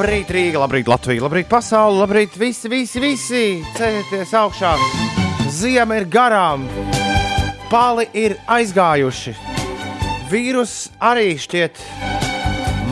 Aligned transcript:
Labrīt, 0.00 0.30
Rīga, 0.32 0.56
labrīt, 0.62 0.86
Latvija, 0.88 1.20
labrīt, 1.20 1.44
pasaule, 1.50 1.98
labrīt, 2.00 2.32
visi, 2.40 2.70
visi, 2.72 3.00
visi! 3.02 3.40
Celieties 3.76 4.30
augšā! 4.32 4.70
Ziema 5.52 5.98
ir 5.98 6.06
garām, 6.08 6.64
pāli 7.68 8.06
ir 8.16 8.38
aizgājuši. 8.48 9.34
Vīrus 10.32 10.88
arī 11.04 11.34
šķiet 11.36 11.84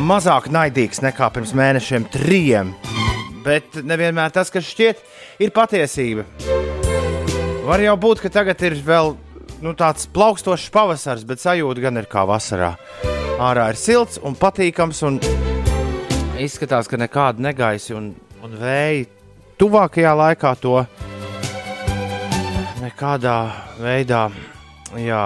mazāk 0.05 0.51
naidīgs 0.53 1.01
nekā 1.07 1.31
pirms 1.33 1.57
mēnešiem, 1.57 2.05
trim. 2.13 2.77
Bet 3.41 3.81
nevienmēr 3.81 4.37
tas, 4.37 4.53
kas 4.53 4.69
šķiet, 4.69 5.01
ir 5.41 5.57
patiesība. 5.57 6.29
Var 7.65 7.89
jau 7.89 7.99
būt, 8.05 8.21
ka 8.27 8.35
tagad 8.37 8.69
ir 8.69 8.77
vēl 8.85 9.15
nu, 9.65 9.73
tāds 9.73 10.05
plaukstošs 10.13 10.69
pavasars, 10.77 11.25
bet 11.25 11.41
sajūta 11.41 11.89
gan 11.89 12.05
ir 12.05 12.13
kā 12.13 12.29
vasarā. 12.29 12.75
Ārā 13.41 13.71
ir 13.73 13.81
silts 13.81 14.21
un 14.21 14.37
patīkams, 14.37 15.07
un 15.09 15.23
izskatās, 16.45 16.89
ka 16.89 16.99
nekāda 17.01 17.43
negaisa 17.43 17.97
un, 17.99 18.13
un 18.45 18.57
vēja 18.61 19.07
tuvākajā 19.61 20.15
laikā 20.23 20.55
to 20.63 20.77
nekādā 22.83 23.39
veidā 23.83 24.29
jā, 24.99 25.25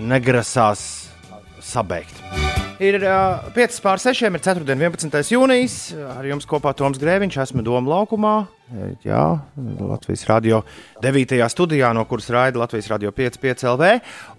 negrasās 0.00 0.86
sabeigt. 1.60 2.49
Ir 2.80 2.96
uh, 3.04 3.50
5 3.52 3.82
pār 3.84 4.00
6, 4.00 4.22
ir 4.24 4.40
4. 4.40 4.64
un 4.64 4.80
11. 4.80 5.18
jūnijas. 5.28 5.74
Ar 6.14 6.24
jums 6.24 6.46
kopā 6.48 6.72
Toms 6.72 6.96
Grēviņš, 6.96 7.36
esmu 7.42 7.60
Doma 7.66 7.92
laukumā. 7.92 8.32
Jā, 9.04 9.24
Latvijas 9.84 10.22
radio 10.30 10.62
9. 11.04 11.34
studijā, 11.52 11.90
no 11.92 12.06
kuras 12.08 12.30
raida 12.32 12.62
Latvijas 12.62 12.88
radio 12.88 13.12
5,5 13.12 13.66
LV. 13.74 13.90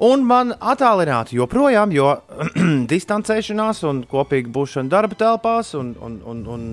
Un 0.09 0.25
man 0.25 0.55
attālināti 0.57 1.37
joprojām, 1.37 1.93
jo 1.93 2.15
distancēšanās 2.95 3.83
un 3.85 4.01
kopīga 4.09 4.49
būšana 4.57 4.89
darba 4.89 5.21
telpās 5.21 5.75
un, 5.77 5.93
un, 6.01 6.17
un, 6.25 6.41
un 6.49 6.65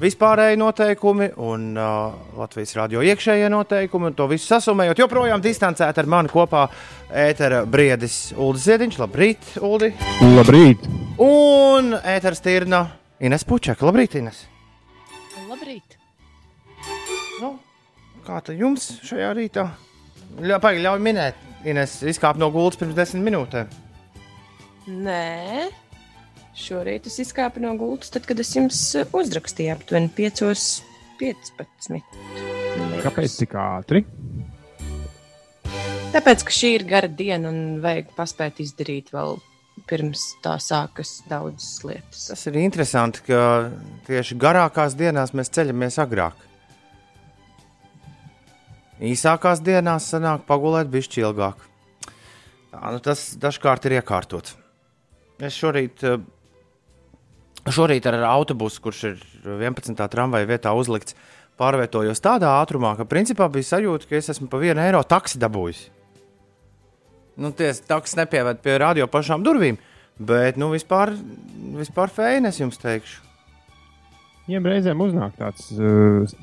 vispārēji 0.00 0.58
noteikumi 0.58 1.30
un 1.42 1.66
uh, 1.78 2.14
Latvijas 2.38 2.74
radio 2.78 3.02
iekšējie 3.04 3.50
noteikumi, 3.52 4.10
un 4.10 4.16
to 4.18 4.26
visu 4.30 4.48
sasumējot, 4.50 5.02
joprojām 5.04 5.42
distancēt 5.44 6.00
ar 6.00 6.10
mani 6.10 6.32
kopā 6.32 6.66
ētera 7.24 7.62
briedis 7.70 8.32
Ulris 8.36 8.66
Ziediņš. 8.68 8.98
Labrīt, 9.04 9.52
Ulri! 9.64 9.92
Labrīt! 10.34 10.88
Un 11.22 11.94
ētera 12.00 12.34
stirna 12.38 12.82
Ines 13.24 13.46
Pučaka. 13.46 13.86
Labrīt, 13.86 14.18
Ines! 14.18 14.44
Labrīt! 15.48 15.98
Nu, 17.42 17.54
kā 18.26 18.42
tad 18.44 18.58
jums 18.58 18.90
šajā 19.06 19.30
rītā? 19.38 19.68
Ļa, 20.42 20.58
Pagaid, 20.58 20.82
ļauj 20.82 21.02
minēt, 21.02 21.38
Ines 21.68 22.00
izkāpa 22.10 22.42
no 22.42 22.50
gultas 22.54 22.80
pirms 22.82 22.98
desmit 22.98 23.28
minūtēm. 23.28 23.70
Nē, 24.84 25.70
šorīt 26.58 27.06
es 27.10 27.18
izkāpu 27.24 27.62
no 27.62 27.74
gultas, 27.78 28.10
tad, 28.14 28.26
kad 28.28 28.40
es 28.42 28.50
jums 28.56 28.78
eh, 28.98 29.08
uzrakstīju 29.14 29.74
aptuveni 29.74 30.10
5.15. 30.16 32.02
Kāpēc 33.04 33.30
tik 33.40 33.52
ātri? 33.58 34.04
Tāpēc, 36.14 36.44
ka 36.46 36.52
šī 36.54 36.68
ir 36.76 36.84
gara 36.86 37.10
diena 37.10 37.50
un 37.50 37.58
vajag 37.82 38.14
paspēt 38.14 38.60
izdarīt 38.62 39.10
vēl 39.14 39.36
pirms 39.90 40.22
tā 40.44 40.54
sākas 40.62 41.16
daudzas 41.28 41.82
lietas. 41.84 42.28
Tas 42.30 42.46
ir 42.48 42.58
interesanti, 42.62 43.24
ka 43.26 43.38
tieši 44.06 44.38
garākās 44.38 44.94
dienās 44.98 45.34
mēs 45.34 45.50
ceļamies 45.54 45.98
agrāk. 46.02 46.38
Īsākās 49.04 49.58
dienās 49.64 50.06
sanāk 50.12 50.46
pagulēt 50.48 50.88
bišķi 50.92 51.24
ilgāk. 51.26 51.58
Tā, 52.70 52.82
nu 52.94 53.02
tas 53.02 53.32
dažkārt 53.40 53.88
ir 53.88 53.98
iekārtots. 53.98 54.54
Es 55.42 55.58
šorīt, 55.58 56.04
eh, 56.06 56.22
šorīt 57.72 58.06
ar 58.10 58.18
autobusu, 58.28 58.82
kurš 58.84 59.02
ir 59.08 59.24
11. 59.44 59.96
tramvaja 60.12 60.48
vietā 60.48 60.74
uzlikts, 60.76 61.16
pārvietojos 61.60 62.20
tādā 62.22 62.50
ātrumā, 62.60 62.96
ka 62.98 63.06
principā 63.08 63.48
bija 63.52 63.74
sajūta, 63.74 64.08
ka 64.10 64.18
es 64.18 64.32
esmu 64.34 64.50
pa 64.50 64.60
vienu 64.60 64.82
eiro 64.82 65.02
taksi 65.06 65.40
dabūjis. 65.42 65.86
Nu, 67.40 67.50
tie 67.54 67.72
taksi 67.74 68.20
nepieved 68.20 68.60
pie 68.62 68.76
radio 68.78 69.06
pašām 69.10 69.42
durvīm, 69.46 69.78
bet 70.18 70.58
nu, 70.60 70.70
vispār, 70.74 71.14
vispār 71.78 72.12
fēni 72.14 72.50
es 72.50 72.60
jums 72.60 72.78
teikšu. 72.82 73.22
Viņiem 74.44 74.68
reizēm 74.68 75.00
uznāk 75.00 75.38
tāds 75.38 75.70
uh, 75.72 76.36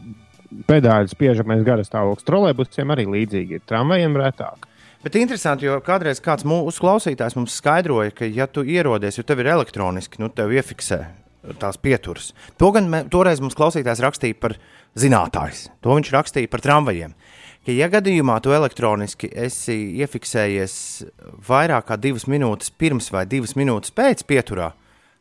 pedāļu 0.68 1.12
spiežamais 1.12 1.62
garastāvoklis. 1.68 2.26
Trolēļbusiem 2.28 2.94
arī 2.96 3.06
līdzīgi 3.14 3.60
ir. 3.60 3.64
Tramvajiem 3.70 4.18
retāk. 4.20 4.68
Bet 5.02 5.16
interesanti, 5.18 5.66
jo 5.66 5.80
kādreiz 5.82 6.20
kāds 6.22 6.46
mūsu 6.46 6.84
klausītājs 6.84 7.34
mums 7.34 7.56
skaidroja, 7.58 8.14
ka, 8.14 8.28
ja 8.30 8.46
tu 8.46 8.62
ierodies, 8.62 9.18
jo 9.18 9.26
tev 9.26 9.42
ir 9.42 9.50
elektroniski, 9.56 10.22
nu 10.22 10.30
tev 10.30 10.54
iefiksē 10.54 11.00
tās 11.58 11.80
pieturas. 11.82 12.32
To 12.62 12.70
gan 12.76 12.90
mē, 12.92 13.00
toreiz 13.10 13.42
mums 13.42 13.58
klausītājs 13.58 14.04
rakstīja 14.06 14.38
par 14.38 14.54
zinātājs. 14.94 15.66
To 15.82 15.98
viņš 15.98 16.14
rakstīja 16.14 16.52
par 16.52 16.62
tramvajiem. 16.62 17.16
Ka, 17.66 17.74
ja 17.74 17.90
gadījumā 17.90 18.38
tu 18.46 18.54
elektroniski 18.54 19.32
esi 19.48 19.80
iefiksējies 20.04 20.78
vairāk 21.50 21.90
kā 21.90 21.98
divas 21.98 22.28
minūtes 22.30 22.70
pirms 22.70 23.10
vai 23.14 23.26
divas 23.30 23.58
minūtes 23.58 23.94
pēc 23.98 24.22
pieturā, 24.30 24.72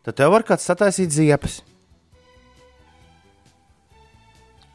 tad 0.04 0.20
tev 0.20 0.36
var 0.36 0.44
kāds 0.48 0.68
sataisīt 0.68 1.16
ziepes. 1.16 1.62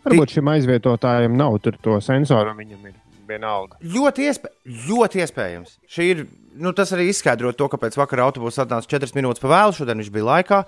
Varbūt 0.06 0.38
šim 0.38 0.50
aizvietotājam 0.54 1.38
nav 1.38 1.62
to 1.62 2.02
sensoru, 2.02 2.58
viņam 2.58 2.90
ir 2.90 3.05
vienalga. 3.30 3.80
Ļoti, 3.82 4.30
iespē 4.30 4.52
ļoti 4.88 5.24
iespējams. 5.26 5.76
Šī 5.92 6.08
ir, 6.14 6.24
nu, 6.62 6.74
tas 6.78 6.94
arī 6.96 7.10
izskaidro 7.12 7.54
to, 7.58 7.68
kāpēc 7.72 7.98
vakar 8.00 8.24
autobuss 8.28 8.62
atnāca 8.62 8.90
4 8.96 9.18
minūtes 9.18 9.44
pa 9.44 9.52
vēlu. 9.52 9.76
Šodien 9.78 10.02
viņš 10.02 10.14
bija 10.16 10.30
laikā. 10.30 10.62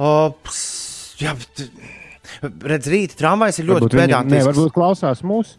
O, 0.00 0.12
ps, 0.46 0.60
jā, 1.20 1.34
bet, 1.36 1.64
redz, 2.72 2.88
rīta 2.92 3.18
tramvajs 3.20 3.60
ir 3.60 3.68
ļoti 3.72 3.90
pedantisks. 3.92 4.36
Nē, 4.36 4.46
varbūt 4.48 4.74
klausās 4.76 5.24
mūsu. 5.26 5.58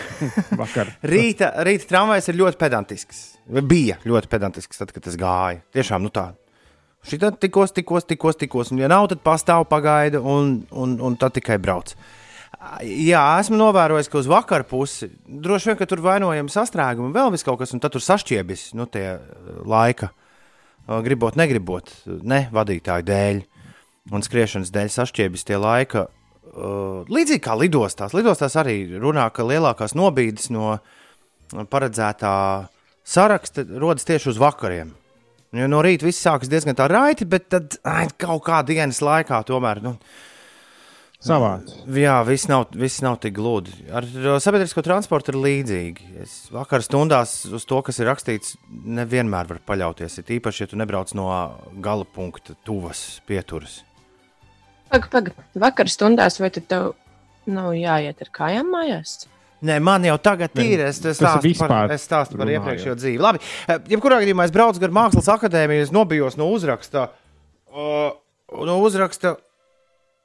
Rīta, 1.12 1.50
rīta 1.66 1.88
tramvajs 1.90 2.30
ir 2.32 2.38
ļoti 2.40 2.60
pedantisks. 2.60 3.24
Bija 3.50 3.98
ļoti 4.06 4.30
pedantisks, 4.32 4.78
tad, 4.80 4.94
kad 4.94 5.04
tas 5.04 5.16
gāja. 5.20 5.60
Tiešām, 5.74 6.06
nu 6.06 6.12
tā. 6.14 6.30
Šitā 7.08 7.30
tikos, 7.32 7.72
tikos, 7.72 8.04
tikos, 8.08 8.36
tikos. 8.40 8.72
Un, 8.74 8.82
ja 8.82 8.88
nav, 8.92 9.08
tad 9.10 9.22
pastāv, 9.24 9.64
pagaida, 9.70 10.20
un, 10.20 10.60
un, 10.70 10.96
un 11.00 11.16
tad 11.20 11.34
tikai 11.38 11.56
brauc. 11.62 11.94
Jā, 12.60 13.22
esmu 13.40 13.56
novērojis, 13.56 14.10
ka 14.12 14.18
uz 14.20 14.26
vakaru 14.28 14.66
pusi 14.68 15.08
droši 15.24 15.70
vien, 15.70 15.76
ka 15.80 15.86
tur 15.88 16.02
vainojami 16.04 16.52
sastrēgumi 16.52 17.14
vēl 17.14 17.38
kaut 17.46 17.62
kas, 17.62 17.72
un 17.72 17.80
tad 17.80 17.94
tur 17.94 18.04
sašķiebis 18.04 18.74
nu, 18.76 18.84
tie 18.84 19.16
laika. 19.64 20.10
Gribot, 21.04 21.36
negribot, 21.38 21.92
ne 22.06 22.48
vadītāju 22.52 23.06
dēļ 23.06 23.42
un 24.12 24.24
skriešanas 24.26 24.72
dēļ 24.74 24.92
sašķiebis 24.92 25.46
tie 25.48 25.56
laika. 25.60 26.08
Uh, 26.50 27.06
līdzīgi 27.06 27.44
kā 27.44 27.54
lidostās. 27.54 28.14
Lidostās 28.16 28.56
arī 28.58 28.98
runā, 28.98 29.28
ka 29.30 29.46
lielākās 29.46 29.94
nobīdes 29.94 30.50
no 30.50 30.80
paredzētā 31.70 32.32
saraksta 33.06 33.64
rodas 33.78 34.08
tieši 34.08 34.32
uz 34.32 34.40
vakariem. 34.40 34.90
Jo 35.56 35.68
no 35.70 35.80
rīta 35.82 36.06
viss 36.06 36.22
sākas 36.22 36.50
diezgan 36.50 36.76
tā 36.78 36.88
raiti, 36.90 37.26
bet 37.26 37.48
tad 37.54 37.78
ai, 37.86 38.08
kaut 38.18 38.44
kā 38.46 38.60
dienas 38.66 39.00
laikā 39.02 39.40
tomēr. 39.46 39.80
Nu, 39.82 39.96
Savāds. 41.20 41.74
Jā, 41.92 42.14
viss 42.24 42.48
nav, 42.48 42.70
viss 42.80 43.02
nav 43.04 43.18
tik 43.20 43.34
gludi. 43.36 43.74
Ar 43.92 44.06
sabiedrisko 44.40 44.80
transportu 44.84 45.34
ir 45.34 45.36
līdzīgi. 45.44 46.06
Es 46.22 46.36
vakar 46.52 46.80
stundās 46.84 47.42
uz 47.44 47.66
to, 47.68 47.82
kas 47.84 48.00
ir 48.00 48.08
rakstīts, 48.08 48.54
nevienmēr 48.70 49.50
var 49.50 49.60
paļauties. 49.68 50.16
Ir 50.22 50.32
īpaši, 50.38 50.64
ja 50.64 50.70
tu 50.70 50.78
nebrauc 50.80 51.12
no 51.18 51.28
gala 51.84 52.08
punkta, 52.08 52.56
tuvas 52.64 53.20
pieturas. 53.28 53.82
Pagaid, 54.88 55.10
pagaid, 55.12 55.44
vakar 55.60 55.92
stundās, 55.92 56.40
vai 56.40 56.50
tad 56.56 56.70
tev 56.72 56.88
nav 57.52 57.74
jāiet 57.76 58.24
ar 58.24 58.32
kājām 58.40 58.72
mājās? 58.72 59.20
Nē, 59.60 59.76
man 59.84 60.08
jau 60.08 60.16
tagad 60.24 60.56
ir. 60.64 60.86
Es, 60.86 61.02
es 61.04 61.20
stāstu 61.20 61.52
par, 61.60 61.92
es 61.92 62.08
stāstu 62.08 62.40
par 62.40 62.48
iepriekšējo 62.48 62.96
dzīvi. 62.96 63.20
Labi, 63.20 63.44
eh, 63.68 63.76
jebkurā 63.92 64.22
gadījumā 64.22 64.48
es 64.48 64.56
braucu 64.56 64.80
gar 64.80 64.96
Mākslas 64.96 65.28
akadēmiju, 65.36 65.84
es 65.84 65.92
nobijos 65.92 66.40
no 66.40 66.48
uzraksta. 66.54 67.10
Uh, 67.68 68.08
no 68.64 68.80
uzraksta 68.80 69.36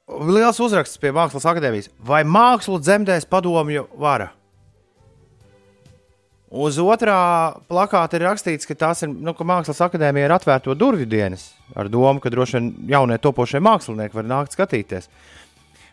liels 0.06 0.60
uzraksts 0.62 1.00
pie 1.02 1.12
Mākslas 1.14 1.46
akadēmijas. 1.48 1.90
Vai 2.06 2.22
mākslu 2.26 2.78
dzemdēs 2.82 3.28
padomju 3.30 3.86
vara? 3.98 4.30
Uz 6.46 6.78
otrā 6.78 7.18
plakāta 7.66 8.16
ir 8.16 8.24
rakstīts, 8.28 8.68
ka 8.68 8.76
ir 8.78 9.10
nu, 9.10 9.34
ka 9.34 9.44
Mākslas 9.44 9.82
akadēmija 9.82 10.28
ir 10.28 10.34
atvērto 10.36 10.76
durvju 10.78 11.08
dienas 11.10 11.50
ar 11.74 11.90
domu, 11.90 12.20
ka 12.22 12.30
droši 12.30 12.56
vien 12.56 12.68
jaunie 12.92 13.18
topošie 13.18 13.60
mākslinieki 13.60 14.14
var 14.14 14.28
nākt 14.30 14.54
skatīties. 14.54 15.10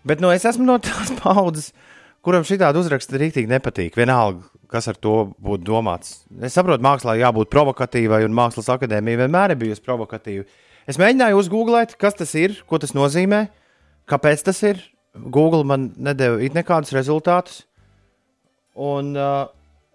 Bet 0.06 0.22
nu, 0.22 0.30
es 0.30 0.46
esmu 0.46 0.68
no 0.68 0.78
tās 0.78 1.10
paudzes, 1.24 1.72
kuram 2.24 2.46
šī 2.46 2.60
tāda 2.62 2.80
uzraksta 2.80 3.18
rīktīgi 3.18 3.50
nepatīk. 3.50 3.98
Vienalga, 3.98 4.46
kas 4.70 4.88
ar 4.92 5.00
to 5.02 5.34
būtu 5.42 5.66
domāts. 5.66 6.22
Es 6.40 6.54
saprotu, 6.54 6.86
mākslā 6.86 7.18
jābūt 7.18 7.50
provokatīvai, 7.52 8.22
un 8.28 8.38
mākslas 8.38 8.70
akadēmija 8.78 9.26
vienmēr 9.26 9.56
ir 9.56 9.62
bijusi 9.66 9.84
provokatīva. 9.84 10.46
Es 10.88 11.02
mēģināju 11.02 11.40
uzgooglēt, 11.40 11.98
kas 11.98 12.20
tas 12.20 12.38
ir, 12.38 12.60
ko 12.70 12.78
tas 12.78 12.94
nozīmē, 12.94 13.48
kāpēc 14.10 14.44
tas 14.48 14.60
ir. 14.66 14.82
Google 15.14 15.62
man 15.68 15.92
nedēva 16.02 16.42
it 16.42 16.56
nekādus 16.58 16.94
rezultātus. 16.96 17.64
Un, 18.74 19.12
uh, 19.14 19.46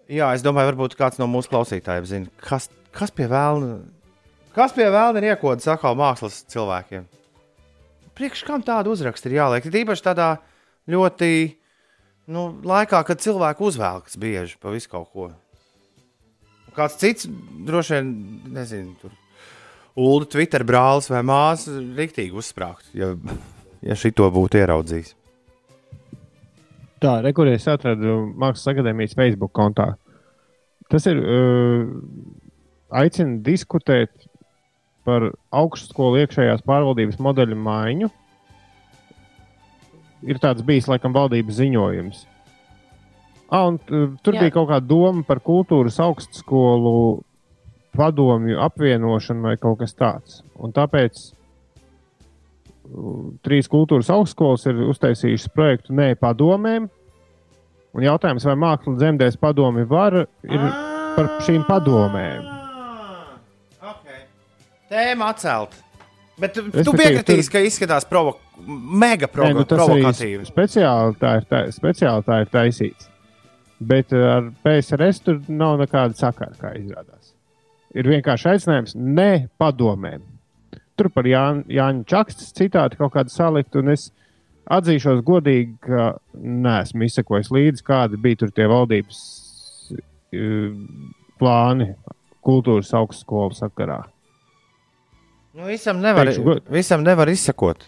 jā, 0.07 0.31
es 0.35 0.43
domāju, 0.45 0.71
varbūt 0.71 0.95
kāds 0.99 1.19
no 1.19 1.27
mūsu 1.27 1.51
klausītājiem 1.51 2.05
zina, 2.07 2.31
kas, 2.39 2.69
kas 2.95 3.11
pie 3.11 3.27
vēlna, 3.27 3.81
kas 4.55 4.75
pie 4.75 4.87
vēlna 4.87 5.19
ir 5.19 5.33
iekodas 5.33 5.67
atkal 5.67 5.97
mākslas 5.99 6.41
cilvēkiem. 6.51 7.03
priekš 8.15 8.45
kam 8.47 8.63
tādu 8.63 8.95
uzrakstu 8.95 9.29
ir 9.29 9.39
jāliek? 9.39 9.67
Ir 9.67 9.81
īpaši 9.83 10.05
tādā 10.07 10.29
ļoti 10.87 11.31
nu, 12.31 12.49
laikā, 12.63 13.03
kad 13.07 13.19
cilvēki 13.19 13.65
uzvelkas 13.67 14.17
bieži 14.19 14.57
pa 14.61 14.71
visu 14.71 14.91
kaut 14.91 15.11
ko. 15.11 15.29
Kāds 16.75 16.99
cits 17.01 17.27
droši 17.67 17.97
vien, 17.97 18.11
nezinu, 18.55 18.95
tur 19.01 19.15
Ulu, 19.99 20.27
Twitter 20.31 20.63
brālis 20.63 21.09
vai 21.11 21.19
māsa 21.25 21.73
riktīgi 21.75 22.37
uzsprāgt, 22.39 22.91
ja, 22.95 23.15
ja 23.85 23.95
šito 23.97 24.27
būtu 24.33 24.59
ieraudzījis. 24.61 25.15
Tā, 26.99 27.19
rekurēs 27.23 27.67
atradu 27.71 28.25
Mākslas 28.35 28.73
akadēmijas 28.73 29.15
Facebook 29.15 29.53
kontā. 29.55 29.93
Tas 30.91 31.05
ir 31.07 31.19
uh, 31.21 31.85
aicina 32.99 33.37
diskutēt 33.45 34.11
par 35.07 35.29
augstskolu 35.55 36.19
iekšējās 36.23 36.65
pārvaldības 36.67 37.21
modeļu 37.23 37.55
maiņu. 37.55 38.09
Ir 40.27 40.41
tāds 40.43 40.65
bijis, 40.67 40.89
laikam, 40.91 41.15
valdības 41.15 41.61
ziņojums. 41.61 42.25
Ah, 43.47 43.69
un, 43.69 43.79
uh, 43.79 44.11
tur 44.25 44.35
Jā. 44.35 44.43
bija 44.43 44.57
kaut 44.57 44.67
kāda 44.73 44.89
doma 44.89 45.23
par 45.25 45.39
kultūras 45.45 46.01
augstskolu 46.03 47.23
padomju 47.95 48.59
apvienošanu 48.61 49.47
vai 49.47 49.55
kaut 49.61 49.79
kas 49.79 49.95
tāds. 49.97 50.41
Un 50.59 50.75
tāpēc 50.75 51.29
trīs 53.45 53.69
kultūras 53.71 54.09
augstskolas 54.13 54.65
ir 54.69 54.79
uztaisījušas 54.89 55.51
projektu 55.53 55.95
Nē, 55.97 56.13
padomēm. 56.19 56.87
Un 57.97 58.05
jautājums, 58.05 58.45
vai 58.45 58.55
māksla 58.59 58.95
dzemdēs 58.99 59.39
padomi 59.41 59.85
var, 59.89 60.23
ir 60.45 60.65
par 61.15 61.29
šīm 61.45 61.63
padomēm. 61.67 62.45
Okay. 63.91 64.25
Tēma 64.91 65.31
atcelt. 65.33 65.77
Bet 66.39 66.53
tu, 66.55 66.63
tu 66.71 66.93
piekritīsi, 66.95 67.49
tur... 67.49 67.55
ka 67.57 67.63
izskatās 67.67 68.05
provo 68.07 68.37
mega 68.65 69.27
provo 69.31 69.49
Nē, 69.49 69.57
nu, 69.57 69.65
provokatīvi. 69.67 70.47
Speciāli 70.47 71.17
tā, 71.19 71.35
ir 71.41 71.47
tā, 71.49 71.63
speciāli 71.75 72.27
tā 72.27 72.41
ir 72.45 72.53
taisīts. 72.53 73.09
Bet 73.79 74.13
ar 74.15 74.49
PSRS 74.63 75.23
tur 75.23 75.39
nav 75.47 75.77
nekāda 75.79 76.15
sakara, 76.17 76.55
kā 76.59 76.73
izrādās. 76.79 77.33
Ir 77.95 78.09
vienkārši 78.11 78.51
aicinājums 78.53 78.95
ne 78.99 79.47
padomēm. 79.59 80.21
Tur 80.99 81.11
par 81.15 81.27
Jāņa, 81.29 81.65
Jāņa 81.71 82.07
Čakstas 82.09 82.51
citāti 82.57 82.99
kaut 82.99 83.13
kādu 83.15 83.31
salikt, 83.31 83.77
un 83.79 83.93
es 83.93 84.09
atzīšos 84.69 85.23
godīgi, 85.25 85.77
ka 85.85 86.11
neesmu 86.35 87.07
izsekojis 87.07 87.51
līdzi, 87.55 87.85
kādi 87.87 88.19
bija 88.21 88.43
tur 88.43 88.51
tie 88.53 88.67
valdības 88.69 89.21
plāni 91.39 91.93
kultūras 92.45 92.91
augstskolu 92.97 93.55
sakarā. 93.57 94.03
Nu, 95.57 95.65
visam, 95.67 95.97
nevar, 96.03 96.29
Teikšu, 96.29 96.59
visam 96.71 97.01
nevar 97.03 97.31
izsekot. 97.31 97.87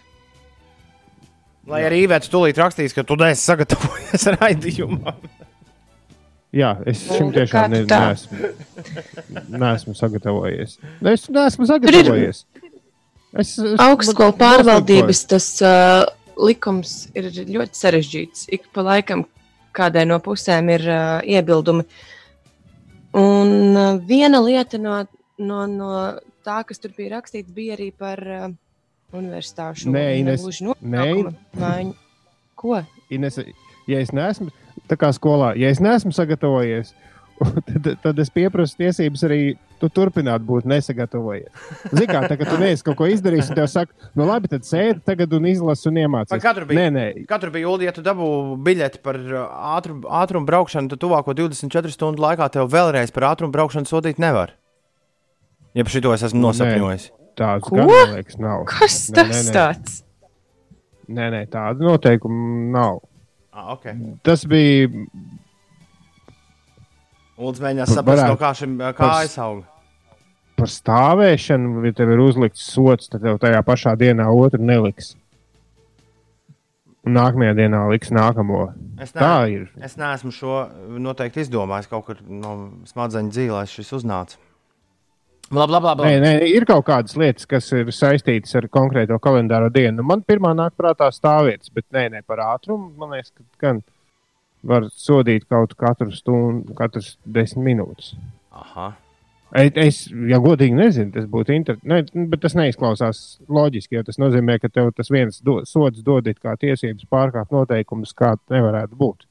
Lai 1.70 1.84
Jā. 1.84 1.92
arī 1.92 2.02
Ivets 2.08 2.30
tūlīt 2.32 2.58
rakstīs, 2.58 2.94
ka 2.96 3.04
tu 3.06 3.14
neesi 3.20 3.44
sagatavojies 3.46 4.26
raidījumam. 4.40 5.22
Jā, 6.52 6.74
es 6.90 7.06
šim 7.06 7.30
tiešām 7.32 7.72
ne, 7.72 7.78
neesmu, 7.88 8.50
neesmu 9.54 9.94
sagatavojies. 9.96 10.74
Es 11.14 11.30
neesmu 11.32 11.68
sagatavojies. 11.70 12.42
Es, 13.32 13.54
es 13.56 13.78
Augstskolu 13.80 14.34
pārvaldības 14.36 15.22
tas 15.30 15.46
uh, 15.64 16.02
likums 16.36 17.06
ir 17.16 17.30
ļoti 17.32 17.78
sarežģīts. 17.78 18.48
Ik 18.52 18.68
pa 18.74 18.84
laikam 18.84 19.24
kādai 19.72 20.04
no 20.08 20.18
pusēm 20.20 20.68
ir 20.74 20.84
uh, 20.88 21.20
iebildumi. 21.24 21.86
Uh, 21.86 22.10
Un 23.12 23.76
uh, 23.76 24.00
viena 24.08 24.40
lieta 24.40 24.78
no, 24.80 25.02
no, 25.38 25.64
no 25.68 25.90
tā, 26.44 26.62
kas 26.64 26.80
tur 26.80 26.94
bija 26.96 27.18
rakstīts, 27.18 27.52
bija 27.52 27.76
arī 27.76 27.90
par 27.92 28.22
uh, 28.24 28.46
universitāšu 29.12 29.92
Nē, 29.92 30.04
Ines, 30.22 30.46
nē. 30.80 31.04
Maiņu. 31.60 31.92
Ko? 32.56 32.78
Ines, 33.12 33.36
ja 33.90 34.00
es 34.00 34.14
neesmu 34.16 34.48
tā 34.88 34.96
kā 34.96 35.10
skolā, 35.12 35.52
ja 35.60 35.68
es 35.68 35.82
neesmu 35.84 36.14
sagatavojies, 36.16 36.94
tad, 37.68 37.88
tad 38.02 38.22
es 38.22 38.30
pieprasu 38.32 38.78
tiesības 38.80 39.24
arī 39.28 39.40
tu 39.82 39.88
turpināt 39.90 40.44
būt 40.46 40.66
nesagatavojies. 40.70 41.50
Zini, 41.90 42.06
kā 42.10 42.22
tā, 42.30 42.36
tu 42.38 42.58
neesi 42.60 42.86
kaut 42.86 42.98
ko 43.00 43.08
izdarījis, 43.10 43.50
un 43.50 43.58
tev 43.58 43.68
saka, 43.70 44.10
nu 44.18 44.26
labi, 44.28 44.50
tad 44.52 44.66
sēdi 44.68 45.02
tagad 45.06 45.34
un 45.34 45.48
izlasi 45.50 45.88
un 45.90 45.98
iemācīties. 46.04 46.44
Katru 46.44 46.68
bija, 46.70 46.84
nē, 46.84 46.92
nē. 46.94 47.24
Katru 47.30 47.50
bija 47.54 47.70
Ulu, 47.72 47.86
ja 47.88 47.94
tu 47.96 48.04
dabū 48.06 48.28
biļeti 48.62 49.02
par 49.02 49.18
uh, 49.18 49.42
ātrumu, 49.74 50.06
ātrumu 50.22 50.48
braukšanu, 50.48 50.92
tad 50.92 51.02
tuvāko 51.02 51.34
24 51.38 51.96
stundu 51.96 52.22
laikā 52.22 52.46
tev 52.54 52.70
vēlreiz 52.72 53.14
par 53.14 53.32
ātrumu 53.32 53.54
braukšanu 53.56 53.90
sodīt 53.90 54.22
nevar. 54.22 54.54
Ja 55.74 55.86
par 55.86 55.94
šito 55.94 56.14
es 56.14 56.26
esmu 56.28 56.46
nosapņojis. 56.46 57.10
Tāds 57.38 57.70
gan, 57.72 57.88
man 57.88 58.16
liekas, 58.18 58.36
nav. 58.40 58.66
Kas 58.68 59.06
tas 59.14 59.30
nē, 59.32 59.44
nē. 59.48 59.52
tāds? 59.56 60.02
Nē, 61.12 61.28
nē, 61.32 61.46
tādu 61.52 61.88
noteikumu 61.88 62.68
nav. 62.72 63.00
Ah, 63.52 63.72
okay. 63.74 63.96
Tas 64.24 64.44
bija. 64.48 64.88
Lūdzu, 67.42 67.66
mēģināt 67.66 67.90
saprast, 67.90 68.24
no 68.30 68.38
kā 68.40 68.54
šim 68.56 68.78
kājas 68.96 69.38
aug 69.42 69.64
par 70.62 70.70
stāvēšanu, 70.70 71.82
ja 71.88 71.96
tev 71.96 72.12
ir 72.14 72.22
uzlikts 72.22 72.62
sots, 72.70 73.10
tad 73.10 73.24
tev 73.24 73.40
tajā 73.42 73.64
pašā 73.66 73.96
dienā 73.98 74.28
otru 74.30 74.62
neliks. 74.62 75.16
Un 77.02 77.16
nākamajā 77.16 77.56
dienā 77.58 77.80
liks 77.90 78.12
nākamo. 78.14 78.68
Es 79.02 79.10
ne, 79.10 79.18
Tā 79.18 79.34
ir. 79.50 79.64
Es 79.82 79.96
neesmu 79.98 80.30
šo 80.30 80.60
noteikti 81.02 81.42
izdomājis. 81.42 81.88
Kaut 81.90 82.06
kur 82.06 82.20
no 82.22 82.52
smadzeņu 82.86 83.34
dzīvēs 83.34 83.74
šis 83.74 83.90
uznāca. 83.98 84.38
Labi, 85.52 85.74
labi, 85.74 85.88
labi. 85.88 86.04
Nē, 86.06 86.20
nē, 86.22 86.30
ir 86.46 86.64
kaut 86.68 86.86
kādas 86.86 87.16
lietas, 87.18 87.48
kas 87.50 87.66
ir 87.74 87.90
saistītas 87.92 88.54
ar 88.56 88.70
konkrēto 88.72 89.18
kalendāro 89.20 89.66
dienu. 89.74 89.98
Nu, 89.98 90.06
man 90.12 90.22
pirmā 90.24 90.54
nāk 90.56 90.78
prātā 90.78 91.10
stāvvietas, 91.12 91.74
bet 91.74 91.88
nē, 91.92 92.06
nē, 92.14 92.22
par 92.22 92.40
ātrumu. 92.46 92.92
Man 93.02 93.16
liekas, 93.16 93.34
ka 93.34 93.66
gan 93.66 93.82
var 94.62 94.88
sodīt 94.94 95.46
kaut 95.50 95.74
katru 95.78 96.12
stundu, 96.14 96.74
katras 96.78 97.16
desmit 97.24 97.72
minūtes. 97.72 98.12
Aha. 98.52 98.92
Es, 99.52 100.06
ja 100.08 100.38
godīgi 100.40 100.72
nezinu, 100.78 101.12
tas 101.12 101.26
būtu 101.28 101.52
interesanti. 101.52 101.88
Ne, 101.90 102.26
bet 102.30 102.40
tas 102.40 102.54
neizklausās 102.56 103.18
loģiski, 103.52 103.98
jo 103.98 104.04
tas 104.06 104.16
nozīmē, 104.20 104.56
ka 104.62 104.70
tev 104.72 104.88
tas 104.96 105.12
viens 105.12 105.42
do, 105.44 105.58
sods 105.68 106.00
dod 106.06 106.30
kā 106.38 106.54
tiesības 106.60 107.04
pārkāpt 107.12 107.52
noteikumus, 107.52 108.14
kā 108.16 108.32
nevarētu 108.52 108.96
būt. 108.96 109.26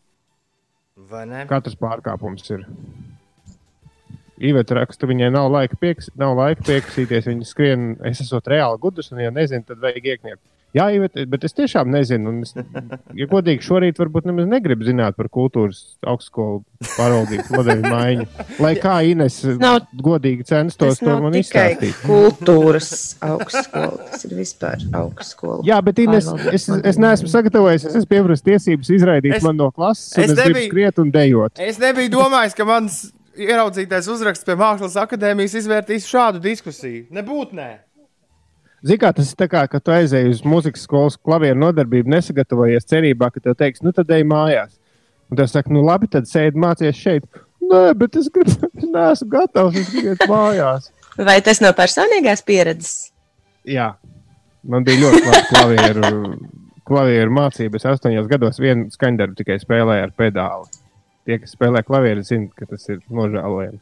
Vai 1.09 1.25
ne? 1.25 1.47
Katrs 1.49 1.79
pārkāpums 1.79 2.53
ir. 2.53 2.67
Iveta 4.41 4.77
raksta, 4.77 5.09
viņai 5.09 5.31
nav 5.33 5.49
laika, 5.53 5.77
pieks, 5.81 6.09
nav 6.17 6.35
laika 6.37 6.65
pieksīties. 6.69 7.27
Viņa 7.29 7.49
skrien, 7.49 7.91
es 8.05 8.21
esmu 8.21 8.41
reāli 8.49 8.81
gudrs, 8.81 9.11
un, 9.13 9.21
ja 9.25 9.33
nezinu, 9.33 9.65
tad 9.65 9.81
vajag 9.81 10.07
iekniegt. 10.13 10.41
Jā, 10.75 10.85
bet, 11.03 11.17
bet 11.27 11.43
es 11.43 11.55
tiešām 11.57 11.89
nezinu. 11.91 12.31
Es, 12.45 12.53
ja 13.17 13.27
godīgi, 13.31 13.63
šorīt 13.65 13.99
varbūt 13.99 14.29
nemaz 14.29 14.47
negribu 14.47 14.87
zināt 14.87 15.17
par 15.17 15.27
kultūras 15.33 15.81
augstskolu 16.07 16.61
pārvaldības 16.93 17.51
modeļu 17.51 17.91
maiņu. 17.91 18.27
Lai 18.63 18.71
kā 18.79 18.95
Ines 19.09 19.41
nav, 19.59 19.81
godīgi 19.99 20.47
censtos 20.47 21.01
to 21.03 21.17
man 21.23 21.35
izstāstīt. 21.39 21.99
Kultūras 22.05 22.91
augstskola, 23.27 24.09
tas 24.13 24.27
ir 24.29 24.35
vispār 24.39 24.87
augstskola. 25.01 25.61
Jā, 25.67 25.81
bet 25.83 25.99
Ines, 26.05 26.31
es, 26.53 26.69
es 26.71 27.01
neesmu 27.01 27.31
sagatavojies. 27.31 27.89
Es 27.89 27.99
esmu 28.01 28.13
pieprasījis 28.15 28.47
tiesības 28.47 28.93
izraidīt 29.01 29.39
es, 29.41 29.45
man 29.45 29.59
no 29.59 29.71
klases, 29.75 30.13
un 30.15 30.23
es, 30.23 30.31
es 30.31 30.37
nebiju, 30.39 30.53
gribu 30.55 30.69
skriet 30.69 31.03
un 31.03 31.11
dejot. 31.11 31.65
Es 31.67 31.81
nebiju 31.81 32.15
domājis, 32.15 32.55
ka 32.55 32.67
mans 32.69 33.03
ieraudzītais 33.35 34.07
uzraksts 34.11 34.47
pie 34.47 34.55
Mākslas 34.59 34.97
akadēmijas 34.99 35.55
izvērtīs 35.61 36.07
šādu 36.09 36.41
diskusiju. 36.43 37.07
Nebūtu 37.15 37.59
nē. 37.59 37.71
Ziniet, 38.81 39.13
tas 39.13 39.29
ir 39.29 39.37
tā 39.37 39.45
kā, 39.45 39.61
ka 39.69 39.77
tu 39.77 39.93
aizēji 39.93 40.31
uz 40.33 40.39
muzikas 40.41 40.87
skolas 40.87 41.17
klavieru 41.21 41.59
nodarbību, 41.61 42.09
nesagatavojies 42.09 42.87
cerībā, 42.89 43.29
ka 43.29 43.43
tev 43.43 43.53
teiks, 43.59 43.83
nu 43.85 43.93
tad 43.93 44.09
ej 44.09 44.25
mājās. 44.25 44.73
Un 45.29 45.37
tas 45.37 45.53
saka, 45.53 45.69
nu 45.69 45.83
labi, 45.85 46.09
tad 46.09 46.25
sēdi 46.25 46.57
mācies 46.59 46.97
šeit. 46.97 47.27
Nē, 47.61 47.91
bet 47.99 48.17
es, 48.17 48.31
gribu, 48.33 48.55
es 48.81 48.87
neesmu 48.89 49.27
gatavs, 49.35 49.77
es 49.77 49.91
gribu 49.93 50.15
iet 50.15 50.25
mājās. 50.31 50.89
Vai 51.21 51.37
tas 51.45 51.61
no 51.61 51.69
personīgās 51.77 52.41
pieredzes? 52.47 52.95
Jā, 53.69 53.91
man 54.65 54.87
bija 54.87 55.03
ļoti 55.03 55.21
labi 55.27 55.43
klavieru, 55.51 56.11
klavieru 56.89 57.37
mācības. 57.37 57.85
Es 57.85 57.91
astoņos 57.93 58.29
gados 58.31 58.57
vienu 58.63 58.89
skaņdarbu 58.89 59.37
tikai 59.43 59.59
spēlēju 59.61 60.07
ar 60.07 60.17
pedāli. 60.17 60.81
Tie, 61.29 61.37
kas 61.37 61.53
spēlē 61.53 61.85
klavieru, 61.85 62.25
zina, 62.25 62.49
ka 62.57 62.65
tas 62.65 62.89
ir 62.89 63.03
nožēlojami. 63.13 63.77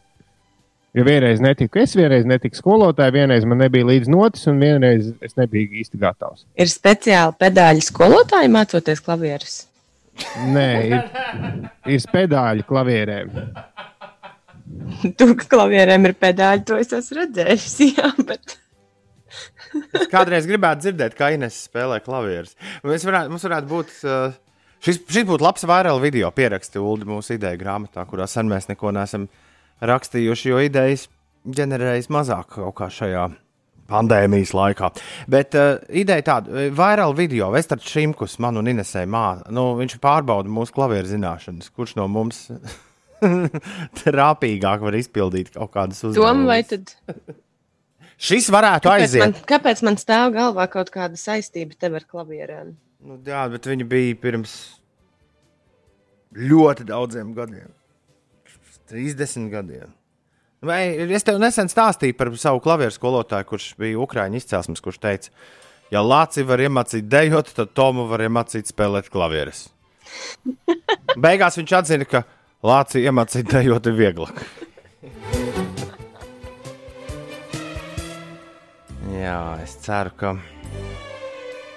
Jo 0.98 1.04
vienreiz 1.06 1.42
netiku, 1.44 1.84
es 1.84 1.92
vienreiz 1.94 2.26
netiku 2.26 2.58
skolotāju, 2.58 3.14
vienreiz 3.14 3.44
man 3.46 3.60
nebija 3.62 3.86
līdz 3.86 4.10
notis, 4.10 4.48
un 4.50 4.58
vienreiz 4.62 5.12
es 5.22 5.36
nebiju 5.38 5.84
īsti 5.84 6.00
gatavs. 6.02 6.48
Ir 6.58 6.72
speciāli 6.72 7.36
pedāļu 7.38 7.84
skolotāji 7.86 8.50
mācoties 8.50 9.04
klavierus? 9.06 9.60
Nē, 10.50 10.70
ir, 10.90 11.68
ir 11.94 12.08
pedāļu 12.10 12.66
klavierēm. 12.68 13.38
Tur 15.20 15.36
klavierēm 15.40 16.10
ir 16.10 16.16
pedāļi, 16.18 16.66
to 16.66 16.80
es 16.82 16.92
esmu 16.98 17.20
redzējis. 17.22 17.76
Jā, 17.94 18.10
bet... 18.26 18.58
es 19.94 20.10
kādreiz 20.10 20.50
gribētu 20.50 20.88
dzirdēt, 20.88 21.14
kā 21.18 21.30
Ines 21.36 21.58
spēlē 21.70 22.00
klavierus. 22.06 22.56
Mums 22.86 23.06
varētu, 23.06 23.34
mums 23.36 23.46
varētu 23.46 23.70
būt. 23.70 23.94
Uh, 24.02 24.74
šis, 24.86 25.04
šis 25.06 25.30
būtu 25.30 25.46
labs 25.46 25.70
vairāk 25.70 26.02
video 26.02 26.34
pieraksts, 26.34 26.82
Ulu, 26.82 27.06
mūsu 27.14 27.38
ideja 27.38 27.62
grāmatā, 27.62 28.06
kurā 28.10 28.26
sen 28.30 28.50
mēs 28.50 28.70
neko 28.72 28.94
neesam 28.98 29.30
rakstījuši, 29.86 30.50
jo 30.52 30.64
idejas 30.64 31.08
ģenerējas 31.48 32.10
mazāk 32.14 32.56
kaut 32.58 32.76
kā 32.80 32.90
šajā 32.94 33.30
pandēmijas 33.90 34.54
laikā. 34.54 34.92
Bet 35.32 35.56
uh, 35.58 35.80
ideja 35.90 36.26
tāda, 36.34 36.68
vairāk 36.78 37.16
video, 37.18 37.50
Vestards 37.56 37.90
Šimkus, 37.90 38.38
man 38.44 38.60
un 38.62 38.70
Inesē 38.70 39.06
māca, 39.10 39.50
nu, 39.54 39.72
viņš 39.80 39.98
pārbauda 40.04 40.52
mūsu 40.52 40.76
klavieru 40.76 41.10
zināšanas, 41.10 41.72
kurš 41.74 41.96
no 42.00 42.06
mums 42.12 42.48
trāpīgāk 44.04 44.86
var 44.86 45.00
izpildīt 45.00 45.54
kaut 45.56 45.74
kādas 45.76 46.04
uzdevumus. 46.06 46.96
Šis 48.30 48.50
varētu 48.52 48.90
kāpēc 48.90 49.06
aiziet. 49.06 49.24
Man, 49.24 49.36
kāpēc 49.48 49.82
man 49.88 49.98
stāv 50.00 50.34
galvā 50.36 50.66
kaut 50.72 50.92
kāda 50.92 51.16
saistība 51.20 51.78
tev 51.80 51.96
ar 52.02 52.06
klavierēm? 52.08 52.74
Nu, 53.08 53.16
jā, 53.24 53.46
bet 53.48 53.68
viņi 53.70 53.86
bija 53.88 54.18
pirms 54.20 54.56
ļoti 56.36 56.90
daudziem 56.90 57.32
gadiem. 57.38 57.72
30 58.90 59.50
gadiem. 59.54 59.90
Vai, 60.66 60.82
es 61.16 61.24
tev 61.24 61.40
nesen 61.40 61.70
stāstīju 61.72 62.18
par 62.20 62.32
savu 62.40 62.60
klavieru 62.64 62.92
skolotāju, 62.92 63.48
kurš 63.48 63.68
bija 63.80 64.00
Ukrāņu 64.04 64.42
izcelsmes, 64.42 64.82
kurš 64.84 65.00
teica, 65.00 65.32
ja 65.94 66.04
Lācija 66.04 66.48
var 66.50 66.60
iemācīt 66.66 67.08
dejot, 67.08 67.54
tad 67.56 67.72
Tomu 67.78 68.04
var 68.10 68.26
iemācīt 68.26 68.66
spēlēt 68.74 69.08
klavieres. 69.14 69.70
Beigās 71.24 71.58
viņš 71.62 71.76
atzina, 71.80 72.06
ka 72.10 72.26
Lācija 72.66 73.08
iemācīt 73.08 73.46
dejot 73.54 73.88
ir 73.88 73.96
vieglāk. 74.04 74.44
Jā, 79.20 79.40
es 79.64 79.80
ceru, 79.84 80.12
ka. 80.20 80.59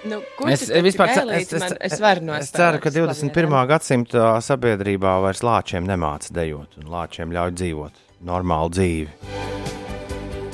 Nu, 0.03 0.19
Es, 0.51 0.65
vispār, 0.83 1.13
es, 1.31 1.53
es, 1.53 1.75
es, 1.79 1.93
varu 2.03 2.33
es 2.35 2.49
ceru, 2.51 2.79
ka 2.83 2.91
21. 2.91 3.53
gadsimta 3.69 4.33
sabiedrībā 4.43 5.13
vairs 5.23 5.39
lāčiem 5.45 5.85
nemāca 5.87 6.33
dejot, 6.35 6.75
un 6.81 6.89
lāčiem 6.91 7.31
ļauj 7.31 7.53
dzīvot 7.55 8.01
normālu 8.27 8.73
dzīvi. 8.75 9.07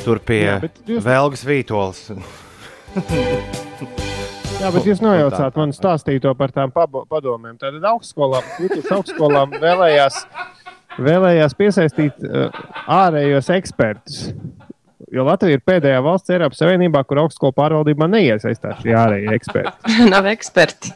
Tur 0.03 0.22
pie 0.25 0.44
Jā, 0.46 0.60
jūs- 0.86 1.03
Velgas 1.06 1.44
Vītols. 1.50 2.03
Jā, 4.60 4.70
bet 4.75 4.86
jūs 4.88 5.01
nojaucāt 5.03 5.58
man 5.60 5.74
stāstīto 5.75 6.34
par 6.38 6.51
tām 6.56 6.72
padomēm. 6.75 7.58
Tad 7.62 7.77
augstskolām, 7.89 8.44
Latvijas 8.60 8.91
augstskolām 8.96 9.53
vēlējās, 9.62 10.22
vēlējās 11.00 11.56
piesaistīt 11.60 12.25
uh, 12.27 12.50
ārējos 12.91 13.50
ekspertus. 13.56 14.34
Jo 15.10 15.24
Latvija 15.25 15.58
ir 15.58 15.63
pēdējā 15.66 16.01
valsts 16.06 16.30
Eiropas 16.34 16.60
Savienībā, 16.62 17.01
kur 17.08 17.18
augstskola 17.24 17.54
pārvaldībā 17.58 18.06
neiesaistās 18.12 18.82
šie 18.84 18.94
ārējie 18.98 19.34
eksperti. 19.39 19.96
Nav 20.13 20.24
eksperti. 20.30 20.94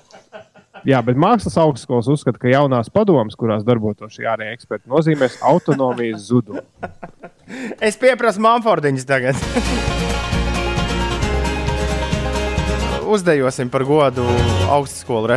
Jā, 0.84 1.00
bet 1.06 1.16
mākslas 1.18 1.56
augstskolas 1.64 2.10
uzskata, 2.12 2.38
ka 2.42 2.48
jaunās 2.52 2.92
padomas, 2.94 3.38
kurās 3.40 3.64
darbotos 3.66 4.14
šie 4.18 4.28
ārējie 4.30 4.54
eksperti, 4.58 4.92
nozīmēs 4.92 5.40
autonomijas 5.42 6.22
zudumu. 6.30 6.64
Es 7.84 7.98
pieprasu 8.00 8.40
Manfordiņus 8.42 9.06
tagad. 9.06 9.36
Uzdejosim 13.14 13.70
par 13.70 13.84
godu 13.84 14.24
augstskolu 14.72 15.28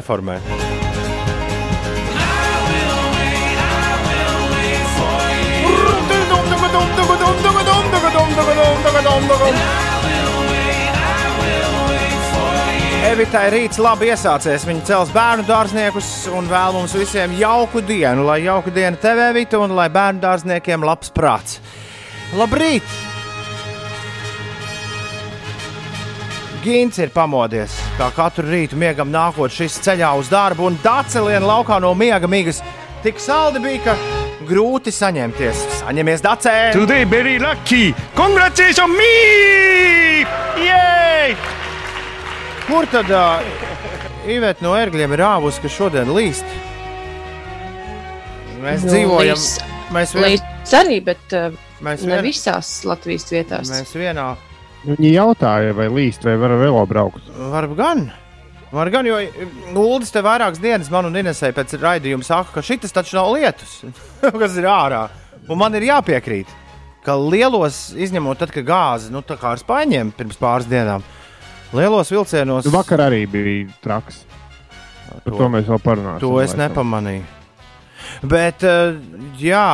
reformē. 9.06 9.86
Evitai 13.06 13.46
rīts 13.54 13.78
labi 13.78 14.08
iesācies. 14.10 14.64
Viņa 14.66 14.82
cels 14.88 15.10
bērnu 15.14 15.46
dārzniekus 15.46 16.08
un 16.34 16.48
vēl 16.50 16.75
mums 16.75 16.94
visiem 16.96 17.36
jauku 17.38 17.80
dienu. 17.86 18.26
Lai 18.26 18.40
jauka 18.42 18.72
diena 18.75 18.98
tev, 19.00 19.20
Evita, 19.28 19.60
un 19.62 19.76
lai 19.78 19.86
bērnu 19.94 20.20
dārzniekiem 20.25 20.84
labs 20.84 21.12
prāts. 21.14 21.60
Labrīt! 22.34 22.82
Gins 26.66 26.98
ir 26.98 27.12
pamodies, 27.14 27.76
kā 27.94 28.10
katru 28.10 28.48
rītu 28.50 28.75
miegam 28.75 29.12
nākot 29.14 29.54
šis 29.54 29.78
ceļā 29.86 30.08
uz 30.18 30.26
darbu, 30.32 30.66
un 30.66 30.78
daceliena 30.82 31.46
laukā 31.46 31.78
no 31.78 31.92
miega 31.94 32.26
migas 32.26 32.58
tik 33.04 33.22
saldi 33.22 33.62
bija, 33.62 33.84
ka 33.84 34.25
grūti 34.48 34.92
saņemties. 34.94 35.62
Saņemies 35.82 36.22
dacē! 36.24 36.54
Today 36.76 37.04
very 37.10 37.38
lucky! 37.42 37.92
Congratulations 38.16 38.90
me! 38.96 40.24
Yay! 40.64 41.34
Kur 42.66 42.86
tad 42.90 43.10
uh, 43.14 43.44
Iveta 44.26 44.64
no 44.66 44.72
ērgļiem 44.78 45.12
ir 45.14 45.22
āvusi, 45.26 45.62
ka 45.62 45.70
šodien 45.70 46.10
līst? 46.16 46.46
Mēs 48.62 48.82
Nu, 48.86 48.90
dzīvojam, 48.90 49.36
līs- 49.38 49.92
mēs, 49.94 50.14
vien, 50.16 50.24
Līdz 50.32 50.74
arī, 50.80 50.96
bet 51.06 51.36
uh, 51.36 51.54
mēs, 51.84 52.02
ne 52.08 52.16
vien, 52.18 52.24
visās 52.26 52.70
Latvijas 52.88 53.28
vietās. 53.30 53.70
mēs 53.70 53.92
vienā 53.94 54.32
Viņi 54.86 55.10
jautāja, 55.16 55.72
vai 55.74 55.88
līst, 55.90 56.22
vai 56.26 56.36
var 56.38 56.52
vēl 56.60 56.76
braukt. 56.86 57.26
Var 57.34 57.66
gan. 57.78 58.04
Var 58.76 58.90
gan, 58.92 59.06
jo 59.09 59.16
Ulas 59.80 60.11
te 60.12 60.21
vairākas 60.21 60.61
dienas 60.61 60.90
man 60.92 61.09
un 61.09 61.16
Inesai 61.16 61.49
pēc 61.56 61.78
raidījuma 61.80 62.26
saka, 62.26 62.59
ka 62.59 62.64
šis 62.64 62.92
taču 62.92 63.16
nav 63.16 63.30
lietus, 63.33 63.78
kas 64.42 64.59
ir 64.61 64.68
ārā. 64.68 65.06
Un 65.49 65.61
man 65.62 65.73
ir 65.78 65.87
jāpiekrīt, 65.87 66.50
ka 67.06 67.14
lielos, 67.16 67.95
izņemot 67.97 68.42
tad, 68.42 68.52
kad 68.52 68.66
gāzi, 68.68 69.12
nu 69.14 69.23
ar 69.25 69.62
spaiņiem 69.62 70.11
pirms 70.18 70.37
pāris 70.40 70.68
dienām, 70.68 71.04
lielos 71.73 72.12
vilcienos. 72.12 72.68
Nu, 72.68 72.75
vakar 72.75 73.06
arī 73.06 73.23
bija 73.30 73.64
traks. 73.80 74.26
Par 75.25 75.33
to, 75.33 75.38
to 75.38 75.49
mēs 75.54 75.71
vēl 75.71 75.80
parunāsim. 75.80 76.25
To 76.26 76.37
es 76.42 76.52
nepamanīju. 76.59 77.25
Bet, 78.28 78.66
eh, 78.66 78.99
jā, 79.40 79.68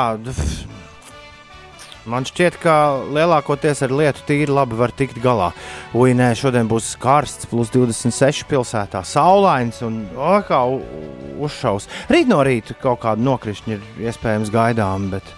man 2.10 2.26
šķiet, 2.26 2.56
ka 2.62 2.74
lielākoties 3.14 3.82
ar 3.86 3.94
lietu 3.94 4.24
tīri 4.28 4.52
labi 4.52 4.78
var 4.78 4.92
tikt 4.96 5.20
galā. 5.22 5.50
Ui, 5.94 6.14
nē, 6.16 6.32
šodien 6.38 6.68
būs 6.70 6.94
karsts, 7.02 7.48
plus 7.50 7.70
26 7.74 8.46
pilsētā, 8.50 9.04
saulains 9.06 9.82
un 9.86 10.02
o, 10.16 10.32
kā 10.46 10.62
uzšaus. 11.42 11.88
Rīt 12.12 12.30
no 12.30 12.42
rīta 12.46 12.76
kaut 12.80 13.02
kāda 13.04 13.22
nokrišņa 13.22 13.76
ir 13.76 14.08
iespējams 14.08 14.52
gaidām, 14.54 15.10
bet, 15.14 15.30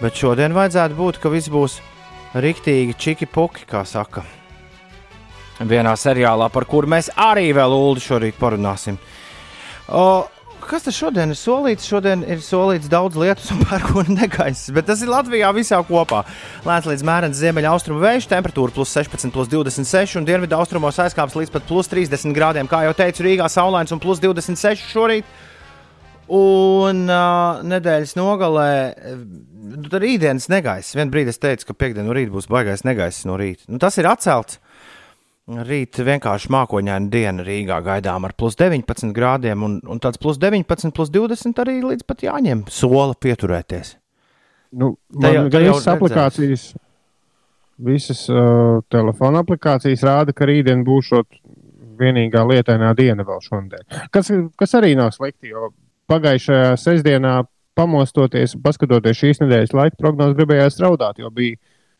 bet 0.00 0.16
šodien 0.16 0.56
vajadzētu 0.56 0.98
būt, 0.98 1.20
ka 1.22 1.32
viss 1.32 1.52
būs 1.52 1.80
riktīgi 2.36 2.96
čiki 2.98 3.28
puki, 3.30 3.66
kā 3.68 3.84
saka. 3.88 4.24
Vienā 5.56 5.94
seriālā, 5.96 6.50
par 6.52 6.66
kuru 6.68 6.90
mēs 6.92 7.08
arī 7.16 7.48
vēl 7.56 7.72
Ulu 7.72 8.02
šorīt 8.02 8.36
parunāsim. 8.36 8.98
O, 9.88 10.26
kas 10.68 10.86
tas 10.86 10.96
šodien 10.96 11.32
ir 11.32 11.38
solīts? 11.38 11.86
Šodien 11.88 12.22
ir 12.26 12.42
solīts 12.44 12.90
daudz 12.90 13.18
lietus 13.20 13.48
un 13.54 13.62
pērkona 13.68 14.16
negaiss, 14.22 14.70
bet 14.74 14.88
tas 14.90 15.02
ir 15.04 15.10
Latvijā 15.12 15.50
visā 15.56 15.78
kopā. 15.86 16.22
Lēns 16.66 16.88
līdz 16.90 17.04
mērens 17.06 17.40
ziemeļa 17.40 17.72
austrumu 17.74 18.02
vējš, 18.02 18.28
temperatūra 18.32 18.74
plus 18.74 18.94
16, 18.96 19.32
plus 19.34 19.50
26, 19.52 20.18
un 20.20 20.28
dienvidu 20.28 20.58
austrumos 20.58 20.98
aizkāps 21.02 21.36
līdz 21.38 21.54
pat 21.54 21.68
plus 21.68 21.90
30 21.92 22.34
grādiem. 22.36 22.70
Kā 22.70 22.82
jau 22.86 22.94
teicu, 22.98 23.26
Rīgā 23.26 23.48
saulains 23.52 23.94
un 23.94 24.02
plus 24.02 24.22
26 24.22 24.90
šorīt. 24.90 25.36
Un 26.36 27.04
uh, 27.06 27.62
nedēļas 27.62 28.16
nogalē, 28.18 28.70
tad 29.86 30.00
rītdienas 30.02 30.48
negaiss. 30.50 30.96
Vienu 30.98 31.14
brīdi 31.14 31.30
es 31.30 31.38
teicu, 31.38 31.68
ka 31.68 31.76
piekdienu 31.78 32.10
no 32.10 32.16
rīta 32.16 32.34
būs 32.34 32.48
baigais 32.50 32.82
negaiss 32.82 33.28
no 33.28 33.38
rīta. 33.38 33.68
Nu, 33.70 33.78
tas 33.82 33.94
ir 34.02 34.08
atcelts. 34.10 34.58
Rīt 35.46 36.00
vienkārši 36.02 36.50
mākoņaina 36.50 37.06
diena 37.06 37.44
Rīgā 37.46 37.76
gaidām 37.86 38.24
ar 38.26 38.32
plus 38.34 38.56
19 38.58 39.12
grādiem, 39.14 39.62
un, 39.62 39.76
un 39.86 40.00
tāds 40.02 40.18
plus 40.18 40.40
19, 40.42 40.90
plus 40.94 41.12
20 41.14 41.62
arī 41.62 41.76
līdz 41.84 42.02
pat 42.08 42.24
jāņem 42.26 42.64
sola 42.66 43.14
pieturēties. 43.14 43.92
Nu, 44.74 44.96
man 45.14 45.36
jau 45.36 45.44
visas 45.54 45.86
aplikācijas, 45.92 46.64
visas 47.78 48.24
uh, 48.32 48.82
telefona 48.90 49.44
aplikācijas 49.46 50.02
rāda, 50.08 50.34
ka 50.34 50.48
rītdien 50.50 50.82
būs 50.86 51.12
vienīgā 52.00 52.42
lietainā 52.50 52.90
diena 52.98 53.22
vēl 53.22 53.38
šonadēļ. 53.46 53.86
Kas, 54.10 54.32
kas 54.58 54.74
arī 54.80 54.96
nav 54.98 55.14
slikti, 55.14 55.52
jo 55.54 55.70
pagājušajā 56.10 56.74
sestdienā 56.80 57.38
pamostoties, 57.78 58.56
paskatoties 58.66 59.22
šīs 59.22 59.42
nedēļas 59.44 59.78
laika 59.78 60.00
prognozes, 60.00 60.36
gribējās 60.38 60.82
raudāt, 60.82 61.22
jo 61.22 61.30
bija 61.30 61.54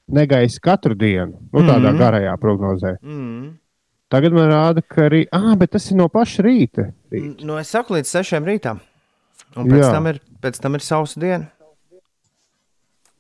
negaisa 0.08 0.60
katru 0.62 0.94
dienu, 0.94 1.38
nu, 1.52 1.60
tādā 1.60 1.90
Mhm. 1.92 1.98
garajā 1.98 2.36
prognozē. 2.38 2.96
Mm. 3.02 3.58
Tagad 4.08 4.32
man 4.32 4.50
rāda, 4.50 4.82
ka 4.88 5.08
arī, 5.08 5.26
ah, 5.32 5.54
bet 5.56 5.72
tas 5.72 5.90
ir 5.90 5.96
no 5.96 6.08
paša 6.08 6.42
rīta. 6.44 6.92
rīt. 7.10 7.42
Nu, 7.44 7.56
es 7.58 7.68
saku 7.68 7.94
līdz 7.94 8.06
6 8.06 8.44
rītām, 8.46 8.80
un 9.56 9.66
pēc 9.66 9.82
Jā. 9.82 9.92
tam, 9.92 10.06
ir, 10.06 10.20
pēc 10.40 10.60
tam 10.60 10.74
ir 10.74 10.80
sausa 10.80 11.18
diena. 11.20 11.50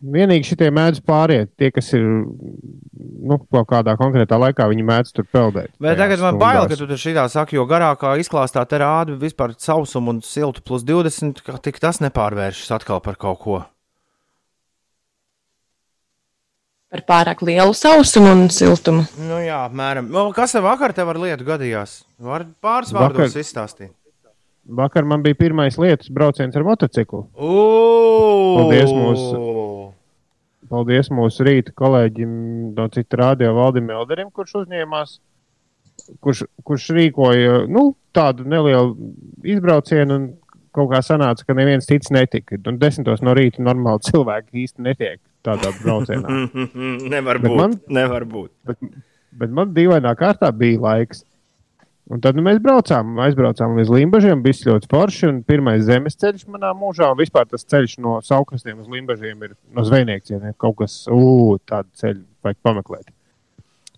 Vienīgi 0.04 0.44
šitie 0.44 0.68
mēdz 0.70 1.00
pāriet, 1.00 1.48
tie, 1.56 1.70
kas 1.72 1.88
ir 1.96 2.02
nu, 2.04 3.38
kaut 3.50 3.66
kādā 3.66 3.96
konkrētā 3.96 4.36
laikā, 4.38 4.68
viņi 4.68 4.84
mēdz 4.84 5.12
tur 5.16 5.24
peldēt. 5.24 5.68
Bet 5.80 5.96
tagad 5.96 6.20
man 6.20 6.36
bail, 6.38 6.68
ka 6.68 6.76
tu 6.76 6.86
tur 6.86 6.96
šitā 7.00 7.24
saki, 7.32 7.56
jo 7.56 7.64
garākā 7.66 8.12
izklāstā 8.20 8.66
te 8.68 8.76
rāda 8.78 9.16
vispār 9.18 9.56
sausumu 9.58 10.10
un 10.10 10.20
siltu 10.20 10.60
plus 10.62 10.84
20, 10.84 11.40
ka 11.42 11.56
tik 11.58 11.80
tas 11.80 11.98
nepārvēršas 12.04 12.74
atkal 12.76 13.00
par 13.00 13.16
kaut 13.16 13.40
ko. 13.40 13.64
Par 16.86 17.02
pārāk 17.02 17.40
lielu 17.42 17.72
sausumu 17.74 18.30
un 18.30 18.44
siltumu. 18.54 19.02
Nu, 19.18 19.40
jā, 19.42 19.56
apmēram. 19.66 20.06
Kas 20.36 20.52
tev 20.54 20.68
vakar 20.68 20.92
tev 20.94 21.08
ar 21.10 21.18
lietu 21.18 21.46
gadījās? 21.48 22.04
Var 22.22 22.44
pāris 22.62 22.92
vārdos 22.94 23.32
Vakar- 23.34 23.42
izstāstīt. 23.42 23.90
Vakar 24.66 25.04
man 25.06 25.22
bija 25.22 25.34
pirmais 25.38 25.76
lietus 25.78 26.10
brauciens 26.14 26.54
ar 26.58 26.62
motociklu. 26.66 27.24
Paldies 28.56 28.90
mūsu- 28.94 29.92
paldies 30.70 31.10
mūsu 31.10 31.44
rīta 31.46 31.74
kolēģim 31.74 32.32
no 32.78 32.88
cita 32.88 33.16
radio 33.20 33.52
Valdim 33.54 33.90
Elderim, 33.90 34.30
kurš 34.34 34.54
uzņēmās, 34.62 35.18
kurš, 36.22 36.44
kurš 36.66 36.88
rīkoja 36.96 37.68
nu, 37.68 37.96
tādu 38.14 38.46
nelielu 38.46 38.96
izbraucienu 39.44 40.14
un 40.20 40.26
kaut 40.74 40.90
kā 40.90 40.98
sanāca, 41.02 41.46
ka 41.46 41.54
neviens 41.54 41.86
cits 41.86 42.10
netika. 42.10 42.58
Un 42.66 42.78
desmitos 42.78 43.22
no 43.22 43.34
rīta 43.34 43.58
normāli 43.58 44.02
cilvēki 44.10 44.66
īsti 44.66 44.82
netiek 44.86 45.20
tādā 45.46 45.70
braucienā. 45.78 46.42
nevar 47.14 47.40
Bet 47.42 47.50
būt. 47.50 47.56
man- 47.62 47.78
Nevar 48.00 48.26
būt. 48.28 48.50
Bet, 48.68 48.82
bet 49.42 49.56
man 49.60 49.72
dīvainā 49.76 50.12
kārtā 50.18 50.50
bija 50.52 50.82
laiks. 50.82 51.24
Un 52.06 52.20
tad 52.22 52.36
nu, 52.38 52.42
mēs 52.46 52.60
braucām, 52.62 53.16
aizbraucām 53.24 53.72
līdz 53.80 53.88
Limbaģiem. 53.90 54.42
Bija 54.44 54.68
ļoti 54.68 54.86
forši. 54.92 55.24
Un 55.26 55.40
pirmais 55.42 55.80
zemes 55.88 56.14
ceļš 56.22 56.44
manā 56.54 56.70
mūžā, 56.78 57.08
un 57.10 57.18
vispār 57.18 57.48
tas 57.50 57.66
ceļš 57.66 57.96
no 58.04 58.20
Saukrastiem 58.22 58.78
uz 58.84 58.86
Limbaģiem 58.92 59.42
ir 59.48 59.56
no 59.74 59.82
zvejniekiem. 59.88 60.44
Kaut 60.62 60.76
kas 60.84 61.00
ugh, 61.10 61.56
tādu 61.66 61.90
ceļu 61.98 62.22
vajag 62.46 62.60
pameklēt. 62.62 63.10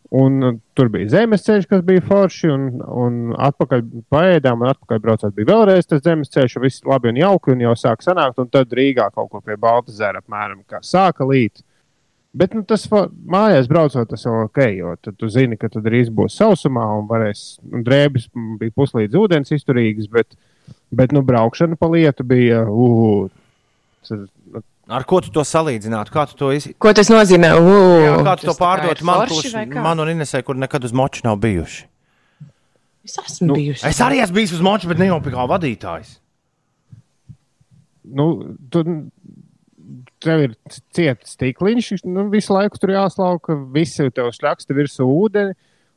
Un 0.09 0.41
uh, 0.41 0.55
tur 0.73 0.89
bija 0.89 1.11
zemes 1.13 1.43
ceļš, 1.45 1.67
kas 1.69 1.83
bija 1.85 2.01
forši, 2.01 2.49
un, 2.49 2.69
un 2.81 3.17
atpakaļ 3.45 3.83
paēdām, 4.09 4.63
un 4.65 4.71
atpakaļ 4.71 5.01
braucot 5.05 5.35
bija 5.37 5.51
vēlreiz 5.51 5.89
tas 5.91 6.01
zemes 6.07 6.33
ceļš, 6.33 6.57
un 6.57 6.65
viss 6.65 6.87
labi 6.89 7.13
un 7.13 7.21
jauki, 7.21 7.53
un 7.53 7.65
jau 7.67 7.75
sāk 7.77 8.05
sanākt, 8.05 8.41
un 8.41 8.49
tad 8.49 8.73
Rīgā 8.73 9.11
kaut 9.13 9.29
kur 9.35 9.45
pie 9.45 9.59
Baltazēra 9.61 10.23
apmēram 10.23 10.63
kā 10.69 10.81
sāka 10.81 11.29
līt. 11.29 11.61
Bet 12.39 12.57
nu, 12.57 12.63
tas 12.69 12.87
mājās 12.89 13.69
braucot, 13.69 14.09
tas 14.09 14.25
jau 14.25 14.47
ok, 14.47 14.63
jo 14.79 14.95
tad 15.03 15.17
tu 15.21 15.29
zini, 15.33 15.57
ka 15.61 15.69
tad 15.73 15.85
drīz 15.85 16.09
būs 16.15 16.37
sausumā 16.41 16.87
un 16.99 17.07
varēs, 17.09 17.45
un 17.69 17.85
drēbes 17.85 18.29
bija 18.61 18.77
puslīdz 18.77 19.17
ūdens 19.17 19.53
izturīgas, 19.57 20.09
bet, 20.13 20.37
bet 20.95 21.13
nu, 21.13 21.21
braukšana 21.27 21.77
pa 21.81 21.89
lietu 21.93 22.25
bija, 22.29 22.65
uh, 22.69 23.29
Ar 24.89 25.05
ko 25.05 25.21
tu 25.21 25.29
to 25.33 25.43
salīdzinātu? 25.45 26.13
Kā 26.15 26.25
tu 26.31 26.37
to 26.39 26.49
izdarīji? 26.57 26.79
Ko 26.81 26.93
tas 26.97 27.11
nozīmē? 27.13 27.51
U, 27.61 27.73
Jā, 28.01 28.15
kā 28.25 28.37
tu 28.41 28.47
to 28.47 28.55
tas 28.55 28.57
tā 28.57 28.57
kā 28.57 28.63
pārdot 28.63 29.03
ir 29.03 29.05
man, 29.05 29.29
kurš, 29.29 29.57
man 29.85 30.01
un 30.01 30.13
Inesai, 30.15 30.41
kur 30.47 30.57
nekad 30.57 30.87
uz 30.89 30.95
moču 30.97 31.27
nav 31.27 31.37
bijuši? 31.43 31.85
Es 33.05 33.19
esmu 33.21 33.51
Nu, 33.51 33.59
bijusi. 33.61 33.85
Es 33.89 34.01
arī 34.05 34.23
esmu 34.25 34.39
bijis 34.41 34.55
uz 34.57 34.65
moču, 34.65 34.89
bet 34.89 35.01
ne 35.01 35.11
jau 35.11 35.21
kā 35.25 35.45
vadītājs. 35.49 36.17
nu, 38.09 38.57
tu, 38.73 38.85
tev 40.25 40.45
ir 40.47 40.55
ciets 40.97 41.37
stikliņš, 41.37 42.05
nu, 42.09 42.27
visu 42.33 42.55
laiku 42.57 42.81
tur 42.81 42.95
jāslauka, 42.95 43.53
ka 43.53 43.59
visi 43.75 44.09
tev 44.15 44.33
šļaksta 44.37 44.77
virsū 44.77 45.05
ūdeni. 45.05 45.57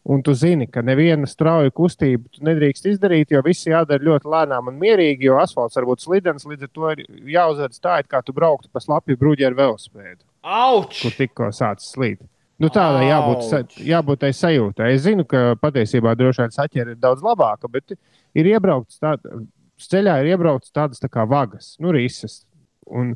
Un 0.09 0.23
tu 0.25 0.33
zini, 0.33 0.65
ka 0.65 0.81
neviena 0.81 1.27
strauja 1.29 1.69
kustība 1.77 2.25
tu 2.33 2.41
nedrīkst 2.47 2.87
izdarīt, 2.89 3.35
jo 3.35 3.41
viss 3.45 3.67
jādara 3.69 4.01
ļoti 4.01 4.31
lēnām 4.33 4.71
un 4.71 4.79
mierīgi, 4.81 5.27
jo 5.29 5.37
asfalts 5.37 5.77
var 5.77 5.85
būt 5.91 6.01
slidens. 6.01 6.47
Līdz 6.49 6.65
ar 6.65 6.71
to 6.73 6.93
ir 6.95 7.03
jāuzvedas 7.35 7.83
tā, 7.83 7.99
it 8.01 8.09
kā 8.09 8.23
tu 8.25 8.33
brauktu 8.33 8.71
pa 8.73 8.81
slapju 8.81 9.19
bruģi 9.21 9.45
ar 9.45 9.57
velospēdu, 9.59 10.23
Auč! 10.41 11.03
kur 11.03 11.17
tikko 11.19 11.51
sācis 11.53 11.93
slīd. 11.93 12.23
Nu, 12.61 12.69
tādai 12.73 13.07
jābūt, 13.07 13.77
jābūt 13.81 14.21
tai 14.21 14.31
sajūtai. 14.37 14.91
Es 14.93 15.05
zinu, 15.05 15.25
ka 15.25 15.55
patiesībā 15.61 16.13
droši 16.17 16.43
vien 16.43 16.53
saķere 16.53 16.93
ir 16.93 17.01
daudz 17.01 17.23
labāka, 17.25 17.69
bet 17.69 17.95
ir 18.37 18.49
iebraukts 18.51 19.01
tādā 19.01 19.39
ceļā, 19.81 20.19
ir 20.21 20.35
iebraukts 20.35 20.73
tādas 20.73 21.01
tā 21.01 21.09
kā 21.09 21.25
vagas, 21.29 21.75
nu, 21.81 21.93
rises. 21.95 22.43
Un 22.85 23.15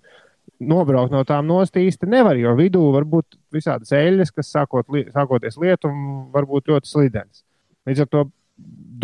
nobraukt 0.59 1.13
no 1.13 1.23
tām 1.27 1.47
nost 1.49 1.75
īsti 1.79 2.07
nevar, 2.09 2.37
jo 2.39 2.53
vidū 2.57 2.81
var 2.93 3.05
būt 3.09 3.37
visādas 3.53 3.91
eļļas, 3.95 4.31
kas 4.35 4.53
sākot, 4.55 4.87
li- 4.93 5.07
sākoties 5.13 5.59
lietum, 5.61 6.31
var 6.33 6.47
būt 6.49 6.71
ļoti 6.71 6.91
slidens. 6.91 7.43
Līdz 7.85 8.05
ar 8.05 8.11
to 8.11 8.23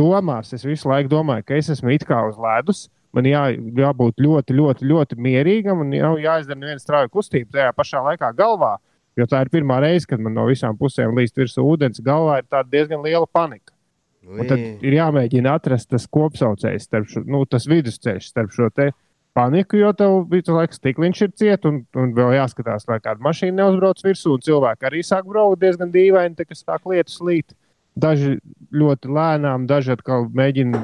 domās, 0.02 0.54
es 0.56 0.64
visu 0.66 0.90
laiku 0.90 1.12
domāju, 1.12 1.46
ka 1.46 1.58
es 1.60 1.70
esmu 1.74 1.94
it 1.96 2.06
kā 2.08 2.24
uz 2.30 2.40
ledus. 2.42 2.88
Man 3.12 3.28
jā, 3.28 3.50
jābūt 3.52 4.22
ļoti, 4.24 4.56
ļoti, 4.56 4.88
ļoti 4.88 5.18
mierīgam 5.20 5.84
un 5.84 5.92
jau 5.92 6.14
jāizdara 6.22 6.60
neviena 6.62 6.80
strauja 6.80 7.12
kustība 7.12 7.58
tajā 7.58 7.74
pašā 7.76 8.00
laikā 8.06 8.32
galvā. 8.38 8.78
Jo 9.20 9.28
tā 9.28 9.42
ir 9.44 9.52
pirmā 9.52 9.82
reize, 9.84 10.08
kad 10.08 10.22
man 10.24 10.38
no 10.38 10.46
visām 10.48 10.78
pusēm 10.80 11.18
līst 11.20 11.36
virsū 11.36 11.66
ūdens 11.68 12.00
galvā, 12.06 12.40
ir 12.40 12.70
diezgan 12.72 13.04
liela 13.04 13.28
panika. 13.28 13.76
Un 14.22 14.46
tad 14.48 14.62
ir 14.86 14.96
jāmēģina 14.96 15.56
atrast 15.58 15.90
tas 15.92 16.06
kopsaucējs, 16.08 16.86
starp 16.88 17.10
šo, 17.10 17.24
nu, 17.26 17.42
tas 17.50 17.66
vidusceļš 17.68 18.28
starp 18.30 18.54
šo 18.54 18.70
te 18.70 18.92
paniku, 19.37 19.77
jo 19.79 19.91
tev 19.98 20.17
visu 20.31 20.55
laiku 20.55 20.77
stikliņš 20.77 21.22
ir 21.25 21.33
ciet, 21.39 21.67
un, 21.70 21.81
un 21.98 22.13
vēl 22.17 22.35
jāskatās, 22.37 22.87
lai 22.89 23.00
kāda 23.03 23.24
mašīna 23.24 23.61
neuzbrauc 23.61 24.03
virsū, 24.05 24.35
un 24.35 24.46
cilvēki 24.46 24.89
arī 24.89 25.03
sāk 25.07 25.27
braukt 25.29 25.61
diezgan 25.63 25.91
dīvaini, 25.94 26.35
te, 26.37 26.48
kas 26.48 26.63
sāk 26.65 26.87
lietus 26.91 27.20
līt. 27.24 27.55
Daži 28.01 28.37
ļoti 28.72 29.11
lēnām, 29.11 29.67
daži 29.67 29.96
atkal 29.96 30.29
mēģina 30.35 30.79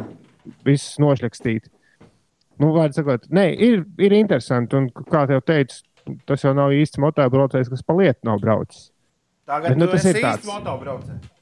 visus 0.68 0.98
nošļakstīt. 1.04 1.70
Nu, 2.58 2.74
vārds 2.76 2.98
sakot, 2.98 3.28
nē, 3.34 3.52
ir, 3.54 3.84
ir 4.02 4.16
interesanti, 4.18 4.80
un 4.80 4.90
kā 4.90 5.28
jau 5.30 5.40
teicu, 5.46 5.84
tas 6.28 6.44
jau 6.44 6.56
nav 6.58 6.74
īsts 6.76 7.00
motobraucējs, 7.04 7.70
kas 7.72 7.86
pa 7.86 7.96
lietu 8.00 8.28
nav 8.28 8.42
braucis. 8.44 8.90
Tagad 9.48 9.76
Bet, 9.76 9.80
nu, 9.80 9.88
tas 9.92 10.08
ir 10.08 10.18
tāds. 10.20 10.42
īsts 10.42 10.50
motobraucējs. 10.50 11.37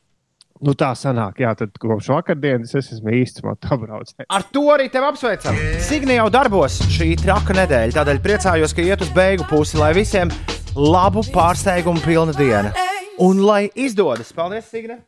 Nu, 0.64 0.72
tā 0.72 0.94
sanāk, 0.96 1.42
jā, 1.44 1.50
tad 1.60 1.74
kopš 1.84 2.08
vakardienas 2.14 2.72
es 2.80 2.94
esmu 2.96 3.12
īsts 3.18 3.44
motobraucējs. 3.44 4.30
Ar 4.32 4.46
to 4.56 4.62
arī 4.72 4.86
tevi 4.92 5.10
apsveicam. 5.10 5.58
Signi 5.84 6.16
jau 6.16 6.30
darbos 6.32 6.78
šī 6.96 7.10
traka 7.20 7.58
nedēļa, 7.58 7.96
tādēļ 7.98 8.22
priecājos, 8.24 8.72
ka 8.72 8.86
iet 8.86 9.04
uz 9.04 9.12
beigu 9.16 9.44
pusi, 9.50 9.76
lai 9.82 9.92
visiem 9.98 10.32
labu 10.80 11.26
pārsteigumu 11.36 12.00
pilna 12.06 12.32
diena. 12.40 12.72
Un 13.20 13.44
lai 13.44 13.66
izdodas, 13.76 14.32
paldies, 14.36 14.72
Signe! 14.72 15.02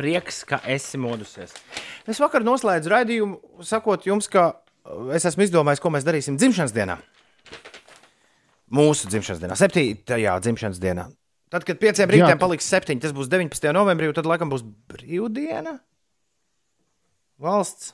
Prieks, 0.00 0.40
ka 0.48 0.62
esi 0.64 0.96
modusies. 0.96 1.52
Es 2.08 2.20
vakar 2.20 2.44
noslēdzu 2.44 2.88
raidījumu, 2.88 3.64
sakot 3.68 4.08
jums, 4.08 4.32
ka 4.32 4.48
uh, 4.48 5.10
es 5.12 5.28
esmu 5.28 5.44
izdomājis, 5.44 5.84
ko 5.84 5.92
mēs 5.92 6.08
darīsim 6.08 6.40
dzimšanas 6.40 6.72
dienā. 6.72 6.96
Mūsu 8.72 9.12
dzimšanas 9.12 9.44
dienā, 9.44 9.60
7. 9.60 9.92
dzimšanas 10.08 10.80
dienā. 10.80 11.10
Tad, 11.52 11.66
kad 11.68 11.80
pieciem 11.80 12.08
rītiem 12.08 12.38
paliks 12.40 12.68
septiņi, 12.72 13.02
tas 13.04 13.12
būs 13.12 13.28
19. 13.28 13.72
novembrī, 13.76 14.08
tad 14.16 14.28
laikam 14.28 14.52
būs 14.52 14.64
brīvdiena. 14.88 15.76
Valsts. 17.42 17.92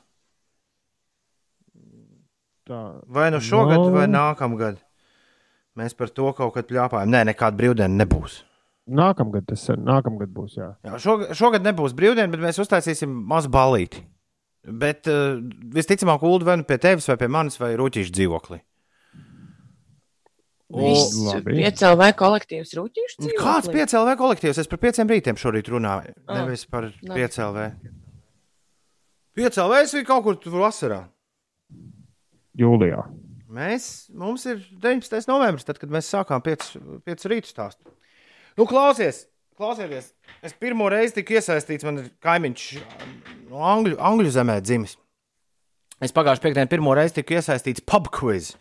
Tā, 2.68 2.82
Vai 3.08 3.30
nu 3.32 3.40
šogad, 3.42 3.80
no... 3.80 3.94
vai 3.96 4.04
nākamgad. 4.10 4.78
Mēs 5.78 5.96
par 5.98 6.12
to 6.14 6.30
kaut 6.36 6.52
kad 6.54 6.68
pļāpājam. 6.68 7.10
Nē, 7.10 7.24
nekāda 7.32 7.58
brīvdiena 7.58 8.02
nebūs. 8.02 8.42
nākamgad 8.88 9.48
tas 9.50 9.66
nākamgad 9.74 10.30
būs. 10.34 10.58
Jā. 10.58 10.70
Jā, 10.86 11.00
šogad, 11.02 11.34
šogad 11.38 11.66
nebūs 11.66 11.96
brīvdiena, 11.98 12.30
bet 12.32 12.44
mēs 12.44 12.60
uztaisīsim 12.62 13.10
mazu 13.30 13.50
balīti. 13.52 14.04
Bet 14.68 15.08
uh, 15.08 15.38
visticamāk, 15.74 16.22
Ulu 16.22 16.44
vai 16.44 16.58
nu 16.60 16.66
pie 16.68 16.78
tevis, 16.82 17.08
vai 17.08 17.16
pie 17.20 17.28
manis, 17.32 17.58
vai 17.60 17.72
rūtīšu 17.78 18.14
dzīvoklī. 18.14 18.60
Labi. 20.68 21.54
piecēlē 21.62 22.10
kolektīvs 22.18 22.74
rūtīšu. 22.76 23.30
Kāds 23.40 23.70
piecēlē 23.72 24.16
kolektīvs? 24.20 24.58
Es 24.60 24.68
par 24.68 24.80
pieciem 24.82 25.08
rītiem 25.08 25.38
šorīt 25.40 25.70
runāju. 25.72 26.12
Ah, 26.28 26.42
Nevis 26.42 26.66
par 26.68 26.90
labi. 26.90 27.14
piecēlē. 27.16 27.64
Piecēlē 29.38 29.80
es 29.84 29.94
biju 29.96 30.08
kaut 30.10 30.24
kur 30.26 30.36
tur 30.42 30.58
vasarā. 30.60 31.00
Jūlijā. 32.58 33.04
Mēs, 33.48 34.08
mums 34.12 34.44
ir 34.50 34.58
19. 34.82 35.24
novembris, 35.30 35.64
tad, 35.64 35.78
kad 35.80 35.88
mēs 35.94 36.10
sākām 36.12 36.42
5 36.44 37.28
rītu 37.32 37.48
stāstu. 37.48 37.88
Nu, 38.58 38.66
klausies, 38.68 39.22
klausieties, 39.56 40.10
es 40.44 40.52
pirmo 40.58 40.90
reizi 40.92 41.16
tiku 41.20 41.38
iesaistīts, 41.38 41.86
man 41.86 42.02
ir 42.02 42.10
kaimiņš 42.20 42.64
no 43.48 43.62
Angļu, 43.64 43.96
Angļu 44.04 44.34
zemē 44.34 44.58
dzimis. 44.66 44.98
Es 46.04 46.12
pagājušajā 46.14 46.44
piekdienā 46.44 46.68
pirmo 46.70 46.92
reizi 46.98 47.16
tiku 47.22 47.38
iesaistīts 47.38 47.82
pub 47.88 48.10
quiz. 48.14 48.52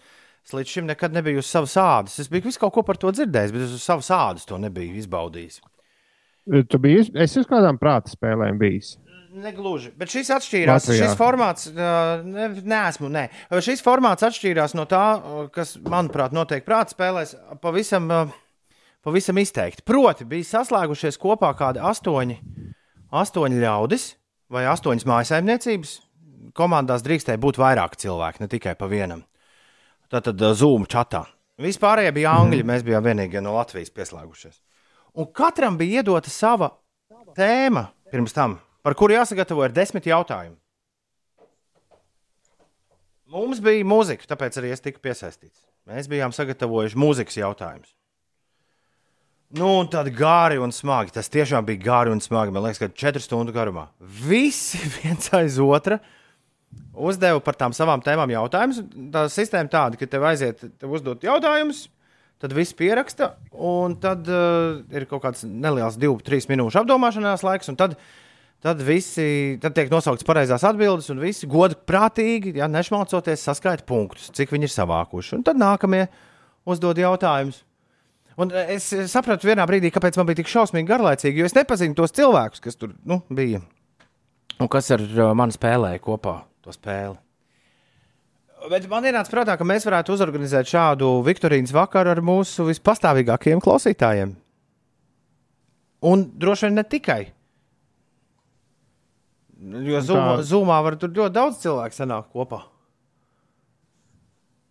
Es 0.48 0.54
līdz 0.56 0.72
šim 0.72 0.86
nekad 0.88 1.12
nebiju 1.12 1.42
uz 1.42 1.50
savas 1.52 1.74
ādas. 1.76 2.14
Es 2.24 2.30
biju 2.32 2.46
visu 2.46 2.62
kaut 2.62 2.72
ko 2.78 2.86
par 2.88 2.96
to 2.96 3.12
dzirdējis, 3.12 3.52
bet 3.52 3.66
es 3.66 3.74
uz 3.76 3.84
savas 3.84 4.08
ādas 4.16 4.48
to 4.48 4.56
nebiju 4.64 4.96
izbaudījis. 4.96 5.60
Tu 6.72 6.80
biji, 6.80 7.10
es 7.20 7.36
uz 7.36 7.50
kādām 7.50 7.76
prāta 7.82 8.14
spēlēm 8.14 8.56
bijis. 8.62 8.94
Negluži. 9.44 9.92
Bet 10.00 10.14
šis 10.14 10.32
atšķīrās. 10.38 10.88
Latvijā. 10.88 11.04
Šis 11.04 11.20
formāts, 11.20 11.68
ā, 11.76 11.92
ne, 12.24 12.48
neesmu, 12.64 13.12
nē. 13.12 13.26
Šis 13.60 13.84
formāts 13.84 14.24
atšķīrās 14.24 14.78
no 14.80 14.88
tā, 14.88 15.04
kas, 15.52 15.76
manuprāt, 15.84 16.32
notiek 16.32 16.64
prāta 16.64 16.96
spēlēs, 16.96 17.36
pavisam, 17.60 18.08
pavisam 19.04 19.44
izteikti. 19.44 19.84
Proti, 19.84 20.32
bija 20.32 20.48
saslēgušies 20.56 21.20
kopā 21.20 21.52
kādi 21.60 21.84
astoņi, 21.84 22.40
astoņi 23.12 23.64
ļaudis 23.68 24.14
vai 24.56 24.64
astoņas 24.72 25.12
mājasaimniecības. 25.12 25.98
Komandās 26.56 27.04
drīkstēja 27.04 27.44
būt 27.44 27.60
vairāk 27.60 28.00
cilvēku, 28.00 28.48
ne 28.48 28.56
tikai 28.56 28.80
pa 28.80 28.88
vienam. 28.88 29.27
Tātad 30.12 30.40
ā, 30.40 30.54
Zoom 30.56 30.86
čatā. 30.88 31.26
Vispārējie 31.62 32.14
bija 32.16 32.36
angļi, 32.38 32.64
mēs 32.68 32.86
bijām 32.86 33.04
vienīgie 33.08 33.42
no 33.44 33.56
Latvijas 33.58 33.92
pieslēgušies. 33.92 34.62
Un 35.18 35.28
katram 35.34 35.78
bija 35.80 36.04
iedota 36.04 36.30
sava 36.30 36.70
tēma 37.38 37.88
pirms 38.12 38.36
tam, 38.36 38.60
par 38.86 38.96
kuru 38.96 39.18
jāsagatavo 39.18 39.66
ir 39.66 39.76
desmit 39.76 40.08
jautājumi. 40.08 40.56
Mums 43.28 43.60
bija 43.60 43.84
mūzika, 43.84 44.30
tāpēc 44.30 44.62
arī 44.62 44.72
es 44.72 44.84
tiku 44.84 45.02
piesaistīts. 45.04 45.66
Mēs 45.88 46.08
bijām 46.12 46.32
sagatavojuši 46.36 47.00
mūzikas 47.00 47.40
jautājumus. 47.42 47.92
Nu, 49.56 49.68
un 49.80 49.88
tad 49.88 50.10
gāri 50.12 50.60
un 50.60 50.74
smagi. 50.76 51.14
Tas 51.16 51.32
tiešām 51.32 51.64
bija 51.68 51.80
gāri 51.86 52.12
un 52.12 52.20
smagi. 52.24 52.52
Man 52.52 52.66
liekas, 52.66 52.82
ka 52.82 52.90
četru 52.92 53.24
stundu 53.24 53.54
garumā. 53.56 53.86
Visi 54.00 54.80
viens 54.98 55.32
aiz 55.36 55.60
otra 55.64 56.02
uzdeva 56.98 57.42
par 57.44 57.58
tām 57.60 57.76
savām 57.76 58.02
tēmām 58.04 58.32
jautājumus. 58.34 58.82
Tā 59.14 59.28
sistēma 59.32 59.72
tāda, 59.72 60.00
ka 60.00 60.10
tev 60.10 60.26
aiziet, 60.28 60.64
tev 60.80 60.94
uzdot 60.98 61.24
jautājumus, 61.26 61.86
tad 62.42 62.54
viss 62.58 62.76
pieraksta, 62.78 63.34
un 63.54 63.98
tad 64.02 64.28
uh, 64.30 64.80
ir 64.94 65.08
kaut 65.10 65.24
kāds 65.26 65.46
neliels, 65.48 65.98
divu, 66.00 66.20
trīs 66.26 66.50
minūšu 66.50 66.82
apdomāšanās 66.84 67.46
laiks, 67.46 67.72
un 67.72 67.78
tad, 67.80 67.96
tad 68.66 68.82
visi 68.86 69.58
tad 69.62 69.78
tiek 69.78 69.92
nosauktas 69.94 70.28
pareizās 70.28 70.66
atbildes, 70.68 71.10
un 71.14 71.22
visi 71.24 71.50
godprātīgi, 71.50 72.58
ja 72.62 72.70
nešmalcoties, 72.72 73.46
saskaita 73.50 73.88
punktus, 73.90 74.30
cik 74.38 74.54
viņi 74.54 74.70
ir 74.70 74.76
savākuši. 74.76 75.38
Un 75.40 75.48
tad 75.48 75.62
nākamie 75.62 76.06
uzdod 76.68 77.00
jautājumus. 77.02 77.64
Un 78.38 78.52
es 78.54 78.92
sapratu 79.10 79.50
vienā 79.50 79.64
brīdī, 79.66 79.90
kāpēc 79.90 80.20
man 80.20 80.28
bija 80.30 80.44
tik 80.44 80.52
šausmīgi 80.52 80.86
garlaicīgi, 80.92 81.42
jo 81.42 81.48
es 81.50 81.58
nepazinu 81.58 81.98
tos 81.98 82.14
cilvēkus, 82.14 82.62
kas 82.62 82.78
tur 82.78 82.94
nu, 83.10 83.24
bija 83.34 83.64
un 84.62 84.70
kas 84.70 84.92
ar 84.94 85.02
uh, 85.02 85.32
mani 85.38 85.56
spēlēja 85.56 86.02
kopā 86.04 86.36
to 86.68 86.76
spēli. 86.76 87.16
Bet 88.68 88.88
man 88.92 89.06
ienāca 89.06 89.32
prātā, 89.32 89.56
ka 89.56 89.66
mēs 89.68 89.86
varētu 89.88 90.16
uzorganizēt 90.16 90.68
šādu 90.68 91.12
Viktorīnas 91.24 91.72
vakaru 91.76 92.12
ar 92.12 92.22
mūsu 92.26 92.66
vispastāvīgākajiem 92.68 93.62
klausītājiem. 93.64 94.34
Un 96.08 96.26
droši 96.42 96.68
vien 96.68 96.76
ne 96.78 96.84
tikai. 96.86 97.22
Jo 99.88 100.02
zumā, 100.06 100.34
zumā 100.46 100.82
var 100.86 100.98
tur 101.02 101.14
ļoti 101.14 101.34
daudz 101.34 101.62
cilvēku 101.64 101.98
sanākt 101.98 102.34
kopā. 102.34 102.66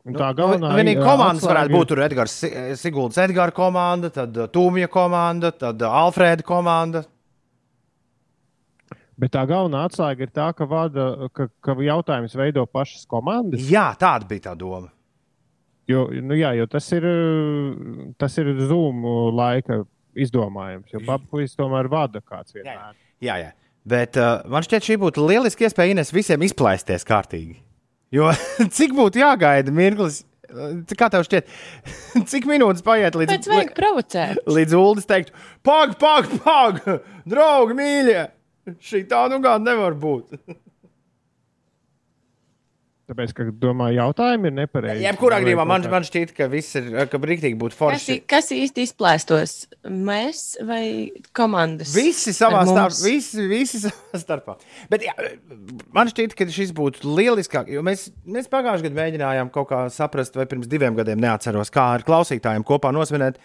Un 0.06 0.14
tā 0.14 0.28
galvenā 0.38 0.68
nu, 0.70 0.76
vienīgā 0.78 1.02
komandas 1.02 1.46
varētu 1.48 1.74
būt 1.74 1.88
tur 1.90 2.00
Edgars 2.04 2.36
Siguldas, 2.78 3.18
Edgars 3.24 3.56
komanda, 3.56 4.12
tad 4.14 4.36
Tūmija 4.54 4.86
komanda, 4.92 5.50
tad 5.50 5.82
Alfrēda 5.82 6.46
komanda. 6.46 7.02
Bet 9.16 9.32
tā 9.32 9.46
galvenā 9.48 9.86
atslēga 9.88 10.26
ir 10.26 10.32
tā, 10.34 10.50
ka, 10.52 10.66
vada, 10.68 11.30
ka, 11.32 11.48
ka 11.64 11.76
jautājums 11.80 12.36
veido 12.36 12.66
pašas 12.68 13.06
komandas. 13.08 13.64
Jā, 13.64 13.88
tāda 13.96 14.28
bija 14.28 14.50
tā 14.50 14.56
doma. 14.60 14.90
Jo, 15.88 16.08
nu 16.20 16.36
jā, 16.36 16.50
jo 16.58 16.66
tas 16.68 16.88
ir, 16.92 17.06
tas 18.18 18.34
ir 18.42 18.50
Zoom 18.66 19.04
laika 19.38 19.84
izdomājums. 20.18 20.90
Jo 20.92 21.00
papuļs 21.06 21.56
tomēr 21.56 21.88
vada 21.92 22.20
kāds 22.20 22.56
vienmēr. 22.56 22.96
Jā, 23.22 23.38
jā. 23.38 23.38
jā. 23.46 23.54
Bet 23.86 24.18
uh, 24.18 24.40
man 24.50 24.66
šķiet, 24.66 24.82
šī 24.82 24.96
būtu 24.98 25.24
lieliska 25.28 25.68
iespēja 25.68 25.94
Ines 25.94 26.10
visiem 26.14 26.42
izplēsties 26.42 27.06
kārtīgi. 27.06 27.60
Jo 28.14 28.32
cik 28.76 28.96
būtu 28.98 29.22
jāgaida 29.22 29.74
mirklis? 29.74 30.24
Kā 30.98 31.08
tev 31.10 31.24
šķiet, 31.26 31.48
cik 32.30 32.46
minūtes 32.50 32.84
paiet 32.86 33.16
līdz 33.18 33.32
Pēc 33.32 33.48
vajag 33.50 33.72
provocēt? 33.78 34.42
Līdz 34.46 34.76
Uldis 34.78 35.08
teiktu, 35.08 35.34
pag, 35.66 35.96
pag, 36.02 36.28
pag, 36.42 36.82
draugi, 37.26 37.78
mīļie! 37.78 38.20
Šī 38.82 39.04
tā 39.10 39.26
nu 39.30 39.38
gan 39.44 39.62
nevar 39.66 39.94
būt. 39.98 40.38
Tāpēc, 43.06 43.32
ka 43.38 43.44
domāju, 43.54 44.00
jautājumi 44.00 44.48
ir 44.50 44.54
nepareizi. 44.56 45.04
Jebkurā 45.04 45.36
gadījumā 45.38 45.62
man, 45.70 45.84
man 45.92 46.02
šķiet, 46.08 46.32
ka 46.34 46.48
viss 46.50 46.74
ir, 46.80 46.88
ka 47.06 47.20
brīvīgi 47.22 47.54
būtu 47.60 47.78
forši. 47.78 48.16
Kas, 48.26 48.48
kas 48.48 48.56
īsti 48.56 48.82
izplēstos? 48.82 49.52
Mēs 49.86 50.40
vai 50.66 50.80
komandas? 51.36 51.92
Visi 51.94 52.34
savā 52.34 52.64
starpā. 52.66 52.98
Visi, 53.06 53.46
visi 53.46 53.78
savā 53.84 54.18
starpā. 54.18 54.56
Bet 54.90 55.06
jā, 55.06 55.14
man 55.94 56.10
šķiet, 56.10 56.34
ka 56.34 56.48
šis 56.50 56.74
būtu 56.74 57.06
lieliskāk, 57.06 57.70
jo 57.70 57.86
mēs, 57.86 58.08
mēs 58.26 58.50
pagājušajā 58.50 58.88
gadā 58.88 58.98
mēģinājām 58.98 59.54
kaut 59.54 59.70
kā 59.70 59.84
saprast, 59.94 60.34
vai 60.34 60.50
pirms 60.50 60.66
diviem 60.66 60.98
gadiem 60.98 61.22
neatceros, 61.22 61.70
kā 61.70 61.92
ar 62.00 62.06
klausītājiem 62.08 62.66
kopā 62.66 62.90
nosvinēt 62.96 63.38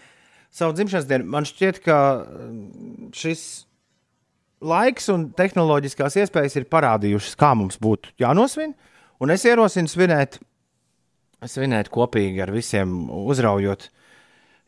savu 0.49 0.73
dzimšanas 0.73 1.05
dienu. 1.05 1.29
Man 1.37 1.45
šķiet, 1.45 1.83
ka 1.85 1.99
šis 3.13 3.45
laiks 4.61 5.09
un 5.13 5.29
tehnoloģiskās 5.37 6.17
iespējas 6.21 6.59
ir 6.59 6.69
parādījušas, 6.71 7.37
kā 7.39 7.53
mums 7.57 7.79
būtu 7.81 8.13
jānosvin. 8.21 8.75
Un 9.21 9.33
es 9.33 9.45
ierosinu 9.45 9.89
svinēt, 9.91 10.39
svinēt 11.45 11.91
kopīgi 11.93 12.41
ar 12.41 12.53
visiem, 12.53 13.09
uzraujot 13.09 13.89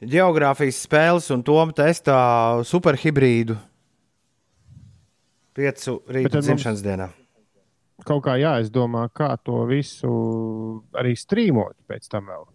geogrāfijas 0.03 0.81
spēles 0.85 1.29
un 1.33 1.43
to 1.45 1.57
testā 1.77 2.19
superhibrīdu 2.67 3.57
piecu 5.53 5.99
rīta 6.09 6.41
dzimšanas 6.41 6.83
dienā. 6.85 7.09
Kaut 8.03 8.23
kā 8.25 8.35
jāizdomā, 8.41 9.05
kā 9.15 9.31
to 9.45 9.63
visu 9.69 10.11
arī 10.97 11.13
strīmot 11.15 11.77
pēc 11.87 12.09
tam 12.11 12.27
vēl. 12.31 12.47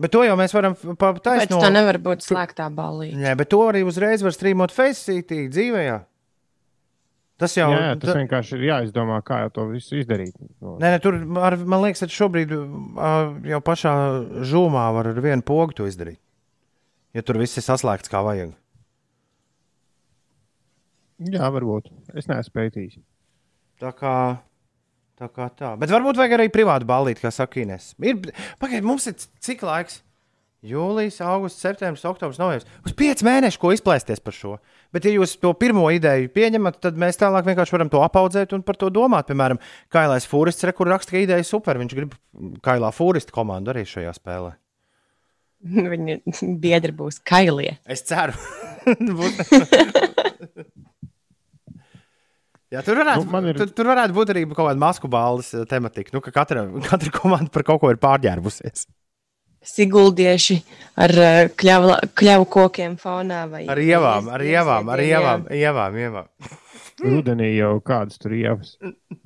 Bet 0.00 0.12
to 0.12 0.22
jau 0.26 0.36
mēs 0.38 0.52
varam 0.52 0.76
pateikt. 0.76 1.50
No... 1.50 1.58
Tā 1.60 1.70
nevar 1.72 1.98
būt 2.04 2.24
slēgtā 2.24 2.68
balī. 2.72 3.10
Nē, 3.16 3.32
bet 3.40 3.50
to 3.52 3.62
arī 3.64 3.80
uzreiz 3.84 4.24
var 4.24 4.34
strīmot 4.36 4.74
Facecity 4.74 5.46
dzīvē. 5.48 5.84
Tas 7.36 7.52
jau 7.52 7.66
jā, 7.68 7.80
jā, 7.82 7.96
tas 8.00 8.08
ta... 8.08 8.16
vienkārši 8.16 8.54
ir 8.56 8.62
jāizdomā, 8.70 9.18
kā 9.26 9.42
jau 9.42 9.50
to 9.58 9.64
visu 9.74 9.98
izdarīt. 10.00 10.36
No. 10.64 10.78
Nē, 10.80 10.94
nē, 10.94 11.00
tur 11.04 11.18
ar, 11.44 11.58
man 11.68 11.82
liekas, 11.84 12.06
ka 12.06 12.14
šobrīd 12.14 12.54
jau 13.50 13.60
pašā 13.64 13.92
žūmā 14.48 14.86
var 14.96 15.10
ar 15.12 15.20
vienu 15.20 15.44
pogu 15.44 15.76
to 15.76 15.88
izdarīt. 15.90 16.16
Ja 17.16 17.24
tur 17.24 17.36
viss 17.40 17.60
ir 17.60 17.64
saslēgts 17.64 18.12
kā 18.12 18.22
vajag. 18.24 18.54
Jā, 21.32 21.48
varbūt. 21.52 21.92
Es 22.16 22.28
neesmu 22.28 22.56
pētījis. 22.56 22.98
Tā 23.80 23.92
kā 23.96 24.16
tā. 25.16 25.28
Kā 25.32 25.48
tā. 25.56 25.74
Bet 25.80 25.92
varbūt 25.92 26.18
vajag 26.20 26.34
arī 26.36 26.48
privātu 26.52 26.88
ballīti, 26.88 27.24
kā 27.24 27.32
saka 27.32 27.62
Inês. 27.62 27.94
Pagaidiet, 27.96 28.84
mums 28.84 29.08
ir 29.08 29.16
cik 29.16 29.64
laiks? 29.64 30.02
Jūlijas, 30.66 31.20
augusts, 31.24 31.62
septembris, 31.62 32.04
oktobris, 32.08 32.40
novembris. 32.40 32.68
Uz 32.84 32.94
pieciem 32.96 33.28
mēnešiem, 33.28 33.60
ko 33.62 33.72
izplēsties 33.76 34.22
par 34.24 34.34
šo. 34.36 34.56
Bet, 34.94 35.06
ja 35.06 35.12
jūs 35.14 35.36
to 35.42 35.52
pirmo 35.58 35.86
ideju 35.94 36.30
pieņemat, 36.34 36.78
tad 36.84 36.98
mēs 37.00 37.18
tālāk 37.20 37.46
vienkārši 37.48 37.74
varam 37.76 37.90
to 37.92 38.02
apaudzēt 38.04 38.54
un 38.56 38.62
par 38.66 38.78
to 38.80 38.90
domāt. 38.94 39.28
Piemēram, 39.30 39.60
Kailais 39.92 40.28
Fūrists, 40.30 40.66
kur 40.76 40.90
raksta, 40.92 41.14
ka 41.14 41.22
ideja 41.22 41.42
ir 41.42 41.48
super. 41.48 41.80
Viņš 41.82 41.96
grib 41.98 42.14
Kailā 42.64 42.92
Fūrista 42.94 43.34
komandu 43.34 43.74
arī 43.74 43.84
šajā 43.88 44.12
spēlē. 44.16 44.54
Viņa 45.92 46.20
biedri 46.62 46.92
būs 46.96 47.20
Kailie. 47.26 47.78
Es 47.88 48.04
ceru. 48.06 48.36
Jā, 52.74 52.80
tur, 52.82 52.98
varētu, 52.98 53.30
nu, 53.30 53.40
ir... 53.46 53.58
tur, 53.60 53.68
tur 53.78 53.86
varētu 53.92 54.14
būt 54.14 54.30
arī 54.34 54.40
kaut 54.50 54.64
kāda 54.64 54.80
masku 54.82 55.08
balvas 55.10 55.52
tematika. 55.70 56.10
Nu, 56.12 56.20
ka 56.24 56.32
katra, 56.34 56.66
katra 56.88 57.12
komanda 57.14 57.52
par 57.54 57.62
kaut 57.68 57.78
ko 57.82 57.92
ir 57.94 58.00
pārģērbusies 58.02 58.88
siguldieši 59.66 60.58
ar 61.02 61.14
eh, 61.22 61.40
kļavu, 61.58 61.96
kļavu 62.16 62.46
kokiem 62.52 62.96
fonā. 63.00 63.44
Ar 63.66 63.82
ievām, 63.82 64.30
ar 64.32 64.44
ievām, 64.44 64.92
ar 64.92 65.02
ievām, 65.04 65.50
ievām, 65.52 65.98
ievām. 66.04 66.30
Rudenī 67.02 67.50
jau 67.58 67.74
kādas 67.84 68.20
tur 68.20 68.32
ievas. 68.36 68.76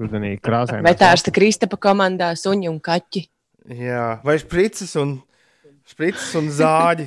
Rudenī 0.01 0.35
krāsaini. 0.43 0.83
Vai 0.87 0.97
tā 0.99 1.13
ir 1.15 1.35
Kristapa 1.35 1.79
komandā 1.79 2.33
suņi 2.39 2.71
un 2.71 2.81
kaķi? 2.83 3.23
Jā, 3.79 4.19
vai 4.27 4.35
špricis 4.43 4.97
un, 4.99 5.19
špricis 5.87 6.33
un 6.41 6.51
zāģi. 6.57 7.07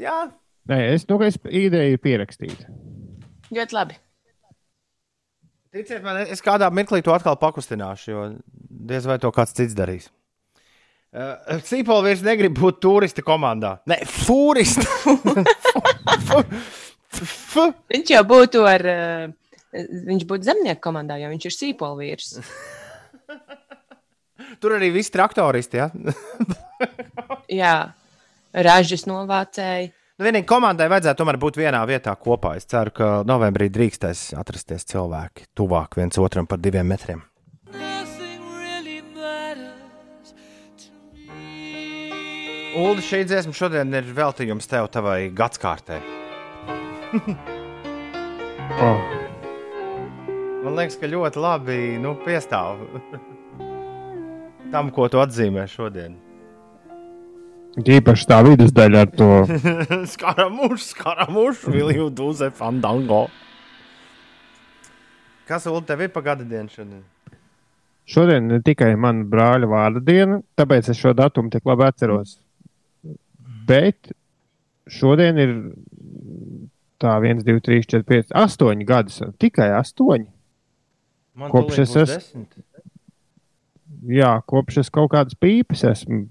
Jā. 0.00 0.20
Nē, 0.68 0.78
es 0.94 1.06
to, 1.08 1.16
ka 1.20 1.30
es 1.30 1.40
ideju 1.44 2.00
pierakstīju. 2.04 2.76
Ļoti 3.56 3.76
labi. 3.76 3.96
Ticiet 5.70 6.02
man, 6.02 6.24
es 6.26 6.42
kādā 6.42 6.66
mirklī 6.74 6.98
to 7.06 7.12
atkal 7.14 7.36
pakustināšu, 7.38 8.10
jo 8.10 8.22
diez 8.90 9.04
vai 9.06 9.20
to 9.22 9.30
kāds 9.34 9.54
cits 9.54 9.76
darīs. 9.78 10.08
Uh, 11.10 11.58
Cīpola 11.66 12.08
vairs 12.08 12.24
negrib 12.26 12.56
būt 12.58 12.80
turistu 12.82 13.22
komandā. 13.26 13.76
Nē, 13.90 14.00
fūristu. 14.06 14.86
viņš 17.90 18.12
jau 18.14 18.24
būtu 18.26 18.64
ar, 18.66 18.86
uh, 18.90 19.78
viņš 20.10 20.26
būtu 20.26 20.50
zemnieku 20.50 20.82
komandā, 20.88 21.20
jo 21.22 21.30
viņš 21.30 21.46
ir 21.46 21.56
sīpola 21.56 21.98
vīrs. 22.02 22.34
Tur 24.60 24.74
arī 24.74 24.90
viss 24.94 25.14
traktoristi, 25.14 25.78
ja? 25.78 25.90
Jā, 27.60 27.74
ražas 28.54 29.06
novācēji. 29.06 29.92
Nu, 30.20 30.26
vienīgi 30.28 30.44
komandai 30.44 30.84
vajadzētu 30.92 31.16
tomēr 31.22 31.38
būt 31.40 31.56
vienā 31.56 31.78
vietā 31.88 32.12
kopā. 32.12 32.50
Es 32.60 32.66
ceru, 32.68 32.92
ka 32.92 33.06
novembrī 33.24 33.70
drīkstēs 33.72 34.34
atrasties 34.36 34.84
cilvēki 34.90 35.46
tuvāk 35.56 35.96
viens 35.96 36.20
otram 36.20 36.44
par 36.44 36.60
diviem 36.60 36.84
metriem. 36.92 37.22
Ulu, 42.76 43.00
šī 43.00 43.24
dziesma 43.32 43.56
šodien 43.56 43.96
ir 43.96 44.12
veltījums 44.20 44.68
tev, 44.68 44.92
tavai 44.92 45.32
gadsimtai. 45.32 46.02
oh. 48.84 49.00
Man 50.60 50.76
liekas, 50.76 51.00
ka 51.00 51.08
ļoti 51.08 51.40
labi 51.40 51.82
nu, 51.96 52.12
piestāv 52.28 52.84
tam, 54.74 54.92
ko 54.92 55.08
tu 55.08 55.24
atzīmē 55.24 55.64
šodien. 55.64 56.20
Īpaši 57.78 58.26
tā 58.26 58.40
vidus 58.42 58.72
daļa 58.74 59.02
ar 59.04 59.10
to 59.14 59.28
skaramušu, 60.10 60.82
skaramušu, 60.90 61.70
Vilju 61.70 62.08
Dūze, 62.18 62.50
Fandango. 62.56 63.28
Kas 65.46 65.66
vēl 65.66 65.82
tev 65.86 66.02
ir 66.02 66.10
pa 66.14 66.22
gada 66.24 66.46
dienu 66.46 66.70
šodien? 66.70 67.04
Šodien 68.10 68.48
ne 68.50 68.58
tikai 68.66 68.90
mana 68.98 69.22
brāļa 69.30 69.68
vārda 69.70 70.02
diena, 70.02 70.40
tāpēc 70.58 70.90
es 70.90 70.98
šo 70.98 71.12
datumu 71.14 71.50
tik 71.52 71.66
labi 71.70 71.86
atceros. 71.86 72.40
Bet 73.70 74.10
šodien 74.90 75.38
ir 75.38 75.54
tā 77.00 77.14
1, 77.22 77.44
2, 77.46 77.62
3, 77.70 77.86
4, 77.86 78.06
5, 78.10 78.34
8 78.34 78.86
gadus. 78.88 79.22
Tikai 79.38 79.70
8. 79.78 80.26
Man 81.38 81.54
Kopš 81.54 81.84
es 81.84 81.94
esmu. 82.02 82.44
jā, 84.10 84.32
kopš 84.50 84.82
es 84.82 84.90
kaut 84.90 85.12
kādas 85.14 85.38
pīpes 85.38 85.86
esmu 85.86 86.24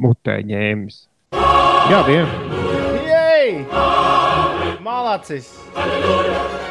mutē 0.00 0.40
ņēmis. 0.48 1.02
Jā, 1.90 2.00
vien. 2.08 2.26
Jej! 3.06 3.60
Malacis! 4.84 5.52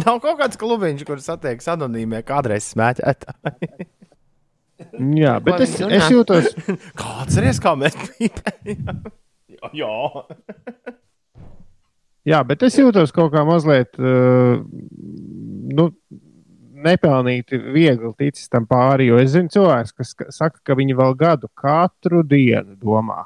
Nav 0.00 0.20
kaut 0.22 0.38
kāds 0.38 0.58
klubiņš, 0.60 1.04
kur 1.08 1.18
satiekas 1.22 1.68
anonīmie 1.72 2.20
kādreiz 2.26 2.68
smēķētāji. 2.72 3.86
Jā, 5.20 5.34
bet 5.44 5.64
es, 5.64 5.74
es 5.80 6.06
jūtos, 6.12 6.44
Kāds 7.00 7.36
ir 7.36 7.48
kā 7.62 7.74
mēs 7.78 7.96
pīpējam? 8.00 9.02
Jā, 9.76 9.96
jā, 12.24 12.38
bet 12.48 12.62
es 12.64 12.78
jūtos 12.78 13.10
kaut 13.12 13.28
kā 13.34 13.42
mazliet 13.44 13.98
uh, 14.00 14.62
nu, 15.76 15.90
nepelnīti 16.84 17.58
viegli 17.74 18.12
ticis 18.18 18.48
tam 18.52 18.66
pāri. 18.70 19.06
Jo 19.10 19.18
es 19.22 19.34
zinu, 19.34 19.50
cilvēks, 19.52 19.92
kas 19.96 20.14
ka- 20.18 20.30
saka, 20.34 20.60
ka 20.64 20.76
viņi 20.78 20.96
vēl 20.98 21.14
gadu 21.20 21.50
katru 21.58 22.22
dienu 22.26 22.76
domā. 22.80 23.24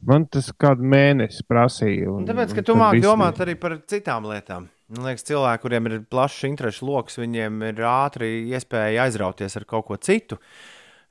Man 0.00 0.24
tas 0.32 0.48
kādu 0.56 0.80
mēnesi 0.88 1.42
prasīja. 1.48 2.08
Un 2.14 2.24
tāpēc, 2.28 2.54
ka 2.56 2.62
tu 2.64 2.76
māki 2.78 3.02
domāt 3.04 3.40
arī 3.44 3.54
par 3.60 3.74
citām 3.90 4.24
lietām. 4.30 4.68
Man 4.90 5.04
liekas, 5.06 5.26
cilvēki, 5.28 5.60
kuriem 5.62 5.86
ir 5.90 5.98
plašs 6.10 6.46
interešu 6.48 6.86
lokus, 6.88 7.18
viņiem 7.20 7.58
ir 7.68 7.82
ātri 7.86 8.30
iespēja 8.50 9.04
aizrauties 9.04 9.56
ar 9.60 9.66
kaut 9.68 9.86
ko 9.90 9.98
citu. 10.00 10.38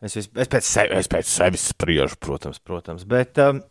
Es, 0.02 0.16
vis- 0.18 0.32
es, 0.34 0.48
pēc, 0.50 0.66
sevi, 0.66 0.96
es 0.98 1.08
pēc 1.12 1.30
sevis 1.30 1.68
spriežu, 1.74 2.18
protams, 2.20 2.60
protams. 2.60 3.06
Bet, 3.08 3.38
um, 3.44 3.62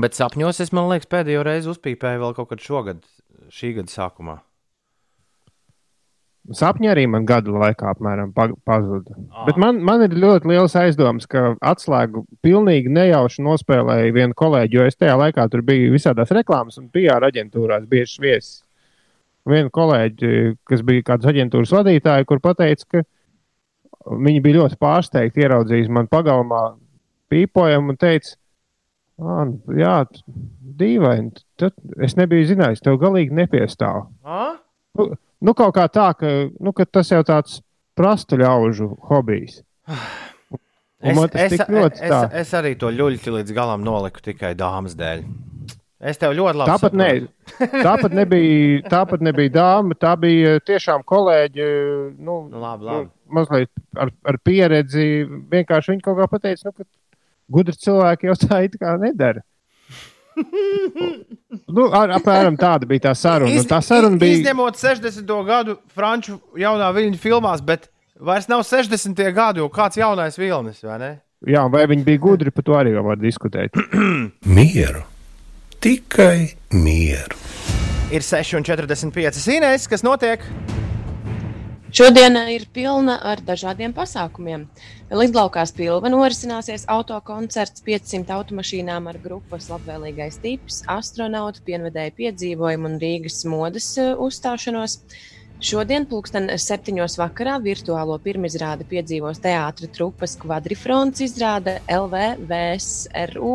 bet 0.00 0.16
sapņos 0.16 0.60
es, 0.64 0.72
man 0.72 0.88
liekas, 0.90 1.10
pēdējo 1.12 1.44
reizi 1.46 1.70
uzpīpēju 1.70 2.22
vēl 2.24 2.34
kaut 2.38 2.48
kad 2.54 2.64
šogad, 2.64 3.04
šī 3.52 3.74
gada 3.78 3.92
sākumā. 3.92 4.38
Sapņi 6.50 6.88
arī 6.90 7.04
man 7.06 7.22
gadu 7.22 7.54
laikā 7.54 7.92
apmēram 7.92 8.32
pa- 8.34 8.50
pazuda. 8.66 9.14
Ah. 9.30 9.44
Bet 9.46 9.56
man, 9.62 9.78
man 9.86 10.02
ir 10.02 10.16
ļoti 10.18 10.50
liels 10.50 10.74
aizdoms, 10.74 11.28
ka 11.30 11.52
atslēgu 11.62 12.24
pilnīgi 12.42 12.90
nejauši 12.90 13.44
nospēlēja 13.46 14.10
viena 14.16 14.34
kolēģi, 14.34 14.74
jo 14.74 14.86
es 14.90 14.98
tajā 14.98 15.14
laikā 15.20 15.46
tur 15.52 15.62
biju 15.62 15.92
visādās 15.94 16.34
reklāmas 16.34 16.80
un 16.82 16.88
PR 16.90 17.22
aģentūrās 17.28 17.86
bieži 17.86 18.24
viesis. 18.24 18.62
Viena 19.46 19.70
kolēģi, 19.70 20.56
kas 20.66 20.82
bija 20.86 21.06
kādas 21.12 21.30
aģentūras 21.30 21.74
vadītāja, 21.78 22.26
kur 22.26 22.42
teica, 22.42 22.84
ka 22.90 23.04
viņi 24.10 24.42
bija 24.42 24.58
ļoti 24.60 24.78
pārsteigti 24.82 25.46
ieraudzījis 25.46 25.90
man 25.94 26.10
pagalmā 26.10 26.74
pīpojumu 27.30 27.94
un 27.94 27.96
teica, 27.96 28.34
"Ā, 29.20 29.46
nu, 29.46 29.78
jā, 29.78 30.06
dīvaini, 30.78 31.32
tad 31.56 31.72
es 32.02 32.14
nebiju 32.18 32.50
zinājis, 32.50 32.82
tev 32.82 32.98
galīgi 32.98 33.30
nepiestāv. 33.30 34.08
Ah? 34.24 34.58
Nu, 34.98 35.08
nu, 35.40 35.54
kaut 35.56 35.74
kā 35.76 35.86
tā, 35.92 36.10
ka, 36.18 36.32
nu, 36.60 36.72
ka 36.76 36.84
tas 36.84 37.10
jau 37.12 37.22
tāds 37.26 37.60
prastu 37.98 38.38
ļaužu 38.40 38.90
hobijs. 39.10 39.62
Un 41.02 41.18
Es, 41.18 41.32
es, 41.34 41.54
tik 41.56 41.70
ļoti 41.72 41.98
es, 41.98 42.10
tā. 42.12 42.18
es 42.38 42.52
arī 42.54 42.76
to 42.78 42.86
ļuļķi 42.94 43.32
līdz 43.34 43.54
galam 43.56 43.82
noliku 43.82 44.22
tikai 44.22 44.52
dāmas 44.54 44.94
dēļ. 44.94 45.24
Es 46.02 46.18
tev 46.18 46.34
ļoti 46.34 46.58
labi 46.60 46.70
Tāpat, 46.70 46.94
ne, 46.98 47.08
saprotu. 47.08 47.82
tāpat, 47.88 48.14
nebija, 48.18 48.78
tāpat 48.90 49.24
nebija 49.26 49.52
dāma, 49.54 49.96
tā 49.98 50.12
bija 50.18 50.56
tiešām 50.66 51.02
kolēģi. 51.06 51.66
Nu, 52.18 52.36
Nu, 52.50 52.62
labi, 52.62 52.86
labi. 52.86 53.06
Nu, 53.08 53.34
mazliet 53.38 53.70
ar, 53.98 54.12
ar 54.30 54.38
pieredzi. 54.46 55.08
Vienkārši 55.50 55.94
viņi 55.94 56.04
kaut 56.06 56.18
kā 56.18 56.28
pateica, 56.30 56.70
nu, 56.70 56.74
ka 56.78 56.86
gudri 57.58 57.78
cilvēki 57.82 58.30
jau 58.30 58.38
tā 58.44 58.62
it 58.66 58.78
kā 58.78 58.94
nedara. 59.02 59.42
nu, 61.76 61.86
ar, 61.94 62.12
apmēram 62.18 62.56
tāda 62.60 62.88
bija 62.88 63.08
tā 63.08 63.14
saruna. 63.18 63.50
Iz- 63.52 63.64
Un 63.64 63.70
tā 63.70 63.80
saruna 63.84 64.16
iz- 64.16 64.22
bija. 64.22 64.38
Izņemot 64.40 64.78
60. 64.80 65.34
gadu 65.48 65.76
franču 65.94 66.38
jaunā 66.58 66.88
viļņu 66.96 67.20
filmās, 67.22 67.62
bet 67.64 67.88
vairs 68.20 68.48
nav 68.50 68.64
60. 68.68 69.22
gadi, 69.36 69.62
jo 69.62 69.68
kāds 69.72 69.98
jaunais 70.00 70.38
vilnis, 70.40 70.82
vai 70.86 70.98
ne? 71.02 71.12
Jā, 71.48 71.64
vai 71.72 71.86
viņi 71.90 72.04
bija 72.06 72.20
gudri, 72.22 72.52
par 72.54 72.62
to 72.68 72.76
arī 72.78 72.92
var 73.02 73.18
diskutēt. 73.18 73.74
Mieru, 74.58 75.02
tikai 75.82 76.52
mieru. 76.72 77.38
Ir 78.12 78.20
6,45 78.22 79.40
sīnēs, 79.40 79.88
kas 79.90 80.04
notiek. 80.06 80.44
Šodiena 81.92 82.46
ir 82.48 82.62
pilna 82.72 83.18
ar 83.20 83.42
dažādiem 83.44 83.92
pasākumiem. 83.92 84.62
Lidlaukās 85.12 85.74
pilva 85.76 86.08
norisināsies 86.08 86.86
autokoncerts 86.88 87.84
500 87.84 88.32
automašīnām 88.32 89.10
ar 89.10 89.18
grupas 89.20 89.66
labvēlīgais 89.68 90.38
tips, 90.40 90.78
astronautu 90.88 91.60
pienvedēju 91.66 92.14
piedzīvojumu 92.16 92.88
un 92.88 92.96
Rīgas 93.02 93.42
modes 93.44 93.90
eh, 94.00 94.14
uzstāšanos. 94.16 94.94
Šodien, 95.60 96.06
pulksten 96.08 96.48
septiņos 96.56 97.18
vakarā, 97.20 97.58
virtuālo 97.60 98.16
pirmizrādi 98.24 98.88
piedzīvos 98.88 99.44
teātra 99.44 99.90
trupas 99.92 100.38
kvadrifronts 100.40 101.20
izrāde 101.28 101.76
LVVSRU. 101.92 103.52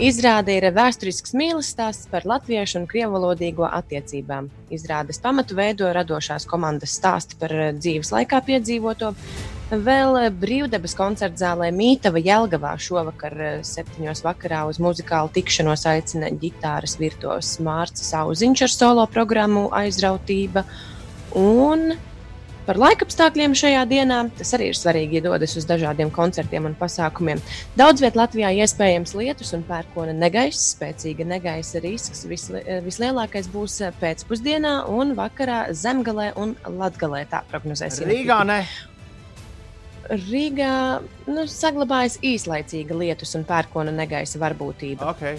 Izrāde 0.00 0.54
ir 0.56 0.64
vēsturisks 0.72 1.34
mīlestības 1.36 1.68
stāsts 1.74 2.08
par 2.08 2.24
latviešu 2.24 2.78
un 2.78 2.86
krievalodīgo 2.88 3.66
attiecībām. 3.68 4.46
Izrādes 4.72 5.20
pamatu 5.20 5.58
veido 5.58 5.90
radošās 5.92 6.46
komandas 6.48 6.94
stāsti 6.96 7.36
par 7.36 7.52
eh, 7.52 7.66
dzīves 7.76 8.08
laikā 8.14 8.40
piedzīvoto. 8.46 9.10
Vēl 9.70 10.16
eh, 10.22 10.30
brīvdabas 10.32 10.96
koncerta 10.96 11.42
zālē 11.42 11.68
Mītava 11.76 12.22
Jelgavā 12.24 12.72
šovakar, 12.80 13.36
eh, 13.44 13.60
septiņos 13.60 14.24
vakarā, 14.24 14.62
uz 14.72 14.80
muzikālu 14.80 15.34
tikšanos 15.36 15.84
aicina 15.92 16.32
ģitāras 16.32 16.96
virtuos 16.96 17.58
Mārcis 17.60 18.14
Auziņš 18.22 18.64
ar 18.70 18.76
solo 18.78 19.04
programmu 19.12 19.68
Aizrautība. 19.82 20.64
Un 21.36 21.90
par 22.66 22.78
laikapstākļiem 22.80 23.54
šajā 23.58 23.82
dienā 23.90 24.20
tas 24.38 24.52
arī 24.56 24.70
ir 24.70 24.78
svarīgi, 24.78 25.18
ja 25.18 25.24
dodas 25.28 25.56
uz 25.58 25.66
dažādiem 25.68 26.12
koncertiem 26.14 26.68
un 26.68 26.76
pasākumiem. 26.78 27.40
Daudz 27.78 28.04
vietā 28.04 28.22
Latvijā 28.22 28.52
iespējams 28.64 29.14
lietus 29.18 29.54
un 29.56 29.64
pērkona 29.68 30.14
negaiss, 30.16 30.74
spēcīga 30.76 31.26
negaisa 31.28 31.82
risks. 31.84 32.24
Visli, 32.30 32.62
vislielākais 32.84 33.50
būs 33.52 33.80
pēcpusdienā 34.00 34.76
un 34.92 35.14
vakarā 35.18 35.64
zemgalē 35.76 36.30
un 36.40 36.54
latgalē. 36.66 37.24
Tā 37.30 37.42
prognozēsim. 37.50 38.08
Rīgā 38.10 38.40
ne. 38.48 38.62
Rīgā 40.10 40.74
nu, 41.30 41.46
saglabājas 41.46 42.18
īslaicīga 42.26 42.96
lietus 42.98 43.36
un 43.38 43.44
pērkona 43.46 43.94
negaisa 43.94 44.40
varbūtība. 44.42 45.12
Okay. 45.14 45.38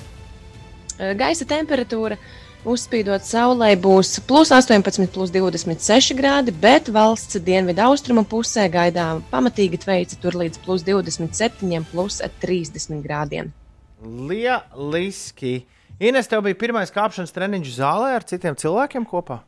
Gaisa 1.18 1.48
temperatūra 1.50 2.18
uzspīdot 2.68 3.26
saulē 3.26 3.72
būs 3.80 4.20
plus 4.28 4.52
18, 4.54 5.08
plus 5.14 5.32
26 5.34 6.16
grādi, 6.18 6.54
bet 6.54 6.92
valsts 6.94 7.40
dienvidu 7.42 7.84
austrumu 7.88 8.24
pusē 8.28 8.68
gaidām 8.72 9.24
pamatīgi 9.32 9.80
tveica 9.82 10.20
tur 10.22 10.38
līdz 10.42 10.62
plus 10.66 10.86
27, 10.88 11.86
plus 11.92 12.22
30 12.44 13.02
grādiem. 13.06 13.52
Lieliski. 14.02 15.62
Ines, 16.02 16.30
tev 16.30 16.42
bija 16.46 16.58
pirmais 16.58 16.94
kāpšanas 16.94 17.34
treniņš 17.34 17.76
zālē 17.78 18.16
ar 18.18 18.26
citiem 18.26 18.58
cilvēkiem 18.58 19.06
kopā? 19.06 19.44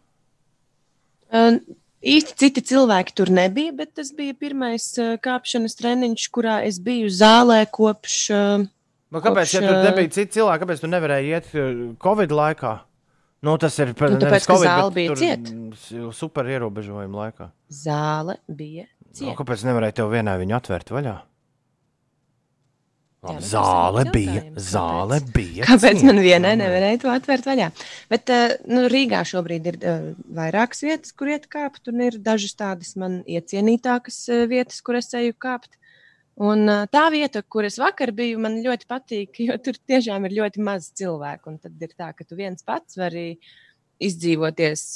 Uh, 1.33 1.57
īsti 2.05 2.37
citi 2.37 2.61
cilvēki 2.73 3.15
tur 3.17 3.31
nebija, 3.33 3.73
bet 3.73 3.95
tas 3.97 4.13
bija 4.13 4.37
pirmais 4.37 4.85
uh, 5.01 5.15
kāpšanas 5.21 5.79
treniņš, 5.79 6.29
kurā 6.33 6.61
es 6.67 6.77
biju 6.77 7.09
zālē 7.09 7.63
kopš. 7.73 8.21
Uh, 8.29 8.71
Nu, 9.13 9.19
kāpēc, 9.21 9.51
ja 9.53 9.59
Kopš, 9.61 9.69
tur 9.69 9.77
ā, 9.77 9.81
nebija 9.85 10.09
citi 10.09 10.39
cilvēki, 10.39 10.61
kāpēc 10.63 10.79
tu 10.81 10.87
nevarēji 10.89 11.33
iet 11.35 11.49
Covid 12.01 12.31
laikā? 12.33 12.71
Nu, 13.43 13.57
tas 13.59 13.75
ir 13.83 13.91
Nu, 13.91 14.17
tāpēc, 14.21 14.45
ka 14.47 14.55
zāle 14.61 14.93
bija 14.95 15.15
ciet. 15.19 15.49
cieta. 15.49 16.11
Super 16.15 16.47
ierobežojuma 16.47 17.25
laikā. 17.25 17.49
zāle 17.69 18.37
bija 18.47 18.85
Nu, 18.87 19.11
cieta. 19.13 19.35
kāpēc 19.41 19.65
nevarēja 19.67 19.99
tev 19.99 20.11
vienai 20.15 20.37
viņu 20.39 20.55
atvērt 20.57 20.93
vaļā? 20.95 21.15
Jā, 23.23 23.33
nu, 23.37 23.43
zāle 23.47 24.01
bija. 24.11 24.41
Zāle 24.59 25.19
bija. 25.35 25.63
Kāpēc 25.67 26.01
man 26.03 26.17
cieta? 26.17 26.23
vienai 26.25 26.55
nevarēja 26.59 26.99
to 27.03 27.11
atvērt 27.13 27.45
vaļā? 27.47 27.67
Bet 28.11 28.31
uh, 28.35 28.55
nu, 28.67 28.81
Rīgā 28.91 29.21
šobrīd 29.27 29.69
ir 29.71 29.77
uh, 29.79 30.09
vairākas 30.39 30.83
vietas, 30.83 31.13
kur 31.15 31.31
iet 31.31 31.47
kāpt, 31.51 31.87
un 31.87 32.01
ir 32.03 32.17
dažas 32.19 32.55
tādas 32.59 32.95
man 32.99 33.21
iecienītākas 33.23 34.17
uh, 34.33 34.43
vietas, 34.51 34.81
kur 34.83 34.99
es 34.99 35.07
eju 35.15 35.35
kāpt. 35.39 35.71
Un 36.41 36.65
tā 36.89 37.03
vieta, 37.13 37.43
kur 37.45 37.67
es 37.67 37.77
vakar 37.77 38.09
biju, 38.15 38.39
man 38.41 38.57
ļoti 38.63 38.87
patīk, 38.89 39.43
jo 39.45 39.57
tur 39.61 39.77
tiešām 39.77 40.25
ir 40.25 40.39
ļoti 40.39 40.63
maz 40.65 40.89
cilvēku. 40.97 41.53
Un 41.53 41.59
tad 41.61 41.83
ir 41.85 41.93
tā, 41.93 42.09
ka 42.17 42.25
tu 42.25 42.37
viens 42.39 42.65
pats 42.65 42.97
vari 42.97 43.35
izdzīvoties 44.03 44.87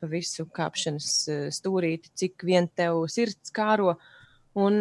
pa 0.00 0.08
visu 0.08 0.46
kāpšanas 0.56 1.10
stūrīti, 1.54 2.14
cik 2.16 2.46
vien 2.48 2.70
tev 2.72 3.04
sirds 3.12 3.52
kāro. 3.54 3.98
Un, 4.56 4.80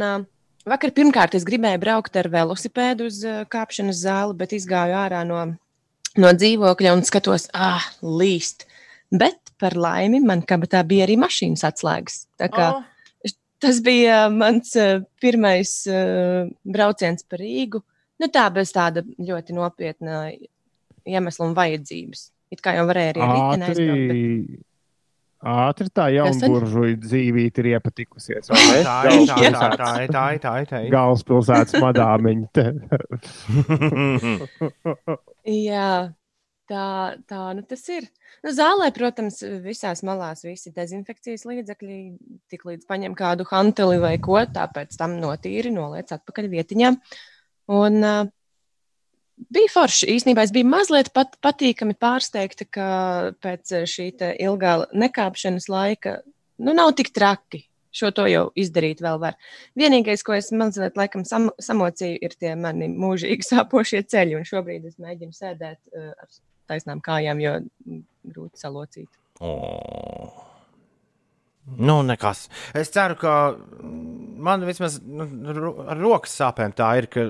Vakar 0.66 0.90
pirmkārt 0.98 1.36
es 1.38 1.44
gribēju 1.46 1.78
braukt 1.78 2.16
ar 2.18 2.26
velosipēdu 2.34 3.06
uz 3.06 3.20
kāpšanas 3.54 4.00
zāli, 4.02 4.34
bet 4.40 4.56
izgāju 4.58 4.96
ārā 4.98 5.20
no, 5.30 5.44
no 6.18 6.32
dzīvokļa 6.34 6.94
un 6.96 7.04
skatos, 7.06 7.52
ah, 7.54 7.86
līst. 8.02 8.66
Bet 9.14 9.54
par 9.62 9.76
laimi 9.78 10.24
man 10.26 10.42
kabatā 10.42 10.82
bija 10.82 11.06
arī 11.06 11.20
mašīnas 11.22 11.62
atslēgas. 11.70 12.24
Tā 12.42 12.50
kā 12.50 12.72
Oh, 12.72 12.82
tas 13.66 13.78
bija 13.86 14.16
uh, 14.28 14.32
mans 14.34 14.68
uh, 14.80 15.02
pirmais 15.22 15.72
uh, 15.90 16.46
brauciens 16.64 17.24
pa 17.28 17.36
Rīgu. 17.42 17.80
Nu, 18.22 18.26
tā 18.32 18.46
bez 18.54 18.72
tāda 18.76 19.00
ļoti 19.04 19.54
nopietna 19.58 20.14
iemesla 21.06 21.46
un 21.50 21.54
vajadzības. 21.58 22.22
It 22.54 22.60
kā 22.64 22.72
jau 22.78 22.86
varēja 22.88 23.10
arī 23.16 23.22
ar 23.26 23.30
riteni 23.34 23.64
aizbraukt. 23.68 24.08
bet- 24.14 24.62
Ātri, 25.46 25.46
Ātri 25.46 25.90
tā 25.94 26.08
jaunburžuļu 26.16 26.96
dzīvība 27.04 27.60
ir 27.62 27.68
iepatikusies. 27.76 28.46
Tā 28.50 28.56
ir 28.80 28.86
tā, 28.88 28.96
tā, 29.06 29.12
ir, 29.12 29.16
tā, 29.28 29.36
tā, 29.78 29.90
ir, 30.02 30.10
tā, 30.10 30.26
tā, 30.42 30.54
ir, 30.64 30.68
tā. 30.72 30.78
ir. 30.86 30.90
Galvaspilsētas 30.94 31.76
madāmiņa. 31.84 32.48
Jā, 35.46 36.10
tā, 36.70 36.86
tā 37.30 37.42
nu 37.58 37.64
tas 37.68 37.84
ir. 37.94 38.08
Nu, 38.46 38.54
zālē, 38.56 38.92
protams, 38.96 39.42
visās 39.64 40.04
malās 40.06 40.46
visi 40.46 40.74
dezinfekcijas 40.76 41.46
līdzekļi, 41.50 42.00
tik 42.52 42.66
līdz 42.70 42.88
paņem 42.90 43.18
kādu 43.18 43.48
hanteli 43.50 44.00
vai 44.02 44.16
ko, 44.22 44.38
tāpēc 44.58 44.98
tam 45.00 45.18
notīri 45.22 45.74
noliec 45.74 46.12
atpakaļ 46.16 46.50
vietiņā. 46.52 46.92
Un 47.76 48.02
uh, 48.06 48.34
bija 49.52 49.72
forši. 49.74 50.10
Īsnībā 50.16 50.46
es 50.46 50.54
biju 50.56 50.70
mazliet 50.70 51.12
pat, 51.16 51.38
patīkami 51.44 51.98
pārsteigta, 52.00 52.68
ka 52.68 52.90
pēc 53.44 53.78
šī 53.90 54.12
ilgā 54.46 54.78
nekāpšanas 54.94 55.70
laika 55.72 56.20
nu, 56.58 56.74
nav 56.74 56.94
tik 57.00 57.14
traki. 57.16 57.66
Šo 57.96 58.10
to 58.12 58.26
jau 58.28 58.50
izdarīt 58.60 59.00
vēl 59.00 59.22
var. 59.22 59.38
Vienīgais, 59.80 60.24
ko 60.28 60.34
es 60.36 60.50
mazliet 60.52 60.98
laikam 61.00 61.24
sam, 61.28 61.48
samocīju, 61.64 62.18
ir 62.28 62.34
tie 62.36 62.52
mani 62.60 62.90
mūžīgi 62.92 63.48
sāpošie 63.48 64.02
ceļi. 64.12 64.36
Un 64.36 64.48
šobrīd 64.48 64.90
es 64.90 65.00
mēģinu 65.00 65.32
sēdēt 65.36 65.80
uh, 65.96 66.12
ar 66.12 66.34
taisnām 66.70 67.02
kājām, 67.06 67.42
jo 67.44 67.56
grūti 68.32 68.62
salocīt. 68.62 69.10
Oh. 69.44 70.46
Nu, 71.66 72.04
nekas. 72.06 72.46
Es 72.78 72.92
ceru, 72.94 73.18
ka 73.18 73.32
mm, 73.58 74.36
man 74.46 74.66
vismaz 74.68 75.00
nu, 75.02 75.26
ar 75.90 75.98
rokas 75.98 76.36
sāpēm 76.38 76.76
tā 76.78 76.92
ir, 77.00 77.10
ka 77.10 77.26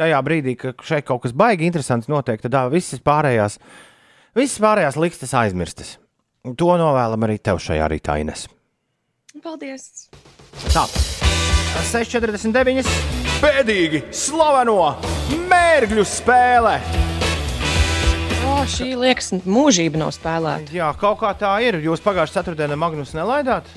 tajā 0.00 0.20
brīdī, 0.24 0.56
kad 0.58 0.80
šeit 0.88 1.06
kaut 1.08 1.26
kas 1.26 1.36
baigi 1.36 1.68
interesants 1.68 2.08
notiek, 2.08 2.40
tad 2.40 2.56
ā, 2.56 2.64
visas 2.72 3.02
pārējās, 3.04 3.58
visas 4.38 4.62
pārējās 4.64 4.96
likstas 5.00 5.36
aizmirstas. 5.36 5.98
To 6.48 6.70
novēlam 6.80 7.28
arī 7.28 7.36
tev 7.44 7.60
šajā 7.60 7.90
rītā, 7.92 8.16
Ines. 8.22 8.46
Paldies! 9.44 10.08
Tā, 10.72 10.86
6,49. 11.92 12.88
Pēdīgi 13.38 14.06
slaveno 14.16 14.96
mērķu 15.50 16.08
spēle. 16.08 17.07
O, 18.58 18.64
šī 18.66 18.88
liekas, 18.98 19.28
mūžība 19.46 20.00
nav 20.00 20.10
spēlēta. 20.16 20.72
Jā, 20.74 20.88
kaut 20.98 21.20
kā 21.20 21.30
tā 21.38 21.52
ir. 21.62 21.76
Jūs 21.84 22.02
pagājušā 22.02 22.40
ceturtdienā 22.40 22.74
Magnus 22.80 23.12
nelaidāt? 23.14 23.68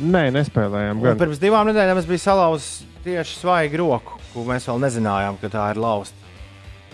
Nē, 0.00 0.30
nespēlējām. 0.34 1.02
Un 1.04 1.18
pirms 1.20 1.38
divām 1.38 1.68
nedēļām 1.70 2.00
es 2.00 2.08
biju 2.08 2.22
salauzis 2.24 2.70
tieši 3.04 3.36
svaigu 3.38 3.78
roku, 3.84 4.18
ko 4.32 4.44
mēs 4.48 4.66
vēl 4.66 4.80
nezinājām, 4.82 5.38
ka 5.40 5.50
tā 5.52 5.68
ir 5.74 5.80
lausta. 5.80 6.16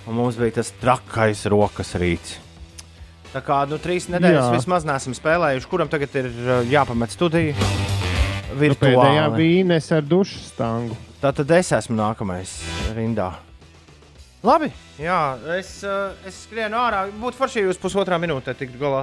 Un 0.07 0.19
mums 0.19 0.37
bija 0.39 0.59
tas 0.59 0.75
trakais 0.83 1.47
rokas 1.51 1.95
rīts. 1.99 2.37
Tā 3.33 3.41
kā 3.45 3.63
nu, 3.71 3.79
trīs 3.83 4.11
nedēļas 4.13 4.43
Jā. 4.43 4.51
Jā. 4.51 4.59
vismaz 4.59 4.85
neesam 4.89 5.17
spēlējuši, 5.17 5.71
kuram 5.73 5.91
tagad 5.93 6.15
ir 6.21 6.29
uh, 6.31 6.61
jāpamet 6.69 7.17
studija. 7.17 7.57
Nu, 7.57 8.61
pēdējā 8.61 9.25
Virtuāli. 9.27 9.41
vīnes 9.41 9.89
ar 9.93 10.05
dušu 10.07 10.45
stangu. 10.53 10.97
Tā 11.21 11.33
tad 11.37 11.51
es 11.59 11.73
esmu 11.77 11.97
nākamais 11.99 12.59
rindā. 12.97 13.33
Labi, 14.47 14.69
jā, 15.03 15.21
es, 15.57 15.71
uh, 15.83 16.13
es 16.29 16.37
skrienu 16.45 16.79
ārā. 16.79 17.07
Būtu 17.19 17.39
forši, 17.41 17.59
ja 17.59 17.67
jūs 17.67 17.81
pusotrā 17.83 18.19
minūtē 18.23 18.53
tiktu 18.55 18.79
galā 18.79 19.01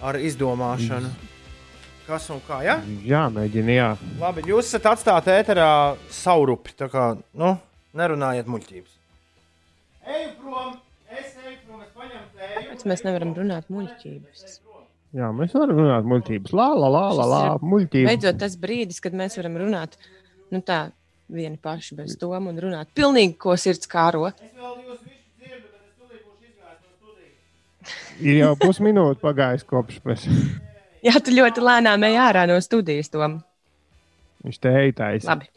ar 0.00 0.16
izdomāšanu. 0.16 1.10
Kas 2.06 2.28
un 2.32 2.40
kā? 2.46 2.62
Ja? 2.64 2.78
Jā, 3.04 3.26
mēģina, 3.34 3.74
jā. 3.74 3.88
Labi, 4.22 4.46
jūs 4.48 4.70
esat 4.70 4.88
atstāti 4.94 5.34
ēterā 5.34 5.68
saurupi. 6.14 6.72
Tā 6.78 6.88
kā 6.88 7.10
nu, 7.36 7.50
nerunājiet 8.00 8.48
muļķības. 8.50 8.94
Eju 10.08 10.30
prom, 10.38 10.72
es 11.12 11.34
eju 11.36 11.58
prom, 11.66 11.82
es 11.84 11.92
paņemu 11.98 12.24
tēju. 12.38 12.54
Kāpēc 12.56 12.86
mēs 12.94 13.04
nevaram 13.06 13.34
runāt 13.36 13.68
muļķības? 13.76 14.46
Jā, 15.20 15.28
mēs 15.36 15.52
varam 15.58 15.82
runāt 15.82 16.08
muļķības. 16.14 16.56
Lā, 16.56 16.70
lā, 16.80 16.88
lā, 16.96 17.04
lā, 17.20 17.28
lā 17.34 17.42
muļķības. 17.60 18.08
Beidzot, 18.08 18.40
tas 18.40 18.56
brīdis, 18.64 19.02
kad 19.04 19.20
mēs 19.20 19.36
varam 19.36 19.60
runāt 19.60 20.00
nu, 20.48 20.62
tā, 20.64 20.86
vieni 21.32 21.58
paši 21.62 21.96
bez 21.98 22.16
doma 22.20 22.50
un 22.52 22.58
runāt 22.62 22.90
pilnīgi, 22.96 23.36
ko 23.40 23.54
sirds 23.60 23.88
kāro. 23.90 24.26
Es 24.32 24.50
vēl 24.56 24.74
jūs 24.86 25.02
visu 25.04 25.20
dzirdu, 25.40 25.68
bet 25.70 25.84
es 25.84 25.94
tūlīt 26.00 26.24
būšu 26.26 26.48
izgājis 26.50 26.80
no 26.82 26.96
studijas. 26.96 28.18
Ir 28.26 28.40
jau 28.42 28.52
pusminūte 28.64 29.22
pagājis 29.24 29.66
kopš 29.70 30.00
mēs. 30.08 30.26
Jā, 31.06 31.14
tu 31.24 31.32
ļoti 31.32 31.62
lēnām 31.64 32.02
ej 32.10 32.18
ārā 32.20 32.46
no 32.50 32.58
studijas. 32.60 33.08
Tom. 33.12 33.38
Viņš 34.44 34.58
te 34.60 34.74
eitais. 34.82 35.24
Labi. 35.28 35.48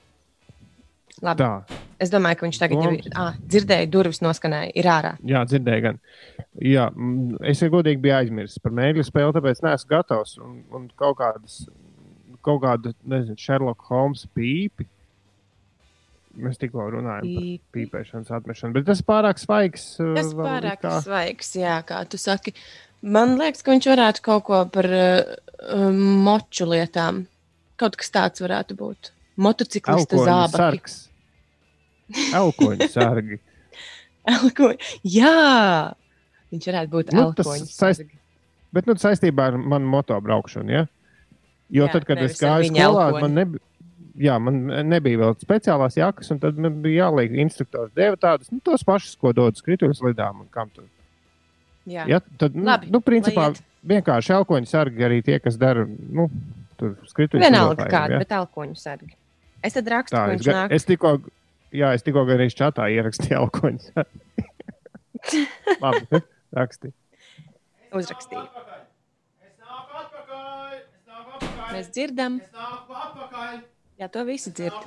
Labi. 1.23 1.39
Tā, 1.43 1.81
Es 2.03 2.09
domāju, 2.11 2.35
ka 2.35 2.43
viņš 2.43 2.57
tagad 2.59 2.81
jau 2.83 2.89
ir. 2.97 3.05
Ah, 3.15 3.35
dzirdēju, 3.47 3.87
durvis 3.93 4.17
noskanēja, 4.19 4.73
ir 4.75 4.87
ārā. 4.91 5.13
jā, 5.23 5.43
dzirdēju 5.47 5.83
gan. 5.85 5.99
Jā, 6.59 6.89
es 7.47 7.61
jau 7.63 7.69
godīgi 7.71 8.01
biju 8.03 8.15
aizmirsis 8.17 8.59
par 8.59 8.73
mēģinājumu 8.75 9.07
spēli, 9.07 9.35
tāpēc 9.37 9.61
neesmu 9.63 9.91
gatavs. 9.93 10.33
Un, 10.43 10.57
un 10.75 10.89
kaut 10.99 11.15
kādas, 11.21 11.61
kaut 12.43 12.59
kāda, 12.65 12.91
nezinu, 13.07 13.37
Sherlock 13.39 13.87
Holmes 13.87 14.25
pīpi. 14.35 14.89
Mēs 16.33 16.57
tikko 16.57 16.87
runājam 16.89 17.21
par 17.21 17.43
Pīpi. 17.43 17.61
pīpēšanas 17.77 18.31
atmešanu, 18.33 18.73
bet 18.73 18.87
tas 18.87 19.03
ir 19.03 19.05
pārāk 19.05 19.37
svaigs. 19.37 19.83
uh, 20.01 20.15
Tas 20.17 20.31
vēl 20.33 20.47
pārāk 20.47 20.79
kā- 20.81 20.95
svaigs, 21.05 21.51
jā, 21.59 21.75
kā 21.85 21.99
tu 22.09 22.17
saki. 22.17 22.55
Man 23.03 23.35
liekas, 23.37 23.61
ka 23.61 23.71
viņš 23.75 23.87
varētu 23.91 24.23
kaut 24.25 24.43
ko 24.47 24.63
par 24.73 24.87
uh, 24.89 25.91
moču 25.93 26.65
lietām. 26.71 27.25
Kaut 27.77 27.97
kas 27.99 28.09
tāds 28.13 28.41
varētu 28.41 28.77
būt. 28.79 29.11
Motociklista 29.37 30.17
sargs. 30.53 31.09
Elkoņu 32.33 32.87
sargi. 32.93 33.39
Elko... 34.33 34.73
Jā, 35.03 35.93
viņš 36.53 36.67
varētu 36.69 36.91
būt 36.93 37.13
Nu, 37.13 37.29
tas 37.35 37.45
elkoņu 37.49 37.69
saist-. 37.69 38.13
Bet 38.73 38.87
nu, 38.89 38.95
saistībā 38.97 39.51
ar 39.51 39.57
manu 39.59 39.89
motobraukšanu. 39.91 40.71
Ja? 40.73 40.85
Jo 41.73 41.87
Jā, 41.87 41.93
tad, 41.93 42.05
kad 42.09 42.21
es 42.23 42.39
gāju 42.41 42.71
skolā, 42.71 43.07
elkoni. 43.09 43.21
man, 43.21 43.35
neb... 43.37 43.57
jā, 44.19 44.35
man 44.41 44.59
nebija 44.89 45.19
vēl 45.21 45.35
speciālās 45.41 45.97
jakas, 45.97 46.31
un 46.33 46.39
tad 46.43 46.57
man 46.61 46.81
bija 46.83 47.07
jāliek 47.07 47.33
instruktors. 47.43 47.93
Deva 47.97 48.17
tādas, 48.19 48.51
nu, 48.53 48.59
tos 48.63 48.83
pašus, 48.87 49.15
ko 49.19 49.33
dod 49.35 49.57
skrituļus 49.59 50.03
lidām. 50.05 50.43
un 50.45 50.49
kam 50.53 50.69
tur. 50.73 50.85
Jā, 51.89 52.05
Ja, 52.07 52.21
tad, 52.39 52.55
nu, 52.55 52.63
Labi, 52.63 52.87
nu, 52.93 53.01
principā, 53.03 53.49
vienkārši 53.83 54.31
elkoņu 54.37 54.69
sargi 54.69 55.03
arī 55.03 55.17
tie, 55.25 55.39
kas 55.43 55.57
dara 55.59 55.83
nu, 55.87 56.29
tur 56.79 56.93
skrituļus. 57.09 57.43
vienalga 57.43 57.87
kāda, 57.91 58.15
ja? 58.15 58.21
bet 58.23 58.31
elkoņu 58.31 58.77
sargi. 58.79 59.15
Es 59.63 59.75
tad 59.75 59.87
rakstu, 59.91 60.15
Tā, 60.15 60.23
es, 60.35 60.47
nāk. 60.47 60.71
es 60.75 60.85
tikko, 60.87 61.17
jā, 61.75 61.91
es 61.95 62.03
tikko 62.03 62.23
arī 62.27 62.47
čatā 62.51 62.87
ierakstīju 62.91 63.35
elkoņu 63.41 63.83
sargi. 63.89 64.47
Labi, 65.83 66.21
raksti. 66.55 66.91
Uzrakstīju. 67.93 68.43
Es 69.43 69.53
nāku 69.59 69.99
atpakaļ, 70.01 70.73
es 70.79 71.03
nāku 71.07 71.37
atpakaļ, 71.37 71.69
Mēs 71.75 71.91
dzirdam, 71.95 72.39
es 72.43 72.55
nāku 72.55 72.95
atpakaļ, 73.05 73.59
jā, 73.99 74.09
to 74.11 74.23
visi 74.27 74.49
es 74.51 74.55
dzird. 74.57 74.79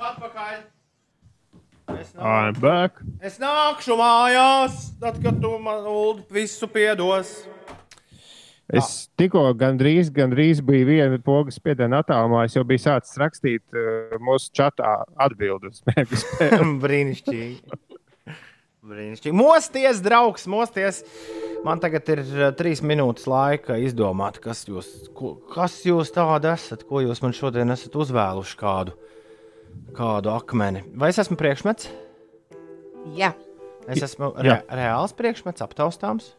Es 1.87 2.11
back. 2.59 2.99
es 3.23 3.37
nākšu 3.39 3.95
mājās, 3.95 4.89
tad, 4.99 5.21
kad 5.23 5.37
tu 5.41 5.53
man 5.63 5.85
Ulu, 5.87 6.25
visu 6.31 6.67
piedos. 6.67 7.31
Es 8.67 9.07
tikko 9.15 9.45
gandrīz, 9.55 10.09
gandrīz 10.11 10.59
biju 10.59 10.89
viena 10.89 11.19
pogas 11.23 11.55
spiediena 11.55 12.01
attālumā. 12.03 12.43
Es 12.49 12.57
jau 12.57 12.65
biju 12.67 12.83
sācis 12.83 13.15
rakstīt 13.21 13.63
uh, 13.71 14.17
mūsu 14.19 14.51
čatā 14.59 14.97
atbildus. 15.23 15.79
Brīnišķīgi. 16.83 17.79
Brīnišķīgi. 18.87 19.35
Mosties, 19.35 19.99
draugs, 20.05 20.45
mosties. 20.51 21.01
Man 21.65 21.81
tagad 21.83 22.07
ir 22.13 22.21
uh, 22.23 22.49
trīs 22.55 22.79
minūtes 22.85 23.25
laika 23.27 23.75
izdomāt, 23.83 24.37
kas 24.43 24.61
jūs, 24.69 24.87
ko, 25.17 25.33
kas 25.51 25.79
jūs 25.87 26.13
tādi 26.15 26.47
esat, 26.53 26.85
ko 26.87 27.01
jūs 27.03 27.19
man 27.25 27.33
šodien 27.35 27.73
esat 27.73 27.95
uzvēluši 27.99 28.59
kādu, 28.61 28.93
kādu 29.97 30.31
akmeni. 30.35 30.85
Vai 30.95 31.09
es 31.11 31.19
esmu 31.23 31.35
priekšmets? 31.39 31.89
Jā, 33.17 33.33
Es 33.87 34.01
esmu 34.03 34.33
re, 34.35 34.49
Jā. 34.49 34.55
reāls 34.75 35.13
priekšmets, 35.15 35.61
aptaustāms. 35.63 36.33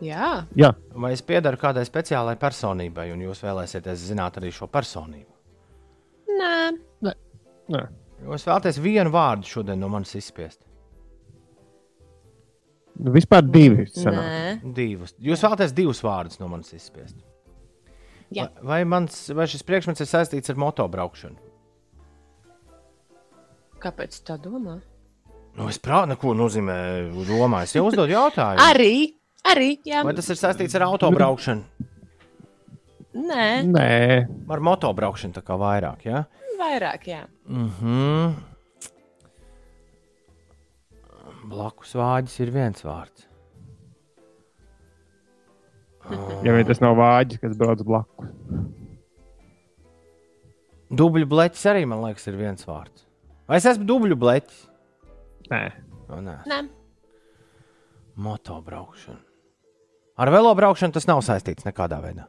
jā. 0.00 0.46
Jā, 0.56 0.70
Vai 0.96 1.10
es 1.12 1.20
piedaru 1.20 1.58
kādai 1.60 1.82
speciālai 1.84 2.38
personībai, 2.40 3.10
un 3.12 3.20
jūs 3.20 3.42
vēlēsieties 3.44 4.06
zināt 4.08 4.38
arī 4.40 4.48
šo 4.48 4.64
personību? 4.72 5.28
Nē, 6.40 6.54
nē. 7.04 7.82
Jūs 8.24 8.46
vēlaties 8.48 8.80
vienu 8.80 9.12
vārdu 9.12 9.44
šodien 9.44 9.76
no 9.80 9.90
manis 9.92 10.14
izspiest. 10.16 10.62
Nu, 12.94 13.10
vispār 13.14 13.42
divi. 13.42 13.86
Divus. 14.74 15.14
Jūs 15.18 15.42
vēlaties 15.42 15.74
divus 15.74 16.02
vārdus 16.04 16.38
no 16.40 16.48
manis 16.50 16.74
izspiest. 16.76 17.16
Jā. 18.34 18.48
Vai, 18.66 18.82
mans, 18.88 19.16
vai 19.34 19.46
šis 19.50 19.62
priekšmets 19.66 20.02
ir 20.02 20.08
saistīts 20.10 20.50
ar 20.50 20.58
motobraukšanu? 20.58 21.36
Kāpēc 23.82 24.16
tā 24.26 24.38
domā? 24.40 24.78
Nu, 25.54 25.68
es 25.70 25.78
prātu, 25.78 26.16
ko 26.18 26.32
nozīmē 26.34 26.76
Romā. 27.28 27.62
Es 27.66 27.74
jau 27.76 27.84
uzdodu 27.86 28.14
jautājumu. 28.14 28.62
Arī, 28.64 28.94
arī, 29.46 29.74
jā. 29.86 30.02
Vai 30.06 30.14
tas 30.16 30.30
ir 30.32 30.40
saistīts 30.40 30.74
ar 30.78 30.86
autobraukšanu? 30.88 31.90
Nē, 33.14 33.44
Nē, 33.70 33.90
Ar 34.50 34.62
motobraukšanu 34.66 35.36
tā 35.36 35.42
kā 35.46 35.54
vairāk, 35.60 36.08
jā? 36.08 36.24
Ja? 36.24 36.44
vairāk, 36.58 37.06
jā. 37.10 37.22
Mhm. 37.46 38.53
Blakus 41.44 41.92
vāģis 41.98 42.36
ir 42.44 42.52
viens 42.54 42.84
vārds. 42.86 43.26
Ja 46.44 46.52
vien 46.52 46.66
tas 46.68 46.80
nav 46.84 46.96
vāģis, 46.98 47.40
kas 47.40 47.54
brauc 47.56 47.80
blakus. 47.86 48.30
Dubļu 50.94 51.26
bleķis 51.30 51.64
arī, 51.72 51.84
man 51.88 52.02
liekas, 52.04 52.26
ir 52.30 52.36
viens 52.38 52.66
vārds. 52.68 53.06
Vai 53.48 53.58
es 53.60 53.66
esmu 53.68 53.86
dubļu 53.88 54.18
bleķis? 54.20 54.60
Nē, 55.50 55.62
O, 56.12 56.18
nē, 56.20 56.34
Nē, 56.48 56.58
motobraukšana. 58.20 59.20
Ar 60.20 60.30
velobraukšanu 60.30 60.94
tas 60.94 61.08
nav 61.08 61.22
saistīts 61.26 61.64
nekādā 61.66 61.96
veidā. 62.04 62.26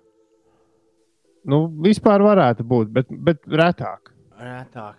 nu, 1.45 1.68
vispār 1.86 2.24
varētu 2.26 2.63
būt, 2.66 2.88
bet, 2.95 3.11
bet 3.11 3.43
retāk. 3.45 4.09
Retāk. 4.39 4.95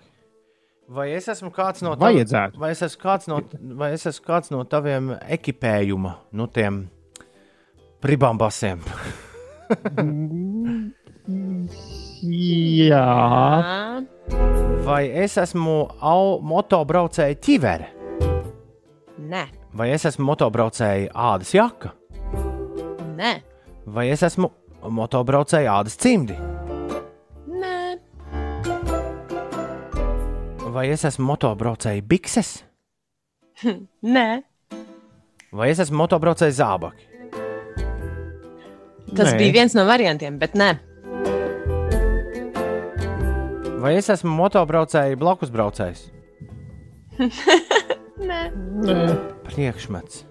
Vai 0.87 1.09
es 1.17 1.27
esmu 1.27 1.51
kāds 1.51 1.83
no 1.83 1.97
Vajadzētu. 1.99 2.61
Vai 2.63 2.71
es 2.71 2.83
esmu 2.87 3.01
kāds 3.03 3.27
no, 3.31 3.41
vai 3.79 3.91
es 3.97 4.07
esmu 4.07 4.27
kāds 4.29 4.53
no 4.55 4.63
taviem 4.71 5.17
ekipējuma, 5.35 6.13
no 6.39 6.47
tiem 6.47 6.85
pribambasiem? 8.05 8.85
Jā. 12.87 13.03
Vai 14.87 15.03
es 15.25 15.35
esmu 15.43 15.77
au, 15.99 16.39
motobraucēja 16.55 17.41
ķivere? 17.43 17.91
Nē. 19.27 19.43
Vai 19.77 19.91
es 19.91 20.07
esmu 20.07 20.29
motobraucēja 20.31 21.11
ādas 21.11 21.51
jaka? 21.57 21.97
Nē. 23.19 23.41
Vai 23.91 24.07
es 24.15 24.23
esmu 24.23 24.53
motobraucēja 24.87 25.81
ādas 25.81 25.99
cimdi? 25.99 26.39
Vai 30.77 30.91
es 30.93 31.07
esmu 31.09 31.25
motobraucēja 31.31 32.03
bikses? 32.05 32.59
Nē. 34.17 34.43
Vai 35.57 35.71
es 35.73 35.81
esmu 35.81 36.03
motobraucēja 36.03 36.53
zābaki? 36.59 37.07
Tas 39.17 39.31
Nē. 39.31 39.39
bija 39.41 39.55
viens 39.55 39.77
no 39.79 39.87
variantiem, 39.89 40.37
bet 40.37 40.59
nē. 40.59 40.69
Vai 43.81 43.95
es 43.97 44.11
esmu 44.13 44.35
motobraucēja 44.37 45.17
blakusbraucējs? 45.17 46.11
Nē. 48.29 48.41
nē, 48.85 49.01
Priekšmets. 49.49 50.27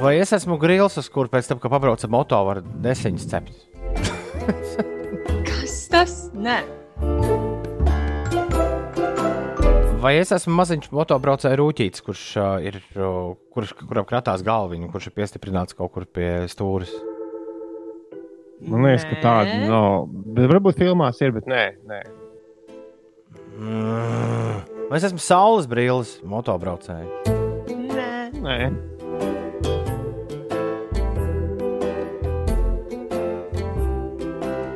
Vai 0.00 0.16
es 0.22 0.32
esmu 0.32 0.56
grils, 0.62 0.96
uz 1.02 1.12
kur 1.12 1.28
pēc 1.32 1.50
tam, 1.50 1.60
kad 1.60 1.74
pabraucu 1.74 2.08
ar 2.08 2.14
moto, 2.14 2.38
var 2.48 2.62
desiņas 2.64 3.28
cept? 3.28 3.66
Kas 5.50 5.82
tas? 5.92 6.16
Nē. 6.32 6.62
Vai 10.02 10.16
es 10.18 10.32
esmu 10.34 10.56
maziņš 10.58 10.88
motobraucēja 10.90 11.54
rūtītis, 11.60 12.02
kurš, 12.02 12.22
uh, 12.34 12.56
ir, 12.66 12.80
uh, 12.98 13.36
kurš 13.54 13.70
kuram 13.84 14.06
kratās 14.08 14.42
galviņu, 14.42 14.88
kurš 14.90 15.12
ir 15.12 15.14
piestiprināts 15.14 15.76
kaut 15.78 15.92
kur 15.94 16.08
pie 16.10 16.48
stūres? 16.50 16.90
man 18.66 18.86
liekas, 18.86 19.04
ka 19.06 19.18
tāda 19.22 19.60
nav. 19.66 20.08
Bet 20.34 20.48
varbūt 20.50 20.80
filmās 20.82 21.20
ir, 21.22 21.30
bet 21.36 21.46
nē, 21.50 21.62
nē. 21.86 22.00
Mm. 23.62 24.56
Vai 24.90 24.98
es 24.98 25.06
esmu 25.06 25.22
saules 25.22 25.68
brilles 25.70 26.16
motobraucēja? 26.26 27.06
Nē. 27.70 28.10
nē. 28.42 28.58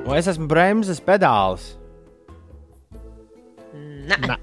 Vai 0.06 0.20
es 0.22 0.30
esmu 0.30 0.46
bremzes 0.50 1.02
pedālis? 1.02 1.72
Nē. 4.06 4.16
Nē. 4.22 4.36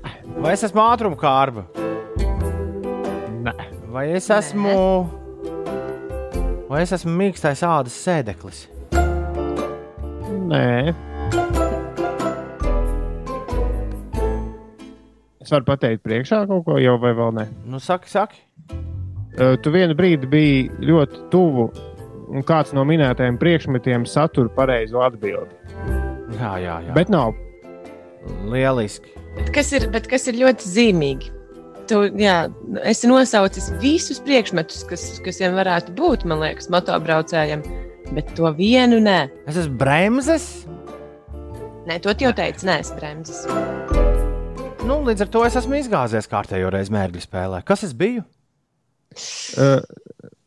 Vai 0.43 0.53
es 0.57 0.63
esmu 0.67 0.81
ātruma 0.83 1.17
kārba? 1.19 1.65
nē. 3.43 3.53
Vai 3.93 4.07
es 4.17 4.29
esmu. 4.33 4.73
Vai 6.69 6.81
es 6.83 6.91
esmu 6.95 7.13
mīkstais 7.19 7.63
ādas 7.67 7.95
sēdeklis? 8.05 8.65
nē. 10.53 10.93
Es 15.43 15.51
varu 15.51 15.67
pateikt, 15.67 16.03
priekšā 16.05 16.43
kaut 16.47 16.63
ko 16.67 16.77
jau 16.79 16.95
vai 17.01 17.11
vēl 17.17 17.33
ne. 17.35 17.47
Nu, 17.67 17.79
saki, 17.83 18.09
saki. 18.11 18.39
Tu 19.63 19.73
vienu 19.73 19.95
brīdi 19.97 20.29
biji 20.29 20.59
ļoti 20.87 21.25
tuvu, 21.33 21.65
un 22.31 22.45
kāds 22.47 22.71
no 22.75 22.85
minētajiem 22.87 23.39
priekšmetiem 23.41 24.05
satura 24.07 24.51
pareizo 24.55 25.01
atbildi. 25.03 25.57
Jā, 26.39 26.53
jā, 26.63 26.77
jā. 26.87 26.95
Bet 26.95 27.11
nav. 27.13 27.35
Lieliski. 28.47 29.22
Bet 29.37 29.49
kas 29.55 29.71
ir, 29.73 29.87
bet 29.93 30.09
kas 30.11 30.27
ir 30.29 30.37
ļoti 30.41 30.69
zīmīgi? 30.69 31.31
Tu 31.89 31.99
jā, 32.21 32.35
esi 32.87 33.09
nosaucis 33.09 33.71
visus 33.81 34.21
priekšmetus, 34.23 34.85
kas, 34.87 35.07
kas 35.25 35.41
viņam 35.41 35.57
varētu 35.59 35.95
būt, 35.97 36.23
man 36.29 36.39
liekas, 36.43 36.69
motobraucējiem. 36.71 37.65
Bet 38.13 38.29
to 38.37 38.51
vienu 38.55 39.01
nē. 39.03 39.17
Es 39.49 39.57
esmu 39.59 39.79
bremzes. 39.81 40.47
Nē, 41.89 41.97
to 42.03 42.13
jau 42.15 42.31
teici, 42.35 42.67
nē, 42.69 42.77
es 42.85 42.93
bremzes. 42.95 43.43
Nu, 44.83 44.99
līdz 45.07 45.25
ar 45.25 45.33
to 45.33 45.43
es 45.47 45.57
esmu 45.59 45.79
izgāzies 45.79 46.29
kārtējo 46.31 46.69
reizi 46.71 46.93
mērķu 46.93 47.23
spēlē. 47.23 47.63
Kas 47.67 47.85
es 47.87 47.93
biju? 47.97 48.23
Uh, 49.57 49.79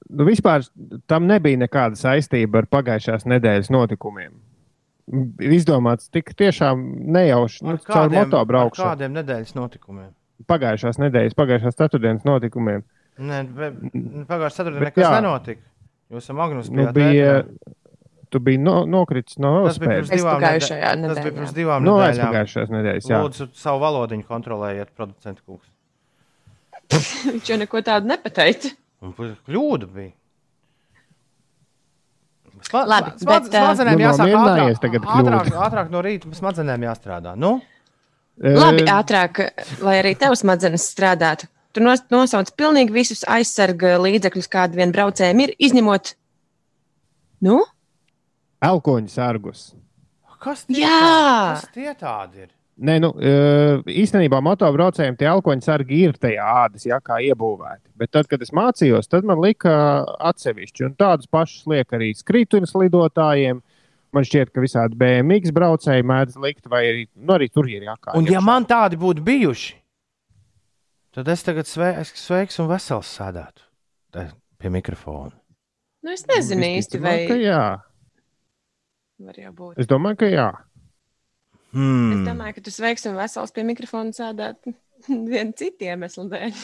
nu, 0.09 0.26
vispār 0.28 0.64
tam 1.11 1.28
nebija 1.28 1.61
nekāda 1.61 1.99
saistība 1.99 2.62
ar 2.62 2.70
pagājušās 2.72 3.26
nedēļas 3.28 3.72
notikumiem. 3.72 4.34
Izdomāts 5.07 6.11
tik 6.11 6.32
tiešām 6.34 6.80
nejauši 7.14 7.62
nu, 7.66 7.76
caur 7.86 8.09
ar 8.09 8.14
motobraukšanu. 8.14 8.88
kādiem 8.90 9.12
nedēļas 9.20 9.54
notikumiem? 9.54 10.11
Pagājušās 10.50 10.98
nedēļas, 10.98 11.36
pagājušās 11.38 11.78
ceturtdienas 11.78 12.26
notikumiem. 12.26 12.82
Nē, 13.22 13.38
pagājušā 14.28 14.57
ceturtdienā 14.59 14.88
nekas 14.90 15.04
jā. 15.07 15.12
nenotika. 15.20 15.62
Jūs 16.11 16.26
esat 16.26 16.36
Magnus. 16.38 16.68
Nu, 16.74 16.88
bija, 16.94 17.38
tu 18.34 18.42
biji 18.42 18.59
no, 18.62 18.80
nokritis 18.90 19.38
no 19.42 19.54
Tas 19.68 19.78
bija 19.82 19.94
pirms 19.94 20.11
divām 20.12 20.42
nedēļām. 20.42 21.07
Tas 21.07 21.22
bija 21.22 21.36
pirms 21.38 21.54
divām 21.57 21.86
No 21.86 21.96
nedēļām. 21.96 22.11
aizpagājušās 22.12 22.74
nedēļas, 22.74 23.09
jā. 23.11 23.22
Lūdzu, 23.24 23.48
savu 23.62 23.82
valodiņu 23.86 24.26
kontrolējiet, 24.28 24.92
producentu 24.98 25.42
kungs. 25.46 25.70
Viņš 27.32 27.50
jau 27.54 27.59
neko 27.62 27.82
tādu 27.86 28.11
nepateica. 28.11 28.74
Kļūda 29.07 29.88
bija. 29.94 30.12
Labi, 32.72 33.12
sma, 33.20 33.36
bet, 33.36 33.50
ā, 33.52 33.62
smadzenēm 33.62 33.98
Nu, 33.98 34.04
jāsāk 34.07 34.32
ātrāk, 34.40 34.78
tagad 34.82 35.09
ātrāk, 35.16 35.50
ātrāk 35.66 35.90
no 35.92 36.02
rīta 36.04 36.30
smadzenēm 36.34 36.86
jāstrādā. 36.88 37.34
Nu? 37.38 37.59
Labi, 38.42 38.84
ātrāk, 38.92 39.40
lai 39.84 39.98
arī 40.00 40.14
tev 40.18 40.34
smadzenes 40.36 40.88
strādātu. 40.92 41.48
Tu 41.76 41.84
nos, 41.84 42.02
nosauc 42.12 42.50
pilnīgi 42.57 42.94
visus 42.94 43.22
aizsarga 43.28 43.96
līdzekļus, 44.00 44.48
kādi 44.52 44.80
vien 44.80 44.92
braucējiem 44.96 45.42
ir, 45.44 45.52
izņemot. 45.68 46.14
Nu? 47.44 47.61
Elkoņu 48.64 49.12
sargus. 49.12 49.68
Kas 50.40 50.64
tie, 50.68 50.80
Jā! 50.80 50.96
tā, 50.96 51.61
kas 51.61 51.72
tie 51.74 51.92
tādi 52.00 52.46
ir? 52.46 52.55
Nē, 52.77 52.99
nu, 53.01 53.09
eh, 53.16 53.79
īstenībā 53.89 54.37
motobraucējiem 54.45 55.14
tie 55.16 55.31
elkoņu 55.31 55.64
sargi 55.64 56.03
ir 56.05 56.18
tajā 56.20 56.45
ādas 56.66 56.85
jakā 56.85 57.16
iebūvēti. 57.24 57.89
Bet 57.97 58.11
tad, 58.12 58.29
kad 58.29 58.43
es 58.45 58.53
mācījos, 58.53 59.09
tad 59.09 59.24
man 59.24 59.41
lika 59.41 60.05
atsevišķi. 60.05 60.85
Un 60.85 60.97
tādus 61.01 61.31
pašus 61.33 61.64
liek 61.72 61.95
arī 61.97 62.11
skrituļus 62.12 62.77
lidotājiem. 62.77 63.62
Man 64.12 64.29
šķiet, 64.29 64.53
ka 64.53 64.61
visādi 64.61 64.97
BMW 64.97 65.53
braucēji 65.57 66.05
mēdz 66.05 66.37
likt, 66.41 66.68
vai 66.68 66.83
arī, 66.91 67.09
nu, 67.16 67.33
arī 67.33 67.49
tur 67.53 67.68
ir 67.68 67.89
jākā. 67.89 68.14
Un 68.16 68.29
ja 68.29 68.41
man 68.45 68.68
tādi 68.68 69.01
būtu 69.01 69.24
bijuši, 69.24 69.74
tad 71.16 71.33
es 71.33 71.43
tagad 71.49 71.68
sve, 71.68 71.95
es 72.01 72.12
sveiks 72.20 72.61
un 72.61 72.68
vesels 72.68 73.09
sēdētu 73.09 73.64
te 74.12 74.29
pie 74.61 74.72
mikrofona. 74.72 75.33
Nu, 76.05 76.12
es 76.12 76.24
nezinu 76.29 76.68
īsti, 76.77 77.01
vai 77.03 77.16
Ka 77.29 77.37
jā. 77.41 77.62
var 79.27 79.41
jau 79.41 79.53
būt. 79.53 79.81
Es 79.81 79.89
domāju, 79.91 80.20
ka 80.22 80.29
jā. 80.31 80.51
Es 81.77 81.81
Hmm. 81.83 82.24
domāju, 82.24 82.55
ka 82.57 82.61
tu 82.64 82.70
sveiks 82.72 83.05
un 83.11 83.16
vesels 83.20 83.53
pie 83.53 83.62
mikrofona 83.68 84.14
sēdēt 84.16 84.57
vienu 85.33 85.53
citu 85.59 85.85
iemeslu 85.91 86.24
dēļ. 86.33 86.55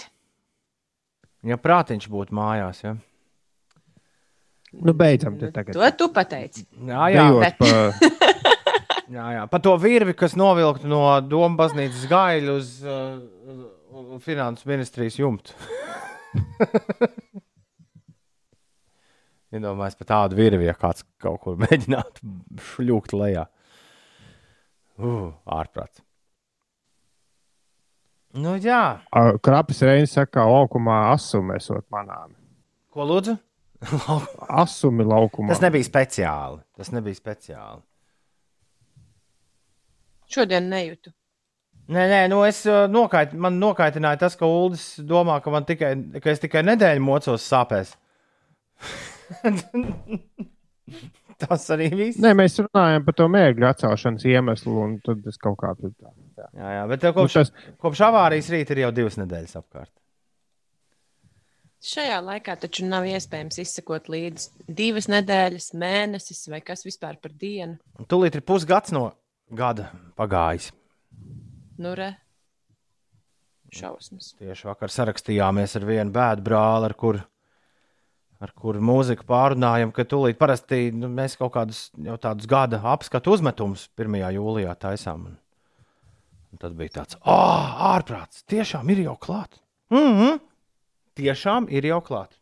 Ja 1.52 1.56
prātiņš 1.60 2.06
būtu 2.08 2.32
mājās, 2.38 2.80
ja? 2.86 2.94
Nu, 4.72 4.94
beidzam 4.96 5.34
te 5.36 5.50
tagad. 5.52 5.74
To 5.76 5.90
tu 6.00 6.06
pateici. 6.14 6.62
Jā, 6.88 7.10
jā, 7.12 7.26
Dejot 7.28 7.42
bet- 7.42 7.58
pa- 7.58 7.92
jā, 9.18 9.26
jā. 9.36 9.42
Pa 9.52 9.58
to 9.60 9.74
virvi, 9.82 10.14
kas 10.16 10.32
novilktu 10.38 10.88
no 10.88 11.02
Doma 11.20 11.58
baznīcas 11.60 12.06
gaļa 12.08 12.54
uz 12.56 12.70
uh, 12.86 13.20
finanses 14.24 14.64
ministrijas 14.70 15.18
jumta. 15.20 15.52
Iedomājieties 19.52 19.98
par 20.00 20.08
tādu 20.08 20.38
virvi, 20.38 20.64
ja 20.64 20.72
kāds 20.78 21.04
kaut 21.20 21.42
kur 21.44 21.58
mēģinātu 21.60 22.24
šļūkt 22.72 23.12
lejā. 23.18 23.44
Uh, 25.00 25.30
ārprāts. 25.48 26.02
Nu, 28.32 28.56
jā. 28.56 29.02
Krapis 29.44 29.82
reizes 29.84 30.14
saka, 30.16 30.38
ka 30.38 30.44
laukumā 30.48 30.98
asumi 31.12 31.56
esot 31.58 31.84
manām. 31.92 32.32
Ko 32.92 33.04
lūdzu? 33.08 33.36
Asumi 34.62 35.04
laukumā. 35.04 35.50
Tas 35.50 35.60
nebija 35.64 35.84
speciāli. 35.88 36.60
Tas 36.78 36.92
nebija 36.94 37.18
speciāli. 37.18 37.82
Šodien 40.32 40.68
nejūtu. 40.70 41.12
Nē, 41.92 42.04
nē, 42.08 42.20
nu 42.30 42.38
es 42.46 42.62
uh, 42.68 42.84
nokait, 42.88 43.32
man 43.34 43.58
nokaitināja 43.60 44.20
tas, 44.22 44.36
ka 44.38 44.46
Ulas 44.46 44.84
domā, 45.02 45.40
ka, 45.42 45.50
man 45.52 45.66
tikai, 45.68 45.90
ka 46.22 46.30
es 46.30 46.40
tikai 46.40 46.62
nedēļu 46.64 47.02
mocos 47.04 47.44
sāpēs. 47.50 47.96
Tas 51.38 51.64
arī 51.74 51.88
viss. 51.96 52.18
Nē, 52.22 52.32
mēs 52.38 52.58
runājam 52.62 53.04
par 53.06 53.14
to 53.18 53.26
mērķu 53.32 53.66
atcelšanas 53.68 54.24
iemeslu, 54.28 54.74
un 54.84 54.94
tad 55.04 55.24
es 55.30 55.36
kaut 55.42 55.56
kā 55.62 55.72
tur 55.78 55.90
tā. 55.96 56.12
Jā, 56.56 56.68
jā, 56.76 56.84
bet 56.90 57.00
tev 57.04 57.14
kopš, 57.16 57.34
Nu, 57.36 57.42
tas- 57.44 57.74
kopš 57.82 58.02
avārijas 58.08 58.50
rīta 58.52 58.74
ir 58.76 58.82
jau 58.84 58.92
divas 58.94 59.18
nedēļas 59.20 59.56
apkārt. 59.62 59.90
Šajā 61.82 62.20
laikā 62.22 62.54
taču 62.62 62.84
nav 62.86 63.08
iespējams 63.10 63.58
izsekot 63.58 64.06
līdzi 64.12 64.68
divas 64.70 65.08
nedēļas, 65.10 65.72
mēnesis 65.82 66.44
vai 66.52 66.60
kas 66.62 66.84
vispār 66.86 67.16
par 67.22 67.32
dienu. 67.34 67.78
Un 67.98 68.06
tūlīt 68.06 68.38
ir 68.38 68.44
pusgads 68.46 68.92
no 68.94 69.08
gada 69.50 69.88
pagājis. 70.18 70.70
Nu, 71.82 71.96
re. 71.98 72.12
Šausmas. 73.72 74.34
Tieši 74.38 74.68
vakar 74.68 74.92
sarakstījāmies 74.92 75.74
ar 75.80 75.86
vienu 75.88 76.12
bēdu 76.14 76.44
brāli, 76.44 76.90
ar 76.90 76.94
kuru 76.94 77.22
ar 78.42 78.50
kuru 78.58 78.82
mūziku 78.82 79.26
pārunājam, 79.28 79.92
ka 79.94 80.04
tūlīt 80.08 80.38
parasti 80.40 80.88
nu, 80.96 81.10
mēs 81.12 81.36
kaut 81.38 81.54
kādus 81.54 81.84
jau 82.02 82.18
tādus 82.20 82.48
gada 82.50 82.80
apskatu 82.94 83.36
uzmetumus 83.36 83.86
1. 83.98 84.18
jūlijā 84.34 84.74
taisām. 84.82 85.28
Un, 85.30 85.38
un 86.50 86.62
tad 86.62 86.74
bija 86.78 86.98
tāds, 87.00 87.18
ah, 87.22 87.94
ārprāts, 87.94 88.42
tiešām 88.50 88.90
ir 88.94 89.04
jau 89.06 89.16
klāt. 89.20 89.60
Mm 89.92 90.14
-hmm. 90.18 90.40
Tiešām 91.20 91.68
ir 91.70 91.86
jau 91.86 92.00
klāt. 92.00 92.38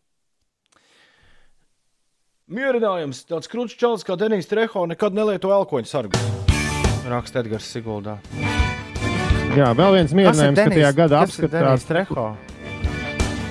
Mierinājums, 2.51 3.27
tāds 3.27 3.47
krūts 3.47 3.77
čels 3.79 4.05
kā 4.05 4.17
Denijs 4.17 4.47
Treho 4.47 4.87
nekad 4.87 5.15
nelieto 5.15 5.53
elkoņu 5.55 5.87
sargus. 5.87 6.21
Raksta 7.07 7.41
Edgars 7.41 7.77
Siguldā. 7.77 8.19
Jā, 9.57 9.75
vēl 9.75 9.93
viens 9.93 10.13
mierinājums, 10.13 10.59
ka 10.59 10.71
tajā 10.71 10.93
gada 10.95 11.21
apskatā, 11.21 12.37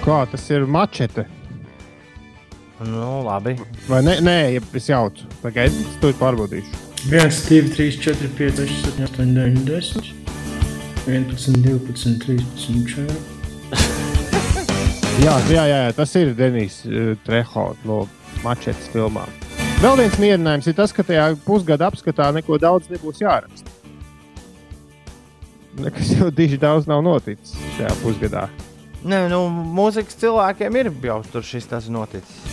kā 0.03 0.25
tas 0.31 0.49
ir 0.49 0.65
mačete. 0.65 1.38
Nu, 2.87 3.23
labi. 3.23 3.57
Vai 3.87 4.03
ne? 4.03 4.15
Nē, 4.23 4.37
es 4.79 4.87
jaucu. 4.87 5.27
Pagaidiet, 5.43 5.81
es 5.83 5.97
to 5.99 6.13
pārbaudīšu. 6.19 6.85
1, 7.09 7.31
2, 7.47 7.73
3, 7.75 7.97
4, 8.03 8.29
5, 8.37 8.61
6, 8.63 8.85
7, 8.85 9.03
8, 9.07 9.33
9, 9.35 9.65
10, 9.67 10.13
11, 11.07 11.59
12, 11.63 12.19
13, 12.23 12.47
14. 12.95 13.39
Jā, 15.19 15.35
jā, 15.51 15.65
jā, 15.67 15.77
jā 15.83 15.91
tas 15.95 16.15
ir 16.15 16.31
Denis 16.35 16.79
uh, 16.87 17.11
Treho 17.25 17.65
no 17.83 18.05
mačetes 18.45 18.87
filmām. 18.93 19.27
Vēl 19.79 19.99
viens 19.99 20.15
mierinājums 20.19 20.67
ir 20.71 20.75
tas, 20.75 20.93
ka 20.95 21.03
tajā 21.07 21.33
pusgada 21.43 21.87
apskatā 21.87 22.29
neko 22.35 22.59
daudz 22.59 22.87
nebūs 22.91 23.19
jāraksta. 23.23 23.75
Nekas 25.79 26.15
jau 26.15 26.27
diži 26.35 26.59
daudz 26.59 26.87
nav 26.87 27.03
noticis 27.03 27.55
šajā 27.77 27.91
pusgadā. 28.03 28.47
Nē, 29.07 29.25
nu, 29.31 29.45
mūzikas 29.75 30.19
cilvēkiem 30.19 30.79
ir 30.81 30.91
jau 31.07 31.21
tur 31.31 31.45
šis 31.47 31.67
tas 31.71 31.87
noticis. 31.91 32.48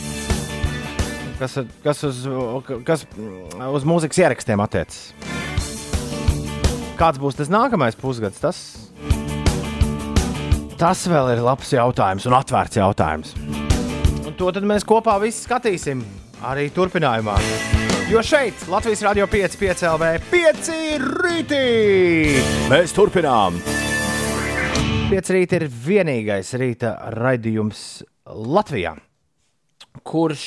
Kas, 1.37 1.59
kas, 1.85 1.99
uz, 2.09 2.23
kas 2.87 3.03
uz 3.13 3.85
mūzikas 3.85 4.23
ierakstiem 4.23 4.61
attiecas? 4.65 5.11
Kāds 6.97 7.21
būs 7.21 7.37
tas 7.37 7.51
nākamais 7.53 7.99
pusgads? 8.01 8.41
Tas, 8.41 8.61
tas 10.81 11.03
vēl 11.13 11.35
ir 11.35 11.43
labs 11.45 11.75
jautājums 11.77 12.25
un 12.25 12.37
atvērts 12.39 12.79
jautājums. 12.81 13.35
Un 14.25 14.33
to 14.39 14.49
mēs 14.65 14.87
kopā 14.89 15.19
visi 15.21 15.45
skatīsim 15.45 16.01
arī 16.41 16.71
turpinājumā. 16.73 17.35
Jo 18.09 18.23
šeit, 18.25 18.65
Latvijas 18.73 19.03
Rādio 19.05 19.27
5, 19.29 19.59
5 19.61 19.85
LV, 19.91 20.09
5 20.31 20.71
rītī! 21.05 21.67
Mēs 22.71 22.97
turpinām! 22.97 23.59
Pieci 25.11 25.37
rīta 25.37 25.61
ir 25.61 25.67
vienīgais 25.69 26.55
rīta 26.59 26.95
raidījums 27.13 27.83
Latvijā, 28.25 28.95
kurš 30.01 30.47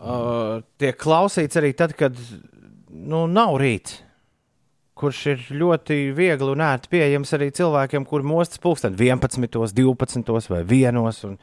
uh, 0.00 0.60
tiek 0.80 0.98
klausīts 1.00 1.58
arī 1.60 1.72
tad, 1.76 1.94
kad 1.98 2.16
nu, 2.90 3.26
nav 3.30 3.58
rīta. 3.60 4.00
Kurš 5.00 5.20
ir 5.32 5.44
ļoti 5.56 6.10
viegli 6.12 6.50
un 6.52 6.60
ērti 6.60 6.90
pieejams 6.92 7.30
arī 7.36 7.48
cilvēkiem, 7.56 8.04
kuriem 8.08 8.34
mostas 8.34 8.60
pulksten 8.60 8.98
11, 8.98 9.72
12 9.72 10.52
vai 10.52 10.60
1. 10.64 11.38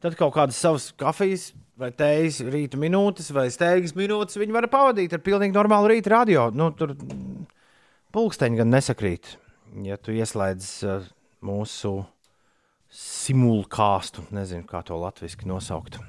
Tad 0.00 0.16
kaut 0.18 0.34
kādas 0.36 0.60
savas 0.60 0.90
kafijas 1.00 1.50
vai 1.80 1.90
tējas 1.96 2.42
rīta 2.52 2.80
minūtes 2.80 3.30
vai 3.36 3.46
steigas 3.52 3.96
minūtes 3.96 4.36
viņi 4.40 4.56
var 4.56 4.68
pavadīt 4.72 5.16
ar 5.16 5.24
pilnīgi 5.24 5.56
normālu 5.56 5.94
rīta 5.94 6.12
radio. 6.12 6.50
Nu, 6.52 6.70
tur 6.76 6.92
pulksteņi 8.12 8.60
gan 8.60 8.72
nesakrīt, 8.74 9.36
ja 9.86 9.96
tu 10.00 10.12
ieslēdz 10.16 10.70
uh, 10.84 11.10
mūsu 11.46 12.00
simulkāstu, 12.90 14.26
nezinu, 14.34 14.66
kā 14.68 14.82
to 14.84 14.98
latviešu 15.00 15.48
nosaukt. 15.48 16.00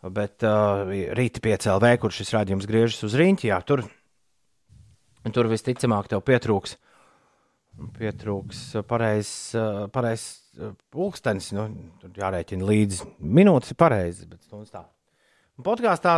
Bet 0.00 0.44
uh, 0.48 0.88
rīta 1.16 1.42
piecēlē, 1.44 1.96
kur 2.00 2.14
šis 2.14 2.32
rādījums 2.32 2.68
griežas 2.68 3.02
uz 3.04 3.16
rīņķi, 3.20 3.50
jā, 3.50 3.58
tur, 3.68 3.82
tur 5.28 5.50
visticamāk 5.50 6.08
tev 6.08 6.24
pietrūks. 6.24 6.78
Pietrūks 7.98 8.62
pareizs 8.88 9.34
pareiz, 9.92 10.24
pulkstenis. 10.92 11.50
Nu, 11.56 11.68
tur 12.00 12.16
jārēķina 12.16 12.66
līdzi 12.66 13.06
minūtes, 13.20 13.76
pareizi. 13.78 14.26
Bet 14.28 14.42
stundas 14.44 14.72
tā. 14.72 14.84
Podkāstā 15.64 16.16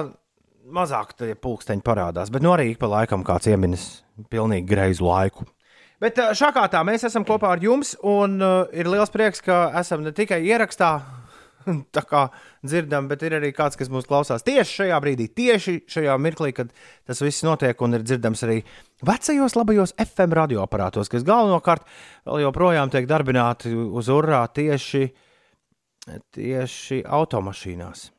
mazāk 0.71 1.17
tie 1.19 1.35
pulksteņi 1.35 1.83
parādās, 1.83 2.31
bet 2.31 2.45
nu 2.45 2.53
arī 2.55 2.71
ik 2.73 2.81
pa 2.83 2.91
laikam 2.91 3.25
kāds 3.27 3.51
ieminis 3.51 3.87
pilnīgi 4.31 4.69
greizu 4.69 5.07
laiku. 5.09 5.47
Bet 6.03 6.19
šā 6.19 6.51
kā 6.55 6.65
tā 6.71 6.81
mēs 6.87 7.05
esam 7.07 7.27
kopā 7.27 7.53
ar 7.55 7.63
jums, 7.63 7.95
un 8.03 8.39
uh, 8.43 8.65
ir 8.75 8.91
liels 8.91 9.11
prieks, 9.15 9.43
ka 9.43 9.69
esam 9.79 10.03
ne 10.03 10.11
tikai 10.15 10.41
ierakstā, 10.49 10.97
tā 11.97 12.03
kā 12.09 12.23
dzirdam, 12.65 13.09
bet 13.11 13.25
ir 13.27 13.37
arī 13.39 13.53
kāds, 13.57 13.79
kas 13.79 13.91
mūs 13.93 14.09
klausās 14.09 14.45
tieši 14.47 14.79
šajā 14.83 15.01
brīdī, 15.05 15.29
tieši 15.37 15.77
šajā 15.91 16.17
mirklī, 16.23 16.53
kad 16.57 16.73
tas 17.09 17.23
viss 17.25 17.45
notiek, 17.47 17.79
un 17.83 17.99
ir 17.99 18.07
dzirdams 18.07 18.45
arī 18.47 18.61
vecajos, 19.07 19.57
labajos 19.59 19.97
FM 20.03 20.37
radioaparātos, 20.39 21.11
kas 21.13 21.27
galvenokārt 21.27 21.87
vēl 22.29 22.45
joprojām 22.47 22.93
tiek 22.93 23.09
darbināti 23.11 23.75
uz 23.75 24.11
urā 24.13 24.45
tieši, 24.55 25.07
tieši 26.35 27.03
automašīnās. 27.07 28.11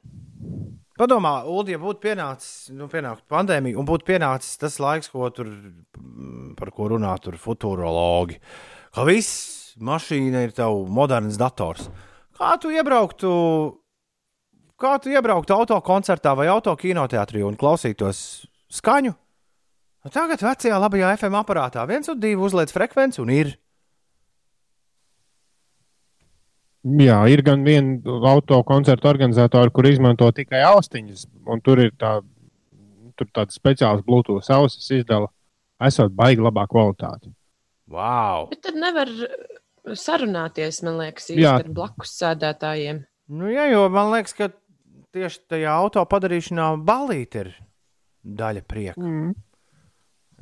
Padomā, 0.94 1.40
Ulu, 1.50 1.72
ja 1.74 1.80
būtu 1.82 2.04
pienācis 2.04 2.70
nu, 2.78 2.86
pandēmija, 2.86 3.80
un 3.82 3.88
būtu 3.90 4.06
pienācis 4.12 4.60
tas 4.62 4.76
laiks, 4.78 5.10
ko 5.10 5.26
tur, 5.34 5.50
mm, 5.50 6.54
par 6.60 6.70
ko 6.76 6.92
runā 6.92 7.16
tur 7.24 7.40
futurologi, 7.42 8.38
ka 8.94 9.06
viss 9.08 9.74
mašīna 9.82 10.44
ir 10.46 10.54
tev 10.54 10.84
moderns 10.94 11.40
dators. 11.42 11.90
Kā 12.34 12.56
tu 12.58 12.72
iebrauktu, 12.74 13.32
kā 14.82 14.96
tu 15.02 15.12
iebrauktu 15.14 15.54
autokoncertā 15.56 16.34
vai 16.38 16.48
autokinoteātrī 16.54 17.44
un 17.46 17.58
klausītos 17.60 18.48
skaņu? 18.74 19.14
Nu, 20.04 20.12
tagad 20.12 20.42
vecajā 20.44 20.80
labajā 20.82 21.14
FM 21.16 21.38
aparātā 21.40 21.86
viens 21.88 22.10
un 22.12 22.20
divi 22.20 22.42
uzliek 22.42 22.72
frekvenci 22.74 23.22
un 23.24 23.30
ir. 23.32 23.54
Jā, 26.84 27.22
ir 27.32 27.40
gan 27.48 27.62
viena 27.64 28.18
autokoncerta 28.34 29.08
organizatora, 29.08 29.72
kur 29.72 29.88
izmanto 29.88 30.28
tikai 30.36 30.66
austiņas, 30.68 31.30
un 31.48 31.62
tur 31.64 31.80
ir 31.80 31.94
tā, 31.96 32.18
tur 33.16 33.30
tādas 33.32 33.56
speciālas 33.56 34.04
Bluetooth 34.04 34.50
ausis 34.52 34.90
izdala, 34.92 35.30
esot 35.80 36.12
baigi 36.12 36.44
labā 36.44 36.66
kvalitāte. 36.68 37.32
Wow! 37.88 38.50
Bet 38.52 38.66
tad 38.68 38.76
nevar 38.82 39.08
sarunāties, 39.92 40.82
man 40.86 41.00
liekas, 41.02 41.30
ar 41.50 41.70
blakus 41.76 42.16
sēdētājiem. 42.20 43.04
Nu, 43.34 43.50
jā, 43.52 43.68
jo 43.72 43.88
man 43.92 44.12
liekas, 44.14 44.36
ka 44.38 44.50
tieši 45.16 45.44
tajā 45.52 45.74
auto 45.74 46.04
padarīšanā 46.10 46.74
balīti 46.86 47.44
ir 47.44 47.52
daļa 48.24 48.64
prieka. 48.68 49.00
Mm. 49.00 49.34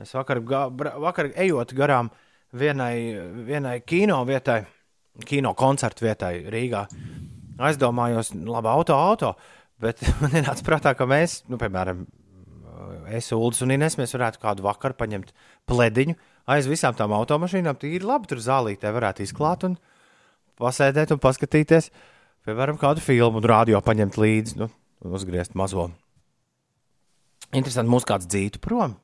Es 0.02 0.14
vakar, 0.16 0.42
ga, 0.46 0.66
vakar 1.02 1.32
ejot 1.36 1.74
garām 1.78 2.10
vienai, 2.58 2.96
vienai 3.48 3.76
kino 3.86 4.22
vietai, 4.28 4.64
kino 5.28 5.54
koncertu 5.58 6.08
vietai 6.08 6.34
Rīgā, 6.52 6.86
aizdomājos, 7.62 8.34
nu, 8.38 8.54
labi, 8.56 8.72
auto, 8.72 8.98
auto. 8.98 9.36
Bet 9.82 10.02
man 10.22 10.38
ienāca 10.38 10.66
prātā, 10.66 10.96
ka 10.98 11.08
mēs, 11.10 11.42
nu, 11.52 11.60
piemēram, 11.62 12.06
es, 13.14 13.32
Ulas 13.36 13.62
un 13.66 13.76
Ines, 13.76 13.98
mēs 14.00 14.16
varētu 14.18 14.42
kādu 14.42 14.66
vakaru 14.66 14.98
paņemt 14.98 15.34
plediņu 15.70 16.18
aiz 16.50 16.70
visām 16.70 16.96
tām 16.98 17.14
automašīnām. 17.18 17.78
Tīri 17.82 18.08
labi, 18.08 18.30
tur 18.32 18.42
zālītē 18.44 18.92
varētu 18.96 19.26
izklāt 19.26 19.66
un 19.68 19.78
pasēdēt 20.62 21.14
un 21.16 21.22
paskatīties, 21.22 21.90
piemēram, 22.48 22.80
kādu 22.82 23.04
filmu 23.04 23.42
un 23.42 23.48
rādio 23.52 23.82
paņemt 23.86 24.20
līdzi 24.22 24.60
nu, 24.62 24.70
un 25.06 25.18
uzgriezt 25.18 25.58
mazo. 25.60 25.90
Interesanti, 27.52 27.92
mūs 27.92 28.08
kāds 28.08 28.30
dzītu 28.32 28.62
prom. 28.64 28.96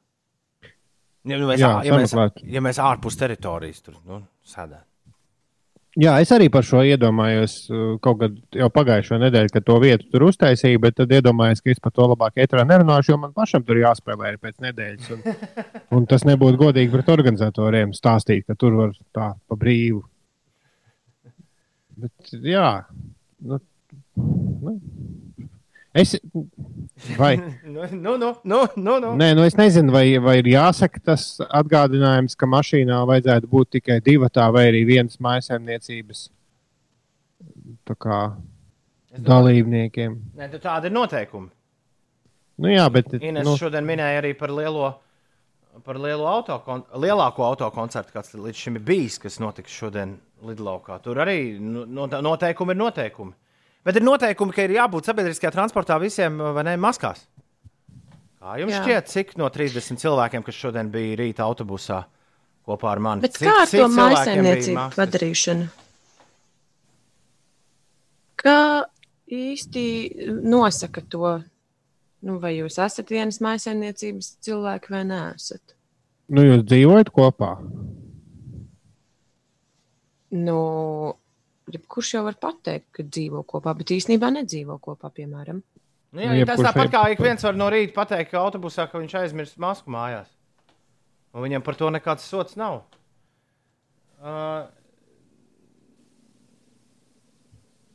Ja, 1.28 1.36
nu, 1.36 1.48
mēs, 1.50 1.60
Jā, 1.60 1.72
ja, 1.84 1.96
mēs, 2.00 2.14
ja 2.48 2.62
mēs 2.64 2.78
ārpus 2.80 3.18
teritorijas 3.20 3.82
tur 3.84 3.98
nu, 4.08 4.22
sēdētu. 4.48 4.86
Jā, 5.98 6.12
es 6.22 6.30
arī 6.36 6.46
par 6.54 6.66
šo 6.66 6.84
iedomājos 6.86 7.54
uh, 7.72 7.86
kaut 8.04 8.20
kad 8.22 8.36
jau 8.54 8.68
pagājušo 8.74 9.18
nedēļu, 9.24 9.50
kad 9.56 9.66
to 9.66 9.78
vietu 9.82 10.06
tur 10.12 10.28
uztaisīju, 10.28 10.82
bet 10.84 10.98
tad 11.00 11.14
iedomājos, 11.18 11.64
ka 11.64 11.72
es 11.74 11.82
par 11.82 11.96
to 11.96 12.06
labāk 12.12 12.38
ētrā 12.44 12.66
nerunāšu, 12.70 13.16
jo 13.16 13.18
man 13.24 13.34
pašam 13.34 13.66
tur 13.66 13.80
jāspēlē 13.82 14.30
arī 14.30 14.42
pēc 14.44 14.60
nedēļas. 14.68 15.10
Un, 15.16 15.24
un 15.98 16.06
tas 16.12 16.28
nebūtu 16.30 16.62
godīgi 16.62 16.94
pret 16.94 17.10
organizatoriem 17.16 17.96
stāstīt, 17.98 18.46
ka 18.46 18.54
tur 18.60 18.78
var 18.78 18.94
tā 19.18 19.32
pa 19.34 19.58
brīvu. 19.58 20.04
Bet, 21.98 22.34
jā, 22.46 22.70
nu, 23.50 23.58
nu. 24.22 24.78
Es, 25.98 26.14
vai, 27.18 27.32
Nu, 27.74 27.86
nu, 27.92 28.16
nu, 28.22 28.32
nu, 28.44 28.60
nu, 28.76 28.98
nu. 29.02 29.14
nē, 29.18 29.32
nu 29.38 29.46
es 29.48 29.56
nezinu, 29.58 29.92
vai, 29.96 30.06
vai 30.22 30.38
ir 30.44 30.50
jāsaka 30.52 31.02
tas 31.12 31.24
atgādinājums, 31.48 32.36
ka 32.38 32.50
mašīnā 32.50 33.00
vajadzētu 33.10 33.50
būt 33.50 33.72
tikai 33.80 33.98
divatā 34.06 34.46
vai 34.54 34.68
arī 34.70 34.84
vienas 34.90 35.18
maisaimniecības 35.24 36.28
tā 37.88 37.96
kā, 37.96 38.20
dalībniekiem. 39.18 40.16
Nē, 40.38 40.50
tu 40.52 40.60
tādi 40.64 40.90
ir 40.90 40.96
noteikumi. 40.96 41.50
Nu, 42.58 42.70
jā, 42.74 42.88
bet 42.92 43.12
Ines 43.20 43.44
nu, 43.46 43.52
nu. 43.54 43.58
šodien 43.60 43.86
minēja 43.86 44.22
arī 44.24 44.34
par 44.38 44.54
lielo. 44.54 44.96
Par 45.86 46.00
lielo 46.02 46.26
auto, 46.26 46.56
lielāko 46.98 47.44
autokoncertu, 47.46 48.10
kāds 48.16 48.32
līdz 48.34 48.58
šim 48.64 48.80
ir 48.80 48.86
bijis, 48.88 49.20
kas 49.22 49.36
notiks 49.38 49.70
šodien 49.78 50.16
Lidlaukā. 50.42 50.96
Tur 51.06 51.20
arī 51.22 51.60
nu, 51.62 51.84
note- 51.86 52.18
noteikumi 52.26 52.74
ir 52.74 52.80
noteikumi. 52.82 53.36
Bet 53.88 54.00
ir 54.00 54.04
noteikumi, 54.04 54.52
ka 54.56 54.66
ir 54.68 54.76
jābūt 54.76 55.08
sabiedriskajā 55.08 55.54
transportā 55.56 55.96
visiem 56.02 56.42
vai 56.56 56.66
ne 56.68 56.76
maskās. 56.82 57.24
Kā 58.38 58.58
jums 58.60 58.76
Jā. 58.76 58.82
šķiet, 58.84 59.12
cik 59.14 59.34
no 59.40 59.48
30 59.52 60.02
cilvēkiem, 60.02 60.44
kas 60.44 60.60
šodien 60.60 60.92
bija 60.92 61.16
rīta 61.22 61.46
autobusā 61.48 62.02
kopā 62.68 62.92
ar 62.92 63.02
mani? 63.04 63.24
Bet 63.24 63.40
cik, 63.40 63.48
kā 63.48 63.56
ar 63.64 63.72
to 63.72 63.88
maskas? 63.96 64.70
padarīšanu? 64.98 65.70
Kā 68.44 68.60
īsti 69.32 69.86
nosaka 70.44 71.02
to? 71.08 71.38
Nu, 72.28 72.38
vai 72.44 72.58
jūs 72.58 72.80
esat 72.82 73.10
vienas 73.14 73.40
maisaimniecības 73.46 74.36
cilvēki 74.44 74.92
vai 74.92 75.04
nē? 75.08 75.24
Esat? 75.38 75.78
nu, 76.34 76.44
jūs 76.44 76.64
dzīvojat 76.68 77.12
kopā. 77.16 77.54
Nu, 80.38 80.58
kurš 81.88 82.14
jau 82.16 82.24
var 82.28 82.38
pateikt, 82.40 82.88
ka 82.96 83.04
dzīvo 83.04 83.44
kopā, 83.48 83.74
bet 83.78 83.92
īstenībā 83.98 84.30
nedzīvo 84.40 84.78
kopā, 84.84 85.12
piemēram. 85.14 85.60
Nu, 86.16 86.24
jā, 86.24 86.32
Nu, 86.32 86.46
tas 86.48 86.62
jebkurš 86.62 86.68
tāpat 86.70 86.94
kā 86.94 87.04
ik 87.12 87.22
viens 87.22 87.44
var 87.44 87.60
no 87.60 87.68
rīta 87.74 87.94
pateikt, 87.98 88.32
ka 88.32 88.40
autobusā 88.40 88.88
ka 88.88 89.02
viņš 89.02 89.18
aizmirst 89.22 89.60
masku 89.60 89.92
mājās. 89.92 90.30
Un 91.36 91.44
viņam 91.44 91.66
par 91.66 91.76
to 91.76 91.92
nekāds 91.94 92.26
sots 92.26 92.58
nav. 92.60 92.82
Uh, 94.18 94.66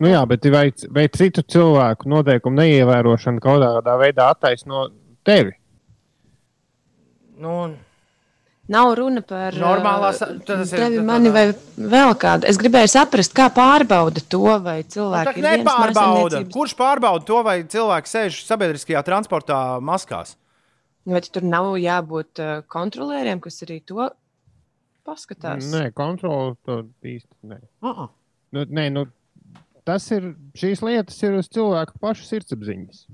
Nu, 0.02 0.08
jā, 0.10 0.18
bet 0.26 0.46
vai, 0.50 0.64
vai 0.90 1.04
citu 1.14 1.44
cilvēku 1.46 2.10
noteikumu 2.10 2.58
neievērošana 2.58 3.38
kaut 3.38 3.62
kādā 3.62 3.92
veidā 4.00 4.24
attaisno 4.34 4.88
tevi? 5.22 5.52
nu, 7.42 7.54
Nav 8.72 8.92
runa 8.96 9.20
par 9.26 9.52
Normālās- 9.60 10.22
ā, 10.24 10.28
tas 10.48 10.72
ir 10.72 10.78
tevi, 10.80 11.00
mani 11.04 11.32
vai 11.34 11.44
vēl 11.76 12.14
kādu. 12.22 12.46
Es 12.48 12.56
gribēju 12.60 12.88
saprast, 12.92 13.34
kā 13.36 13.50
pārbauda 13.52 14.22
to, 14.32 14.40
vai 14.64 14.78
cilvēki 14.82 15.36
ir 15.36 15.44
vienas 15.44 15.66
nepārbauda. 15.66 16.40
Kurš 16.54 16.74
pārbauda 16.78 17.26
to, 17.28 17.42
vai 17.44 17.58
cilvēks 17.74 18.14
sēž 18.16 18.38
sabiedriskajā 18.48 19.02
transportā 19.04 19.58
maskās? 19.84 20.36
Vai 21.04 21.20
tur 21.20 21.42
nav 21.42 21.74
jābūt 21.82 22.40
uh, 22.40 22.62
kontrolieriem, 22.70 23.40
kas 23.42 23.60
arī 23.66 23.80
to 23.84 24.08
paskatās? 25.04 25.66
Nē, 25.72 25.90
kontrole 25.92 26.54
to 26.64 26.84
īsti 27.02 27.34
nē. 27.52 27.60
Uh 27.82 27.90
-uh. 28.06 28.08
Nu, 28.52 28.64
nē, 28.64 28.88
nu, 28.92 29.06
tas 29.84 30.10
ir, 30.12 30.34
šīs 30.54 30.82
lietas 30.82 31.22
ir 31.22 31.32
uz 31.34 31.48
cilvēku 31.48 31.98
pašu 32.00 32.24
sirdsapziņas. 32.24 33.06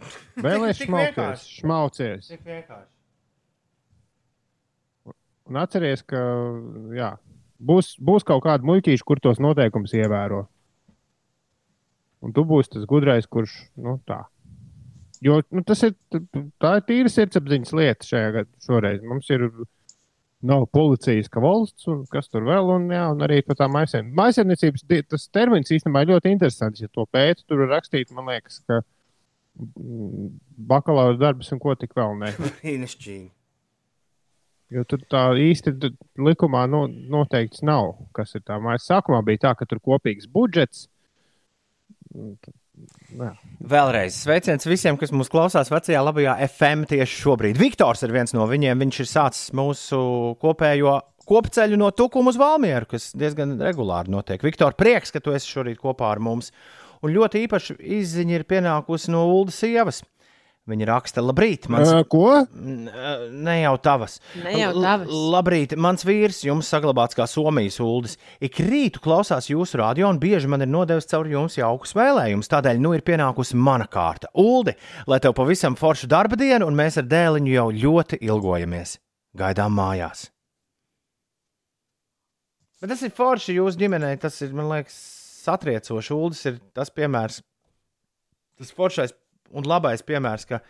Vēlēs 0.46 0.80
šmaucies, 0.84 1.46
šmaucies. 1.60 2.28
Tik 2.28 2.44
vienkārši. 2.44 2.90
Un 5.50 5.58
atceries, 5.58 6.04
ka 6.06 6.20
jā, 6.94 7.10
būs, 7.58 7.96
būs 7.98 8.26
kaut 8.26 8.44
kāda 8.46 8.66
muļķīša, 8.68 9.06
kur 9.06 9.20
tos 9.22 9.40
noteikumus 9.42 9.96
ievēro. 9.98 10.44
Un 12.20 12.36
tu 12.36 12.44
būsi 12.46 12.76
tas 12.76 12.86
gudrais, 12.88 13.26
kurš 13.26 13.56
nu, 13.80 13.96
tā. 14.06 14.22
Jo 15.24 15.40
nu, 15.52 15.64
tas 15.66 15.82
ir, 15.84 15.96
tā 16.60 16.76
ir 16.78 16.86
tīra 16.88 17.12
sirdsapziņas 17.12 17.74
lieta 17.76 18.08
šajā 18.08 18.30
gadā. 18.36 18.50
Šoreiz 18.64 19.02
mums 19.04 19.28
ir 19.32 19.48
nav 20.40 20.64
policijas, 20.72 21.28
ka 21.32 21.42
valsts, 21.44 21.84
un 21.92 22.04
kas 22.12 22.30
tur 22.32 22.46
vēl, 22.46 22.70
un, 22.76 22.86
jā, 22.94 23.02
un 23.12 23.26
arī 23.26 23.40
par 23.44 23.58
tām 23.58 23.76
aizsardzības. 23.80 24.22
Aizsardzības 24.24 24.86
tas 25.12 25.26
termins 25.34 25.72
īstenībā 25.76 26.04
ir 26.04 26.14
ļoti 26.14 26.32
interesants. 26.32 26.80
Ja 26.80 26.88
to 26.92 27.04
pēta, 27.12 27.44
tur 27.48 27.66
ir 27.66 27.72
rakstīts, 27.74 28.14
man 28.16 28.30
liekas, 28.32 28.62
ka 28.64 28.80
mm, 28.80 30.30
bakalaura 30.70 31.18
darbs 31.20 31.52
un 31.52 31.60
ko 31.60 31.76
tik 31.76 31.92
vēl 31.96 32.16
ne. 32.22 32.32
Brīnišķīgi. 32.62 33.28
Jo 34.70 34.84
tur 34.86 35.02
tā 35.10 35.24
īsti 35.34 35.74
likumā 36.22 36.62
no, 36.70 36.84
noteikts 36.86 37.64
nav, 37.66 37.96
kas 38.14 38.36
ir 38.38 38.44
tā 38.46 38.60
mājas. 38.62 38.86
Sākumā 38.86 39.18
bija 39.26 39.48
tā, 39.48 39.54
ka 39.58 39.66
tur 39.66 39.80
kopīgs 39.82 40.30
budžets. 40.30 40.86
Jā. 43.18 43.32
Vēlreiz 43.72 44.16
sveiciens 44.22 44.66
visiem, 44.68 44.96
kas 45.00 45.12
mūs 45.12 45.30
klausās 45.32 45.72
vecajā 45.72 46.00
labajā 46.04 46.36
FM 46.46 46.86
tieši 46.90 47.18
šobrīd. 47.24 47.58
Viktors 47.60 48.04
ir 48.06 48.14
viens 48.14 48.32
no 48.36 48.46
viņiem. 48.48 48.78
Viņš 48.86 49.00
ir 49.02 49.10
sācis 49.10 49.50
mūsu 49.58 49.98
kopējo 50.40 51.00
kopceļu 51.30 51.78
no 51.78 51.90
Tukuma 51.94 52.32
uz 52.32 52.38
Valmieru, 52.40 52.88
kas 52.90 53.10
diezgan 53.18 53.58
regulāri 53.60 54.12
notiek. 54.14 54.42
Viktor, 54.42 54.74
prieks, 54.78 55.12
ka 55.14 55.22
tu 55.22 55.34
esi 55.36 55.50
šorīt 55.50 55.82
kopā 55.82 56.14
ar 56.14 56.22
mums. 56.22 56.50
Un 57.04 57.14
ļoti 57.14 57.44
īpaši 57.46 57.76
izziņa 58.00 58.38
ir 58.38 58.46
pienākusi 58.48 59.12
no 59.12 59.26
Uldas 59.32 59.60
sievas. 59.62 60.02
Viņa 60.68 60.86
raksta, 60.86 61.22
labrīt, 61.24 61.64
mans 61.72 61.88
Ā, 61.88 62.02
Ko? 62.12 62.44
Ne 62.52 63.54
jau 63.62 63.72
tavas. 63.82 64.18
Ne 64.44 64.52
jau 64.58 64.68
L- 64.74 64.82
tavas. 64.84 65.08
Labrīt, 65.32 65.72
mans 65.80 66.04
vīrs, 66.06 66.42
jums 66.46 66.68
saglabāts 66.70 67.16
kā 67.16 67.24
Somijas 67.26 67.78
uldis. 67.82 68.18
Ik 68.44 68.60
rītu 68.62 69.00
klausās 69.02 69.48
jūsu 69.50 69.80
radio 69.80 70.10
un 70.12 70.20
bieži 70.20 70.50
man 70.52 70.60
ir 70.62 70.68
nodevis 70.70 71.08
caur 71.10 71.26
jums 71.26 71.56
jaukus 71.58 71.96
vēlējumus. 71.96 72.50
Tādēļ 72.52 72.82
nu 72.84 72.92
ir 72.94 73.02
pienākusi 73.06 73.56
mana 73.58 73.88
kārta. 73.90 74.28
Uldi, 74.38 74.76
lai 75.10 75.18
tev 75.24 75.34
pavisam 75.40 75.74
forša 75.80 76.10
darba 76.12 76.36
diena, 76.38 76.68
un 76.68 76.76
mēs 76.78 77.00
ar 77.00 77.08
dēliņu 77.08 77.54
jau 77.56 77.66
ļoti 77.80 78.20
ilgojamies. 78.28 78.98
Gaidām 79.40 79.74
mājās. 79.80 80.28
Bet 82.80 82.92
tas 82.94 83.02
ir 83.04 83.12
forši 83.16 83.56
jūsu 83.58 83.80
ģimenei. 83.80 84.14
Tas 84.20 84.38
ir, 84.44 84.52
man 84.56 84.68
liekas, 84.70 84.94
satriecoši. 85.44 86.14
Uldis 86.16 86.44
ir 86.48 86.60
tas 86.76 86.92
piemērs, 86.94 87.40
tas 88.60 88.70
foršais 88.76 89.16
un 89.56 89.66
labais 89.68 90.02
piemērs, 90.06 90.46
ka 90.48 90.60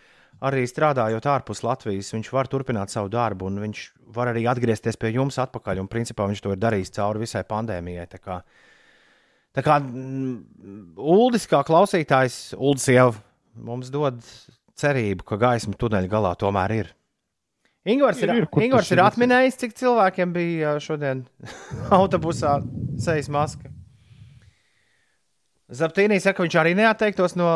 arī 0.47 0.65
strādājot 0.69 1.27
ārpus 1.29 1.63
Latvijas, 1.67 2.13
viņš 2.15 2.31
var 2.33 2.49
turpināt 2.51 2.93
savu 2.93 3.11
darbu, 3.13 3.49
un 3.51 3.61
viņš 3.65 3.83
var 4.15 4.31
arī 4.33 4.47
atgriezties 4.51 4.99
pie 5.01 5.13
jums 5.17 5.41
atpakaļ. 5.43 5.83
Un 5.83 5.91
principā 5.91 6.29
viņš 6.31 6.45
to 6.45 6.55
ir 6.55 6.63
darījis 6.63 6.95
cauri 6.97 7.25
visai 7.25 7.43
pandēmijai. 7.49 8.07
Tā 8.11 8.21
kā, 8.23 8.39
tā 9.57 9.65
kā 9.67 9.81
mm, 9.83 10.95
Uldis, 10.97 11.49
kā 11.51 11.63
klausītājs, 11.67 12.41
Uldis 12.59 12.89
jau 12.95 13.11
mums 13.61 13.93
dod 13.93 14.23
cerību, 14.81 15.27
ka 15.27 15.41
gaisma 15.41 15.77
tuneļa 15.77 16.11
galā 16.11 16.33
tomēr 16.41 16.77
ir. 16.79 16.95
Ingūns 17.89 18.19
ir, 18.21 18.33
Ir, 18.37 18.47
Ingvars 18.61 18.91
ir 18.93 19.01
atminējis, 19.01 19.57
cik 19.63 19.77
cilvēkiem 19.79 20.33
bija 20.37 20.75
šodien 20.85 21.25
autobusā 21.99 22.59
sejas 23.01 23.31
maska. 23.33 23.73
Zaptīnī 25.71 26.17
saka, 26.19 26.41
ka 26.41 26.47
viņš 26.47 26.57
arī 26.59 26.73
neatteiktos 26.75 27.37
no 27.39 27.49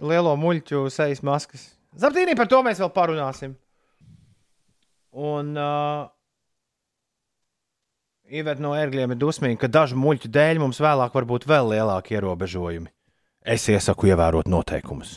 lielo 0.00 0.32
muļķu 0.40 0.86
sejas 0.92 1.20
maskas. 1.26 1.66
Zaptīnī 2.00 2.36
par 2.38 2.48
to 2.48 2.62
mēs 2.64 2.80
vēl 2.80 2.88
parunāsim. 2.94 3.56
Un 5.18 5.50
uh, 5.58 6.06
Iveta 8.28 8.60
no 8.60 8.74
ērgļiem 8.76 9.14
ir 9.14 9.20
dusmīga, 9.20 9.62
ka 9.64 9.70
dažu 9.72 9.96
muļķu 10.00 10.28
dēļ 10.32 10.60
mums 10.62 10.80
vēlāk 10.84 11.14
var 11.16 11.26
būt 11.28 11.46
vēl 11.48 11.70
lielāki 11.74 12.16
ierobežojumi. 12.18 12.90
Es 13.48 13.64
iesaku 13.72 14.10
ievērot 14.10 14.48
noteikumus. 14.52 15.14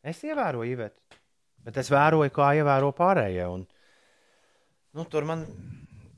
Es 0.00 0.22
ievēroju, 0.24 0.70
Iveta, 0.72 1.18
bet 1.66 1.76
es 1.82 1.90
vēroju, 1.92 2.32
kā 2.32 2.54
ievēro 2.56 2.92
pārējie. 2.96 3.48
Un, 3.52 3.66
nu, 4.96 5.04
tur 5.12 5.26
man, 5.28 5.44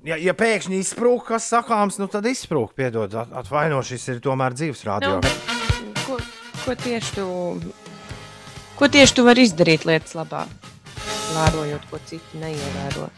ja, 0.06 0.18
ja 0.22 0.34
pēkšņi 0.38 0.78
izsprūk, 0.84 1.24
kas 1.32 1.48
sakāms, 1.50 1.98
nu 1.98 2.06
tad 2.12 2.28
izsprūk, 2.30 2.76
piedod, 2.78 3.14
at- 3.24 3.34
atvaino, 3.42 3.82
šis 3.82 4.06
ir 4.14 4.22
tomēr 4.22 4.54
dzīves 4.54 4.86
rādio. 4.86 5.16
Nu, 5.18 5.24
bet 5.26 5.59
ko, 6.64 6.74
tieši 6.76 7.14
tu, 7.16 7.26
ko 8.78 8.88
tieši 8.88 9.16
tu 9.16 9.24
vari 9.26 9.46
izdarīt 9.48 9.86
lietas 9.88 10.16
labā? 10.18 10.44
Vērojot, 11.30 11.86
ko 11.90 12.00
citi 12.08 12.40
neievēro. 12.42 13.08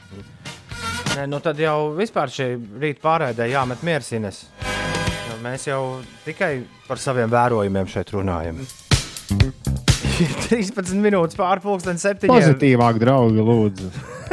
Nē, 1.17 1.27
nu 1.29 1.41
tad 1.45 1.59
jau 1.61 1.93
vispār 1.97 2.31
šī 2.33 2.47
rīta 2.81 3.03
pārēdē 3.05 3.49
jāmet 3.53 3.83
miersines. 3.85 4.47
Jo 5.29 5.39
Mēs 5.43 5.67
jau 5.67 5.83
tikai 6.27 6.63
par 6.87 7.01
saviem 7.03 7.31
vērojumiem 7.33 7.89
šeit 7.91 8.13
runājam. 8.15 8.63
Ir 10.23 10.33
13 10.45 11.01
minūtes 11.03 11.37
pārpusdienas, 11.39 12.05
7. 12.05 12.29
Pozitīvāk, 12.31 13.01
draugi, 13.03 13.43
lūdzu. 13.43 13.89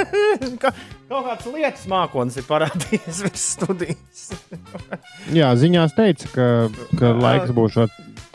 Ka, 0.62 0.72
kaut 1.10 1.26
kāds 1.26 1.47
lietas 1.49 1.88
mākslinieks 1.89 2.38
ir 2.39 2.45
parādījies 2.47 3.22
virs 3.26 3.45
studijas. 3.55 4.28
Jā, 5.34 5.49
ziņās 5.60 5.95
teica, 5.97 6.30
ka, 6.36 6.47
ka 6.99 7.14
laiks 7.18 7.55
būs 7.55 7.80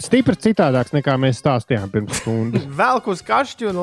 stipri 0.02 0.36
citādāks 0.48 0.94
nekā 0.96 1.16
mēs 1.20 1.42
stāstījām 1.42 1.92
pirms 1.92 2.20
stundas. 2.22 2.66
Velk 2.80 3.10
uz 3.14 3.22
kašķi 3.26 3.70
un 3.72 3.82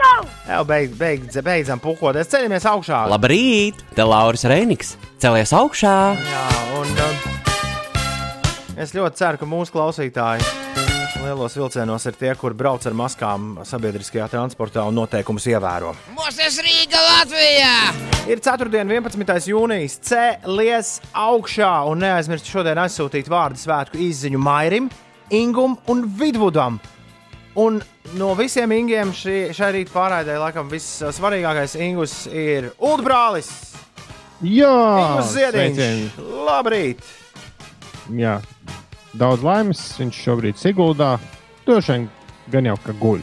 dun! 0.00 0.30
Jā, 0.46 0.62
beig, 0.66 0.94
beig, 0.98 1.26
beidzam 1.44 1.82
pukoties, 1.82 2.30
ceļamies 2.32 2.66
augšā. 2.70 3.04
Labrīt! 3.10 3.82
Te 3.96 4.06
Lauris 4.06 4.46
Reiniks! 4.48 4.96
Celies 5.22 5.52
augšā! 5.56 5.98
Jā, 6.16 6.46
un. 6.80 6.96
Um, 7.08 7.40
Es 8.80 8.94
ļoti 8.96 9.18
ceru, 9.20 9.36
ka 9.36 9.44
mūsu 9.44 9.74
klausītāji 9.74 10.69
lielos 11.24 11.56
vilcienos 11.56 12.06
ir 12.08 12.16
tie, 12.18 12.30
kur 12.38 12.54
brauc 12.56 12.84
ar 12.88 12.94
maskām 12.96 13.58
sabiedriskajā 13.66 14.28
transportā 14.32 14.84
un 14.88 14.96
noteikumus 14.96 15.46
ievēro. 15.50 15.92
Mūsu 16.16 16.62
Rīga 16.64 17.00
Latvijā! 17.04 17.74
Ir 18.30 18.40
4. 18.44 18.68
un 18.82 18.92
11. 18.94 19.50
jūnijas 19.50 19.98
cēlies 20.06 20.92
augšā 21.16 21.72
un 21.90 22.02
neaizmirst 22.04 22.48
šodien 22.50 22.80
aizsūtīt 22.84 23.30
vārdu 23.30 23.60
svētku 23.60 24.00
izziņu 24.00 24.40
Mairim, 24.42 24.90
Ingum 25.30 25.76
un 25.90 26.04
Vidvudam. 26.18 26.80
Un 27.60 27.80
no 28.18 28.30
visiem 28.38 28.72
ingiem 28.74 29.10
šī, 29.14 29.50
šai 29.54 29.72
rīta 29.76 29.92
pārraidē 29.94 30.38
laikam 30.40 30.70
vissvarīgākais 30.70 31.76
ingus 31.82 32.14
ir 32.30 32.70
Ulbrālis. 32.78 33.50
Jā, 34.40 34.70
Ingus 35.02 35.34
Ziediņš. 35.34 35.74
sveicieni. 35.76 36.30
Labrīt! 36.46 37.02
Jā, 38.16 38.38
daudz 39.18 39.44
laimes. 39.46 39.82
Viņš 40.00 40.22
šobrīd 40.26 40.56
ir 40.56 40.60
Siguldā. 40.60 41.14
Droši 41.66 41.96
vien 41.96 42.08
gan 42.50 42.70
jau 42.70 42.76
ka 42.84 42.94
guļ. 43.00 43.22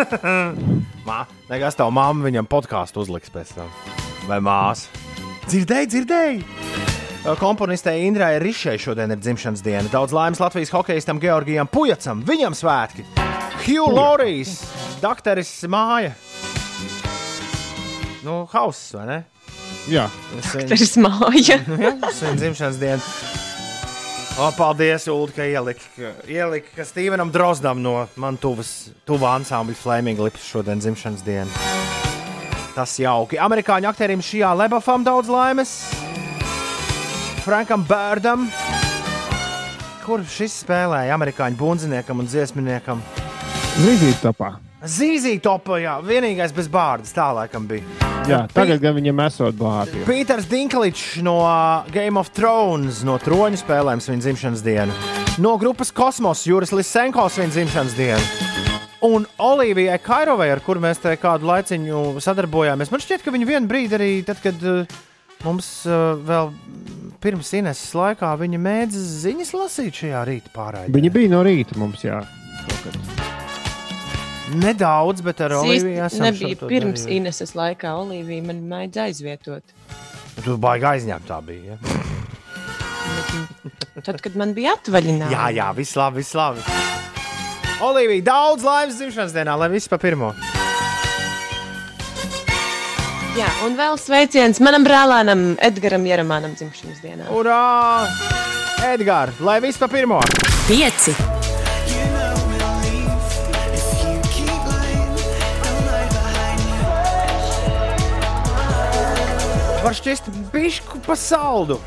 Mā, 1.08 1.20
nekas 1.50 1.76
tev 1.76 1.92
mamma 1.92 2.24
viņam 2.24 2.48
podkāstu 2.48 3.02
uzliks 3.04 3.32
pēc 3.32 3.52
tam. 3.58 3.72
Vai 4.28 4.40
māsa? 4.44 4.88
Dzirdēji, 5.50 5.90
dzirdēji! 5.94 6.42
Komponistei 7.40 8.06
Indrai 8.06 8.38
Rišai 8.40 8.78
šodien 8.80 9.12
ir 9.12 9.20
dzimšanas 9.20 9.60
diena. 9.64 9.88
Daudz 9.92 10.14
laimes 10.16 10.40
Latvijas 10.40 10.72
hokeistam 10.72 11.20
Georgijam 11.20 11.68
Pujacam, 11.68 12.22
viņam 12.24 12.56
svētki. 12.56 13.04
Hugh 13.66 13.92
Lorijs, 13.92 14.62
doktoris 15.02 15.50
māja. 15.68 16.14
Nu, 18.24 18.46
hauss, 18.52 18.94
vai 18.96 19.04
ne? 19.08 19.20
Jā, 19.90 20.08
Tas 20.40 20.54
ir 20.86 21.04
māja. 21.04 21.60
ja, 21.84 21.94
svin 22.14 22.40
dzimšanas 22.40 22.80
diena. 22.80 23.48
O, 24.38 24.52
paldies, 24.56 25.08
Ulu, 25.10 25.28
ka 25.34 25.44
ielika, 25.44 26.12
ielika 26.28 26.76
ka 26.76 26.84
Stevenam 26.84 27.32
Drozdam 27.32 27.82
no 27.82 28.06
man 28.16 28.38
tuvas, 28.40 28.90
tuvā 29.08 29.34
ansambļa 29.40 29.76
Flaming 29.76 30.22
Lips 30.22 30.46
šodien 30.46 30.80
dzimšanas 30.80 31.24
diena. 31.26 31.50
Tas 32.76 32.94
jauki. 33.02 33.40
Amerikāņu 33.42 33.90
aktierim 33.90 34.22
šajā 34.24 34.52
lebafam 34.62 35.04
daudz 35.04 35.28
laimes. 35.32 35.74
Frankam 37.42 37.82
Bērdam, 37.88 38.46
kur 40.06 40.22
šis 40.22 40.60
spēlēja 40.62 41.18
amerikāņu 41.18 41.58
bundziniekam 41.60 42.22
un 42.22 42.30
dziesminiekam. 42.30 43.02
zīzīt 43.80 44.22
topā. 44.22 44.69
Zīzīt 44.80 45.42
topā, 45.44 45.76
jā, 45.82 45.98
vienīgais 46.00 46.54
bez 46.56 46.68
bārdas, 46.72 47.12
tā 47.12 47.26
laikam 47.36 47.66
bija. 47.68 47.84
Jā, 48.28 48.38
tagad 48.48 48.80
gan 48.80 48.94
viņam 48.96 49.18
esot 49.26 49.56
blāti. 49.58 50.00
Pīters 50.06 50.46
Dinklīčs 50.48 51.18
no 51.24 51.34
uh, 51.44 51.88
Game 51.92 52.16
of 52.20 52.30
Thrones, 52.32 53.02
no 53.04 53.18
troņu 53.20 53.60
spēlēm 53.60 54.00
viņa 54.00 54.24
dzimšanas 54.24 54.64
dienu. 54.64 54.96
No 55.40 55.52
grupas 55.60 55.92
Kosmos 55.92 56.46
Juris 56.48 56.72
Lisenko 56.72 57.26
viņa 57.28 57.52
dzimšanas 57.58 57.96
dienu. 57.98 58.48
Un 59.04 59.24
Olivijai 59.40 59.98
Kairovai, 60.00 60.48
ar 60.52 60.60
kuru 60.64 60.80
mēs 60.84 61.00
te 61.00 61.12
kādu 61.20 61.48
laiciņu 61.48 62.20
sadarbojāmies, 62.24 62.92
man 62.92 63.04
šķiet, 63.04 63.24
ka 63.24 63.32
viņa 63.36 63.48
vienu 63.48 63.68
brīdi 63.68 63.96
arī, 63.96 64.10
tad, 64.24 64.40
kad 64.44 64.64
uh, 64.64 65.00
mums 65.44 65.68
uh, 65.88 66.14
vēl 66.24 66.54
pirms 67.20 67.52
Ineses 67.60 67.92
laikā 67.96 68.32
viņa 68.40 68.60
mēdz 68.64 69.02
ziņas 69.26 69.52
lasīt 69.56 70.04
šajā 70.04 70.24
rīta 70.28 70.54
pārējā. 70.56 70.94
Viņa 70.96 71.12
bija 71.16 71.34
no 71.36 71.44
rīta 71.44 71.76
mums, 71.80 72.04
jā. 72.08 72.22
kaut 72.64 72.88
kad. 72.88 73.29
Nedaudz, 74.54 75.22
bet 75.24 75.40
ar 75.44 75.56
Oliviju 75.60 76.08
šo 76.10 76.30
to 76.60 76.70
pirms 76.70 77.04
darījuši. 77.04 77.16
Ineses 77.18 77.54
laikā. 77.58 77.94
Olivija 78.00 78.46
man 78.50 78.62
mēdz 78.70 79.02
aizvietot. 79.06 79.76
Tu 80.40 80.56
baigi 80.60 80.88
aizņemt 80.94 81.28
tā 81.28 81.40
bija. 81.44 81.76
Ja? 81.76 81.78
Tad, 84.04 84.20
kad 84.24 84.36
man 84.38 84.54
bija 84.56 84.76
atvaļinājums. 84.78 85.34
Jā, 85.34 85.50
jā, 85.56 85.68
viss 85.76 85.98
labi, 85.98 86.22
viss 86.22 86.36
labi. 86.38 86.64
Olivija, 87.84 88.24
daudz 88.30 88.64
laimes 88.64 88.98
dzimšanas 89.00 89.34
dienā, 89.36 89.56
lai 89.60 89.70
viss 89.72 89.88
pa 89.88 89.98
pirmo. 90.00 90.34
jā, 93.38 93.48
un 93.66 93.76
vēl 93.78 93.98
sveiciens 94.00 94.60
manam 94.64 94.84
brālēnam 94.86 95.54
Edgaram 95.64 96.06
Jeremanam 96.08 96.56
dzimšanas 96.58 97.04
dienā. 97.04 97.28
Urā! 97.32 98.06
Edgars, 98.92 99.40
lai 99.44 99.60
viss 99.64 99.80
pa 99.80 99.88
pirmo. 99.92 100.22
Pieci. 100.68 101.39
Var 109.80 109.94
šķist 109.96 110.26
bišku 110.52 110.98
pa 111.06 111.14
saldu. 111.16 111.78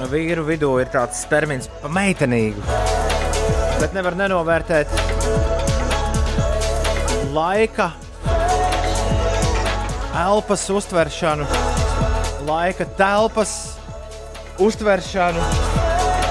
Nu, 0.00 0.06
vīru 0.08 0.46
vidū 0.46 0.70
ir 0.80 0.88
tāds 0.88 1.20
termins 1.28 1.68
pa 1.82 1.90
meitenīgu. 1.92 2.64
Bet 3.82 3.92
nevar 3.92 4.16
nenovērtēt 4.16 4.88
laika, 7.34 7.90
elpas 10.24 10.64
uztveršanu, 10.72 11.44
laika 12.48 12.88
telpas 12.96 13.54
uztveršanu 14.64 15.44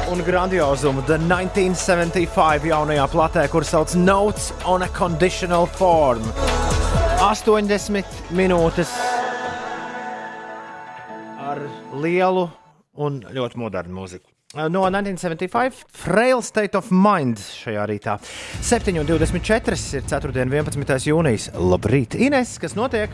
un 0.09 0.25
grandiozumu. 0.25 1.05
The 1.05 1.21
1975 1.21 2.65
jaunajā 2.73 3.07
platē, 3.13 3.45
kur 3.51 3.61
sauc 3.61 3.93
Notes 3.93 4.53
on 4.65 4.81
a 4.81 4.89
Conditional 4.97 5.69
Form. 5.77 6.25
80 7.21 8.33
minūtes 8.33 9.12
lielu 12.01 12.47
un 13.03 13.19
ļoti 13.33 13.59
modernu 13.59 14.01
mūziku. 14.01 14.29
No 14.53 14.83
1975, 14.85 15.79
Frail 15.97 16.43
State 16.45 16.77
of 16.77 16.91
Mind 16.93 17.41
šajā 17.41 17.87
rītā. 17.89 18.19
7,24 18.61 19.79
ir 19.97 20.05
4. 20.11 20.43
un 20.45 20.53
11. 20.53 21.07
jūnijas. 21.09 21.49
Labrīt, 21.57 22.13
Ines, 22.21 22.59
kas 22.61 22.77
notiek? 22.77 23.09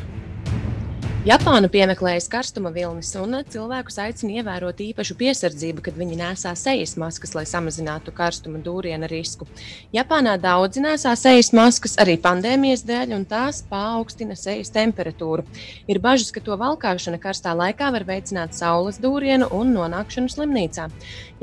Japāna 1.28 1.68
piemeklējas 1.68 2.30
karstuma 2.32 2.70
vilnis 2.72 3.10
un 3.20 3.42
cilvēkus 3.52 3.98
aicina 4.00 4.38
ievērot 4.40 4.78
īpašu 4.80 5.18
piesardzību, 5.20 5.82
kad 5.84 5.98
viņi 6.00 6.16
nesā 6.16 6.54
sejas 6.56 6.94
maskas, 6.96 7.34
lai 7.36 7.44
samazinātu 7.44 8.14
karstuma 8.16 8.62
dūriena 8.64 9.10
risku. 9.12 9.44
Japānā 9.92 10.38
daudzi 10.40 10.80
nesā 10.80 11.12
sejas 11.20 11.52
maskas 11.52 11.98
arī 12.00 12.16
pandēmijas 12.24 12.86
dēļ, 12.88 13.18
un 13.18 13.26
tās 13.28 13.60
paaugstina 13.68 14.38
sejas 14.40 14.72
temperatūru. 14.72 15.44
Ir 15.92 16.00
bažas, 16.00 16.32
ka 16.32 16.40
to 16.40 16.56
valkāšana 16.56 17.20
karstā 17.20 17.52
laikā 17.52 17.92
var 17.92 18.08
veicināt 18.08 18.56
saules 18.56 19.02
dūrienu 19.04 19.52
un 19.60 19.76
nonākšanu 19.76 20.32
slimnīcā. 20.32 20.88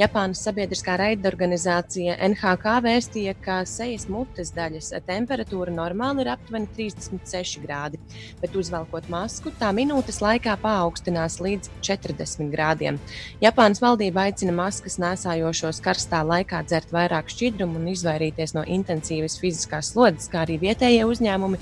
Japānas 0.00 0.40
sabiedriskā 0.44 0.96
raidorganizācija 1.00 2.16
NHK 2.30 2.80
vēstīja, 2.84 3.36
ka 3.44 3.62
sejas 3.68 4.08
mutes 4.12 4.52
daļas 4.56 4.90
temperatūra 5.04 5.72
normāli 5.72 6.24
ir 6.24 6.32
aptuveni 6.32 6.68
36 6.76 7.60
grādi, 7.64 8.00
bet 8.42 8.56
uzvelkot 8.56 9.08
masku, 9.12 9.52
tā 9.56 9.65
minūtes 9.74 10.20
laikā 10.22 10.56
paaugstinās 10.62 11.38
līdz 11.42 11.70
40 11.86 12.50
grādiem. 12.52 12.98
Japānas 13.42 13.82
valdība 13.82 14.26
aicina 14.26 14.54
maskas 14.56 14.98
nesājošos 15.02 15.80
karstā 15.84 16.22
laikā 16.26 16.62
dzert 16.66 16.92
vairāk 16.94 17.32
šķidrumu 17.32 17.80
un 17.80 17.90
izvairīties 17.94 18.56
no 18.56 18.66
intensīvas 18.66 19.38
fiziskās 19.42 19.94
slodzes, 19.94 20.30
kā 20.32 20.44
arī 20.44 20.60
vietējie 20.62 21.04
uzņēmumi 21.08 21.60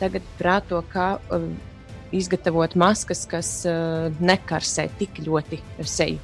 tagad 0.00 0.26
prāto, 0.38 0.80
kā 0.92 1.14
uh, 1.18 1.46
izgatavot 2.12 2.76
maskas, 2.78 3.24
kas 3.30 3.54
uh, 3.68 4.08
nekarsē 4.20 4.88
tik 5.00 5.22
ļoti 5.26 5.60
seju. 5.82 6.20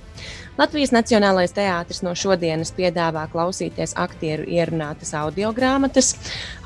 Latvijas 0.59 0.91
Nacionālais 0.91 1.53
teātris 1.55 2.01
no 2.03 2.11
šodienas 2.19 2.73
piedāvā 2.75 3.29
klausīties 3.31 3.93
aktieru 3.95 4.43
ierunātas 4.51 5.13
audio 5.15 5.53
grāmatas. 5.55 6.17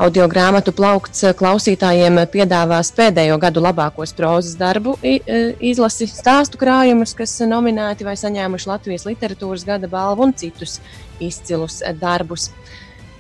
Audio 0.00 0.24
grāmatu 0.32 0.72
plaukts 0.72 1.26
klausītājiem 1.36 2.22
piedāvās 2.32 2.88
pēdējo 2.96 3.36
gadu 3.42 3.60
labākos 3.60 4.14
prozas 4.16 4.56
darbu 4.56 4.96
e, 5.04 5.18
izlasi, 5.60 6.08
stāstu 6.08 6.56
krājumus, 6.62 7.12
kas 7.18 7.36
nominēti 7.44 8.08
vai 8.08 8.16
saņēmuši 8.16 8.70
Latvijas 8.72 9.04
literatūras 9.10 9.66
gada 9.68 9.92
balvu 9.92 10.24
un 10.24 10.32
citus 10.40 10.78
izcilus 11.20 11.82
darbus. 12.00 12.48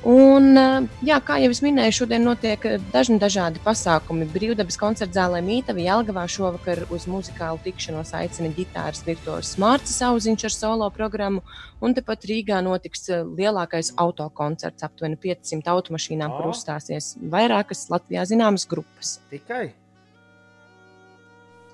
Un, 0.02 0.56
eh, 0.58 0.86
jā, 1.06 1.16
kā 1.22 1.36
jau 1.38 1.50
es 1.54 1.60
minēju, 1.62 1.94
šodien 2.00 2.24
notiek 2.26 2.64
eh, 2.66 2.80
dažni 2.90 3.20
dažādi 3.22 3.60
pasākumi. 3.62 4.26
Brīvdabas 4.34 4.74
koncerta 4.80 5.20
zālē 5.20 5.38
Mītava 5.46 5.78
Jelgavā 5.78 6.24
šovakar 6.26 6.82
uz 6.90 7.06
muzikālu 7.06 7.62
tikšanos 7.62 8.10
aicina 8.18 8.50
ģitāras 8.56 9.04
virtuos 9.06 9.54
Mārcis 9.62 10.02
Auziņš 10.02 10.46
ar 10.48 10.54
solo 10.56 10.90
programmu, 10.90 11.44
un 11.78 11.94
tepat 11.94 12.26
Rīgā 12.26 12.58
notiks 12.66 13.06
eh, 13.14 13.22
lielākais 13.22 13.92
autokoncerts 14.02 14.82
aptuveni 14.82 15.20
500 15.22 15.70
automašīnām, 15.70 16.34
kur 16.34 16.50
O. 16.50 16.56
uzstāsies 16.56 17.14
vairākas 17.22 17.86
Latvijā 17.94 18.26
zināmas 18.26 18.66
grupas. 18.66 19.20
Tikai. 19.30 19.68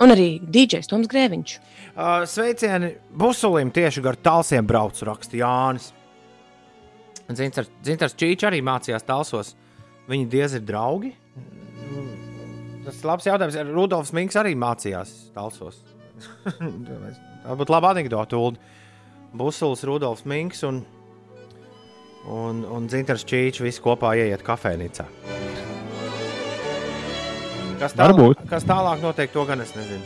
Un 0.04 0.12
arī 0.12 0.34
DJs 0.44 0.86
Toms 0.86 1.08
Grēviņš. 1.10 1.56
Uh, 1.96 2.22
sveicieni 2.28 2.92
Busulim 3.10 3.72
tieši 3.74 4.04
gar 4.04 4.20
tālsiem 4.20 4.68
braucu, 4.68 5.08
raksta 5.08 5.40
Jānis. 5.40 5.94
Zintars 7.36 8.16
Čīčs 8.16 8.46
arī 8.48 8.62
mācījās 8.64 9.04
tālsos. 9.04 9.52
Viņi 10.08 10.28
diez 10.32 10.54
ir 10.56 10.64
draugi. 10.64 11.12
Tas 12.86 13.02
ir 13.02 13.08
labs 13.10 13.26
jautājums. 13.28 13.58
Rudolfs 13.68 14.14
Minks 14.16 14.38
arī 14.40 14.54
mācījās 14.56 15.14
tālsos. 15.34 15.82
Tā 17.44 17.56
būtu 17.58 17.74
laba 17.74 17.92
anekdote. 17.92 18.38
Uld. 18.38 18.56
Busulis, 19.36 19.84
Rudolfs 19.84 20.24
Minks 20.24 20.64
un, 20.64 20.80
un, 22.24 22.62
un 22.64 22.88
Dzintars 22.88 23.26
Čīčs 23.28 23.60
visi 23.60 23.82
kopā 23.84 24.14
ieiet 24.16 24.44
kafejnīcā. 24.46 25.04
Kas 27.78 27.92
tālāk, 27.94 28.40
kas 28.50 28.64
tālāk 28.66 29.04
notiek, 29.04 29.30
to 29.30 29.44
gan 29.46 29.60
es 29.62 29.74
nezinu. 29.76 30.02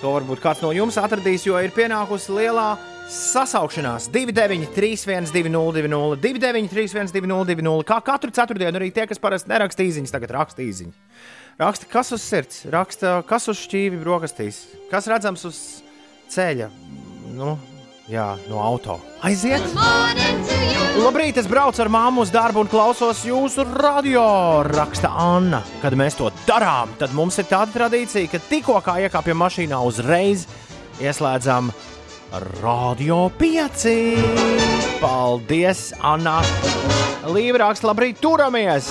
To 0.00 0.14
varbūt 0.16 0.40
kāds 0.42 0.62
no 0.64 0.72
jums 0.72 0.96
atradīs, 0.98 1.44
jo 1.46 1.60
ir 1.60 1.70
pienākusi 1.76 2.32
lielā 2.32 2.70
sasaukšanās 3.10 4.06
293, 4.14 4.96
120, 5.02 6.16
293, 6.22 7.10
120, 7.10 7.82
kā 7.88 7.98
katru 8.06 8.30
ceturtdienu. 8.34 8.78
Arī 8.78 8.90
tie, 8.94 9.06
kas 9.10 9.20
parasti 9.22 9.50
neraksta 9.50 9.84
īsiņas, 9.86 10.14
tagad 10.14 10.34
raksta 10.38 10.62
īsiņas. 10.64 11.26
Raksta, 11.60 11.90
kas 11.90 12.14
uz 12.16 12.22
sirds, 12.24 12.62
raksta, 12.72 13.18
kas 13.28 13.50
uz 13.50 13.58
šķīvi 13.66 13.98
brokastīs, 14.00 14.62
kas 14.92 15.10
redzams 15.10 15.42
uz 15.44 15.58
ceļa, 16.32 16.70
nu, 17.36 17.56
jā, 18.08 18.30
no 18.48 18.62
auto. 18.62 18.96
Aiziet! 19.26 19.66
Labrīt, 21.00 21.36
es 21.40 21.48
braucu 21.50 21.82
ar 21.82 21.90
māmu 21.92 22.24
uz 22.24 22.32
darbu 22.32 22.64
un 22.64 22.70
klausos 22.70 23.22
jūsu 23.26 23.66
radio, 23.74 24.24
raksta 24.70 25.12
Anna. 25.12 25.60
Kad 25.82 25.98
mēs 25.98 26.16
to 26.18 26.30
darām, 26.46 26.94
tad 27.00 27.12
mums 27.16 27.38
ir 27.42 27.50
tāda 27.50 27.74
tradīcija, 27.76 28.30
ka 28.32 28.40
tikko 28.48 28.80
kā 28.84 28.96
iekāpjam 29.04 29.42
mašīnā, 29.42 29.84
uzreiz 29.90 30.46
ieslēdzam 31.00 31.70
radio 32.32 33.30
pieci. 33.36 34.14
Paldies, 35.00 35.90
Anna! 36.02 36.40
Līva 37.30 37.64
raksta, 37.66 37.90
labrīt, 37.90 38.20
turamies! 38.22 38.90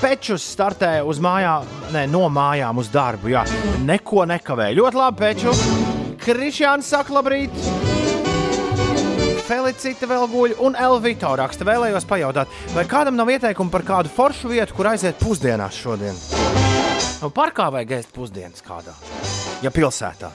Pečus 0.00 0.44
startē 0.52 0.98
uz 1.06 1.20
mājām, 1.22 1.68
ne, 1.94 2.04
no 2.10 2.26
mājām 2.32 2.80
uz 2.82 2.90
darbu. 2.92 3.30
Jā, 3.32 3.44
neko 3.86 4.26
nekavē. 4.28 4.70
Ļoti 4.76 5.00
labi, 5.00 5.20
Peču. 5.22 5.54
Krišjāns 6.24 6.90
saka, 6.92 7.14
labrīt! 7.16 7.54
Felicita 9.44 10.08
vēl 10.08 10.24
guļ, 10.32 10.54
un 10.64 10.76
Elvito 10.80 11.34
raksta, 11.36 11.66
vēlējos 11.68 12.06
pajautāt, 12.08 12.52
vai 12.72 12.86
kādam 12.88 13.18
nav 13.18 13.28
ieteikumu 13.32 13.72
par 13.72 13.84
kādu 13.84 14.12
foršu 14.12 14.54
vietu, 14.54 14.76
kur 14.76 14.88
aiziet 14.94 15.20
pusdienās 15.20 15.76
šodien? 15.76 16.16
Nu, 17.20 17.28
parkā 17.32 17.68
vajag 17.72 17.98
ēst 18.00 18.16
pusdienas 18.16 18.64
kādā, 18.64 18.96
ja 19.64 19.72
pilsētā. 19.72 20.32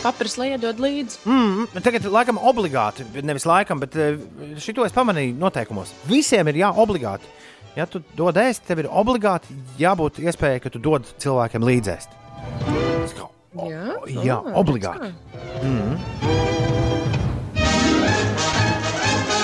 Jā, 0.00 0.08
papīrs, 0.08 0.34
lai 0.40 0.46
iedod 0.54 0.78
līdzi. 0.80 1.18
Mm, 1.28 1.66
tagad, 1.84 2.06
laikam, 2.08 2.38
obligāti, 2.48 3.04
nevis 3.20 3.44
laikam, 3.44 3.80
bet 3.82 3.96
eh, 4.00 4.16
šito 4.56 4.86
es 4.86 4.94
pamanīju 4.96 5.34
noteikumos. 5.36 5.92
Visiem 6.08 6.48
ir 6.48 6.62
jā, 6.62 6.70
obligāti. 6.72 7.28
Ja 7.76 7.84
tu 7.86 8.00
dod 8.16 8.38
ēst, 8.40 8.64
tev 8.66 8.80
ir 8.82 8.88
obligāti 8.88 9.52
jābūt 9.78 10.22
iespējai, 10.24 10.62
ka 10.64 10.72
tu 10.72 10.80
dod 10.82 11.04
cilvēkiem 11.20 11.66
līdzēst. 11.68 12.16
Kā- 13.18 13.28
Jā, 13.66 13.96
Jā, 14.24 14.36
Ā, 14.40 14.52
obligāti. 14.62 15.12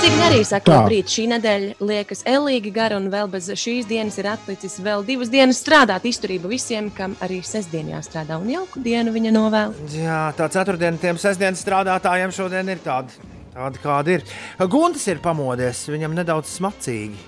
Cik 0.07 0.21
arī 0.23 0.43
saka, 0.47 0.71
Tā. 0.71 0.75
labrīt, 0.79 1.09
šī 1.11 1.23
nedēļa 1.33 1.73
liekas 1.83 2.21
elīgi 2.31 2.71
gara 2.71 2.95
un 2.95 3.09
vēl 3.11 3.27
bez 3.33 3.49
šīs 3.59 3.89
dienas 3.91 4.15
ir 4.21 4.29
atlicis 4.31 4.77
vēl 4.79 5.03
divas 5.03 5.33
dienas 5.33 5.59
strādāt. 5.59 6.07
Izturība 6.07 6.47
visiem, 6.47 6.93
kam 6.95 7.17
arī 7.27 7.41
sestdien 7.43 7.91
jāstrādā 7.91 8.39
un 8.39 8.47
jauku 8.53 8.85
dienu 8.85 9.11
viņa 9.17 9.35
novēl. 9.35 9.75
Jā, 9.97 10.21
tā 10.39 10.47
ceturtdiena 10.55 11.03
tiem 11.03 11.19
sestdienas 11.19 11.65
strādātājiem 11.67 12.31
šodien 12.39 12.71
ir 12.71 12.87
tāda, 12.87 13.19
tāda 13.51 13.83
kāda 13.83 14.15
ir. 14.15 14.27
Guntis 14.71 15.11
ir 15.11 15.19
pamodies, 15.27 15.83
viņam 15.91 16.15
nedaudz 16.23 16.55
smacīgi. 16.55 17.19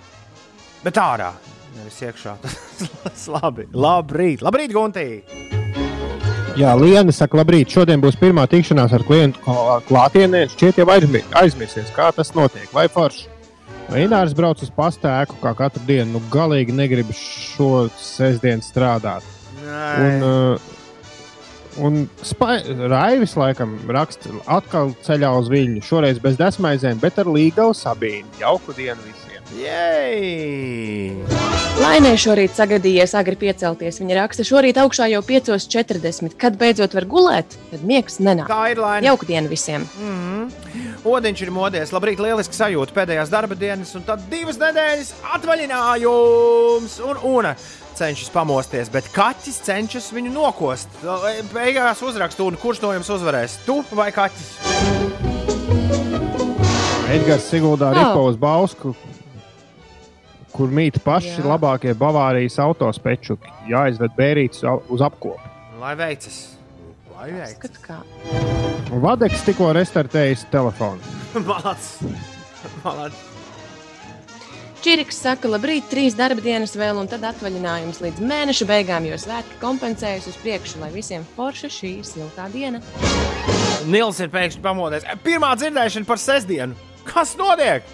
Bet 0.86 1.02
ārā, 1.02 1.32
nevis 1.80 1.98
iekšā. 2.06 2.38
Tas 3.02 3.26
labi. 3.26 3.66
Labrīt, 3.74 4.46
labrīt, 4.46 4.70
Guntī! 4.70 5.08
Jā, 6.58 6.72
Liena 6.74 7.12
saka, 7.14 7.38
labrīt. 7.38 7.70
Šodien 7.70 8.00
būs 8.02 8.16
pirmā 8.18 8.42
tikšanās 8.50 8.92
ar 8.96 9.04
klientu 9.06 9.38
klā- 9.44 9.78
klātienē. 9.86 10.46
Šķiet, 10.50 10.80
jau 10.80 10.86
aizmi- 10.90 11.22
aizmirsies, 11.38 11.92
kā 11.94 12.08
tas 12.14 12.32
notiek. 12.34 12.66
Vai 12.74 12.88
forši? 12.88 13.28
Inārs 13.94 14.34
brauc 14.36 14.60
uz 14.62 14.70
pastēku 14.70 15.38
kā 15.40 15.54
katru 15.56 15.80
dienu. 15.86 16.12
Nu, 16.12 16.20
galīgi 16.32 16.74
negribu 16.74 17.14
šo 17.14 17.88
sestdienu 17.96 18.60
strādāt. 18.66 19.22
Un, 19.62 20.22
uh, 20.22 20.58
un 21.84 22.04
Raivis 22.90 23.36
laikam 23.38 23.76
raksta, 23.92 24.32
atkal 24.58 24.94
ceļā 25.06 25.32
uz 25.40 25.50
Viņu. 25.52 25.82
Šoreiz 25.86 26.20
bez 26.22 26.38
desmaizēm, 26.40 27.00
bet 27.02 27.20
ar 27.22 27.30
līgavu 27.30 27.76
sabīni. 27.76 28.26
Jauku 28.42 28.76
dienu 28.76 29.00
visiem! 29.06 29.28
Jej! 29.56 31.14
Lainē 31.80 32.10
šorīt 32.20 32.52
sagadījies 32.52 33.14
agri 33.16 33.38
piecelties. 33.40 34.00
Viņa 34.02 34.18
raksta, 34.18 34.44
šorīt 34.44 34.76
augšā 34.82 35.06
jau 35.08 35.22
5.40. 35.24 36.36
Kad 36.40 36.58
beidzot 36.60 36.92
var 36.98 37.06
gulēt, 37.08 37.56
tad 37.70 37.86
miegs 37.88 38.18
nenāk. 38.20 38.50
Tā 38.50 38.74
ir 38.74 38.82
laime. 38.82 39.06
Jauku 39.08 39.28
dienu 39.30 39.48
visiem! 39.48 39.86
Odiņš 41.08 41.42
ir 41.46 41.52
modies, 41.54 41.92
labrīt, 41.94 42.20
lieliski 42.20 42.56
sajūta 42.58 42.92
pēdējās 42.96 43.32
darba 43.32 43.56
dienas, 43.56 43.94
un 43.96 44.04
tad 44.04 44.26
divas 44.28 44.58
nedēļas 44.60 45.14
atvaļinājums. 45.38 46.98
Un 47.08 47.22
Una 47.38 47.54
cenšas 47.98 48.30
pamosties, 48.34 48.90
bet 48.92 49.08
kaķis 49.14 49.60
cenšas 49.66 50.08
viņu 50.14 50.32
nokost. 50.34 50.92
Beigās 51.52 52.02
uzrakst, 52.06 52.40
un 52.44 52.56
kurš 52.60 52.82
no 52.84 52.92
jums 52.96 53.10
uzvarēs? 53.18 53.58
Tu 53.66 53.78
vai 53.98 54.10
kaķis? 54.14 54.52
Edgars 57.08 57.46
Siguldā 57.48 57.88
Jā. 57.94 58.02
ripo 58.02 58.26
uz 58.28 58.36
Bausku, 58.36 58.92
kur 60.52 60.72
mīt 60.74 60.98
paši 61.04 61.38
Jā. 61.38 61.46
labākie 61.54 61.94
Bavārijas 61.96 62.58
autospečuki. 62.60 63.48
Jāizved 63.70 64.12
bērītis 64.18 64.64
uz 64.92 65.04
apkopu. 65.04 65.40
Lai 65.80 65.94
veicas! 65.98 66.38
Lai 67.16 67.30
veicas! 67.32 67.80
Vadeks 68.92 69.44
tikko 69.46 69.72
restartējis 69.76 70.46
telefonu. 70.52 71.00
Malacis! 71.48 71.96
Malacis! 72.84 73.27
Čiriks 74.78 75.16
saka, 75.18 75.48
labrīt, 75.50 75.88
trīs 75.90 76.14
darba 76.14 76.38
dienas 76.38 76.76
vēl, 76.78 77.00
un 77.00 77.08
tad 77.10 77.24
atvaļinājums 77.26 77.98
līdz 77.98 78.20
mēneša 78.22 78.66
beigām, 78.68 79.08
jo 79.08 79.16
svētki 79.18 79.56
kompensējas 79.58 80.28
uz 80.30 80.36
priekšu, 80.38 80.78
lai 80.78 80.92
visiem 80.94 81.24
forša 81.34 81.70
šī 81.74 81.90
siltā 82.06 82.46
diena. 82.52 82.78
Nils 83.90 84.20
ir 84.22 84.30
pēkšņi 84.30 84.62
pamodies. 84.62 85.06
Pirmā 85.24 85.50
dzirdēšana 85.58 86.06
par 86.06 86.22
sestdienu. 86.22 86.78
Kas 87.08 87.34
notiek? 87.40 87.90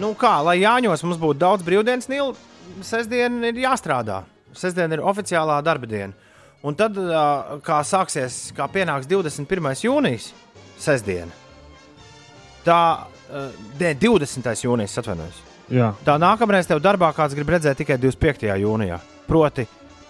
Nu 0.00 0.14
kā, 0.16 0.38
lai 0.46 0.62
Jāņos 0.62 1.04
mums 1.04 1.20
būtu 1.20 1.42
daudz 1.42 1.66
brīvdienas, 1.68 2.08
Nils, 2.08 2.40
sestdiena 2.86 3.52
ir 3.52 3.60
jāstrādā. 3.66 4.22
Sestdiena 4.56 4.96
ir 4.96 5.04
oficiālā 5.04 5.60
darba 5.66 5.90
diena. 5.90 6.16
Un 6.64 6.80
tad, 6.80 6.96
kā 7.66 7.82
sāksies, 7.84 8.54
kā 8.56 8.70
pienāks 8.72 9.08
21. 9.10 9.76
jūnijas, 9.84 10.32
sestdiena. 10.80 11.36
Tā, 12.64 12.80
ne, 13.76 13.94
20. 14.00 14.52
jūnijas, 14.64 14.96
atvainojos. 15.04 15.49
Jā. 15.70 15.92
Tā 16.02 16.16
nākamreiz 16.18 16.66
tev 16.66 16.80
darbā 16.82 17.12
kāds 17.14 17.36
grib 17.38 17.52
redzēt 17.54 17.78
tikai 17.78 17.98
25. 18.02 18.48
jūnijā. 18.58 18.98
Proti, 19.30 19.68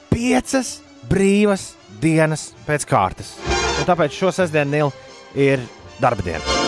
piecas 0.09 0.79
brīvas 1.11 1.75
dienas 2.01 2.51
pēc 2.65 2.89
kārtas. 2.89 3.35
Un 3.81 3.89
tāpēc 3.89 4.17
šo 4.17 4.33
sestdienu 4.33 4.73
Nil 4.73 4.95
ir 5.37 5.61
darba 6.01 6.25
diena. 6.25 6.59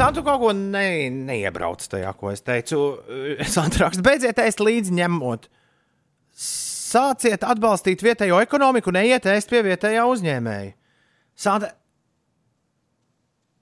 Santu 0.00 0.22
kaut 0.24 0.38
ko 0.40 0.50
ne, 0.56 1.10
neiebrauc 1.12 1.82
tajā, 1.92 2.10
ko 2.16 2.30
es 2.32 2.40
teicu. 2.40 2.78
Santu 3.54 3.82
raksta, 3.84 4.02
beidziet 4.02 4.38
ēst 4.40 4.62
līdzi 4.64 4.94
ņemot. 4.96 5.50
Sāciet 6.90 7.44
atbalstīt 7.46 8.02
vietējo 8.02 8.40
ekonomiku, 8.42 8.90
neiet 8.94 9.28
ēst 9.30 9.50
pie 9.50 9.62
vietējā 9.66 10.06
uzņēmēja. 10.10 10.72
Santa, 11.38 11.70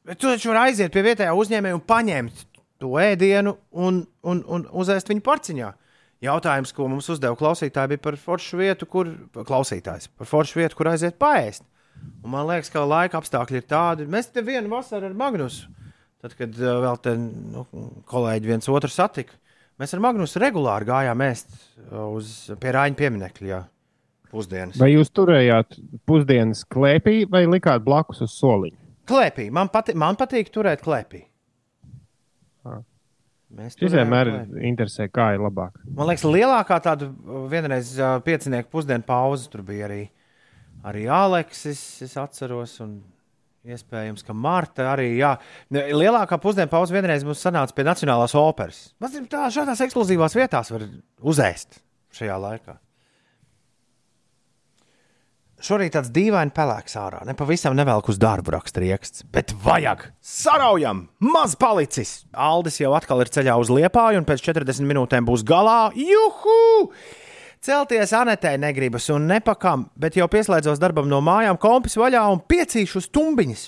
bet 0.08 0.20
tu 0.20 0.30
taču 0.30 0.52
vari 0.52 0.70
aiziet 0.70 0.94
pie 0.94 1.04
vietējā 1.04 1.34
uzņēmēja 1.36 1.76
un 1.76 1.84
paņemt 1.84 2.46
to 2.80 2.94
ēdienu 3.02 3.56
un, 3.74 4.00
un, 4.22 4.40
un 4.46 4.64
uzēst 4.80 5.10
viņu 5.10 5.24
parciņā. 5.26 5.72
Jautājums, 6.24 6.72
ko 6.74 6.88
mums 6.90 7.06
uzdeva 7.12 7.36
klausītāji, 7.38 7.92
bija 7.92 8.02
par 8.08 8.16
foršu 8.18 8.58
vietu, 8.58 8.86
kur 8.90 9.10
klausītājs 9.36 10.08
par 10.18 10.26
foršu 10.26 10.58
vietu, 10.58 10.78
kur 10.78 10.90
aiziet 10.90 11.18
paēst. 11.20 11.66
Un 12.24 12.32
man 12.32 12.46
liekas, 12.48 12.70
ka 12.74 12.82
laika 12.86 13.20
apstākļi 13.20 13.60
ir 13.60 13.66
tādi. 13.70 14.06
Mēs 14.10 14.30
te 14.32 14.42
vienu 14.46 14.70
vasaru 14.72 15.10
ar 15.10 15.14
Magnusu, 15.18 15.68
tad, 16.22 16.34
kad 16.38 16.54
uh, 16.58 16.80
vēl 16.82 16.98
te 17.02 17.14
nu, 17.18 17.66
kolēģi 18.10 18.50
viens 18.50 18.70
otru 18.72 18.90
satika, 18.90 19.36
mēs 19.80 19.94
ar 19.94 20.02
Magnusu 20.04 20.42
regulāri 20.42 20.88
gājām 20.88 21.24
ēst 21.28 21.50
uh, 21.54 22.08
uz 22.14 22.50
pie 22.60 22.74
Rāņa 22.76 22.98
pieminiekļa. 22.98 23.64
Pusdienas. 24.28 24.76
Vai 24.76 24.90
jūs 24.92 25.08
turējāt 25.16 25.78
pusdienas 26.04 26.60
klēpī 26.68 27.22
vai 27.32 27.46
likāt 27.48 27.80
blakus 27.80 28.20
uz 28.26 28.34
soliņa? 28.36 28.76
Klēpī. 29.08 29.46
Man, 29.54 29.70
pati, 29.72 29.94
man 29.96 30.18
patīk 30.20 30.50
turēt 30.52 30.82
klēpī. 30.84 31.22
Ah. 32.68 32.82
Mēs 33.56 33.78
Šis 33.80 33.94
vienmēr 33.96 34.28
interesē, 34.68 35.06
kā 35.08 35.30
ir 35.32 35.40
labāk. 35.40 35.78
Man 35.96 36.10
liekas, 36.10 36.26
lielākā 36.28 36.76
tāda 36.84 37.08
uh, 37.08 37.46
vienreiz 37.48 37.94
uh, 37.96 38.18
piecinieku 38.24 38.68
pusdienu 38.74 39.06
pauze 39.08 39.48
tur 39.48 39.62
bija 39.64 39.86
arī, 39.88 40.02
arī 40.84 41.06
Aleksis. 41.08 41.80
Es 42.04 42.18
atceros, 42.20 42.76
un 42.84 42.98
iespējams, 43.66 44.24
ka 44.26 44.36
Marta 44.36 44.90
arī. 44.92 45.10
Jā, 45.18 45.34
lielākā 45.72 46.38
pusdienu 46.42 46.70
pauze 46.72 46.94
vienreiz 46.94 47.26
mums 47.26 47.42
sanāca 47.42 47.74
pie 47.74 47.86
Nacionālās 47.88 48.36
operas. 48.38 48.82
Mums 49.02 49.16
ir 49.18 49.30
tā, 49.30 49.48
šādās 49.54 49.82
ekskluzīvās 49.88 50.36
vietās 50.38 50.72
var 50.74 50.86
uzēst. 51.22 51.82
šajā 52.14 52.36
laikā. 52.40 52.78
Šorīt 55.58 55.96
tāds 55.96 56.12
dīvaini 56.14 56.54
pelēks 56.54 56.94
ārā. 57.00 57.24
Ne 57.26 57.34
pavisam 57.34 57.74
nevelk 57.74 58.12
uz 58.12 58.18
darbu 58.22 58.52
raksta 58.54 58.78
rieksts, 58.78 59.24
bet 59.34 59.50
vajag. 59.64 60.04
Saraujam! 60.22 61.08
Maz 61.18 61.56
palicis! 61.58 62.20
Aldis 62.30 62.78
jau 62.78 62.92
atkal 62.94 63.24
ir 63.24 63.32
ceļā 63.34 63.56
uz 63.58 63.72
liepāju, 63.74 64.20
un 64.22 64.28
pēc 64.28 64.44
40 64.46 64.86
minūtēm 64.86 65.26
būs 65.26 65.42
galā. 65.46 65.90
Juhu! 65.98 66.86
Celties 67.58 68.12
Anetē 68.14 68.52
negribas 68.60 69.08
un 69.10 69.26
nepakam, 69.26 69.88
bet 69.98 70.14
jau 70.18 70.28
pieslēdzos 70.30 70.78
darbam 70.78 71.08
no 71.10 71.18
mājām, 71.24 71.58
kompis 71.58 71.98
vaļā 71.98 72.22
un 72.30 72.38
piecīšu 72.46 73.02
stumbiņas. 73.08 73.64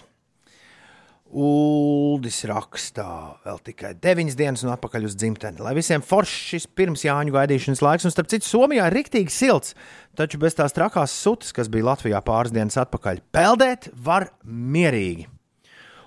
Uldis 1.30 2.40
rakstā 2.50 3.06
vēl 3.46 3.58
tikai 3.66 3.92
9 4.02 4.34
dienas 4.38 4.64
un 4.66 4.72
atpakaļ 4.74 5.06
uz 5.06 5.14
dzimteni. 5.18 5.62
Lai 5.62 5.76
visiem 5.78 6.02
foršs 6.02 6.46
šis 6.52 6.66
pirms 6.74 7.04
Jāņu 7.06 7.34
gaidīšanas 7.34 7.82
laiks, 7.86 8.06
un 8.06 8.14
starp 8.14 8.30
citu, 8.32 8.48
Somijā 8.48 8.88
ir 8.90 8.98
riktīgi 8.98 9.34
silts, 9.34 9.76
taču 10.18 10.42
bez 10.42 10.58
tās 10.58 10.74
trakās 10.74 11.14
sutas, 11.14 11.54
kas 11.54 11.70
bija 11.70 11.92
Latvijā 11.92 12.22
pāris 12.26 12.54
dienas 12.54 12.78
atpakaļ, 12.82 13.22
peldēt 13.34 13.92
var 13.94 14.32
mierīgi. 14.42 15.28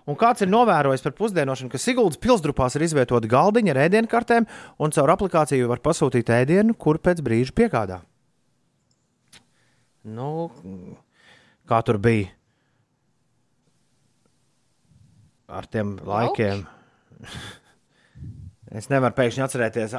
Un 0.10 0.18
kāds 0.20 0.44
ir 0.44 0.52
novērojis 0.52 1.04
par 1.06 1.14
pusdienošanu, 1.16 1.72
ka 1.72 1.80
Siguldas 1.80 2.20
pilsdrupās 2.20 2.76
ir 2.76 2.84
izvietota 2.88 3.30
galdiņa 3.32 3.72
ar 3.72 3.82
ēdienkartēm, 3.86 4.48
un 4.84 4.96
caur 4.96 5.14
aplikāciju 5.16 5.70
var 5.72 5.80
pasūtīt 5.84 6.32
ēdienu, 6.42 6.76
kur 6.76 7.00
pēc 7.00 7.22
brīža 7.24 7.56
piegādā. 7.56 8.02
Nu, 10.04 10.50
kā 11.70 11.80
tur 11.88 12.02
bija? 12.04 12.34
Ar 15.54 15.70
tiem 15.72 15.96
laikiem. 16.04 16.66
es 18.80 18.90
nevaru 18.92 19.16
pēkšņi 19.16 19.46
atcerēties 19.46 19.96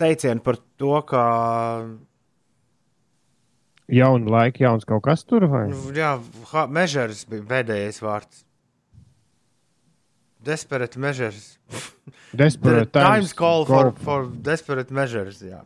teicienu 0.00 0.42
par 0.44 0.58
to, 0.80 0.98
ka 1.08 1.22
Jauna 3.86 4.32
laika, 4.32 4.64
jauns 4.64 4.86
kaut 4.88 5.04
kas 5.06 5.22
tur 5.22 5.46
vai? 5.50 5.68
nu, 5.70 5.92
jā, 5.94 6.16
mežers 6.74 7.22
bija 7.30 7.46
pēdējais 7.52 8.02
vārds. 8.02 8.45
Desperate 10.46 10.98
measures. 11.02 11.56
Desperate 12.36 12.86
The 12.92 13.00
times 13.00 13.08
times 13.08 13.32
call 13.34 13.64
for, 13.66 13.90
call. 13.90 14.04
for 14.04 14.26
desperate 14.46 14.92
measures. 14.94 15.40
Jā. 15.42 15.62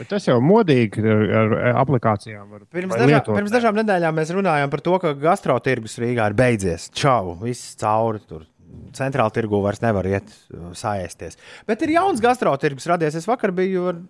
Bet 0.00 0.08
tas 0.14 0.24
jau 0.24 0.38
modīgi 0.40 1.02
ar, 1.04 1.50
aplikācijām. 1.82 2.46
Var, 2.54 2.62
Pirms, 2.72 2.94
dažā, 2.96 3.18
pirms 3.26 3.52
dažām 3.52 3.76
nedēļām 3.82 4.16
mēs 4.16 4.30
runājām 4.32 4.70
par 4.72 4.80
to, 4.86 4.94
ka 5.02 5.12
gastrotirgus 5.26 5.98
Rīgā 6.00 6.30
ir 6.30 6.36
beidzies. 6.38 6.86
Čau, 6.96 7.34
viss 7.42 7.74
cauri 7.80 8.22
tur. 8.24 8.46
Centrāla 8.96 9.34
tirgu 9.34 9.60
vairs 9.64 9.82
nevar 9.82 10.06
iet, 10.08 10.30
uh, 10.54 10.70
sāēsties. 10.78 11.36
Bet 11.68 11.82
ir 11.84 11.92
jauns 11.98 12.22
gastrotirgus 12.22 12.86
radies. 12.88 13.18
Es 13.18 13.28
vakar 13.28 13.52
biju 13.52 13.88
ar, 13.90 14.00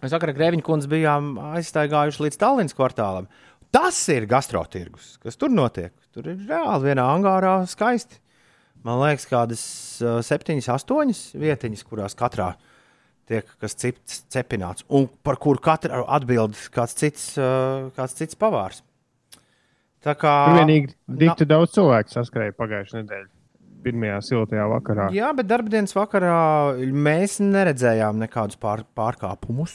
es 0.00 0.14
vakar 0.14 0.32
ar 0.32 0.38
Grēviņu 0.38 0.64
kundzi 0.66 0.88
bijām 0.94 1.34
aizstaigājuši 1.58 2.28
līdz 2.28 2.40
Tallinas 2.40 2.78
kvartālam. 2.78 3.28
Tas 3.72 3.98
ir 4.14 4.24
gastrotirgus, 4.30 5.18
kas 5.20 5.36
tur 5.40 5.52
notiek. 5.52 5.92
Tur 6.14 6.32
ir 6.32 6.40
reāli 6.48 6.92
vienā 6.92 7.04
angārā 7.12 7.58
skaisti. 7.68 8.22
Man 8.86 8.98
liekas, 9.02 9.26
kādas 9.30 9.64
uh, 10.02 10.20
septiņas, 10.26 10.70
astoņas 10.74 11.24
vietiņas, 11.38 11.84
kurās 11.86 12.16
katrā 12.18 12.52
tiek 13.30 13.46
kas 13.62 13.76
cits 13.78 14.24
cepināts, 14.32 14.86
un 14.90 15.06
par 15.22 15.38
kuru 15.42 15.62
katru 15.62 16.02
atbild 16.10 16.58
kāds 16.74 16.96
cits, 16.98 17.28
uh, 17.38 17.92
kāds 17.96 18.16
cits 18.18 18.38
pavārs. 18.38 18.82
Tā 20.02 20.16
kā 20.18 20.32
Tur 20.48 20.58
vienīgi 20.58 20.90
dikti 21.22 21.46
daudz 21.46 21.76
cilvēku 21.76 22.10
saskrēja 22.10 22.56
pagājušajā 22.58 23.04
nedēļā. 23.04 23.30
Pirmajā 23.82 24.18
siltajā 24.22 24.64
vakarā. 24.70 25.08
Jā, 25.14 25.30
bet 25.34 25.48
darbdienas 25.50 25.94
vakarā 25.94 26.34
mēs 26.94 27.40
neredzējām 27.42 28.18
nekādus 28.22 28.58
pār, 28.62 28.84
pārkāpumus. 28.98 29.74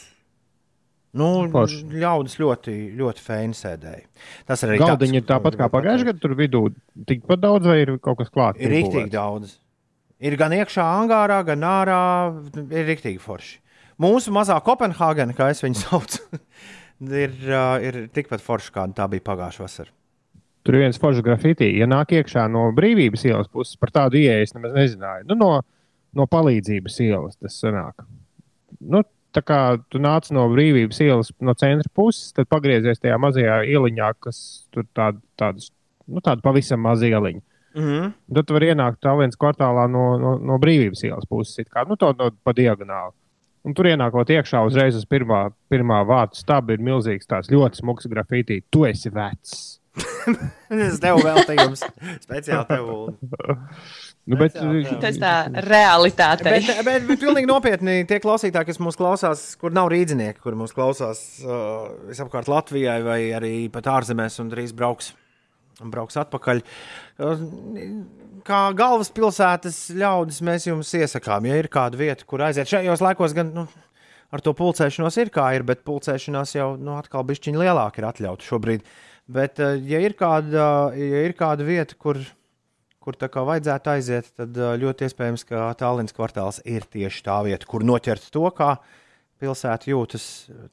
Nu, 1.18 1.30
Forši. 1.52 1.84
ļaudis 2.02 2.38
ļoti, 2.42 2.76
ļoti 3.00 3.24
fēni 3.24 3.58
sēdēja. 3.58 4.04
Tas 4.50 4.64
arī 4.68 4.80
Galdiņi 4.82 5.22
ir 5.22 5.28
tāpat 5.28 5.58
kā 5.60 5.70
pagājušajā 5.74 6.12
gadā. 6.12 6.22
Tur 6.24 6.36
vidū 6.38 6.64
tikpat 7.10 7.42
daudz, 7.44 7.70
vai 7.70 7.80
ir 7.84 7.96
kaut 8.04 8.20
kas 8.22 8.34
klāts? 8.34 8.62
Ir 8.62 8.74
rīktīgi 8.76 9.10
daudz. 9.14 9.58
Ir 10.18 10.38
gan 10.40 10.56
iekšā, 10.58 10.86
angārā, 11.02 11.44
gan 11.48 11.66
ārā. 11.68 12.02
Ir 12.68 12.90
rīktīgi 12.90 13.22
forši. 13.22 13.60
Mūsu 14.02 14.34
mazā 14.34 14.58
Kopenhāgena, 14.66 15.34
kā 15.38 15.50
es 15.54 15.64
viņu 15.66 15.82
saucu, 15.84 16.42
ir, 17.10 17.34
uh, 17.50 17.78
ir 17.82 18.04
tikpat 18.14 18.44
forša, 18.46 18.74
kāda 18.76 19.02
tā 19.02 19.10
bija 19.14 19.26
pagājušā 19.26 19.66
vasarā. 19.66 19.94
Tur 20.68 20.76
ir 20.76 20.84
viens 20.84 21.00
foršs 21.00 21.24
grafitī. 21.24 21.70
Ja 21.80 21.88
nāk 21.88 22.12
iekšā 22.18 22.44
no 22.52 22.66
brīvības 22.76 23.24
ielas 23.30 23.48
puses, 23.48 23.78
par 23.80 23.94
tādu 23.96 24.20
ieeju 24.20 24.44
es 24.44 24.52
nemaz 24.52 24.74
nezināju. 24.76 25.30
Nu, 25.30 25.38
no, 25.40 25.52
no 26.18 26.26
palīdzības 26.28 26.98
ielas 27.06 27.38
tas 27.40 27.56
sanāk. 27.64 28.04
Nu, 28.84 29.06
tā 29.36 29.44
kā 29.46 29.60
tu 29.92 30.00
nāc 30.04 30.30
no 30.36 30.48
brīvības 30.52 31.02
ielas, 31.06 31.32
no 31.44 31.54
centra 31.58 31.90
puses, 31.96 32.32
tad 32.36 32.50
pagriezies 32.52 33.02
tajā 33.04 33.18
mazajā 33.22 33.62
ieliņā, 33.68 34.14
kas 34.24 34.40
tur 34.74 34.88
tāda, 34.98 35.22
tādas, 35.40 35.72
nu, 36.08 36.24
tāda 36.24 36.44
pavisam 36.46 36.82
maza 36.84 37.08
ieliņa. 37.10 37.44
Mm 37.78 37.84
-hmm. 37.84 38.12
Tad 38.34 38.48
tu 38.48 38.54
vari 38.54 38.72
ienākt 38.74 39.02
tālens 39.06 39.38
kvartālā 39.38 39.86
no, 39.92 40.18
no, 40.18 40.38
no 40.38 40.58
brīvības 40.58 41.04
ielas 41.06 41.26
puses, 41.30 41.68
kā 41.70 41.86
nu, 41.88 41.96
to 41.96 42.14
no, 42.18 42.32
pa 42.44 42.52
diagonāli. 42.52 43.14
Un 43.68 43.74
tur 43.74 43.86
ienākot 43.86 44.30
iekšā 44.32 44.62
uzreiz 44.66 44.96
uz 44.96 45.06
pirmā, 45.06 45.52
pirmā 45.70 46.00
vārta 46.08 46.40
stūra 46.40 46.74
ir 46.74 46.80
milzīgs, 46.80 47.28
tāds 47.28 47.52
ļoti 47.52 47.82
smags 47.82 48.08
grafitī. 48.08 48.62
Tu 48.72 48.86
esi 48.86 49.10
vecs. 49.10 49.80
Es 50.88 51.00
tev 51.02 51.22
veltījums 51.24 51.84
speciāli 52.26 52.68
tev. 52.70 52.90
Nu, 54.28 54.36
bet, 54.36 54.58
Tas 55.00 55.20
tā 55.22 55.34
realitāte. 55.64 56.44
Bet, 56.52 56.68
bet, 56.84 57.06
bet 57.08 57.22
pilnīgi 57.22 57.48
nopietni 57.48 58.02
tie 58.10 58.20
klausītāji, 58.24 58.74
kas 58.74 58.82
mūs 58.84 59.00
klausās, 59.00 59.46
kur 59.62 59.72
nav 59.76 59.88
rīznieki, 59.94 60.42
kur 60.44 60.58
mūs 60.60 60.76
klausās 60.76 61.22
uh, 61.46 61.88
visapkārt 62.10 62.52
Latvijai 62.52 63.00
vai 63.06 63.22
arī 63.38 63.54
pat 63.72 63.88
ārzemēs 63.94 64.42
un 64.44 64.52
drīz 64.52 64.76
brauks, 64.76 65.14
brauks 65.80 66.20
atpakaļ. 66.20 66.64
Uh, 67.24 67.48
kā 68.48 68.62
galvaspilsētas 68.78 69.82
ļaudis 69.96 70.44
mēs 70.46 70.68
jums 70.70 70.94
iesakām, 71.00 71.48
ja 71.48 71.58
ir 71.60 71.72
kāda 71.72 72.00
vieta, 72.00 72.28
kur 72.28 72.44
aiziet 72.44 72.70
šajos 72.72 73.04
laikos, 73.04 73.36
gan 73.38 73.56
nu, 73.56 73.68
ar 74.36 74.44
to 74.44 74.54
pulcēšanos 74.58 75.20
ir 75.24 75.32
kā 75.34 75.50
ir, 75.56 75.66
bet 75.68 75.88
pulcēšanās 75.88 76.56
jau 76.58 76.74
nu, 76.80 76.98
atkal 77.00 77.26
bišķiņa 77.28 77.64
lielāka 77.64 78.02
ir 78.02 78.10
atļauta 78.12 78.48
šobrīd. 78.48 78.84
Bet, 79.28 79.60
uh, 79.60 79.76
ja 79.84 80.00
ir 80.04 80.16
kāda, 80.18 80.92
ja 80.96 81.24
ir 81.28 81.36
kāda 81.38 81.66
vieta, 81.68 81.98
kur 82.00 82.22
kur 83.08 83.16
tā 83.16 83.30
kā 83.32 83.40
vajadzētu 83.48 83.88
aiziet, 83.94 84.26
tad 84.36 84.58
ā, 84.60 84.74
ļoti 84.76 85.08
iespējams, 85.08 85.46
ka 85.48 85.70
Tallinas 85.80 86.12
kvartāls 86.12 86.58
ir 86.68 86.84
tieši 86.92 87.22
tā 87.24 87.38
vieta, 87.48 87.64
kur 87.64 87.86
noķert 87.88 88.26
to, 88.36 88.44
kā 88.52 88.74
pilsēta 89.40 89.88
jūtas 89.88 90.26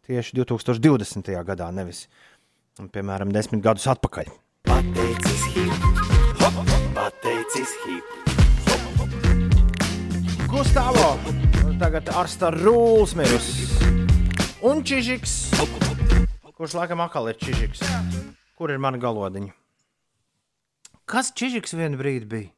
tieši 0.09 0.41
2020. 0.41 1.31
gadā, 1.47 1.71
nevis, 1.71 2.09
piemēram, 2.91 3.31
desmit 3.31 3.63
gadus 3.63 3.87
atpakaļ. 3.95 4.33
Pateicis 4.67 5.47
hip, 5.55 5.87
hop, 6.43 6.59
pateicis 6.99 7.79
hip. 7.85 8.05
Gustavs, 10.51 11.31
tagad 11.79 12.11
ar 12.19 12.27
starūls 12.31 13.15
mirus. 13.15 13.53
Un 14.65 14.83
Čižiks, 14.83 15.55
kurš 16.59 16.81
laikam 16.83 17.07
atkal 17.07 17.31
ir 17.31 17.39
Čižiks. 17.39 17.87
Kur 18.55 18.71
ir 18.71 18.79
mana 18.79 19.01
galodiņa? 19.03 19.53
Kas 21.11 21.33
Čižiks 21.37 21.75
vienu 21.77 21.99
brīdi 22.01 22.29
bija? 22.31 22.51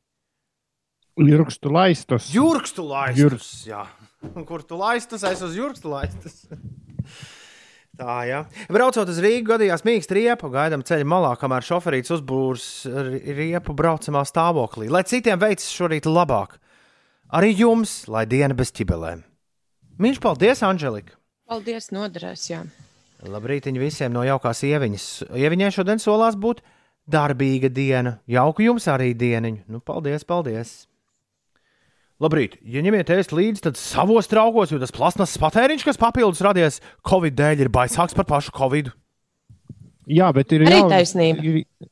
Jurkstu 1.17 1.73
laistus. 1.73 2.29
Jurkstu 2.35 2.85
laistus. 2.85 3.65
Jā. 3.67 3.87
Un 4.35 4.45
Kur 4.45 4.63
tu 4.67 4.77
laistus? 4.77 5.25
Es 5.25 5.41
uz 5.43 5.57
jurkstu 5.57 5.89
laistus. 5.89 6.45
Tā, 7.97 8.17
jā. 8.29 8.43
Braucot 8.69 9.09
uz 9.09 9.19
Rīgā, 9.25 9.55
gadījās 9.55 9.87
mīksts 9.87 10.13
riepa, 10.13 10.51
gaidām 10.53 10.83
ceļa 10.85 11.07
malā, 11.09 11.31
kamēr 11.41 11.65
šoferīts 11.65 12.13
uzbūrs 12.19 12.67
riepu 13.25 13.73
braucamā 13.77 14.21
stāvoklī. 14.29 14.91
Lai 14.93 15.01
citiem 15.09 15.41
veicas 15.41 15.71
šorīt 15.73 16.05
labāk, 16.11 16.59
arī 17.33 17.55
jums, 17.57 18.03
lai 18.13 18.27
diena 18.29 18.53
bez 18.59 18.75
ķibelēm. 18.77 19.25
Mīļš, 19.97 20.21
paldies, 20.21 20.61
Anželika! 20.69 21.17
Paldies, 21.49 21.89
noderēs. 21.95 22.51
Jā. 22.53 22.67
Labrīt 23.25 23.65
visiem 23.81 24.13
no 24.13 24.25
jaukās 24.27 24.61
ieviņas. 24.67 25.07
Ieviņai 25.33 25.71
šodien 25.73 26.03
solās 26.03 26.37
būt 26.37 26.61
darbīga 27.09 27.71
diena. 27.73 28.19
Jauku 28.29 28.67
jums 28.67 28.87
arī 28.93 29.15
dieniņu. 29.17 29.65
Nu, 29.73 29.81
paldies, 29.81 30.27
paldies! 30.27 30.75
Labrīt, 32.17 32.55
ja 32.65 32.81
ņemiet 32.81 33.11
ēst 33.13 33.33
līdzi, 33.37 33.61
tad 33.67 33.77
savos 33.77 34.29
traukos, 34.31 34.71
jo 34.73 34.79
tas 34.81 34.93
plasmas 34.95 35.35
patēriņš, 35.37 35.83
kas 35.85 35.99
papildus 36.01 36.41
radies 36.45 36.79
Covid 37.05 37.35
dēļ, 37.37 37.67
ir 37.67 37.71
baisāks 37.73 38.17
par 38.17 38.25
pašu 38.25 38.55
Covid. 38.57 38.89
Jā, 40.09 40.31
bet 40.33 40.55
ir, 40.57 40.65
Arī 40.65 40.79
jaun, 40.79 40.93
taisnība. 40.95 41.45
ir, 41.45 41.91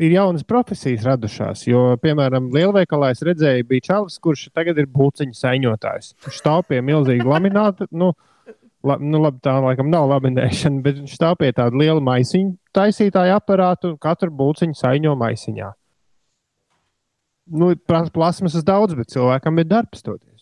ir 0.00 0.14
jaunas 0.14 0.46
profesijas 0.48 1.04
radušās. 1.04 1.66
Jo, 1.68 1.82
piemēram, 2.00 2.48
lielveikalā 2.54 3.10
es 3.12 3.20
redzēju, 3.26 3.66
bija 3.68 3.84
čalis, 3.90 4.16
kurš 4.22 4.46
tagad 4.56 4.80
ir 4.80 4.88
būciņu 4.96 5.36
saņotājs. 5.36 6.14
Viņš 6.24 6.40
stāv 6.40 6.64
pie 6.70 6.80
milzīga 6.80 7.28
lamināta. 7.34 7.88
Nu, 7.92 8.14
la, 8.84 8.98
nu, 9.00 9.20
labi, 9.22 9.40
tā 9.44 9.56
laikam 9.62 9.88
nav 9.92 10.08
laminēšana, 10.12 10.82
bet 10.84 11.00
viņš 11.00 11.16
stāv 11.16 11.38
pie 11.40 11.52
tāda 11.56 11.76
liela 11.76 12.02
maisiņu 12.04 12.56
taisītāja 12.76 13.40
aparāta 13.40 13.90
un 13.92 13.98
katru 13.98 14.30
būciņu 14.30 14.76
saņo 14.76 15.16
maisiņā. 15.16 15.72
Nu, 17.56 17.74
plas- 17.78 18.10
plasmasas 18.10 18.64
daudz, 18.66 18.96
bet 18.98 19.12
cilvēkam 19.12 19.60
ir 19.62 19.68
darbs 19.70 20.02
toties. 20.02 20.32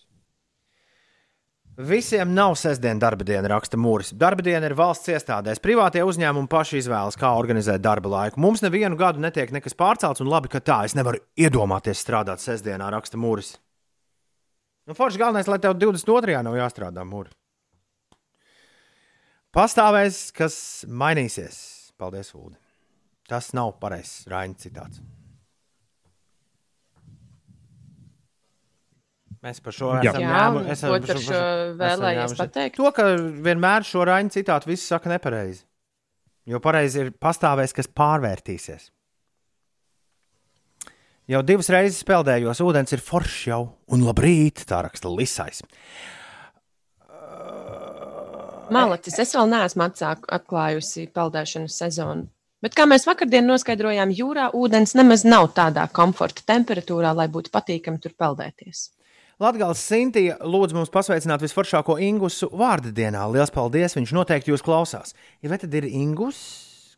Visiem 1.75 2.31
nav 2.31 2.55
sestdiena 2.55 3.03
darba 3.03 3.27
diena, 3.27 3.49
raksta 3.51 3.75
Mūris. 3.75 4.13
Darba 4.15 4.45
diena 4.47 4.69
ir 4.69 4.77
valsts 4.79 5.11
iestādēs. 5.11 5.59
Privātie 5.59 6.05
uzņēmumi 6.07 6.47
paši 6.49 6.79
izvēlas, 6.79 7.19
kā 7.19 7.33
organizēt 7.35 7.83
darba 7.83 8.13
laiku. 8.13 8.39
Mums 8.41 8.63
nevienu 8.63 8.95
gadu 8.97 9.19
netiek 9.19 9.51
nekas 9.51 9.75
pārcelts, 9.75 10.23
un 10.23 10.31
labi, 10.31 10.53
ka 10.53 10.63
tā. 10.63 10.85
Es 10.87 10.95
nevaru 10.95 11.19
iedomāties 11.35 11.99
strādāt 11.99 12.39
sestdienā, 12.39 12.93
raksta 12.95 13.19
Mūris. 13.19 13.57
Nu, 14.87 14.95
Forši 14.95 15.19
galvenais, 15.19 15.51
lai 15.51 15.59
tev 15.59 15.75
22. 15.81 16.39
nav 16.47 16.55
jāstrādā 16.55 17.03
mūri. 17.09 17.35
Pastāvēs, 19.55 20.33
kas 20.35 20.57
mainīsies. 20.91 21.59
Paldies, 22.01 22.33
Ulu. 22.35 22.57
Tas 23.31 23.53
nav 23.57 23.77
pareizs 23.81 24.25
Raina 24.29 24.57
citāts. 24.61 24.99
Mēs 29.45 29.61
par 29.61 29.75
šo 29.77 29.91
Jā. 30.01 30.09
esam 30.11 30.23
Jā, 30.25 30.33
ņēmu- 30.33 30.59
un 30.63 30.67
esam 30.73 30.91
ko 30.95 31.07
par 31.07 31.17
šo- 31.21 31.77
vēlējies 31.81 32.35
pateikt? 32.39 32.77
To, 32.81 32.91
ka 32.97 33.03
vienmēr 33.45 33.85
šo 33.85 34.05
Raina 34.09 34.31
citātu 34.33 34.67
visi 34.73 34.87
saka 34.89 35.11
nepareizi. 35.13 35.65
Jo 36.47 36.61
pareizi 36.61 37.01
ir 37.05 37.11
pastāvēs, 37.13 37.73
kas 37.75 37.87
pārvērtīsies. 37.87 38.91
Jau 41.29 41.43
divas 41.43 41.69
reizes 41.73 42.03
peldējos, 42.05 42.61
ūdens 42.61 42.93
ir 42.93 42.99
foršs 43.01 43.47
jau, 43.49 43.73
un 43.89 44.01
labrīt, 44.05 44.65
tā 44.69 44.83
raksta 44.85 45.09
Lisais. 45.15 45.63
Malacis, 48.73 49.19
es 49.21 49.35
vēl 49.37 49.51
neesmu 49.51 49.85
atsāku, 49.85 50.29
atklājusi 50.33 51.09
peldēšanas 51.15 51.77
sezonu. 51.83 52.29
Bet, 52.65 52.73
kā 52.73 52.87
mēs 52.89 53.05
vakardien 53.05 53.45
noskaidrojām, 53.45 54.13
jūrā 54.17 54.49
ūdens 54.57 54.95
nemaz 54.97 55.27
nav 55.29 55.51
tādā 55.57 55.85
komforta 55.93 56.47
temperatūrā, 56.49 57.11
lai 57.13 57.27
būtu 57.29 57.53
patīkami 57.53 58.01
tur 58.01 58.15
peldēties. 58.17 58.87
Latvijas 59.43 59.83
Sintīna 59.83 60.39
lūdz 60.47 60.77
mums 60.77 60.93
pasveicināt 60.95 61.43
visforšāko 61.43 61.99
Ingusu 62.01 62.49
vārdu 62.55 62.93
dienā. 62.95 63.27
Lielas 63.29 63.53
paldies! 63.53 63.97
Viņš 63.99 64.15
noteikti 64.17 64.53
jūs 64.53 64.65
klausās. 64.65 65.13
Ja 65.43 65.51
vai 65.53 65.59
tad 65.61 65.75
ir 65.75 65.89
Ingus? 65.91 66.39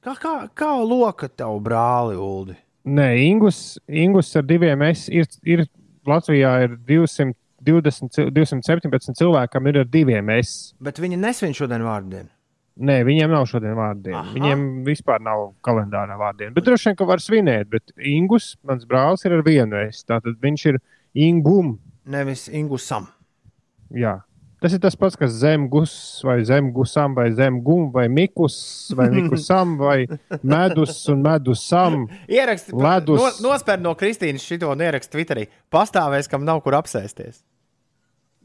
Kā, 0.05 0.15
kā, 0.21 0.35
kā 0.55 0.71
loka 0.85 1.27
tev 1.33 1.59
brāli, 1.65 2.15
Ulu? 2.21 2.55
Nē, 2.87 3.09
Ingus, 3.25 3.81
Ingus 3.89 4.31
ar 4.39 4.45
diviem 4.47 4.85
es 4.87 5.09
ir, 5.11 5.27
ir 5.43 5.65
Latvijā 6.07 6.53
ir 6.69 6.77
200 6.87 7.35
20, 7.67 8.31
217 8.35 9.19
cilvēkam 9.19 9.69
ir 9.71 9.83
ar 9.83 9.91
diviem 9.91 10.33
S. 10.39 10.73
Bet 10.83 11.01
viņi 11.03 11.19
nesvin 11.21 11.55
šodien 11.57 11.85
vārdienu. 11.87 12.31
Nē, 12.77 12.99
viņiem 13.09 13.33
nav 13.33 13.47
šodien 13.49 13.73
vārdiena. 13.77 14.21
Aha. 14.21 14.35
Viņiem 14.37 14.65
vispār 14.85 15.23
nav 15.25 15.47
kalendārā 15.65 16.19
vārdiena. 16.21 16.53
Bet 16.53 16.67
droši 16.67 16.91
vien, 16.91 16.99
ka 16.99 17.09
var 17.09 17.23
svinēt. 17.25 17.71
Bet 17.73 17.95
Ingus, 17.97 18.51
mans 18.69 18.85
brālis, 18.89 19.25
ir 19.25 19.33
ar 19.39 19.45
vienu 19.47 19.79
es. 19.81 20.03
Tātad 20.05 20.37
viņš 20.43 20.67
ir 20.75 20.81
Ingum. 21.27 21.79
Nevis 22.05 22.51
Ingusam. 22.53 23.09
Jā. 23.97 24.19
Tas 24.61 24.73
ir 24.73 24.81
tas 24.81 24.97
pats, 24.97 25.17
kas 25.21 25.35
zemgus, 25.37 25.93
vai 26.25 26.39
zemgusam, 26.49 27.13
vai 27.17 27.29
zemgum, 27.37 27.91
vai 27.93 28.07
mikus, 28.09 28.55
vai 28.97 29.11
mikusam, 29.13 29.77
vai 29.85 30.07
medus 30.41 31.03
un 31.13 31.21
medusam. 31.25 32.07
Ieraksti, 32.29 32.73
ledus. 32.77 33.21
No, 33.21 33.51
nospēr 33.51 33.81
no 33.85 33.93
Kristīnas 34.01 34.45
šito 34.45 34.73
un 34.73 34.85
ieraksti 34.85 35.13
Twitterī. 35.13 35.45
Pastāvēs, 35.73 36.29
kam 36.33 36.45
nav 36.49 36.65
kur 36.65 36.77
apsēsties. 36.81 37.45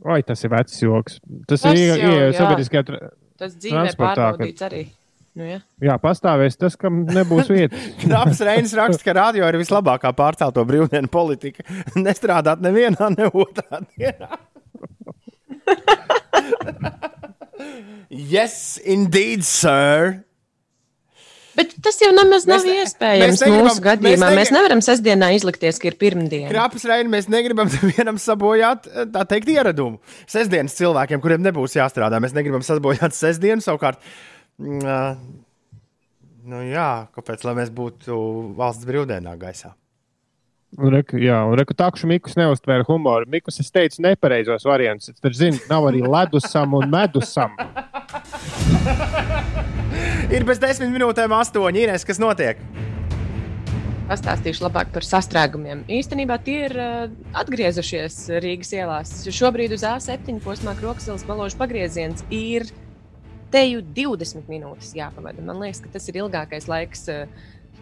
Vai 0.01 0.21
tas 0.25 0.41
ir 0.43 0.49
vecs 0.53 0.79
joks? 0.81 1.19
Tas, 1.47 1.61
Tas 1.61 1.77
ir 1.77 1.93
jā. 1.99 2.31
sabiedriskajā. 2.39 2.83
tra- 2.87 3.11
Tas 3.41 3.53
dzīvē 3.57 3.73
Transportā, 3.75 4.15
pārbaudīts 4.31 4.65
arī. 4.67 4.81
Nu, 5.37 5.45
ja. 5.47 5.59
Jā, 5.79 5.93
pastāvēs 6.01 6.57
tas, 6.59 6.75
kam 6.75 7.05
nebūs 7.07 7.47
vietas. 7.49 7.79
Knaps 8.03 8.41
Reinis 8.43 8.73
raksta, 8.75 9.03
ka 9.05 9.13
radio 9.15 9.47
ir 9.47 9.57
vislabākā 9.61 10.11
pārcelto 10.17 10.65
brīvdienu 10.67 11.07
politika. 11.13 11.63
Nestrādāt 12.07 12.59
nevienā, 12.65 13.11
ne 13.15 13.29
otrā 13.31 13.79
dienā. 13.95 14.37
yes, 18.09 18.77
indeed, 18.83 19.45
sir. 19.47 20.23
Bet 21.57 21.73
tas 21.83 21.97
jau 21.99 22.11
nemaz 22.15 22.45
nav 22.47 22.61
Mēs 22.63 22.85
iespējams 22.85 23.25
mēs 23.33 23.41
negribam- 23.43 23.65
mūsu 23.67 23.81
gadījumā. 23.83 24.07
mēs 24.07 24.21
Mēs, 24.21 24.35
negri- 24.47 24.55
nevaram 24.55 24.81
sestdienā 24.85 25.29
izlikties, 25.35 25.79
ka 25.81 25.89
ir 25.91 25.97
pirmdiena. 25.99 26.49
Knaps 26.53 26.85
Reinis, 26.87 27.11
mēs 27.11 27.27
negribam 27.33 27.67
nevienam 27.75 28.15
sabojāt, 28.21 28.87
eh, 28.87 29.05
tā 29.11 29.25
teikt, 29.27 29.51
ieradumu. 29.51 29.99
Sestdienas 30.31 30.77
cilvēkiem, 30.79 31.19
kuriem 31.23 31.43
nebūs 31.43 31.75
jāstrādā, 31.75 32.21
mēs 32.23 32.33
negribam 32.37 32.63
sabojāt 32.63 33.11
sestdienu 33.17 33.61
savukārt. 33.65 33.99
ā, 34.61 35.17
Nu 36.41 36.57
jā, 36.65 37.05
kāpēc 37.13 37.43
lai 37.45 37.51
mēs 37.59 37.69
būtu 37.69 38.15
valsts 38.57 38.87
brīvdienā 38.89 39.35
gaisā? 39.37 39.75
Un, 40.79 40.89
reku, 40.89 41.19
jā, 41.21 41.35
un 41.45 41.53
reku 41.59 41.75
takšu 41.77 42.07
Mikus 42.09 42.33
neuztvēra 42.39 42.81
humoru. 42.87 43.27
Mikus, 43.29 43.59
es 43.61 43.69
teicu, 43.69 44.01
nepareizos 44.01 44.63
variantus. 44.65 45.11
Tad, 45.21 45.35
zini, 45.37 45.59
nav 45.69 45.83
arī 45.91 46.01
ledusam 46.01 46.73
un 46.79 46.89
medusam. 46.89 47.53
Ir 50.31 50.45
bez 50.47 50.61
desmit 50.63 50.87
minūtēm 50.93 51.33
astoņi. 51.35 51.81
Ines, 51.83 52.05
kas 52.07 52.15
notiek? 52.21 52.59
Pastāstīšu 54.07 54.63
labāk 54.63 54.93
par 54.95 55.03
sastrēgumiem. 55.03 55.81
Īstenībā 55.91 56.37
tie 56.45 56.55
ir 56.69 56.75
uh, 56.79 57.01
atgriezušies 57.35 58.15
Rīgas 58.39 58.71
ielās. 58.77 59.11
Šobrīd 59.27 59.75
uz 59.75 59.83
A7 59.83 60.39
posmā 60.45 60.71
Kroksilas 60.79 61.25
balāžas 61.27 61.59
pagrieziens 61.59 62.23
ir 62.31 62.69
te 63.51 63.65
jau 63.73 63.83
20 63.83 64.47
minūtes 64.47 64.93
jāpavada. 64.95 65.43
Man 65.43 65.59
liekas, 65.59 65.83
ka 65.83 65.91
tas 65.97 66.07
ir 66.07 66.21
ilgākais 66.23 66.69
laiks 66.71 67.03
uh, 67.11 67.27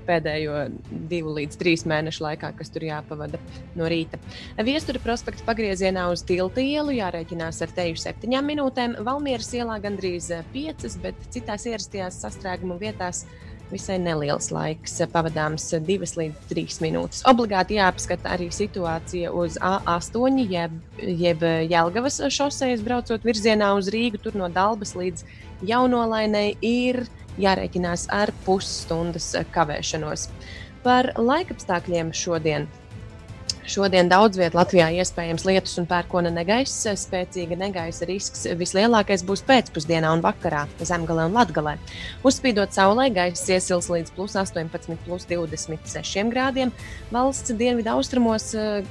pēdējo 0.08 0.66
divu 1.12 1.36
līdz 1.38 1.60
trīs 1.60 1.86
mēnešu 1.90 2.26
laikā, 2.26 2.54
kas 2.60 2.72
tur 2.74 2.86
jāpavada 2.88 3.42
no 3.80 3.90
rīta. 3.92 4.20
Viestura 4.66 5.02
prospekta 5.04 5.46
pagriezienā 5.48 6.08
uz 6.14 6.24
tilta 6.28 6.64
ielu 6.64 6.96
jārēķinās 7.00 7.62
ar 7.66 7.76
teju 7.82 8.00
septiņām 8.00 8.50
minūtēm. 8.54 8.98
Valmieras 9.06 9.52
ielā 9.58 9.80
gandrīz 9.84 10.32
piecas, 10.54 10.98
bet 11.04 11.30
citās 11.34 11.68
ierastajās 11.70 12.22
sastrēgumu 12.24 12.80
vietās 12.82 13.26
visai 13.70 14.00
neliels 14.02 14.50
laiks, 14.54 14.98
pavadāms 15.14 15.68
2 15.86 16.10
līdz 16.20 16.48
3 16.50 16.80
minūtes. 16.86 17.22
Obligāti 17.30 17.78
jāapskata 17.78 18.34
arī 18.34 18.50
situācija 18.54 19.32
uz 19.36 19.60
A8, 19.62 20.42
jeb, 20.50 20.74
jeb 20.98 21.46
Jēlgavas 21.70 22.22
šosejas 22.34 22.84
braucot 22.86 23.26
virzienā 23.28 23.72
uz 23.78 23.92
Rīgu, 23.94 24.22
tur 24.24 24.38
no 24.40 24.50
Dalbas 24.54 24.96
līdz 24.98 25.26
Jaunolainai 25.70 26.54
ir 26.66 27.04
jārēķinās 27.38 28.08
ar 28.16 28.34
pusstundas 28.46 29.32
kavēšanos. 29.54 30.28
Par 30.84 31.12
laikapstākļiem 31.20 32.14
šodien. 32.16 32.70
Šodien 33.70 34.08
daudz 34.10 34.40
vietā 34.40 34.58
Latvijā 34.58 34.88
iespējams 34.98 35.44
lietus 35.46 35.76
un 35.78 35.86
pērkona 35.90 36.32
negaisa. 36.34 36.96
Spēcīga 36.98 37.54
negaisa 37.60 38.08
risks 38.10 38.48
vislielākais 38.58 39.22
būs 39.28 39.44
pēcpusdienā 39.46 40.10
un 40.16 40.24
vakarā, 40.26 40.64
zemgalē 40.82 41.28
un 41.30 41.38
latgalē. 41.38 41.76
Uzspīdot 42.26 42.74
saulē, 42.74 43.12
gaisa 43.14 43.60
iesils 43.60 43.92
līdz 43.94 44.16
plus 44.16 44.34
18, 44.42 44.98
plus 45.06 45.28
26 45.30 46.34
grādiem. 46.34 46.74
Valsts 47.14 47.54
dienvidu 47.60 47.94
austrumos 47.94 48.50
eh, 48.58 48.82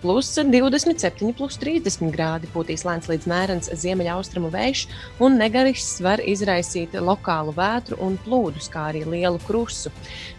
plus 0.00 0.30
27, 0.36 1.32
plus 1.36 1.58
30 1.60 2.10
grādi. 2.14 2.48
Pūtīs 2.54 2.84
lēns 2.88 3.08
līdz 3.10 3.28
mērens 3.30 3.70
ziemeļaustrumu 3.82 4.50
vējš, 4.52 4.86
un 5.22 5.38
negaris 5.40 5.92
var 6.04 6.22
izraisīt 6.24 6.96
lokālu 6.98 7.54
vētru 7.56 8.00
un 8.04 8.18
plūdus, 8.24 8.70
kā 8.72 8.88
arī 8.90 9.04
lielu 9.04 9.40
krusu. 9.46 9.92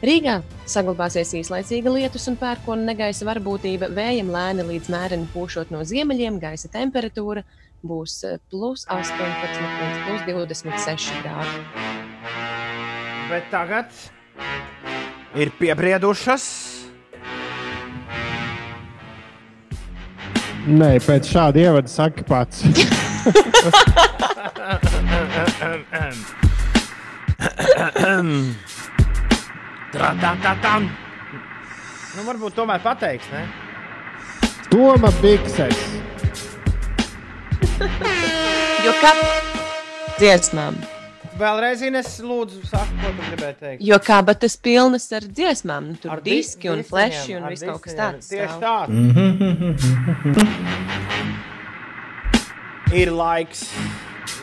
Rīgā 0.03 0.41
saglabāsies 0.69 1.33
īslaicīga 1.41 1.93
lietus 1.93 2.27
un 2.31 2.39
pērkona 2.41 2.91
negaisa 2.91 3.27
varbūtība, 3.29 3.91
vējam 3.93 4.31
lēni 4.33 4.67
līdz 4.73 4.91
mēreni 4.93 5.29
pūšot 5.33 5.73
no 5.73 5.85
ziemeļiem, 5.87 6.41
gaisa 6.41 6.71
temperatūra 6.71 7.45
būs 7.85 8.19
eh, 8.27 8.37
plus 8.51 8.85
18 8.89 9.61
līdz 9.61 10.03
plus 10.05 10.27
26 10.27 11.23
grādi. 11.23 11.63
Bet 13.31 13.47
tagad 13.53 13.93
ir 15.39 15.53
piebriedušas. 15.59 16.80
Nē, 20.61 20.99
pēc 21.01 21.25
šāda 21.31 21.57
ievada 21.57 21.89
saka 21.89 22.23
pats. 22.27 22.61
Tra-ta-ta-tam. 29.91 30.85
Nu, 32.11 32.23
varbūt 32.27 32.53
tomēr 32.59 32.81
pateiks, 32.83 33.25
ne? 33.33 33.41
Toma 34.69 35.09
Bikses. 35.23 35.81
Jo 38.85 38.93
kā 39.01 39.11
dziesmām, 40.19 40.77
Vēlreiz, 41.41 41.81
Ines, 41.87 42.09
lūdzu, 42.21 42.59
saka, 42.69 42.91
ko 43.01 43.09
tu 43.17 43.21
gribēji 43.31 43.55
teikt. 43.61 43.81
jo 43.87 43.97
kā 44.05 44.19
tas 44.37 44.55
pilnas 44.61 45.07
ar 45.17 45.25
dziesmām, 45.25 45.87
nu, 45.91 45.95
tur 46.01 46.11
Ar 46.13 46.17
ar 46.19 46.23
di- 46.25 46.35
diski 46.37 46.69
un 46.69 46.83
fleši 46.85 47.37
un 47.39 47.47
viss 47.49 47.63
kaut 47.65 47.81
kas 47.81 47.95
tāds. 47.97 48.29
Tieši 48.29 48.55
stāv. 48.59 48.85
tā. 48.91 48.91
Ir 53.01 53.11
laiks. 53.15 53.65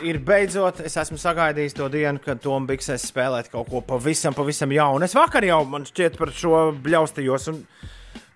Ir 0.03 0.17
beidzot, 0.23 0.79
es 0.87 0.95
esmu 0.97 1.17
sagaidījis 1.19 1.75
to 1.75 1.87
dienu, 1.91 2.19
kad 2.23 2.39
Toms 2.41 2.67
Bigsēs 2.69 3.03
spēlēt 3.11 3.49
kaut 3.51 3.67
ko 3.69 3.81
pavisam, 3.83 4.33
pavisam 4.37 4.71
jaunu. 4.71 5.03
Es 5.05 5.13
vakar 5.17 5.43
jau, 5.43 5.59
man 5.67 5.83
šķiet, 5.87 6.15
par 6.19 6.31
šo 6.35 6.67
bļaustījos. 6.83 7.49
Un 7.53 7.63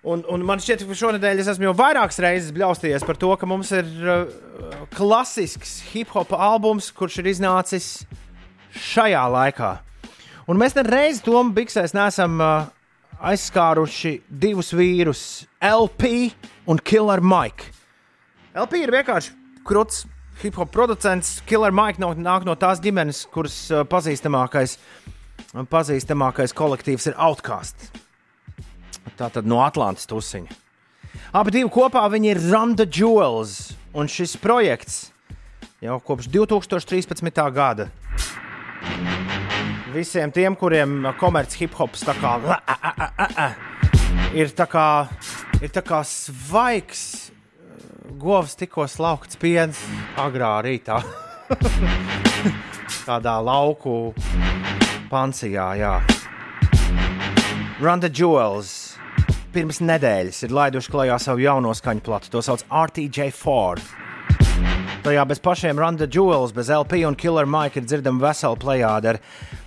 Un, 0.04 0.20
un 0.28 0.42
man 0.44 0.60
šķiet, 0.60 0.82
ka 0.84 0.92
šonadēļ 1.00 1.38
es 1.40 1.46
esmu 1.48 1.64
jau 1.64 1.70
vairākas 1.78 2.18
reizes 2.20 2.50
bļaustījies 2.52 3.06
par 3.08 3.16
to, 3.16 3.30
ka 3.40 3.46
mums 3.48 3.70
ir 3.72 3.86
uh, 4.04 4.26
klasisks 4.92 5.78
hip 5.94 6.10
hop 6.12 6.28
albums, 6.36 6.90
kurš 6.92 7.22
ir 7.22 7.30
iznācis 7.32 7.86
šajā 8.78 9.24
laikā. 9.30 9.72
Un 10.50 10.58
mēs 10.60 10.76
nereiz 10.76 11.22
Tomu 11.24 11.54
Biksēs 11.56 11.94
neesam 11.96 12.40
uh, 12.42 12.66
aizskāruši 13.24 14.18
divus 14.28 14.72
vīrus, 14.76 15.22
LP 15.64 16.34
un 16.68 16.80
Killer 16.80 17.22
Mike. 17.24 17.70
LP 18.54 18.84
ir 18.84 18.92
vienkārši 18.94 19.32
krūts 19.66 20.04
hip 20.42 20.58
hop 20.60 20.72
producents. 20.74 21.38
Killer 21.48 21.72
Mike 21.74 22.02
no, 22.02 22.12
nāk 22.14 22.44
no 22.46 22.56
tās 22.60 22.82
ģimenes, 22.84 23.24
kuras 23.32 23.56
uh, 23.72 23.86
pazīstamākais, 23.88 24.76
pazīstamākais 25.70 26.54
kolektīvs 26.56 27.10
ir 27.10 27.18
Outcast. 27.18 27.88
Tā 29.14 29.30
tad 29.30 29.46
no 29.46 29.62
Atlantijas 29.64 30.10
tusiņa. 30.10 30.60
Abi 31.34 31.54
divi 31.54 31.70
kopā 31.72 32.04
viņi 32.10 32.30
ir 32.30 32.40
Randa 32.50 32.86
Jewels, 32.86 33.74
un 33.94 34.10
šis 34.10 34.36
projekts 34.38 35.08
jau 35.82 35.98
kopš 36.02 36.28
2013. 36.30 37.44
gada. 37.54 37.88
Visiem 39.94 40.32
tiem, 40.34 40.56
kuriem 40.58 41.04
komerciāls 41.20 41.60
hip 41.60 41.76
hops 41.78 42.02
tā 42.02 42.16
kā, 42.18 42.32
a, 42.50 42.56
a, 42.66 42.76
a, 42.90 43.06
a, 43.06 43.28
a, 43.44 43.48
ir 44.34 44.50
tā 44.56 44.66
kā, 44.70 44.86
ir 45.62 45.70
tā 45.74 45.84
kā 45.86 46.00
svaigs, 46.08 47.04
govs 48.18 48.56
tikko 48.58 48.88
slaukts 48.90 49.38
piens 49.38 49.78
agrā 50.18 50.56
rītā. 50.66 50.98
Tādā 53.06 53.36
lauku 53.44 54.14
pancijā, 55.12 55.68
jā. 55.78 55.94
Randa 57.82 58.08
Jewels 58.08 58.94
pirms 59.54 59.78
nedēļas 59.84 60.42
ir 60.46 60.54
laiduši 60.54 60.90
klajā 60.90 61.18
savu 61.22 61.44
jauno 61.44 61.74
skaņu 61.76 62.02
platu. 62.06 62.32
To 62.34 62.42
sauc 62.42 62.64
RTJ4. 62.66 64.03
Tajā 65.04 65.20
bez 65.28 65.36
pašiem 65.44 65.76
Randa 65.76 66.06
Jewels, 66.08 66.52
bez 66.56 66.70
LP 66.72 67.02
un 67.04 67.14
Killer 67.14 67.44
Mike 67.44 67.76
ir 67.76 67.84
dzirdama 67.84 68.22
vesela 68.22 68.56
plējāde 68.56 69.10
ar 69.12 69.18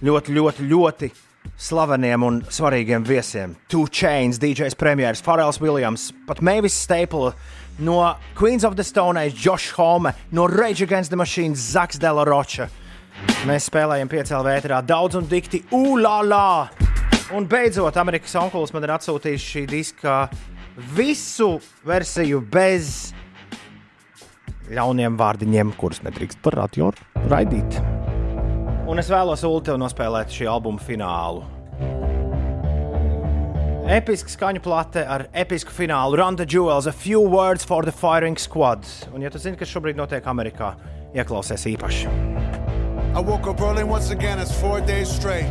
ļoti, 0.01 0.33
ļoti, 0.33 0.63
ļoti 0.65 1.09
slaveniem 1.61 2.23
un 2.25 2.39
svarīgiem 2.49 3.05
viesiem. 3.05 3.53
Two 3.69 3.85
Chains, 3.85 4.39
DJs 4.41 4.73
premjeras, 4.73 5.21
Farrells 5.21 5.61
Williams, 5.61 6.07
pat 6.25 6.41
Mavis 6.41 6.73
Staple, 6.73 7.35
no 7.77 8.15
Queens 8.33 8.65
of 8.65 8.79
the 8.79 8.83
Stone 8.83 9.21
Age, 9.21 9.35
Josh 9.35 9.69
Home, 9.77 10.09
no 10.31 10.47
Rage 10.47 10.81
Against 10.81 11.11
the 11.11 11.21
Machine, 11.21 11.53
Zaks 11.53 12.01
Dela 12.01 12.25
Rocha. 12.25 12.65
Mēs 13.45 13.69
spēlējam 13.69 14.09
piecēlā 14.09 14.41
vētrā 14.41 14.81
daudz 14.89 15.19
un 15.21 15.29
dikti, 15.29 15.61
ulala! 15.69 16.71
Un 17.37 17.45
beidzot, 17.45 17.93
Amerikas 18.01 18.33
onkulis 18.41 18.73
man 18.73 18.89
ir 18.89 18.95
atsūtījis 18.97 19.47
šī 19.53 19.65
diska 19.69 20.17
visu 20.97 21.59
versiju 21.85 22.41
bez 22.41 23.11
ļauniem 24.71 25.17
vārdiņiem, 25.19 25.75
kurus 25.79 26.01
nedrīkst 26.05 26.41
par 26.43 26.57
radio 26.59 26.91
raidīt. 27.27 27.79
Un 28.87 28.99
es 29.01 29.11
vēlos 29.11 29.43
Ulu 29.43 29.75
nospēlēt 29.79 30.31
šī 30.31 30.47
albuma 30.47 30.79
finālu. 30.79 31.43
Episka 33.87 34.27
skaņu 34.27 34.59
plate 34.63 35.05
ar 35.07 35.29
episku 35.31 35.71
finālu. 35.71 36.17
Randa 36.19 36.43
Jewels, 36.43 36.87
a 36.87 36.91
few 36.91 37.21
words 37.21 37.63
for 37.63 37.83
the 37.87 37.91
firing 37.91 38.35
squad. 38.37 38.83
Un, 39.13 39.21
ja 39.23 39.31
tu 39.31 39.39
zini, 39.39 39.55
kas 39.55 39.71
šobrīd 39.71 39.95
notiek 39.95 40.27
Amerikā, 40.27 40.73
ieklausies 41.15 41.63
īpaši. 41.71 42.11
I 43.15 43.21
woke 43.23 43.47
up 43.47 43.61
early 43.61 43.83
once 43.83 44.11
again, 44.11 44.39
it's 44.39 44.51
four 44.51 44.81
days 44.81 45.07
straight. 45.07 45.47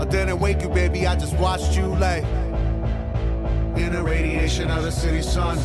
I 0.00 0.04
didn't 0.08 0.40
wake 0.40 0.62
you, 0.62 0.70
baby, 0.70 1.06
I 1.06 1.14
just 1.14 1.36
watched 1.38 1.76
you 1.76 1.86
lay 2.00 2.24
in 3.76 3.92
the 3.92 4.02
radiation 4.02 4.70
of 4.70 4.82
the 4.82 4.90
city 4.90 5.22
sun. 5.22 5.58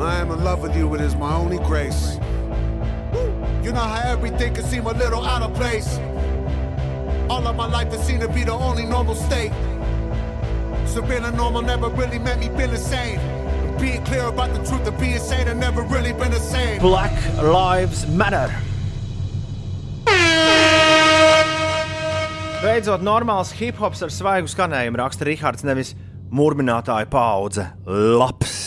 I 0.00 0.16
am 0.16 0.30
in 0.30 0.44
love 0.44 0.62
with 0.62 0.76
you, 0.76 0.94
it 0.94 1.00
is 1.00 1.14
my 1.14 1.34
only 1.34 1.58
grace. 1.58 2.18
You 3.62 3.72
know 3.72 3.80
how 3.80 4.02
everything 4.10 4.54
can 4.54 4.64
seem 4.64 4.86
a 4.86 4.92
little 4.92 5.24
out 5.24 5.42
of 5.42 5.54
place. 5.54 5.98
All 7.30 7.46
of 7.46 7.56
my 7.56 7.66
life, 7.66 7.92
it 7.92 8.00
seemed 8.00 8.20
to 8.20 8.28
be 8.28 8.44
the 8.44 8.52
only 8.52 8.84
normal 8.84 9.14
state. 9.14 9.52
So 10.86 11.00
being 11.00 11.24
a 11.24 11.30
normal 11.32 11.62
never 11.62 11.88
really 11.88 12.18
meant 12.18 12.40
me 12.40 12.48
being 12.48 12.70
insane. 12.70 13.20
Being 13.78 14.04
clear 14.04 14.24
about 14.24 14.52
the 14.52 14.62
truth 14.68 14.86
of 14.86 14.98
being 14.98 15.18
sane, 15.18 15.48
I've 15.48 15.56
never 15.56 15.82
really 15.82 16.12
been 16.12 16.30
the 16.30 16.38
same. 16.38 16.80
Black 16.80 17.12
Lives 17.42 18.06
Matter. 18.06 18.52
Beidzot, 22.62 23.02
normāls 23.02 23.50
hip 23.58 23.74
hops 23.82 24.04
ar 24.06 24.12
svaigu 24.14 24.46
skanējumu 24.46 25.00
raksta 25.00 25.26
Rahards, 25.26 25.64
nevis 25.66 25.96
mūrminātāja 26.30 27.10
paudze. 27.10 27.66
Labs! 27.86 28.61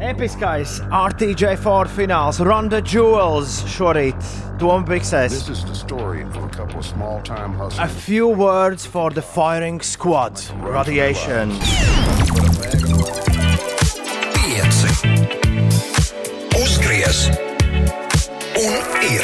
Episkais 0.00 0.80
RTJ4 0.90 1.86
fināls, 1.94 2.40
Ronda 2.42 2.80
Jewels 2.82 3.60
šorīt 3.70 4.18
Tom 4.58 4.84
Biksēs. 4.88 5.30
This 5.30 5.48
is 5.48 5.64
the 5.64 5.74
story 5.74 6.22
of 6.22 6.34
a 6.36 6.48
couple 6.48 6.78
of 6.80 6.84
small 6.86 7.20
time 7.22 7.54
A 7.54 7.64
hustlers. 7.64 7.92
few 8.04 8.28
words 8.28 8.84
for 8.86 9.10
the 9.10 9.22
firing 9.22 9.80
squad. 9.80 10.40
Radiation. 10.60 11.50
Pieci. 14.34 14.90
Uzgriez. 16.58 17.30
Un 18.58 18.82
ir. 19.06 19.22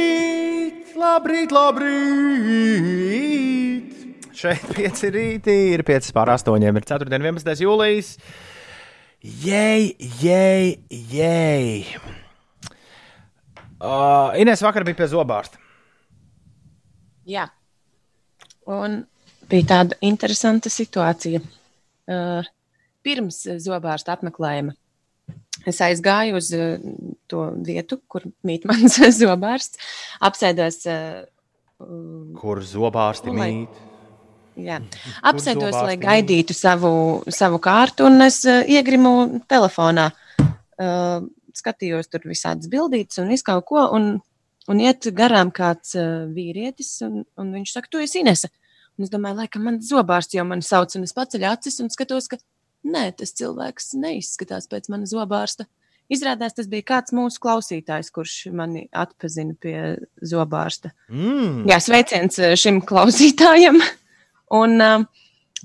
Labrīt! 0.00 0.96
Labrīt, 0.96 1.50
labrīt! 1.52 3.19
Šeit 4.40 4.62
pieci 4.76 5.10
rītī 5.12 5.56
ir 5.74 5.82
5 5.84 6.12
pār 6.16 6.32
8. 6.36 6.56
Ir 6.64 6.86
4. 6.88 7.10
11. 7.12 7.50
jūlijas. 7.64 8.14
Jēj, 9.20 9.90
jēj, 10.22 10.68
jēj! 11.12 11.74
Uh, 13.80 14.32
Inês 14.40 14.62
vakar 14.64 14.84
bija 14.88 14.96
pie 14.96 15.08
zobārsta. 15.12 15.60
Jā. 17.28 17.46
Un 18.68 19.02
bija 19.50 19.66
tāda 19.74 19.98
interesanta 20.04 20.72
situācija. 20.72 21.42
Uh, 22.10 22.48
pirms 23.04 23.42
zobārsta 23.62 24.16
apmeklējuma 24.16 24.72
es 25.68 25.78
aizgāju 25.84 26.38
uz 26.40 26.48
uh, 26.56 26.80
to 27.28 27.44
vietu, 27.66 28.00
kur 28.08 28.24
mīt 28.48 28.64
mans 28.70 28.96
zobārsts, 29.20 29.80
apsēdos. 30.24 30.80
Uh, 30.88 31.28
Kur 32.40 32.60
zobārsti 32.64 33.32
Lai- 33.32 33.52
mīt? 33.52 33.78
Jā. 34.66 34.78
Kur 34.84 35.28
Apsēdos, 35.32 35.76
lai 35.86 35.96
gaidītu 36.00 36.56
savu, 36.56 36.92
savu 37.32 37.60
kārtu, 37.62 38.06
un 38.08 38.26
es 38.26 38.42
uh, 38.48 38.62
iegrimu 38.68 39.42
telefonā. 39.50 40.10
Uh, 40.80 41.26
skatījos 41.56 42.08
tur 42.08 42.24
visādas 42.30 42.70
bildītas 42.72 43.20
un 43.20 43.32
visu 43.32 43.44
kaut 43.48 43.66
ko, 43.68 43.82
un, 43.96 44.12
un 44.70 44.80
iet 44.80 45.10
garām 45.16 45.50
kāds 45.54 45.96
uh, 45.98 46.24
vīrietis, 46.32 46.94
un, 47.06 47.24
un 47.40 47.52
viņš 47.56 47.74
saka, 47.76 47.92
tu 47.92 48.00
esi 48.02 48.22
Inese. 48.24 48.52
Un 48.98 49.06
es 49.06 49.12
domāju, 49.12 49.38
laikam, 49.40 49.64
man 49.64 49.78
zobārsts 49.84 50.36
jau 50.36 50.44
mani 50.44 50.64
sauc, 50.66 50.92
un 50.96 51.06
es 51.06 51.16
paceļu 51.16 51.48
acis 51.48 51.80
un 51.80 51.92
skatos, 51.92 52.28
ka 52.28 52.36
nē, 52.84 53.10
tas 53.16 53.32
cilvēks 53.36 53.94
neizskatās 54.00 54.68
pēc 54.70 54.90
mana 54.92 55.08
zobārsta. 55.08 55.68
Izrādās, 56.10 56.56
tas 56.56 56.66
bija 56.66 56.88
kāds 56.88 57.14
mūsu 57.14 57.38
klausītājs, 57.40 58.10
kurš 58.10 58.34
mani 58.56 58.88
atpazina 58.90 59.54
pie 59.54 59.76
zobārsta. 60.26 60.90
Mm. 61.08 61.68
Jā, 61.70 61.78
sveiciens 61.78 62.40
šim 62.58 62.80
klausītājam. 62.86 63.78
Un, 64.50 64.76
um, 64.82 65.04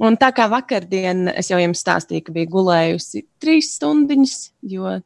un 0.06 0.18
tā 0.22 0.30
kā 0.36 0.46
vakardien 0.52 1.28
es 1.34 1.50
jau 1.50 1.58
jums 1.62 1.82
stāstīju, 1.86 2.28
ka 2.28 2.36
biju 2.36 2.52
gulējusi 2.58 3.26
trīs 3.42 3.72
stundas, 3.78 4.52
jo 4.62 5.00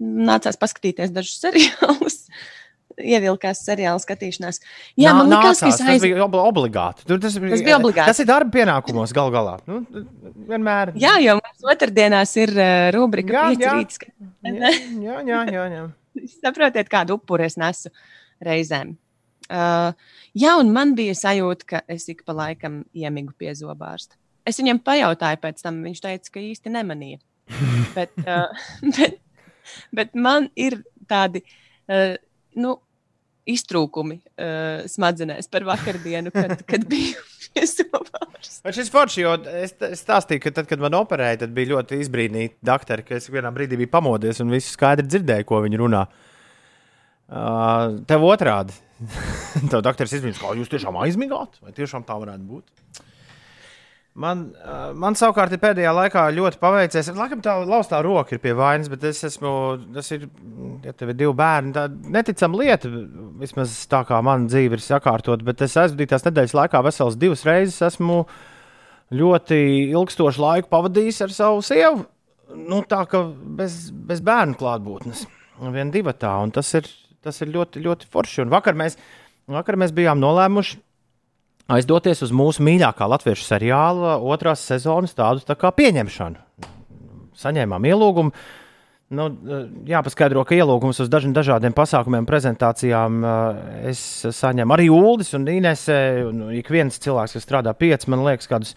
nācās 0.00 0.56
paskatīties 0.60 1.12
dažus 1.12 1.40
seriālus. 1.42 2.22
Ievilkās 3.00 3.62
seriāla 3.64 4.00
skatīšanās. 4.02 4.58
Jā, 4.98 5.12
Nā- 5.14 5.20
man 5.22 5.30
liekas, 5.32 5.62
aiz... 5.64 5.78
tas 5.80 6.02
bija 6.02 6.20
obli- 6.24 6.42
obligāti. 6.44 7.06
Tur, 7.08 7.20
tas, 7.22 7.36
Tas 7.38 7.62
bija 7.64 7.78
obligāti. 7.78 8.10
Tas 8.10 8.20
ir 8.20 8.28
darba 8.28 8.52
pienākumos 8.52 9.14
gal 9.16 9.30
galā. 9.32 9.54
Nu, 9.70 9.78
vienmēr. 10.50 10.92
Jā, 11.00 11.14
jo 11.24 11.38
mums 11.38 11.64
otrdienās 11.72 12.34
ir 12.42 12.52
uh, 12.58 12.90
rubrika 12.96 13.46
pieci 13.54 13.64
jā. 13.64 13.76
Jā, 14.44 14.74
jā, 15.00 15.16
jā, 15.30 15.40
jā, 15.54 15.64
jā. 15.78 15.86
Saprotiet, 16.42 16.90
kādu 16.92 17.16
upuri 17.16 17.46
es 17.48 17.56
nesu 17.60 17.92
reizēm. 18.44 18.96
Uh, 19.50 19.90
jā, 20.38 20.54
un 20.60 20.70
man 20.74 20.94
bija 20.98 21.16
sajūta, 21.18 21.66
ka 21.66 21.82
es 21.90 22.06
ik 22.12 22.22
pa 22.26 22.36
laikam 22.36 22.84
iemigu 22.94 23.34
pie 23.38 23.50
zobārsta. 23.58 24.14
Es 24.46 24.60
viņam 24.60 24.78
pajautāju 24.86 25.40
pēc 25.42 25.64
tam, 25.64 25.80
viņš 25.84 26.02
teica, 26.04 26.34
ka 26.36 26.42
īsti 26.44 26.72
nemanīja. 26.74 27.18
bet, 27.96 28.14
uh, 28.22 28.46
bet, 28.96 29.18
bet 29.96 30.14
man 30.14 30.46
ir 30.54 30.78
tādi 31.10 31.42
uh, 31.42 32.14
nu, 32.62 32.76
iztrūkumi 33.50 34.20
uh, 34.20 34.86
smadzenēs 34.90 35.50
par 35.50 35.66
vakardienu, 35.66 36.30
kad, 36.34 36.60
kad 36.68 36.84
biju 36.90 37.18
pie 37.54 37.64
zobārsta. 37.66 38.60
Bet 38.66 38.76
šis 38.78 38.92
forši, 38.92 39.24
jo 39.24 39.32
es, 39.64 39.74
es 39.88 40.04
stāstīju, 40.04 40.44
ka 40.44 40.52
tad, 40.60 40.68
kad 40.70 40.82
man 40.82 40.94
operēja, 40.98 41.42
tad 41.44 41.56
bija 41.56 41.72
ļoti 41.74 41.98
izbrīnīti 42.04 42.60
doktori, 42.70 43.06
ka 43.08 43.18
es 43.18 43.26
vienā 43.32 43.50
brīdī 43.54 43.80
biju 43.80 43.90
pamodies 43.92 44.42
un 44.44 44.54
visu 44.54 44.76
skaidri 44.76 45.08
dzirdēju, 45.08 45.48
ko 45.48 45.62
viņi 45.66 45.82
runā. 45.82 46.04
Uh, 47.30 47.98
tev 48.10 48.24
otrādi. 48.26 48.74
Tad 49.72 49.80
doktors 49.86 50.12
izbrīnās, 50.16 50.40
kā 50.40 50.52
jūs 50.58 50.70
tiešām 50.72 50.98
aizmigāt, 51.00 51.60
vai 51.64 51.72
tiešām 51.76 52.04
tā 52.08 52.18
varētu 52.20 52.46
būt. 52.48 53.06
Man, 54.20 54.48
uh, 54.58 54.90
man 54.98 55.14
savukārt 55.14 55.52
ir 55.54 55.60
pēdējā 55.62 55.90
laikā 55.94 56.24
ļoti 56.34 56.58
paveicies. 56.60 57.12
Laikam 57.14 57.40
tā 57.44 57.54
laustā 57.62 58.00
roka 58.02 58.34
ir 58.34 58.40
pie 58.42 58.52
vainas, 58.58 58.90
bet 58.90 59.04
es 59.06 59.22
esmu, 59.28 59.52
tas 59.94 60.10
ir, 60.16 60.26
ja 60.84 60.92
tev 60.92 61.12
ir 61.12 61.18
divi 61.20 61.34
bērni, 61.38 61.70
tā 61.76 61.86
neticama 61.88 62.58
lieta, 62.58 62.90
vismaz 63.40 63.76
tā 63.90 64.02
kā 64.08 64.18
mana 64.26 64.50
dzīve 64.50 64.76
ir 64.76 64.82
sakārtot, 64.84 65.44
bet 65.46 65.62
es 65.64 65.78
aizvadītās 65.78 66.26
nedēļas 66.26 66.56
laikā 66.58 66.82
vesels 66.84 67.20
divas 67.20 67.46
reizes 67.46 67.78
esmu 67.86 68.24
ļoti 69.14 69.60
ilgstošu 69.94 70.42
laiku 70.42 70.72
pavadījis 70.74 71.22
ar 71.28 71.36
savu 71.36 71.62
sievu. 71.64 72.02
Nu, 72.50 72.82
tā 72.90 73.04
kā 73.06 73.22
bez, 73.30 73.92
bez 73.94 74.20
bērnu 74.26 74.58
klātbūtnes, 74.58 75.22
viena 75.62 75.90
divi 75.94 76.18
tā, 76.18 76.34
un 76.42 76.50
tas 76.54 76.66
ir, 76.74 76.90
tas 77.24 77.40
ir 77.42 77.52
ļoti, 77.54 77.82
ļoti 77.84 78.08
forši. 78.10 78.44
Un 78.44 78.52
vakar 78.52 78.78
mēs, 78.78 78.96
vakar 79.50 79.78
mēs 79.80 79.94
bijām 79.96 80.20
nolēmuši 80.22 80.80
aizdoties 81.70 82.24
uz 82.26 82.32
mūsu 82.34 82.64
mīļākā 82.66 83.06
latviešu 83.12 83.46
seriāla 83.46 84.16
otrās 84.18 84.64
sezonas 84.66 85.14
tādu 85.16 85.44
tā 85.46 85.56
kā 85.58 85.70
pieņemšanu. 85.76 86.66
Saņēmām 87.40 87.86
ielūgumu. 87.92 88.34
Nu, 89.10 89.24
jāpaskaidro, 89.90 90.44
ka 90.46 90.54
ielūgums 90.54 91.00
uz 91.02 91.08
dažiem 91.10 91.32
dažādiem 91.34 91.74
pasākumiem, 91.74 92.28
prezentācijām 92.28 93.16
es 93.90 94.02
saņemu 94.36 94.76
arī 94.76 94.86
Uldis 94.94 95.34
un. 95.34 95.48
Un 95.50 96.44
ik 96.54 96.70
viens 96.70 97.00
cilvēks, 97.02 97.34
kas 97.34 97.46
strādā 97.46 97.74
5, 97.74 98.06
man 98.12 98.22
liekas, 98.28 98.46
kādus 98.50 98.76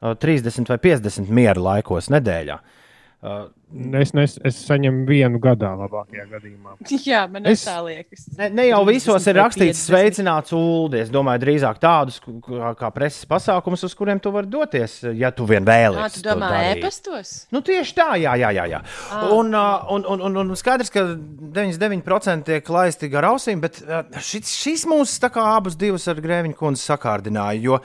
30 0.00 0.72
vai 0.72 0.78
50 0.80 1.28
miera 1.28 1.60
laikos 1.60 2.08
nedēļā. 2.12 2.56
Uh, 2.56 2.83
es, 3.24 4.12
es, 4.20 4.34
es 4.44 4.58
saņemu 4.66 5.04
vienu 5.08 5.38
gadā, 5.42 5.70
labākajā 5.78 6.24
gadījumā. 6.28 6.74
Jā, 7.08 7.22
man 7.30 7.48
es, 7.48 7.64
tā 7.66 7.78
liekas. 7.84 8.26
Ne, 8.38 8.50
ne 8.52 8.66
jau 8.68 8.82
visos 8.88 9.28
ir 9.30 9.38
rakstīts, 9.40 9.82
sveicināts 9.88 10.54
ULDI. 10.56 11.00
Es 11.06 11.12
domāju, 11.14 11.42
drīzāk 11.46 11.80
tādus 11.82 12.20
kā, 12.24 12.74
kā 12.78 12.90
preses 12.94 13.26
pasākumus, 13.30 13.86
uz 13.88 13.96
kuriem 13.98 14.20
tu 14.22 14.32
vari 14.34 14.50
doties, 14.52 15.00
ja 15.16 15.32
tu 15.34 15.48
vien 15.48 15.64
vēlies. 15.66 16.18
Tu 16.18 16.24
domā, 16.26 16.52
e-pastos? 16.74 17.34
Nu, 17.54 17.64
tieši 17.64 17.96
tā, 17.98 18.10
jā, 18.20 18.36
jā, 18.40 18.54
jā. 18.58 18.68
jā. 18.76 18.82
Ah. 19.08 19.28
Un, 19.34 19.52
un, 19.54 20.08
un, 20.14 20.24
un, 20.30 20.40
un 20.44 20.56
skaidrs, 20.58 20.92
ka 20.94 21.06
99% 21.14 22.50
tiek 22.50 22.74
laisti 22.76 23.12
gar 23.12 23.30
ausīm, 23.32 23.64
bet 23.64 23.80
šis, 24.20 24.56
šis 24.64 24.88
mūs 24.90 25.16
tā 25.22 25.32
abus 25.34 25.78
divus 25.80 26.04
ar 26.10 26.20
Grēviņu 26.24 26.58
kundzi 26.58 26.84
sakārdināja. 26.92 27.62
Jo 27.64 27.80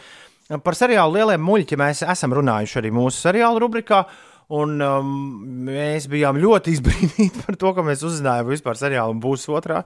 par 0.66 0.74
seriālu 0.74 1.14
lieliem 1.14 1.44
muļķiem 1.46 1.82
mēs 1.84 2.02
esam 2.10 2.34
runājuši 2.34 2.80
arī 2.82 2.90
mūsu 2.96 3.22
seriālu 3.22 3.62
rubrikā. 3.62 4.02
Un 4.50 4.80
um, 4.82 5.10
mēs 5.68 6.08
bijām 6.10 6.40
ļoti 6.42 6.74
izbrīnīti 6.74 7.44
par 7.44 7.58
to, 7.62 7.74
ka 7.78 7.86
mēs 7.86 8.02
uzzinājām, 8.06 8.48
ka 8.48 8.54
vispār 8.56 8.80
seriāla 8.80 9.14
būs 9.22 9.46
otrā, 9.54 9.84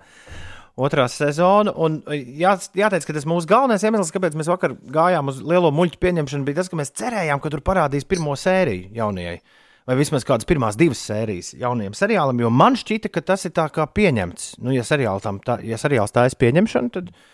otrā 0.80 1.10
sezona. 1.12 1.74
Un 1.76 2.00
jā, 2.14 2.54
jāteic, 2.80 3.04
ka 3.10 3.18
tas 3.18 3.28
mūsu 3.28 3.50
galvenais 3.50 3.84
iemesls, 3.84 4.14
kāpēc 4.16 4.38
mēs 4.40 4.52
vakar 4.52 4.78
gājām 4.96 5.34
uz 5.34 5.42
lielo 5.44 5.74
muļķu 5.76 6.00
pieņemšanu, 6.00 6.48
bija 6.48 6.62
tas, 6.62 6.72
ka 6.72 6.80
mēs 6.80 6.96
cerējām, 6.96 7.44
ka 7.44 7.52
tur 7.52 7.66
parādīs 7.66 8.08
pirmo 8.08 8.38
sēriju 8.40 8.94
jaunajai. 8.96 9.36
Vai 9.84 9.98
vismaz 10.00 10.24
kādas 10.24 10.48
pirmās 10.48 10.80
divas 10.80 11.02
sērijas 11.04 11.58
jaunajam 11.60 11.98
seriālam, 12.00 12.40
jo 12.40 12.48
man 12.48 12.80
šķita, 12.80 13.12
ka 13.12 13.20
tas 13.34 13.44
ir 13.44 13.52
tā 13.52 13.68
kā 13.68 13.84
pieņemts. 13.92 14.54
Nu, 14.64 14.72
ja, 14.72 14.86
seriāls 14.88 15.28
tā, 15.44 15.58
ja 15.68 15.76
seriāls 15.82 16.16
tā 16.16 16.24
ir 16.30 16.38
pieņemšana, 16.40 16.92
tad, 16.96 17.12
uh, 17.12 17.33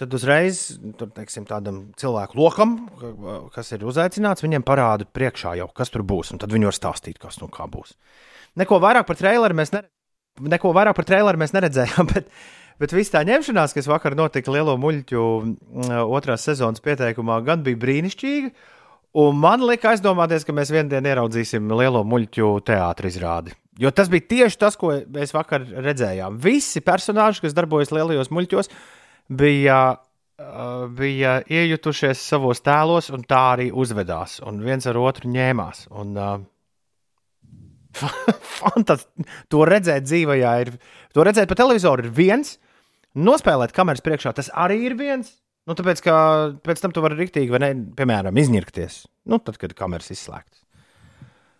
tad 0.00 0.14
uzreiz 0.16 0.64
tur, 0.98 1.10
teiksim, 1.14 1.46
tādam 1.48 1.80
cilvēku 2.00 2.38
lokam, 2.38 2.76
kas 3.54 3.70
ir 3.76 3.86
uzaicināts, 3.86 4.44
viņiem 4.44 4.66
parāda 4.66 5.06
priekšā 5.06 5.54
jau, 5.60 5.68
kas 5.74 5.92
tur 5.94 6.04
būs. 6.06 6.34
Tad 6.40 6.52
viņi 6.54 6.70
var 6.70 6.76
stāstīt, 6.76 7.20
kas 7.22 7.38
nu 7.42 7.50
kā 7.52 7.68
būs. 7.70 7.94
Neko 8.58 8.80
vairāk 8.82 9.06
par 9.08 9.18
traileru 9.20 9.58
mēs, 9.58 9.74
ne... 9.74 9.84
Neko 10.42 10.72
vairāk 10.74 10.96
par 10.98 11.06
traileru 11.06 11.38
mēs 11.40 11.54
neredzējām. 11.56 12.10
Bet... 12.14 12.30
Bet 12.74 12.90
viss 12.90 13.12
tā 13.14 13.20
ņemšanās, 13.22 13.70
kas 13.70 13.86
vakar 13.86 14.16
notika 14.18 14.50
Lielo 14.50 14.72
muļķu 14.82 15.20
otrās 16.10 16.42
sezonas 16.42 16.82
pieteikumā, 16.82 17.36
gan 17.46 17.60
bija 17.62 17.78
brīnišķīga. 17.78 18.48
Un 19.22 19.38
man 19.38 19.62
lika 19.62 19.92
aizdomāties, 19.92 20.42
ka 20.42 20.50
mēs 20.56 20.72
vienā 20.74 20.90
dienā 20.96 21.12
ieraudzīsim 21.12 21.70
lielo 21.70 22.00
muļķu 22.02 22.48
teātris 22.66 23.14
izrādi. 23.14 23.54
Jo 23.78 23.94
tas 23.94 24.10
bija 24.10 24.26
tieši 24.32 24.58
tas, 24.58 24.74
ko 24.74 24.90
mēs 24.90 25.30
vakar 25.36 25.62
redzējām. 25.86 26.40
Visi 26.42 26.82
personāļi, 26.82 27.44
kas 27.46 27.54
darbojas 27.54 27.94
lielajos 27.94 28.32
muļķos, 28.34 28.72
uh, 28.72 29.03
bija, 29.28 29.78
uh, 30.40 30.88
bija 30.94 31.38
iejutušies 31.48 32.20
savos 32.20 32.62
tēlos 32.64 33.10
un 33.14 33.24
tā 33.28 33.40
arī 33.54 33.70
uzvedās. 33.72 34.40
Un 34.46 34.60
viens 34.64 34.86
ar 34.90 34.98
otru 35.00 35.30
ņēmās. 35.32 35.86
Un, 35.94 36.16
uh, 36.24 36.42
Fantastiski. 37.94 39.26
To 39.52 39.64
redzēt 39.68 40.06
dzīvē, 40.08 40.38
ir. 40.64 40.74
To 41.14 41.24
redzēt 41.26 41.50
pa 41.50 41.58
televizoru 41.58 42.06
ir 42.06 42.14
viens. 42.14 42.56
Nospēlēt 43.14 43.74
kameras 43.74 44.02
priekšā 44.02 44.34
tas 44.34 44.50
arī 44.50 44.80
ir 44.88 44.98
viens. 44.98 45.30
Nu, 45.64 45.76
tāpēc, 45.78 46.02
ka 46.04 46.14
pēc 46.66 46.82
tam 46.82 46.92
tu 46.92 47.00
vari 47.04 47.16
rīktīgi, 47.22 47.52
vai 47.52 47.62
ne, 47.62 47.70
piemēram, 47.96 48.36
izņirkties. 48.36 49.04
Nu, 49.30 49.38
tad, 49.40 49.56
kad 49.62 49.72
kameras 49.78 50.10
izslēgtas. 50.12 50.63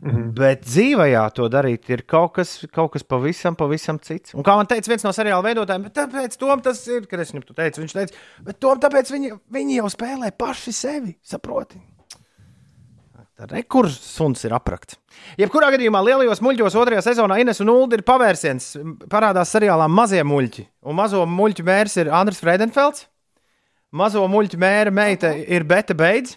-hmm. 0.04 0.34
Bet 0.36 0.64
dzīvē 0.66 1.06
to 1.34 1.48
darīt 1.48 1.88
ir 1.90 2.02
kaut 2.02 2.34
kas, 2.34 2.66
kaut 2.72 2.92
kas 2.92 3.02
pavisam, 3.02 3.56
pavisam 3.56 3.98
cits. 3.98 4.34
Un 4.34 4.42
kā 4.42 4.56
man 4.56 4.66
teica 4.66 4.88
viens 4.88 5.04
no 5.04 5.12
seriāla 5.12 5.42
veidotājiem, 5.42 5.88
tāpēc 5.90 6.36
Tom 6.36 6.60
tas 6.60 6.86
ir, 6.86 7.06
kad 7.06 7.20
es 7.20 7.32
viņam 7.32 7.46
to 7.46 7.54
teicu, 7.54 7.80
viņš 7.80 7.92
teica, 7.92 8.14
bet 8.42 8.60
Tom, 8.60 8.78
tāpēc 8.78 9.10
viņi, 9.10 9.32
viņi 9.48 9.80
jau 9.80 9.88
spēlē 9.88 10.30
paši 10.36 10.72
sevi, 10.72 11.16
saproti. 11.22 11.80
Rekurs 13.34 13.96
suns 13.98 14.44
ir 14.46 14.52
aprakts. 14.54 14.94
Jebkurā 15.40 15.72
gadījumā 15.74 15.98
lielajos 16.06 16.38
muļķos 16.44 16.76
otrajā 16.78 17.00
sezonā 17.02 17.40
Ines 17.42 17.58
un 17.64 17.72
Ulu 17.72 17.88
ir 17.96 18.04
pavērsiens. 18.06 18.76
Parādās 19.10 19.50
seriālā 19.50 19.88
mazie 19.90 20.22
muļķi. 20.22 20.68
Un 20.86 20.94
mazo 20.94 21.24
muļķu 21.26 21.64
mērs 21.66 21.96
ir 21.98 22.12
Andris 22.14 22.38
Friedenfelds. 22.38 23.08
Mazo 23.90 24.22
muļķu 24.30 24.58
mēra 24.62 24.94
meita 24.94 25.32
ir 25.34 25.66
Beta 25.66 25.94
Beidz. 25.98 26.36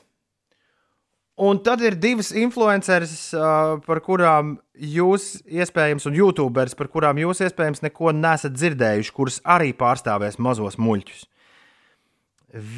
Un 1.38 1.60
tad 1.62 1.84
ir 1.86 1.94
divas 2.02 2.32
influenceris, 2.34 3.28
uh, 3.38 3.76
par 3.86 4.00
kurām 4.02 4.56
jūs, 4.74 5.36
iespējams, 5.46 6.08
un 6.10 6.16
YouTuberis, 6.18 6.74
par 6.78 6.90
kurām 6.90 7.20
jūs, 7.22 7.44
iespējams, 7.46 7.84
neko 7.86 8.10
nesat 8.18 8.56
dzirdējuši, 8.56 9.14
kuras 9.14 9.38
arī 9.46 9.70
pārstāvēs 9.78 10.40
mazos 10.42 10.80
muļķus. 10.82 11.28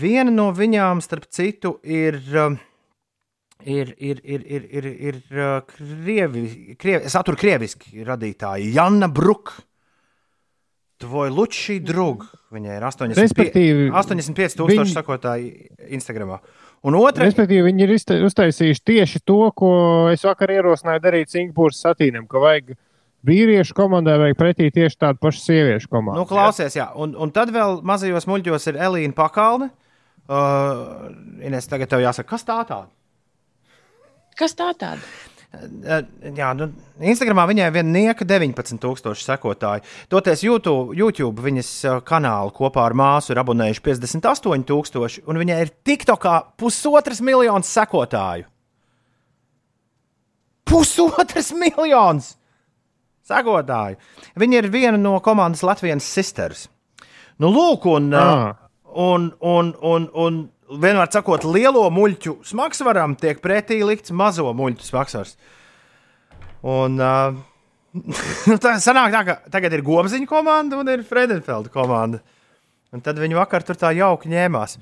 Viena 0.02 0.34
no 0.34 0.49
viņām, 0.56 0.99
starp 1.06 1.30
citu, 1.31 1.77
ir. 1.84 2.19
Uh, 2.34 2.57
Ir, 3.60 3.90
ir, 3.99 4.22
ir, 4.23 4.44
ir, 4.48 4.65
ir, 4.72 4.86
ir 4.88 5.15
uh, 5.36 5.57
krievi, 5.68 6.77
krievi, 6.80 7.10
satura 7.11 7.36
krieviski 7.36 8.06
radītāji. 8.07 8.69
Janna 8.72 9.10
Bruka. 9.11 9.57
Tvoj 11.03 11.34
Lučī 11.36 11.76
drug. 11.84 12.23
Viņai 12.56 12.77
ir 12.77 12.86
85, 12.88 13.91
85 13.91 14.56
tūkstoši 14.61 14.80
viņ... 14.80 14.94
sakotāji 14.95 15.52
Instagramā. 15.91 16.40
Uh, 16.40 16.69
Un 16.88 16.96
otra, 16.96 17.26
Respektīvi, 17.28 17.66
viņi 17.68 17.84
ir 17.86 17.96
uztaisījuši 18.28 18.84
tieši 18.88 19.20
to, 19.28 19.42
ko 19.58 19.72
es 20.14 20.24
vakar 20.24 20.54
ierosināju 20.54 21.02
darīt 21.04 21.34
Singapūras 21.34 21.82
satīnam, 21.84 22.28
ka 22.30 22.40
vajag 22.40 22.72
vīriešu 23.28 23.76
komandai 23.76 24.16
vajag 24.22 24.38
pretī 24.40 24.70
tieši 24.72 24.96
tādu 25.02 25.20
pašu 25.24 25.44
sieviešu 25.44 25.92
komandu. 25.92 26.22
Nu, 26.22 26.30
klausies, 26.30 26.78
jā. 26.80 26.88
Un, 26.96 27.18
un 27.20 27.34
tad 27.36 27.52
vēl 27.52 27.82
mazajos 27.88 28.30
muļķos 28.32 28.70
ir 28.72 28.80
Elīna 28.88 29.18
Pakalne. 29.18 29.74
Uh, 30.30 31.10
Ines, 31.44 31.68
tagad 31.68 31.90
tev 31.92 32.04
jāsaka, 32.04 32.30
kas 32.30 32.46
tā 32.48 32.62
tāda? 32.70 32.88
Kas 34.40 34.54
tā 34.56 34.70
tāda? 34.78 35.02
Jā, 35.50 36.52
nu, 36.54 36.68
Instagramā 37.10 37.48
viņai 37.50 37.72
viena 37.74 37.90
nieka 37.90 38.26
19,000 38.28 39.18
sekotāju. 39.18 39.82
Toties 40.12 40.44
YouTube, 40.46 40.94
YouTube 40.98 41.42
viņas 41.42 41.72
kanālu 42.06 42.54
kopā 42.54 42.84
ar 42.86 42.94
māsu 42.94 43.34
ir 43.34 43.42
abonējuši 43.42 43.82
58,000, 43.88 45.24
un 45.26 45.42
viņai 45.42 45.58
ir 45.66 45.72
TikTokā 45.90 46.36
pusotras 46.60 47.24
miljonas 47.26 47.72
sekotāju. 47.74 48.46
Pusotras 50.70 51.50
miljonas 51.58 52.36
sekotāju. 53.26 53.98
Viņa 54.38 54.62
ir 54.62 54.70
viena 54.70 55.02
no 55.02 55.18
komandas 55.26 55.66
Latvijas 55.66 56.06
sisters. 56.06 56.68
Nu, 57.42 57.50
lūk, 57.50 57.90
un, 57.90 58.14
ah. 58.14 58.54
un, 58.94 59.32
un, 59.42 59.74
un, 59.82 60.10
un 60.14 60.40
vienmēr 60.70 61.10
sakot, 61.14 61.46
lielo 61.50 61.86
muļķu 61.94 62.40
smagsvaram 62.48 63.16
tiek 63.20 63.41
pretī 63.41 63.80
likts 63.86 64.14
mazo 64.14 64.52
muļķu 64.56 64.86
smagsvars. 64.86 65.36
Un 66.70 67.00
uh, 67.02 67.38
tā 68.64 68.76
sanāk 68.84 69.16
tā, 69.16 69.24
ka 69.26 69.38
tagad 69.54 69.76
ir 69.76 69.86
Gobziņa 69.86 70.30
komanda 70.30 70.80
un 70.80 70.91
ir 70.91 71.06
Fredenfelda 71.08 71.72
komanda. 71.74 72.22
Un 72.94 73.04
tad 73.06 73.22
viņi 73.22 73.38
vakar 73.38 73.66
tur 73.66 73.78
tā 73.78 73.94
jauki 73.98 74.32
ņēmās. 74.32 74.78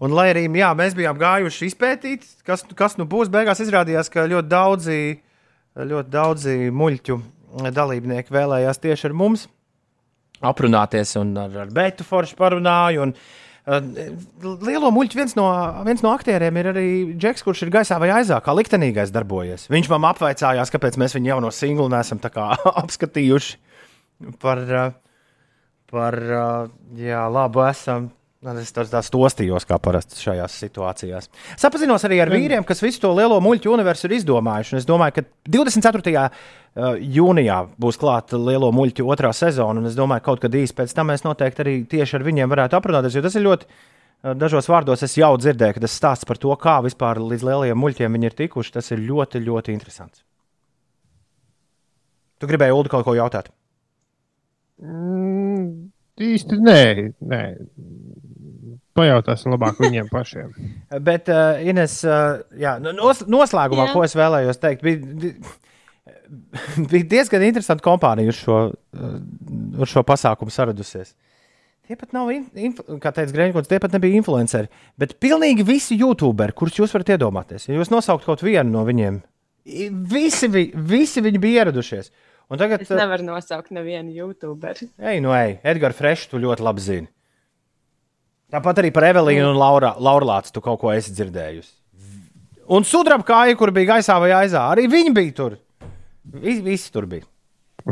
Un, 0.00 0.14
lai 0.16 0.30
arī 0.30 0.46
jā, 0.56 0.70
mēs 0.78 0.94
bijām 0.96 1.18
gājuši 1.20 1.66
izpētīt, 1.68 2.24
kas, 2.46 2.62
kas 2.76 2.96
nu 2.96 3.04
būs, 3.10 3.28
beigās 3.32 3.60
izrādījās, 3.60 4.08
ka 4.08 4.24
ļoti 4.30 4.48
daudzi, 4.48 5.00
ļoti 5.76 6.12
daudzi 6.14 6.54
muļķu 6.72 7.18
dalībnieki 7.74 8.32
vēlējās 8.32 8.80
tieši 8.80 9.10
ar 9.10 9.16
mums 9.18 9.44
aprunāties, 10.40 11.12
un 11.20 11.34
ar, 11.36 11.52
ar 11.66 11.72
Beitu 11.74 12.06
Foršu 12.06 12.38
parunāju. 12.38 13.02
Un, 13.04 13.12
uh, 13.12 13.49
Lielo 13.70 14.90
muļķu 14.94 15.18
viens 15.18 15.36
no, 15.38 15.46
viens 15.86 16.02
no 16.02 16.10
aktieriem 16.16 16.56
ir 16.58 16.68
arī 16.72 16.86
Džeks, 17.14 17.44
kurš 17.46 17.64
ir 17.66 17.72
gaisā 17.74 18.00
vai 18.02 18.08
aizā, 18.14 18.40
kā 18.42 18.54
liktenīgais 18.56 19.12
darbojies. 19.14 19.68
Viņš 19.70 19.90
man 19.92 20.08
apvaicājās, 20.10 20.72
kāpēc 20.74 20.98
mēs 21.00 21.14
viņu 21.14 21.30
jauno 21.34 21.52
singlu 21.54 21.86
neesam 21.92 22.18
apskatījuši 22.82 23.58
par, 24.42 24.64
par 25.92 26.18
uh, 26.18 26.72
jā, 26.98 27.22
labu 27.30 27.62
esam. 27.68 28.10
Nu, 28.40 28.54
Es 28.56 28.70
tā, 28.72 28.86
tā 28.88 29.02
stostījos, 29.04 29.66
kā 29.68 29.76
parasti 29.84 30.16
šajās 30.16 30.54
situācijās. 30.62 31.26
Sapazinos 31.60 32.06
arī 32.08 32.22
ar 32.24 32.30
vīriem, 32.32 32.64
kas 32.64 32.80
visu 32.80 33.02
to 33.02 33.10
lielo 33.12 33.36
muļķu 33.44 33.74
universu 33.74 34.06
ir 34.08 34.14
izdomājuši. 34.16 34.72
Un 34.72 34.80
es 34.80 34.86
domāju, 34.88 35.18
ka 35.18 35.24
24. 35.58 36.22
uh, 36.24 36.94
jūnijā 37.18 37.58
būs 37.84 38.00
klāta 38.00 38.40
lielo 38.40 38.70
muļķu 38.72 39.04
otrā 39.12 39.34
sezona. 39.36 39.82
Un 39.82 39.90
es 39.90 39.98
domāju, 39.98 40.24
ka 40.24 40.30
kaut 40.30 40.40
kad 40.46 40.56
īsi 40.56 40.72
pēc 40.78 40.96
tam 40.96 41.12
mēs 41.12 41.26
noteikti 41.26 41.64
arī 41.66 41.76
tieši 41.92 42.16
ar 42.16 42.24
viņiem 42.30 42.54
varētu 42.54 42.80
aprunāties. 42.80 43.20
Jo 43.20 43.24
tas 43.28 43.36
ir 43.36 43.44
ļoti, 43.44 43.68
uh, 43.68 44.32
dažos 44.40 44.72
vārdos 44.72 45.04
es 45.04 45.18
jau 45.20 45.34
dzirdēju, 45.36 45.76
ka 45.76 45.84
tas 45.84 46.00
stāsts 46.00 46.28
par 46.32 46.40
to, 46.40 46.56
kā 46.64 46.78
vispār 46.88 47.20
līdz 47.20 47.44
lielajiem 47.44 47.84
muļķiem 47.84 48.16
viņi 48.16 48.30
ir 48.30 48.40
tikuši, 48.40 48.76
tas 48.80 48.88
ir 48.96 49.04
ļoti, 49.04 49.44
ļoti 49.50 49.76
interesants. 49.76 50.24
Tu 52.40 52.48
gribēji, 52.48 52.72
Ulu, 52.72 52.88
kaut 52.88 53.04
ko 53.04 53.12
jautāt? 53.20 53.52
Mm, 54.80 55.90
īsti 56.24 56.56
nē, 56.56 56.82
nē. 57.20 57.44
Pajautāsim 59.00 59.54
labāk 59.56 59.80
viņiem 59.82 60.10
pašiem. 60.12 60.52
Bet, 61.08 61.28
uh, 61.32 61.58
Ines, 61.64 61.98
uh, 62.06 62.42
jā, 62.60 62.76
nos, 62.84 63.24
noslēgumā, 63.26 63.88
Jā. 63.88 63.94
ko 63.96 64.04
es 64.06 64.14
vēlējos 64.18 64.60
teikt, 64.62 64.84
bija, 64.86 65.32
bija 66.90 67.08
diezgan 67.16 67.42
interesanti 67.46 67.84
kompānija 67.84 68.30
uz 68.32 68.38
šo, 68.44 68.60
uh, 68.70 69.18
uz 69.80 69.90
šo 69.92 70.02
pasākumu 70.06 70.52
saradusies. 70.54 71.14
Tie 71.90 71.96
pat 71.98 72.12
nav, 72.14 72.28
kā 73.02 73.10
teica 73.16 73.34
Grēņķis, 73.34 73.66
tie 73.66 73.80
pat 73.82 73.94
nebija 73.96 74.14
influenceri. 74.20 74.68
Bet 75.00 75.16
pilnīgi 75.22 75.64
visi 75.66 75.96
youtuberi, 75.98 76.54
kurus 76.54 76.76
jūs 76.78 76.92
varat 76.94 77.16
iedomāties, 77.16 77.66
ja 77.66 77.74
jūs 77.80 77.90
nosaukt 77.90 78.28
kaut 78.28 78.44
vienu 78.46 78.70
no 78.70 78.84
viņiem, 78.86 79.16
visi, 80.12 80.46
vi- 80.54 80.68
visi 80.74 81.22
viņi 81.24 81.40
bija 81.42 81.64
ieradušies. 81.64 82.12
Un 82.50 82.58
tagad, 82.58 82.82
Es 82.82 82.90
nevaru 82.90 83.22
nosaukt 83.26 83.70
nevienu 83.74 84.10
YouTuberi. 84.14 84.86
ej, 85.02 85.20
nu, 85.22 85.30
ej, 85.34 85.58
Edgars 85.66 85.98
Fresh, 85.98 86.30
tu 86.30 86.38
ļoti 86.42 86.62
labi 86.66 86.80
zini. 86.82 87.08
Tāpat 88.50 88.80
arī 88.82 88.90
par 88.94 89.06
Evelīnu 89.06 89.52
un 89.52 89.58
Laura, 89.58 89.92
Laurlācu 90.02 90.56
tu 90.56 90.62
kaut 90.64 90.80
ko 90.82 90.90
esi 90.90 91.12
dzirdējusi. 91.14 91.70
Un 92.70 92.86
sudraba 92.86 93.26
kāja, 93.26 93.56
kur 93.58 93.70
bija 93.74 93.96
gaisā 93.96 94.16
vai 94.22 94.30
aizā, 94.34 94.64
arī 94.70 94.86
viņi 94.90 95.12
bija 95.14 95.34
tur. 95.34 95.56
Visi, 96.30 96.62
visi 96.62 96.90
tur 96.94 97.06
bija. 97.10 97.26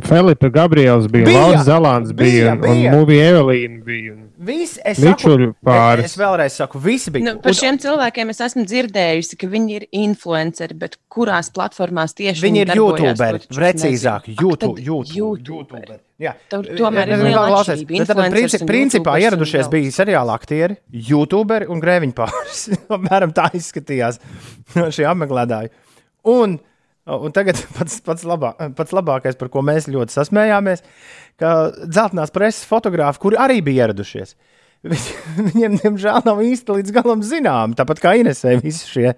Filipa 0.04 0.48
Gabriels 0.52 1.06
bija, 1.08 1.24
Bija, 1.24 1.26
bija 1.26 1.42
Lauris 1.42 1.66
Zelāns 1.66 2.12
bija, 2.12 2.54
bija, 2.54 2.54
bija, 2.62 2.90
un, 2.92 2.98
Mūvija 2.98 3.28
Evelīna 3.32 3.78
bija. 3.86 4.16
Visi, 4.48 4.78
es, 4.86 5.00
saku, 5.02 5.48
pāris. 5.66 6.04
es, 6.06 6.16
vēlreiz 6.20 6.54
saku, 6.60 6.78
visi 6.82 7.10
bija. 7.14 7.24
Nu, 7.32 7.32
par 7.42 7.56
šiem 7.58 7.78
cilvēkiem 7.82 8.30
es 8.30 8.40
esmu 8.46 8.62
dzirdējusi, 8.70 9.38
ka 9.40 9.48
viņi 9.50 9.74
ir 9.80 9.86
influenceri, 9.98 10.76
bet 10.78 10.94
kurās 11.10 11.50
platformās 11.54 12.14
tieši 12.18 12.44
Viņi 12.44 12.62
ir 12.62 12.70
darbojās, 12.70 13.18
youtuberi, 13.18 13.42
precīzāk, 13.58 14.28
YouTube, 14.36 14.76
tad 14.78 14.84
YouTube, 14.86 15.40
YouTuberi. 15.48 15.98
Jā, 16.18 16.32
Tur 16.50 16.64
tomēr 16.78 17.12
ir 17.12 17.16
Ja, 17.16 17.24
liela 17.24 17.42
atšķirība. 17.60 18.06
tad 18.06 18.16
Influenceris 18.18 18.34
princi- 18.34 18.62
un 18.62 18.68
Principā 18.72 19.12
ieradušies 19.22 19.68
bija 19.70 19.90
seriāla 19.94 20.34
aktieri, 20.34 20.76
youtuberi 21.10 21.68
un 21.70 21.82
grēviņu 21.82 22.14
pāris. 22.18 22.64
Apmēram 22.96 23.34
tā 23.36 23.50
izskatījās 23.54 24.18
šie 24.96 25.06
apmeklētāji. 25.10 25.70
Un, 26.26 26.58
un 27.08 27.32
tagad 27.32 27.56
pats, 27.78 28.00
pats, 28.04 28.26
labā, 28.28 28.52
pats 28.76 28.92
labākais, 28.96 29.38
par 29.40 29.48
ko 29.54 29.62
mēs 29.64 29.88
ļoti 29.88 30.12
sasmējāmies, 30.14 30.82
ka 31.40 31.52
dzeltenās 31.86 32.32
preses 32.34 32.66
fotografi, 32.68 33.22
kuri 33.22 33.38
arī 33.40 33.60
bija 33.64 33.86
ieradušies, 33.88 34.34
viņi- 34.84 35.16
viņiem, 35.48 35.78
diemžēl, 35.82 36.22
nav 36.28 36.42
īsti 36.44 36.78
līdz 36.80 36.94
galam 36.98 37.22
zinām. 37.26 37.74
Tāpat 37.78 38.02
kā 38.04 38.14
Inesē, 38.20 38.58
visi 38.62 38.86
šie 38.90 39.12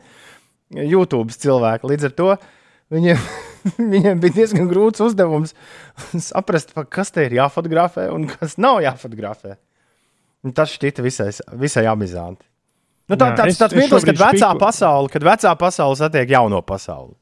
YouTube 0.70 1.34
cilvēki. 1.34 1.88
Līdz 1.90 2.08
ar 2.10 2.14
to 2.20 2.28
viņiem, 2.94 3.24
viņiem 3.94 4.20
bija 4.22 4.36
diezgan 4.38 4.68
grūts 4.70 5.02
uzdevums 5.04 5.56
saprast, 6.22 6.72
kas 6.94 7.10
te 7.14 7.26
ir 7.26 7.34
jāfotografē 7.40 8.06
un 8.14 8.28
kas 8.30 8.54
nav 8.62 8.78
jāfotografē. 8.86 9.56
Un 10.46 10.54
tas 10.56 10.70
šķita 10.72 11.02
visai, 11.04 11.28
visai 11.60 11.82
amizanti. 11.90 12.46
Nu, 13.10 13.16
tā, 13.18 13.32
Jā, 13.32 13.40
tāds 13.42 13.50
es- 13.56 13.58
tāds 13.60 13.74
es 13.74 13.80
mirklis, 13.82 14.04
kad 14.06 14.14
šobrīd 14.16 14.38
vecā 14.38 14.48
špiku- 14.54 14.62
pasaule, 14.62 15.10
kad 15.12 15.24
vecā 15.26 15.50
pasaule 15.58 15.98
satiek 15.98 16.30
jauno 16.30 16.60
pasauli. 16.64 17.12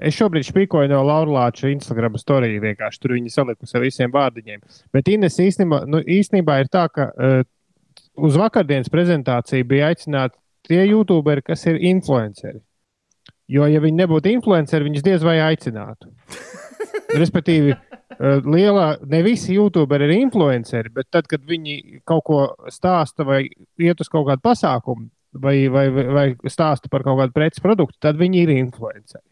Es 0.00 0.16
šobrīd 0.16 0.46
spīkoju 0.46 0.88
no 0.88 1.02
Laurlāča 1.04 1.68
Instagram 1.68 2.16
storija. 2.20 2.62
Vienkārši 2.62 3.00
tur 3.02 3.16
viņi 3.18 3.32
salikusi 3.32 3.76
ar 3.76 3.84
visiem 3.84 4.12
vārdiņiem. 4.12 4.62
Bet 4.94 5.08
Ines 5.12 5.36
īstenībā, 5.42 5.82
nu, 5.90 6.00
īstenībā 6.00 6.62
ir 6.62 6.70
tā, 6.72 6.86
ka 6.88 7.10
uh, 7.12 7.42
uz 8.16 8.38
vakardienas 8.40 8.88
prezentāciju 8.92 9.68
bija 9.68 9.90
aicināti 9.92 10.38
tie 10.68 10.86
youtuberi, 10.86 11.44
kas 11.44 11.66
ir 11.68 11.80
influenceri. 11.92 12.62
Jo, 13.52 13.66
ja 13.68 13.82
viņi 13.84 13.98
nebūtu 14.00 14.30
influenceri, 14.32 14.86
viņus 14.88 15.04
diez 15.04 15.24
vai 15.26 15.36
aicinātu. 15.44 16.08
Respektīvi, 17.22 17.74
uh, 17.76 18.38
lielā, 18.48 18.86
ne 19.12 19.20
visi 19.26 19.58
youtuberi 19.58 20.08
ir 20.08 20.14
influenceri, 20.22 20.92
bet 20.94 21.10
tad, 21.12 21.28
kad 21.28 21.44
viņi 21.44 22.00
kaut 22.08 22.24
ko 22.30 22.38
stāsta 22.72 23.28
vai 23.28 23.42
iet 23.76 24.00
uz 24.00 24.08
kaut 24.08 24.24
kādu 24.30 24.40
pasākumu, 24.48 25.10
vai, 25.36 25.58
vai, 25.68 25.84
vai, 25.92 26.06
vai 26.16 26.26
stāsta 26.48 26.88
par 26.88 27.04
kaut 27.04 27.20
kādu 27.20 27.36
preces 27.36 27.60
produktu, 27.60 28.00
tad 28.00 28.16
viņi 28.16 28.46
ir 28.46 28.54
influenceri. 28.56 29.26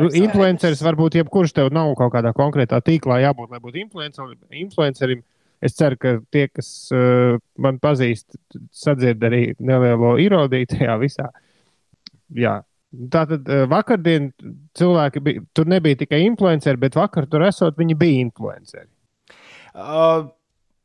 Nu, 0.00 0.08
Influenceris 0.20 0.82
var 0.84 0.96
būt 0.98 1.18
jebkurš, 1.20 1.52
tev 1.56 1.70
nav 1.74 1.92
kaut 1.98 2.14
kādā 2.14 2.32
konkrētā 2.36 2.80
tīklā 2.84 3.20
jābūt, 3.24 3.52
lai 3.52 3.60
būtu 3.62 3.82
influencerim. 3.82 5.22
Es 5.60 5.76
ceru, 5.76 5.98
ka 6.00 6.14
tie, 6.32 6.46
kas 6.48 6.68
uh, 6.96 7.36
man 7.60 7.76
pazīst, 7.82 8.38
sadzird 8.72 9.20
arī 9.28 9.42
nelielo 9.60 10.14
ironiju 10.22 10.70
tajā 10.72 10.96
visā. 11.02 11.28
Jā. 12.36 12.60
Tā 13.12 13.26
tad 13.28 13.46
uh, 13.46 13.66
vakardien 13.70 14.30
cilvēki 14.78 15.22
bija, 15.26 15.44
tur 15.54 15.68
nebija 15.70 16.00
tikai 16.00 16.22
influenceri, 16.24 16.80
bet 16.80 16.96
vakar 16.96 17.28
tur 17.30 17.44
esot, 17.46 17.76
viņi 17.78 17.98
bija 18.00 18.24
influenceri. 18.24 18.88
Uh, 19.76 20.30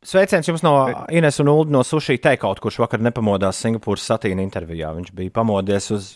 sveiciens 0.06 0.52
jums 0.52 0.62
no 0.66 0.76
Ines 1.10 1.40
un 1.42 1.50
Ulu 1.54 1.72
no 1.72 1.82
Sushi 1.88 2.20
Takeout, 2.22 2.60
kurš 2.62 2.84
vakar 2.84 3.02
nepamodās 3.02 3.64
Singapūras 3.64 4.06
satīna 4.12 4.44
intervijā. 4.44 4.92
Viņš 5.00 5.16
bija 5.16 5.34
pamodies 5.40 5.90
uz 5.96 6.12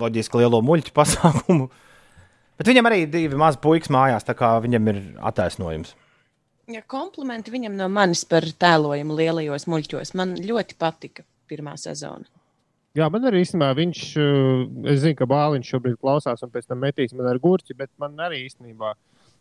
loģiski 0.00 0.42
lielo 0.42 0.62
muļķu 0.64 0.94
pasākumu. 0.98 1.68
Bet 2.60 2.68
viņam 2.68 2.88
arī 2.90 3.04
divi 3.10 3.38
mazi 3.38 3.60
puikas 3.62 3.90
mājās, 3.92 4.26
tā 4.28 4.36
kā 4.38 4.54
viņam 4.62 4.92
ir 4.92 5.02
attaisnojums. 5.30 5.96
Ja 6.70 6.84
komplimenti 6.86 7.50
viņam 7.52 7.74
no 7.76 7.88
manis 7.90 8.22
par 8.28 8.46
tēlojumu 8.46 9.16
lielajos 9.18 9.66
muļķos. 9.68 10.14
Man 10.18 10.36
ļoti 10.38 10.78
patika 10.78 11.26
pirmā 11.50 11.74
sezona. 11.80 12.28
Jā, 12.96 13.08
man 13.08 13.24
arī 13.24 13.40
īstenībā 13.40 13.70
viņš, 13.76 14.00
uh, 14.20 14.66
es 14.92 15.00
zinu, 15.00 15.16
ka 15.16 15.26
Bāliņš 15.28 15.70
šobrīd 15.72 15.96
klausās 15.96 16.44
un 16.44 16.52
pēc 16.52 16.68
tam 16.68 16.82
metīs 16.84 17.14
man 17.16 17.30
ar 17.30 17.40
gurķi, 17.40 17.76
bet 17.78 17.88
man 18.00 18.20
arī 18.20 18.42
īstenībā 18.44 18.92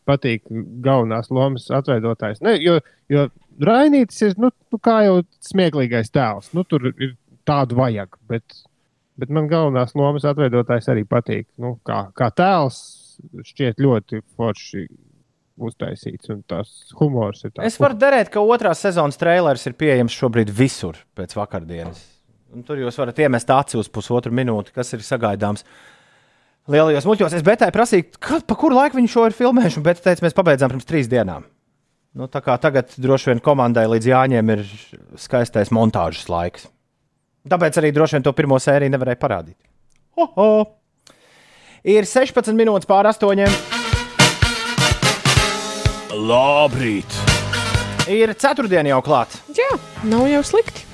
patīk 0.08 0.46
galvenās 0.84 1.30
lomas 1.36 1.68
atveidotājs. 1.74 2.40
Ne, 2.46 2.56
jo, 2.64 2.80
jo 3.12 3.28
Rainītis 3.62 4.24
ir, 4.26 4.38
nu, 4.42 4.50
nu, 4.72 4.80
kā 4.82 5.02
jau 5.06 5.20
smieklīgais 5.46 6.14
tēls. 6.16 6.50
Nu, 6.56 6.64
tur 6.66 6.90
ir 6.94 7.18
tādu 7.48 7.78
vajag, 7.78 8.16
bet, 8.32 8.64
bet 9.20 9.32
man 9.34 9.50
galvenās 9.52 9.96
lomas 9.98 10.26
atveidotājs 10.30 10.90
arī 10.94 11.06
patīk. 11.10 11.48
Nu, 11.62 11.78
kā, 11.88 12.06
kā 12.18 12.32
tēls 12.36 12.82
šķiet 13.46 13.82
ļoti 13.82 14.22
forši 14.38 14.86
uztaisīts 15.62 16.32
un 16.34 16.42
tas 16.50 16.72
humors 16.98 17.44
ir 17.46 17.54
tāds. 17.54 17.68
Es 17.68 17.80
varu 17.82 18.00
derēt, 18.02 18.32
ka 18.34 18.42
otrās 18.42 18.82
sezonas 18.82 19.20
trailers 19.22 19.68
ir 19.70 19.78
pieejams 19.78 20.16
šobrīd 20.16 20.52
visur 20.56 20.98
pēc 21.18 21.36
vakardienas. 21.38 22.02
Un 22.52 22.66
tur 22.68 22.82
jūs 22.82 22.98
varat 23.00 23.20
iemest 23.24 23.52
aci 23.54 23.80
uz 23.80 23.88
pusotru 23.92 24.34
minūti, 24.36 24.74
kas 24.76 24.92
ir 24.96 25.04
sagaidāms. 25.06 25.64
Lielajos 26.72 27.08
muļķos 27.08 27.38
es 27.38 27.46
Betai 27.46 27.72
prasīju, 27.74 28.12
kad, 28.22 28.44
pa 28.48 28.58
kuru 28.60 28.78
laiku 28.78 29.00
viņi 29.00 29.10
šo 29.12 29.26
ir 29.30 29.36
filmējuši, 29.38 29.80
un 29.80 29.86
Beta 29.88 30.04
teica, 30.06 30.26
mēs 30.26 30.36
pabeidzām 30.38 30.74
pirms 30.74 30.88
trīs 30.88 31.10
dienām. 31.12 31.48
Nu, 32.18 32.28
tā 32.28 32.42
kā 32.44 32.58
tagad 32.60 32.92
droši 33.00 33.32
vien 33.32 33.42
komandai 33.44 33.86
līdz 33.88 34.10
Jāņiem 34.12 34.52
ir 34.58 34.66
skaistais 35.20 35.72
montāžas 35.72 36.28
laiks. 36.32 36.68
Tāpēc 37.50 37.80
arī 37.82 37.90
droši 37.96 38.18
vien 38.18 38.26
to 38.26 38.34
pirmo 38.38 38.60
sēriju 38.62 38.94
nevarēja 38.94 39.20
parādīt. 39.22 39.58
Oho! 40.22 40.50
Ir 41.82 42.06
16 42.06 42.54
minūtes 42.54 42.86
pār 42.90 43.10
astoņiem. 43.10 43.50
Labrīt! 46.14 47.18
Ir 48.12 48.34
ceturtdiena 48.38 48.92
jau 48.92 49.02
klāta. 49.06 49.40
Jā, 49.58 49.72
nav 50.06 50.28
jau 50.30 50.42
slikti. 50.46 50.86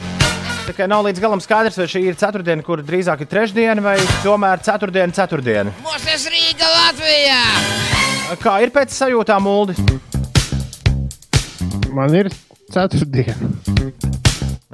Tā 0.67 0.73
kā 0.75 0.87
nav 0.87 1.05
līdz 1.07 1.21
galam 1.23 1.39
skaidrs, 1.43 1.77
vai 1.79 1.87
šī 1.87 2.01
ir 2.09 2.17
ceturtdiena, 2.19 2.63
kur 2.63 2.81
drīzāk 2.83 3.23
ir 3.23 3.29
trešdiena, 3.31 3.83
vai 3.83 3.95
tomēr 4.23 4.59
ceturtdiena, 4.63 5.15
ceturtdiena. 5.15 5.71
Mūsu 5.83 6.31
Rīga 6.31 6.67
Latvijā! 6.73 7.39
Kā 8.43 8.57
ir 8.63 8.73
pēc 8.75 8.91
sajūtām, 8.95 9.47
Uldi? 9.47 9.77
Man 11.95 12.15
ir 12.19 12.31
ceturtdiena. 12.75 13.51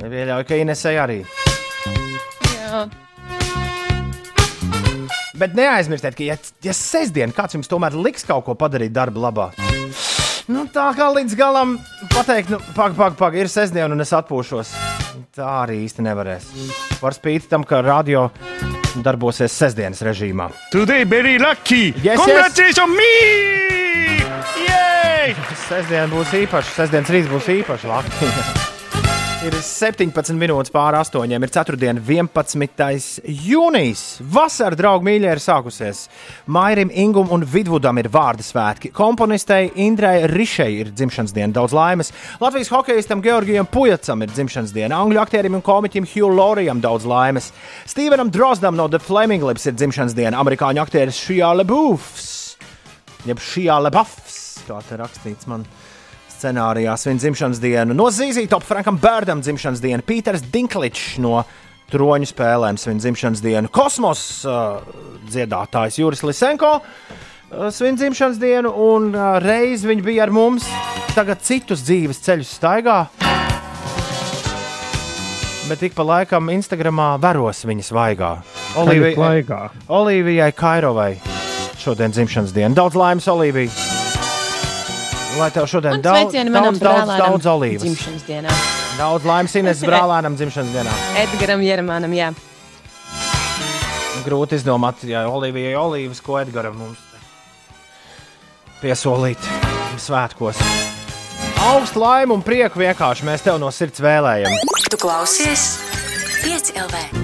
Pieļauju, 0.02 0.50
ka 0.50 0.58
Inesai 0.60 0.98
arī. 1.00 1.22
Jā. 2.74 2.88
Bet 5.38 5.56
neaizmirstiet, 5.58 6.16
ka, 6.18 6.26
ja, 6.26 6.38
ja 6.66 6.74
sestdiena 6.78 7.34
kāds 7.36 7.58
jums 7.58 7.70
tomēr 7.70 7.96
liks 7.98 8.26
kaut 8.26 8.46
ko 8.48 8.56
padarīt 8.58 8.94
darba 8.94 9.28
labā, 9.28 9.48
nu, 10.50 10.66
tā 10.74 10.88
kā 10.98 11.10
līdz 11.14 11.38
galam 11.38 11.76
pateikt, 12.14 12.54
nu, 12.54 12.60
pagaidi, 12.74 12.98
pagaidi, 12.98 13.20
pag, 13.20 13.38
ir 13.42 13.52
sestdiena 13.52 13.94
un 13.94 14.06
es 14.06 14.14
atpūšos. 14.16 14.74
Tā 15.34 15.48
arī 15.64 15.80
īsti 15.88 16.06
nevarēs. 16.06 16.50
Par 17.02 17.16
spīti 17.18 17.50
tam, 17.50 17.66
ka 17.66 17.82
radio 17.86 18.28
darbosies 19.02 19.54
sestdienas 19.58 20.04
režīmā. 20.06 20.50
Today 20.74 21.08
very 21.10 21.40
lucky. 21.42 21.94
Yes, 21.98 22.14
yes. 22.14 22.22
Congratulations 22.22 22.94
me! 22.98 23.16
Yay! 24.68 25.34
Sestdien 25.70 26.14
būs 26.14 26.38
īpaši, 26.44 26.78
sestdienas 26.78 27.14
rīts 27.18 27.34
būs 27.34 27.50
īpaši 27.62 27.90
Latvijā. 27.90 28.70
Ir 29.44 29.56
17 29.60 30.38
minūtes 30.40 30.72
pāri 30.72 30.96
astoņiem, 31.02 31.44
ir 31.44 31.52
4. 31.52 31.76
11. 32.08 33.24
jūnijas. 33.44 34.04
Vasara, 34.32 34.78
draugi, 34.80 35.04
mīļie, 35.04 35.34
ir 35.36 35.42
sākusies. 35.44 36.06
Mairim, 36.48 36.88
Ingūam 37.04 37.34
un 37.36 37.44
Vidvudam 37.52 38.00
ir 38.00 38.08
vārdu 38.14 38.46
svētki. 38.48 38.94
Komponistei 38.96 39.68
Indrai 39.84 40.30
Rišai 40.32 40.70
ir 40.78 40.94
dzimšanas 40.96 41.36
diena, 41.36 41.52
daudz 41.60 41.76
laimes. 41.76 42.14
Latvijas 42.40 42.72
hokeistam 42.72 43.20
Georgijam 43.26 43.68
Pujacam 43.68 44.24
ir 44.24 44.32
dzimšanas 44.32 44.72
diena, 44.72 45.04
angļu 45.04 45.20
aktierim 45.26 45.60
un 45.60 45.68
komiķim 45.68 46.08
Hugh 46.14 46.32
Lorijam 46.32 46.80
daudz 46.80 47.04
laimes. 47.04 47.52
Stevenam 47.84 48.32
Drozdam 48.32 48.80
no 48.80 48.88
The 48.88 49.04
Flaming 49.04 49.44
Lips 49.44 49.68
ir 49.68 49.76
dzimšanas 49.76 50.16
diena, 50.16 50.40
amerikāņu 50.40 50.88
aktieris 50.88 51.20
Šijā 51.20 51.52
Lebūfs, 51.60 52.30
jeb 53.28 53.44
Šijā 53.44 53.82
Lebafs, 53.90 54.64
kā 54.70 54.80
te 54.88 55.04
rakstīts 55.04 55.52
man 55.52 55.68
scenārijā 56.44 56.94
svin 57.00 57.20
dzimšanas 57.22 57.62
dienu. 57.64 57.96
No 57.96 58.10
Zīzija 58.12 58.52
top 58.52 58.66
Frankam 58.68 59.00
Bērdam 59.02 59.44
dzimšanas 59.44 59.82
dienu, 59.84 60.04
Pīters 60.06 60.44
Dinklīčs 60.52 61.18
no 61.24 61.44
troņu 61.94 62.28
spēlēm 62.30 62.80
svin 62.82 63.00
dzimšanas 63.02 63.44
dienu, 63.44 63.72
Kosmos 63.74 64.44
uh, 64.48 64.82
dziedātājs 65.30 66.00
Juris 66.02 66.24
Lisenko. 66.26 66.80
uh, 66.80 67.68
Svin 67.72 68.00
dzimšanas 68.00 68.42
dienu, 68.42 68.74
un 68.74 69.12
uh, 69.14 69.38
reiz 69.44 69.86
viņi 69.88 70.06
bija 70.06 70.28
ar 70.28 70.34
mums. 70.34 70.68
Tagad 71.14 71.44
citus 71.46 71.86
dzīves 71.86 72.24
ceļus 72.26 72.56
staigā. 72.58 73.04
Bet 75.70 75.86
ik 75.86 75.94
pa 75.96 76.04
laikam 76.04 76.50
Instagramā 76.52 77.14
veros 77.24 77.64
viņas 77.64 77.94
vaigā. 77.96 78.34
Olivijai 79.88 80.52
Kairovai 80.58 81.12
šodien 81.84 82.16
dzimšanas 82.16 82.56
diena. 82.56 82.74
Daudz 82.76 82.98
laimes, 83.00 83.30
Olivija! 83.32 83.93
Lai 85.38 85.50
tev 85.52 85.66
šodien 85.70 85.98
Un 85.98 86.02
daudz, 86.06 86.34
daudz, 86.36 86.80
daudz, 86.80 87.12
daudz 87.18 87.48
olīvas. 87.50 87.82
dzimšanas 87.86 88.26
dienā. 88.28 88.54
Daudz 89.00 89.26
laimes 89.26 89.56
Ines 89.58 89.82
brālēnam 89.90 90.36
dzimšanas 90.38 90.74
dienā. 90.76 90.94
Edgaram 91.24 91.64
Jeremanam, 91.66 92.14
jā. 92.14 92.30
Grūti 94.24 94.56
izdomāt, 94.60 95.02
ja 95.10 95.26
Olivijai 95.28 95.74
olīvas, 95.76 96.22
ko 96.24 96.38
Edgars 96.40 96.76
mums 96.78 97.02
piesolīt 98.84 99.42
svētkos. 100.00 100.60
Augstu 101.64 102.04
laimu 102.04 102.38
un 102.38 102.44
prieku 102.46 102.82
vienkārši 102.84 103.28
mēs 103.28 103.44
tev 103.46 103.60
no 103.60 103.72
sirds 103.72 104.04
vēlējam. 104.04 104.54
Tu 104.92 105.00
klausies 105.02 105.70
5 106.44 106.76
LV. 106.86 107.23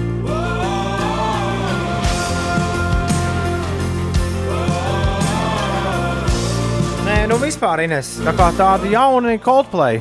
Nu 7.30 7.36
vispār, 7.38 7.84
Ines, 7.84 8.16
tā 8.26 8.32
kā 8.34 8.48
tāda 8.58 8.88
jauna 8.90 9.36
Coldplay. 9.38 10.00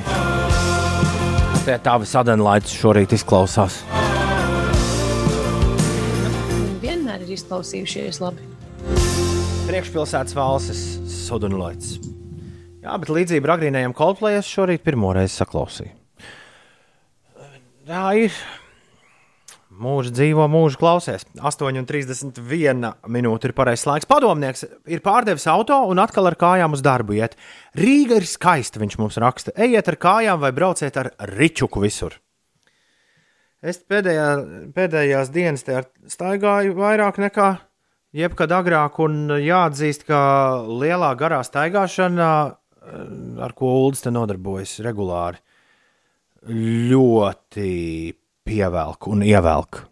Tie 1.61 1.75
tavi 1.85 2.07
sadenlaits 2.09 2.73
šorīt 2.73 3.13
izklausās. 3.13 3.83
Vienmēr 6.81 7.21
ir 7.21 7.35
izklausījušies 7.35 8.21
labi. 8.23 8.47
Priekšpilsētas 9.69 10.33
valsts 10.33 10.81
sudunlaits. 11.27 11.99
Jā, 12.81 12.95
bet 12.97 13.13
līdzību 13.13 13.53
agrīnējam 13.53 13.93
Coldplay 13.93 14.39
es 14.39 14.49
šorīt 14.49 14.81
pirmo 14.81 15.13
reizi 15.13 15.37
saklausīju. 15.43 15.93
Tā 17.89 18.07
ir. 18.25 18.41
Mūža 19.79 20.11
dzīvo, 20.11 20.43
mūža 20.51 20.79
klausies. 20.79 21.23
8,31 21.39 22.89
minūte 23.07 23.47
ir 23.47 23.53
pareizais 23.55 23.87
laiks. 23.87 24.07
Padomnieks 24.09 24.65
ir 24.91 24.99
pārdevis 25.05 25.47
auto 25.47 25.77
un 25.87 26.01
atkal 26.03 26.27
ar 26.27 26.35
kājām 26.39 26.75
uz 26.75 26.83
darbu 26.83 27.15
iet. 27.15 27.37
Rīga 27.79 28.17
ir 28.19 28.27
skaista, 28.27 28.81
viņš 28.81 28.97
mums 28.99 29.19
raksta. 29.23 29.55
Ejiet 29.55 29.87
ar 29.87 29.99
kājām 30.01 30.43
vai 30.43 30.51
brauciet 30.55 30.99
ar 30.99 31.13
ričuku 31.31 31.85
visur. 31.85 32.17
Es 33.63 33.79
pēdējā, 33.79 34.27
pēdējās 34.75 35.31
dienas 35.35 35.63
te 35.67 35.85
staigāju 36.11 36.75
vairāk 36.75 37.23
nekā 37.23 37.49
jebkad 38.15 38.53
agrāk, 38.55 38.99
un 39.03 39.35
jāatzīst, 39.39 40.07
ka 40.07 40.19
lielā 40.67 41.13
garā 41.19 41.39
staigāšana, 41.45 42.29
eh, 42.49 43.43
ar 43.43 43.55
ko 43.55 43.75
Ulas 43.85 44.03
te 44.03 44.11
nodarbojas 44.11 44.79
regulāri, 44.83 45.39
ļoti 46.47 47.69
pievelk 48.49 49.07
un 49.11 49.23
ievelk. 49.25 49.85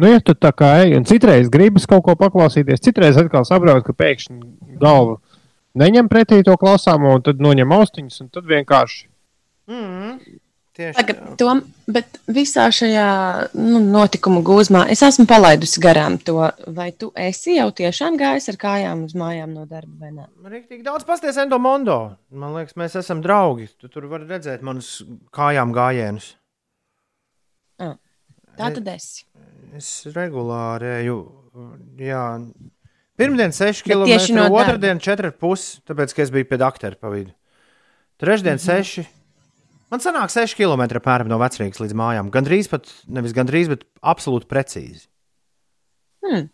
Nu, 0.00 0.08
ja 0.08 0.20
tu 0.24 0.32
tā 0.32 0.52
kā 0.56 0.70
ej, 0.80 0.94
un 0.96 1.04
citreiz 1.04 1.50
gribas 1.52 1.84
kaut 1.88 2.06
ko 2.06 2.14
paklausīties, 2.16 2.80
citreiz 2.80 3.18
atkal 3.20 3.44
saproti, 3.44 3.84
ka 3.84 3.96
pēkšņi 4.00 4.78
galva 4.80 5.18
neņem 5.76 6.08
pretī 6.08 6.40
to 6.46 6.54
klausāmo, 6.60 7.12
un 7.18 7.24
tad 7.26 7.42
noņem 7.42 7.74
austiņas, 7.76 8.22
un 8.24 8.30
tad 8.32 8.48
vienkārši. 8.48 9.02
Mm, 9.70 10.14
tieši 10.76 10.96
Tagad, 10.96 11.20
Tom, 11.40 11.60
bet 11.90 12.18
visā 12.30 12.68
šajā 12.74 13.06
nu, 13.58 13.80
notikumu 13.84 14.42
gūzmā 14.46 14.84
es 14.92 15.02
esmu 15.06 15.26
palaidusi 15.30 15.82
garām 15.82 16.18
to, 16.22 16.36
vai 16.76 16.90
tu 16.92 17.10
esi 17.18 17.56
jau 17.58 17.68
tiešām 17.74 18.18
gājis 18.20 18.48
ar 18.52 18.58
kājām 18.62 19.04
uz 19.08 19.14
mājām 19.18 19.54
no 19.56 19.66
darba 19.70 20.06
vai 20.06 20.10
nē. 20.16 20.26
Rīktīgi 20.54 20.86
daudz 20.86 21.04
pasties 21.08 21.36
Endomondo. 21.42 21.98
Man 22.30 22.54
liekas, 22.58 22.76
mēs 22.80 22.96
esam 23.02 23.22
draugi. 23.24 23.68
Tu 23.80 23.88
tur 23.88 24.06
vari 24.10 24.28
redzēt 24.30 24.62
manus 24.66 25.02
kājām 25.36 25.74
gājienus. 25.76 26.34
Ah, 27.80 27.96
Tā 28.58 28.72
tad 28.74 28.88
esi. 28.92 29.24
Es 29.76 29.88
regulāri 30.12 30.88
eju. 31.00 31.20
Jā. 32.00 32.24
Pirmdien 33.20 33.52
6 33.52 33.82
Bet 33.84 33.96
km, 33.96 34.34
no 34.36 34.46
otrdien 34.56 34.98
4,5 35.02 35.80
tāpēc, 35.88 36.12
ka 36.16 36.22
es 36.24 36.30
biju 36.32 36.48
pie 36.48 36.58
doktora 36.60 36.96
pa 36.96 37.10
vidu. 37.12 37.32
Trešdien 38.20 38.56
Mhm. 38.56 38.64
6. 38.64 39.06
Man 39.90 40.02
sanāk 40.02 40.30
6 40.30 40.54
km 40.54 40.84
apmēram 41.00 41.30
no 41.30 41.40
vecrīgas 41.42 41.82
līdz 41.82 41.96
mājām. 41.98 42.30
Gan 42.30 42.46
drīz 42.46 42.70
pat, 42.70 42.86
nevis 43.10 43.34
gan 43.34 43.48
drīz, 43.48 43.70
bet 43.72 43.82
absolūti 44.06 44.46
precīzi. 44.50 45.08
Hmm. 46.22 46.46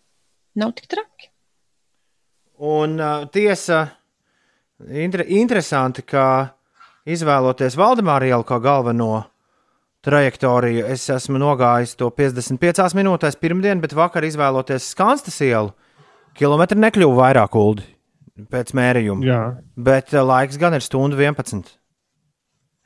Nav 0.57 0.73
tik 0.79 0.89
traki. 0.89 1.29
Un 2.65 2.97
uh, 2.97 3.27
tiesa, 3.29 3.83
inter 4.89 5.27
interesanti, 5.29 6.07
ka 6.09 6.25
izvēloties 7.05 7.77
Valdemāru 7.77 8.31
ielu 8.31 8.47
kā 8.49 8.57
galveno 8.65 9.27
trajektoriju, 10.07 10.87
es 10.89 11.05
esmu 11.13 11.37
nogājis 11.43 11.97
to 12.01 12.09
55 12.15 12.97
minūtēs 12.97 13.37
pirmdien, 13.43 13.83
bet 13.83 13.93
vakar 13.97 14.25
izvēloties 14.25 14.95
Skanstas 14.95 15.37
ielu, 15.45 15.75
kilometri 16.39 16.81
nekļuva 16.81 17.19
vairāk 17.21 17.59
uldi 17.61 17.85
pēc 18.53 18.73
mērījuma. 18.77 19.29
Jā. 19.29 19.43
Bet 19.77 20.17
uh, 20.17 20.25
laiks 20.25 20.57
gan 20.61 20.79
ir 20.79 20.85
stundu 20.85 21.21
11. 21.21 21.77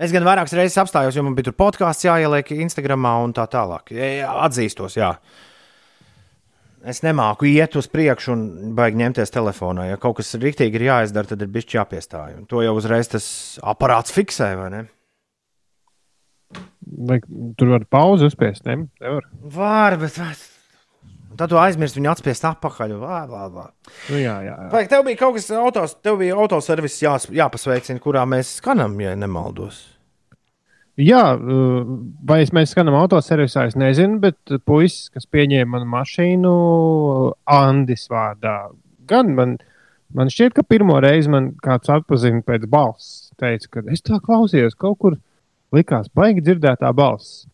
Es 0.00 0.14
gan 0.14 0.24
vairākas 0.24 0.54
reizes 0.56 0.78
apstājos, 0.80 1.16
jo 1.16 1.22
man 1.26 1.34
bija 1.36 1.50
tur 1.50 1.58
podkāsts 1.60 2.06
jāieliek 2.06 2.54
Instagram 2.56 3.04
un 3.10 3.34
tā 3.36 3.44
tālāk. 3.52 3.92
Jā, 3.92 4.30
atzīstos, 4.46 4.96
jā. 4.96 5.10
Es 6.80 7.02
nemāku 7.04 7.44
iet 7.44 7.76
uz 7.76 7.90
priekšu 7.92 8.32
un 8.32 8.44
baigi 8.76 8.96
ņemties 9.02 9.34
telefonā. 9.34 9.90
Ja 9.90 9.98
kaut 10.00 10.16
kas 10.22 10.32
rīktīgi 10.40 10.80
ir 10.80 10.86
jāizdara, 10.86 11.28
tad 11.28 11.44
ir 11.44 11.50
bijis 11.52 11.74
jāpiestāj. 11.74 12.38
Un 12.38 12.48
to 12.48 12.62
jau 12.64 12.72
uzreiz 12.78 13.12
tas 13.12 13.26
aparāts 13.60 14.14
fiksē, 14.16 14.54
vai 14.56 14.70
ne? 14.72 14.80
Vai 17.10 17.20
tur 17.60 17.74
var 17.74 17.84
pauzi 17.92 18.30
uzspiest? 18.30 18.64
Ne? 18.64 18.86
Nevar. 19.04 19.28
Var, 19.60 19.98
bet 20.00 20.16
tad 21.38 21.52
tu 21.52 21.58
aizmirsti 21.60 22.00
viņu 22.00 22.10
atspiest 22.12 22.46
atpakaļ. 22.48 22.96
Vā, 23.00 23.20
vā, 23.30 23.44
vā. 23.54 23.68
Nu, 24.10 24.18
jā, 24.18 24.34
jā, 24.46 24.56
jā. 24.56 24.68
Vai 24.72 24.82
tev 24.90 25.06
bija 25.06 25.20
kaut 25.20 25.38
kas 25.38 25.50
autos, 25.54 25.96
tev 26.02 26.20
bija 26.22 26.38
autoservis 26.40 26.98
jās, 27.02 27.28
jāpasveicina, 27.34 28.02
kurā 28.02 28.26
mēs 28.28 28.56
skanam, 28.60 28.96
ja 29.02 29.14
nemaldos? 29.18 29.84
Jā, 31.00 31.22
uh, 31.38 31.86
vai 32.26 32.42
mēs 32.56 32.74
skanam 32.74 32.98
autoservisā, 32.98 33.68
es 33.70 33.76
nezinu, 33.78 34.18
bet 34.20 34.56
puisis, 34.68 35.08
kas 35.14 35.28
pieņēma 35.30 35.78
manu 35.78 35.88
mašīnu, 35.94 36.52
Andis 37.54 38.08
vārdā, 38.10 38.56
gan 39.08 39.32
man, 39.36 39.54
man 40.16 40.32
šķiet, 40.32 40.58
ka 40.58 40.66
pirmo 40.66 40.98
reizi 41.00 41.32
man 41.32 41.52
kāds 41.62 41.92
atpazina 41.92 42.42
pēc 42.44 42.66
balss. 42.70 43.30
Teica, 43.40 43.70
ka 43.78 43.84
es 43.94 44.04
tā 44.04 44.18
klausījos, 44.20 44.76
kaut 44.76 44.98
kur 45.00 45.16
likās, 45.72 46.10
baigi 46.12 46.44
dzirdētā 46.44 46.90
balss. 46.96 47.46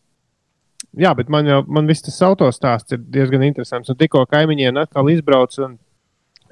Jā, 0.97 1.10
bet 1.16 1.28
man 1.28 1.44
jau 1.47 1.59
man 1.68 1.86
viss 1.86 2.02
tas 2.06 2.16
autostāsts 2.24 2.93
ir 2.97 2.98
diezgan 2.98 3.43
interesants. 3.44 3.90
Un 3.93 3.97
tikko 4.01 4.23
kaimiņiem 4.31 4.78
atkal 4.81 5.10
izbrauc, 5.12 5.52
un 5.60 5.74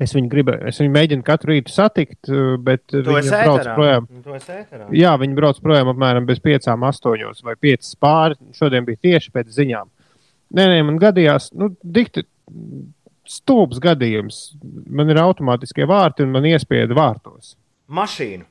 es 0.01 0.13
viņu 0.13 0.29
gribēju, 0.29 0.67
es 0.69 0.81
viņu 0.83 0.93
mēģinu 0.93 1.25
katru 1.25 1.55
rītu 1.55 1.73
satikt, 1.73 2.29
uh, 2.29 2.57
bet 2.61 2.83
Tu 2.91 3.01
viņi 3.07 3.31
brauc 3.31 3.63
ēterā. 3.63 3.75
projām. 3.79 4.09
Jā, 4.93 5.15
viņi 5.23 5.35
brauc 5.39 5.61
projām 5.65 5.89
apmēram 5.95 6.27
bez 6.29 6.41
piecām, 6.45 6.85
astoņos 6.91 7.43
vai 7.47 7.55
piecas 7.57 7.95
pāri. 7.97 8.37
Šodien 8.53 8.85
bija 8.85 9.01
tieši 9.09 9.31
pēc 9.33 9.49
ziņām. 9.55 9.89
Nē, 10.55 10.67
nē, 10.71 10.81
man 10.85 10.99
gadījās, 11.01 11.53
nu, 11.57 11.71
dikti 11.83 12.27
stulbs 13.25 13.79
gadījums. 13.81 14.41
Man 14.93 15.09
ir 15.11 15.17
automātiskie 15.23 15.87
vārti 15.89 16.27
un 16.27 16.35
man 16.35 16.45
iespieda 16.51 16.93
vārtos. 16.97 17.55
Mašīnu. 17.89 18.45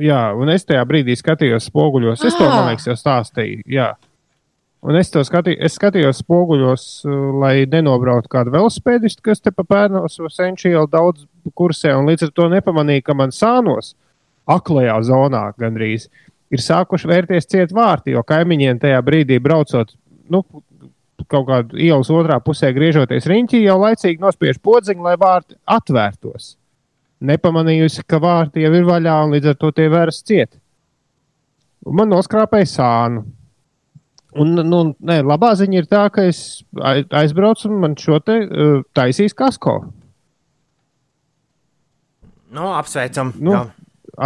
Jā, 0.00 0.32
un 0.36 0.48
es 0.52 0.64
tajā 0.64 0.82
brīdī 0.88 1.16
skatījos 1.16 1.70
spoguļos. 1.70 2.22
Es 2.24 2.34
to, 2.36 2.44
Ah. 2.44 2.54
man 2.62 2.68
liekas, 2.74 2.86
jau 2.88 2.96
stāstīju. 2.96 3.62
Jā. 3.66 3.94
Un 4.86 4.94
es 4.94 5.10
to 5.10 5.22
skatījos, 5.26 5.58
es 5.66 5.74
skatījos 5.74 6.20
spoguļos, 6.22 6.82
uh, 7.06 7.14
lai 7.42 7.54
nenobrautu 7.70 8.30
kādu 8.30 8.52
velospēdistu, 8.54 9.24
kas 9.26 9.42
te 9.42 9.50
pa 9.50 9.64
pērnos 9.66 10.20
Senčīlu 10.34 10.86
daudz 10.90 11.26
kursē, 11.58 11.96
un 11.98 12.06
līdz 12.10 12.28
ar 12.28 12.34
to 12.36 12.46
nepamanīju, 12.52 13.02
ka 13.08 13.16
man 13.18 13.34
sānos, 13.34 13.94
aklajā 14.46 14.94
zonā 15.08 15.48
gandrīz, 15.58 16.06
ir 16.54 16.62
sākuši 16.62 17.10
vērties 17.10 17.50
ciet 17.50 17.74
vārti, 17.74 18.14
jo 18.14 18.22
kaimiņiem 18.26 18.78
tajā 18.82 19.00
brīdī 19.02 19.40
braucot, 19.42 19.90
nu, 20.30 20.44
kaut 21.26 21.48
kādā 21.48 21.80
ielas 21.82 22.10
otrā 22.12 22.38
pusē 22.44 22.70
griežoties 22.76 23.26
riņķī, 23.26 23.64
jau 23.64 23.78
laicīgi 23.80 24.22
nospiež 24.22 24.60
podziņu, 24.62 25.02
lai 25.02 25.16
vārti 25.18 25.58
atvērtos. 25.76 26.54
Nepamanījusi, 27.26 28.04
ka 28.06 28.20
vārti 28.22 28.62
jau 28.62 28.72
ir 28.76 28.86
vaļā 28.86 29.16
un 29.24 29.34
līdz 29.34 29.50
ar 29.50 29.58
to 29.58 29.72
tie 29.74 29.88
vērs 29.90 30.20
ciet. 30.26 30.58
Un 31.86 31.96
man 32.02 32.12
noskrāpēja 32.12 32.68
sānu. 32.68 33.24
Un, 34.36 34.52
nu, 34.68 34.80
nē, 35.00 35.20
labā 35.24 35.54
ziņa 35.56 35.78
ir 35.80 35.86
tā, 35.88 36.02
ka 36.12 36.26
es 36.28 36.40
ai- 36.84 37.06
aizbraucu 37.22 37.70
un 37.70 37.78
man 37.84 37.94
šo 38.00 38.18
te 38.20 38.36
uh, 38.44 38.82
taisīs 38.96 39.32
kasko. 39.36 39.78
Nu, 42.56 42.68
apsveicam. 42.76 43.32
Nu, 43.40 43.54
jā. 43.56 43.64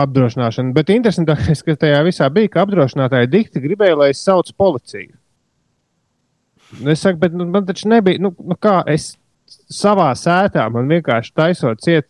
apdrošināšana. 0.02 0.74
Bet 0.76 0.90
interesantākais, 0.92 1.62
kas 1.66 1.80
tajā 1.80 2.02
visā 2.06 2.28
bija, 2.32 2.50
ka 2.52 2.64
apdrošinātāji 2.66 3.30
dikti 3.32 3.62
gribēja, 3.64 3.98
lai 3.98 4.10
es 4.14 4.22
saucu 4.26 4.54
policiju. 4.58 5.14
Nu, 6.80 6.90
Es 6.92 7.00
saku, 7.02 7.18
bet 7.18 7.32
nu, 7.34 7.48
man 7.50 7.66
taču 7.66 7.88
nebija, 7.90 8.20
nu, 8.22 8.30
nu 8.46 8.54
kā 8.54 8.76
es 8.90 9.12
savā 9.70 10.10
sētā 10.14 10.68
man 10.70 10.90
vienkārši 10.90 11.32
taisot 11.34 11.82
ciet. 11.82 12.06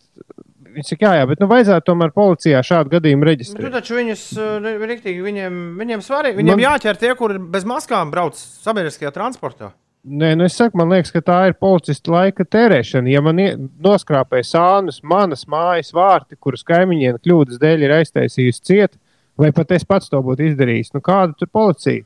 Viņš 0.71 0.89
saka, 0.93 1.05
jā, 1.05 1.11
jā, 1.19 1.27
bet 1.27 1.41
nu, 1.43 1.47
vajadzētu 1.51 1.85
tomēr 1.91 2.11
policijā 2.15 2.61
šādu 2.63 2.93
gadījumu 2.95 3.23
Nu, 3.25 3.27
reģistrēt. 3.29 3.71
taču 3.73 3.97
viņus, 3.97 4.23
uh, 4.39 4.67
riktīgi, 4.87 5.21
viņiem, 5.25 5.59
viņiem 5.79 6.03
svarīgi, 6.05 6.37
viņiem 6.39 6.55
Man- 6.57 6.65
jāķer 6.65 6.97
tie, 7.01 7.13
kuri 7.19 7.39
bez 7.39 7.65
maskām 7.67 8.11
brauc 8.13 8.35
sabiedriskajā 8.39 9.11
transportā. 9.11 9.71
Nē, 10.01 10.31
nu 10.35 10.45
es 10.47 10.55
saku, 10.57 10.77
man 10.77 10.89
liekas, 10.89 11.11
ka 11.13 11.21
tā 11.21 11.35
ir 11.47 11.53
policista 11.53 12.09
laika 12.09 12.41
tērēšana. 12.43 13.11
Ja 13.11 13.21
man 13.21 13.37
noskrāpēja 13.37 14.47
sānus, 14.49 15.01
manas 15.03 15.45
mājas 15.45 15.91
vārti, 15.93 16.39
kuras 16.41 16.63
kaimiņiem 16.65 17.19
kļūdas 17.21 17.59
dēļ 17.61 17.83
ir 17.85 17.93
aiztaisījusi 17.99 18.63
ciet, 18.65 18.97
vai 19.37 19.51
pat 19.51 19.71
es 19.77 19.83
pats 19.85 20.09
to 20.09 20.17
būtu 20.25 20.47
izdarījis, 20.49 20.93
nu 20.95 21.01
kāda 21.05 21.37
tur 21.37 21.47
policija? 21.53 22.01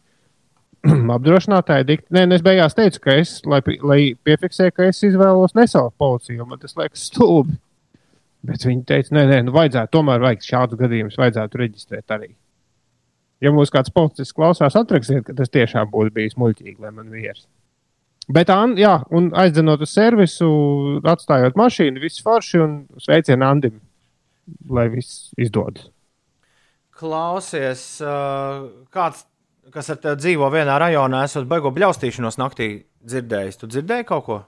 Apdrošinātāji 1.16 1.86
dikti. 1.88 2.12
Nē, 2.14 2.26
nu 2.30 2.36
es 2.36 2.44
beigās 2.46 2.76
teicu, 2.78 3.00
ka 3.02 3.16
es, 3.22 3.40
lai, 3.48 3.62
lai 3.82 4.00
piefiksēju, 4.28 4.74
ka 4.76 4.90
es 4.92 5.00
izvēlos 5.08 5.56
nesaukt 5.58 5.96
policiju, 5.98 6.46
man 6.50 6.60
tas 6.62 6.76
liekas 6.78 7.08
stulbi. 7.10 7.56
Bet 8.46 8.66
viņi 8.68 8.84
teica, 8.86 9.14
nē, 9.16 9.24
nē, 9.32 9.38
nu 9.48 9.54
vajadzētu, 9.56 9.92
tomēr 9.96 10.22
vajag 10.22 10.44
šādus 10.46 10.80
gadījumus, 10.80 11.18
vajadzētu 11.18 11.62
reģistrēt 11.62 12.14
arī. 12.14 12.32
Ja 13.44 13.52
mūs 13.54 13.72
kāds 13.74 13.92
policists 13.94 14.36
klausās, 14.36 14.78
atrakstiet, 14.80 15.26
ka 15.28 15.36
tas 15.38 15.52
tiešām 15.54 15.90
būtu 15.92 16.14
bijis 16.16 16.38
muļķīgi, 16.40 16.78
lai 16.84 16.92
man 16.96 17.10
vīrs. 17.14 17.46
Bet, 18.32 18.50
An, 18.50 18.74
jā, 18.80 18.96
un 19.14 19.30
aizdzenot 19.38 19.84
uz 19.86 19.92
servisu, 19.94 20.48
atstājot 21.06 21.58
mašīnu, 21.60 22.02
viss 22.02 22.24
forši 22.26 22.62
un 22.64 22.80
sveicienu 23.02 23.46
Andim, 23.46 23.78
lai 24.70 24.88
viss 24.94 25.30
izdodas. 25.38 25.92
Klausies, 26.96 27.84
uh, 28.02 28.66
kāds, 28.94 29.26
kas 29.74 29.92
ar 29.94 30.00
tevi 30.02 30.22
dzīvo 30.24 30.50
vienā 30.54 30.78
rajonā, 30.82 31.26
esot 31.28 31.46
beigo 31.50 31.74
bļaustīšanos 31.76 32.40
naktī 32.42 32.70
dzirdējis. 33.06 33.60
Tu 33.62 33.70
dzirdēji 33.74 34.08
kaut 34.10 34.26
ko? 34.26 34.40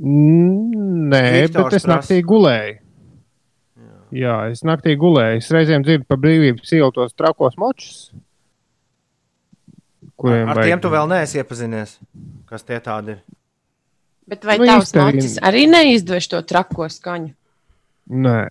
Nē, 0.00 1.20
Viktors 1.42 1.64
bet 1.70 1.76
es 1.76 1.84
prasa. 1.84 1.90
naktī 2.00 2.22
gulēju. 2.24 2.78
Jā, 4.16 4.36
es 4.50 4.62
naktī 4.66 4.96
gulēju. 4.98 5.36
Es 5.38 5.50
reizēm 5.54 5.84
dzirdu 5.86 6.06
pa 6.08 6.16
brīvības 6.18 6.72
ielu 6.74 6.90
tos 6.92 7.12
trakos 7.14 7.54
močus. 7.60 8.10
kuriem 10.20 10.48
Ar 10.48 10.56
vajag- 10.56 10.66
tiem 10.68 10.80
tu 10.80 10.88
vēl 10.92 11.08
neesi 11.08 11.38
iepazinies. 11.38 11.98
Kas 12.46 12.62
tie 12.62 12.80
tādi 12.80 13.08
ir? 13.10 13.20
Bet 14.28 14.44
vai 14.44 14.58
Nu, 14.58 14.66
tavs 14.66 14.92
mocis 14.94 15.38
arī 15.40 15.66
neizdevš 15.68 16.28
to 16.28 16.42
trako 16.42 16.88
skaņu? 16.92 17.32
Nē. 18.10 18.48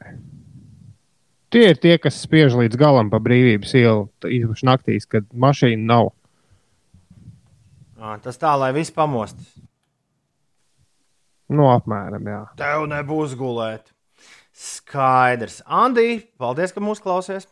Tie 1.52 1.70
ir 1.70 1.76
tie, 1.78 1.98
kas 1.98 2.26
spiež 2.26 2.54
līdz 2.54 2.76
galam 2.78 3.10
pa 3.10 3.18
brīvības 3.20 3.74
ielu, 3.74 4.10
īpaši 4.22 4.64
naktīs, 4.66 5.08
kad 5.08 5.26
mašīna 5.34 5.86
nav. 5.86 6.12
Ā, 8.00 8.22
Tas 8.22 8.38
tā, 8.38 8.58
lai 8.60 8.72
viss 8.72 8.92
pamostas. 8.92 9.46
Nu, 11.50 11.70
apmēram, 11.74 12.28
jā. 12.30 12.42
Tev 12.60 12.86
nebūs 12.92 13.34
gulēt. 13.40 13.90
Skaidrs. 14.54 15.62
Andī, 15.66 16.22
paldies, 16.38 16.74
ka 16.76 16.84
mūs 16.84 17.02
klausies. 17.02 17.48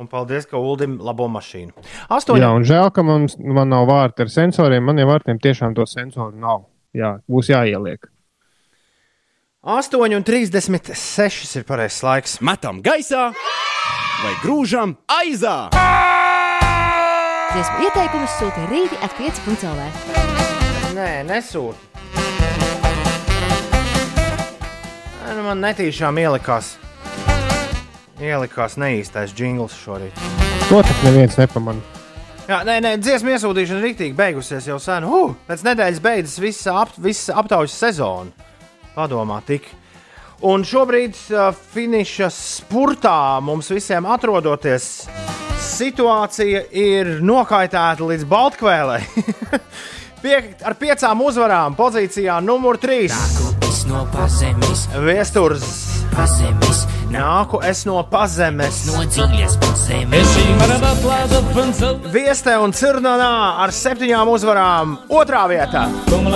Un 0.00 0.08
paldies, 0.08 0.46
ka 0.48 0.56
Uldim 0.58 0.96
labo 1.04 1.28
mašīnu. 1.30 1.84
Astoņi. 2.10 2.40
Jā, 2.42 2.50
un 2.56 2.64
žēl, 2.66 2.88
ka 2.94 3.04
mums, 3.06 3.36
man 3.38 3.68
nav 3.70 3.84
vārti 3.90 4.24
ar 4.24 4.32
sensoriem. 4.32 4.84
Maniem 4.88 5.10
vārtiem 5.10 5.40
tiešām 5.42 5.76
to 5.76 5.86
sensoru 5.86 6.32
nav. 6.40 6.64
Jā, 6.96 7.18
būs 7.30 7.52
jāieliek. 7.52 8.08
8,36 9.62 11.56
ir 11.60 11.66
pareizais 11.68 12.02
laiks. 12.02 12.40
Metam 12.42 12.80
gaisā 12.82 13.28
vai 14.22 14.34
grūžam 14.42 14.96
aizā! 15.06 15.68
Ieteikumus 17.52 18.32
sūta 18.40 18.64
rīti 18.70 18.96
at 19.04 19.14
5.lv. 19.20 19.86
Nē, 20.96 21.10
nesūti. 21.28 21.92
Nu, 25.32 25.40
man 25.46 25.62
netīšām 25.64 26.18
ielikās. 26.20 26.74
Ielikās 28.20 28.76
neīstais 28.76 29.32
jingls 29.32 29.72
šorīt. 29.80 30.18
To 30.68 30.82
tak 30.84 30.98
neviens 31.06 31.38
nepamanā. 31.40 31.80
Jā, 32.50 32.58
nē, 32.68 32.74
nē, 32.84 32.90
dziesmu 33.00 33.32
iesūtīšana 33.32 33.80
rīktīgi 33.80 34.16
beigusies 34.18 34.66
jau 34.68 34.76
sen. 34.82 35.06
Uh, 35.08 35.32
pēc 35.48 35.64
nedēļas 35.64 36.02
beidzas 36.04 36.36
visa, 36.42 36.74
ap, 36.82 36.92
visa 37.00 37.38
aptaujas 37.40 37.78
sezona. 37.80 38.50
Padomā, 38.92 39.38
tik. 39.46 39.70
Un 40.44 40.66
šobrīd, 40.68 41.16
uh, 41.32 41.48
finiša 41.72 42.28
spurtā 42.34 43.40
mums 43.46 43.72
visiem 43.72 44.10
atrodoties, 44.12 44.90
situācija 45.64 46.66
ir 46.76 47.16
nokaitēta 47.24 48.04
līdz 48.04 48.28
Baltkvēlei. 48.28 49.00
Pie, 50.22 50.38
ar 50.60 50.76
piecām 50.78 51.24
uzvarām 51.24 51.78
pozīcijā 51.78 52.36
numur 52.44 52.82
3. 53.82 53.88
no 53.88 54.06
pazemes, 54.12 54.88
Viesturs. 54.94 55.62
pazemes, 56.14 56.86
Nāku 57.10 57.58
es 57.64 57.84
no 57.84 58.02
pazemes. 58.04 58.86
no 58.86 59.02
dziļas 59.04 59.56
pazemes. 59.60 60.36
Vieste 62.12 62.58
un 62.58 62.72
Cirnanā 62.72 63.56
ar 63.58 63.70
septiņām 63.70 64.28
uzvarām 64.28 64.98
otrā 65.10 65.48
vietā. 65.48 65.88
Un 66.12 66.26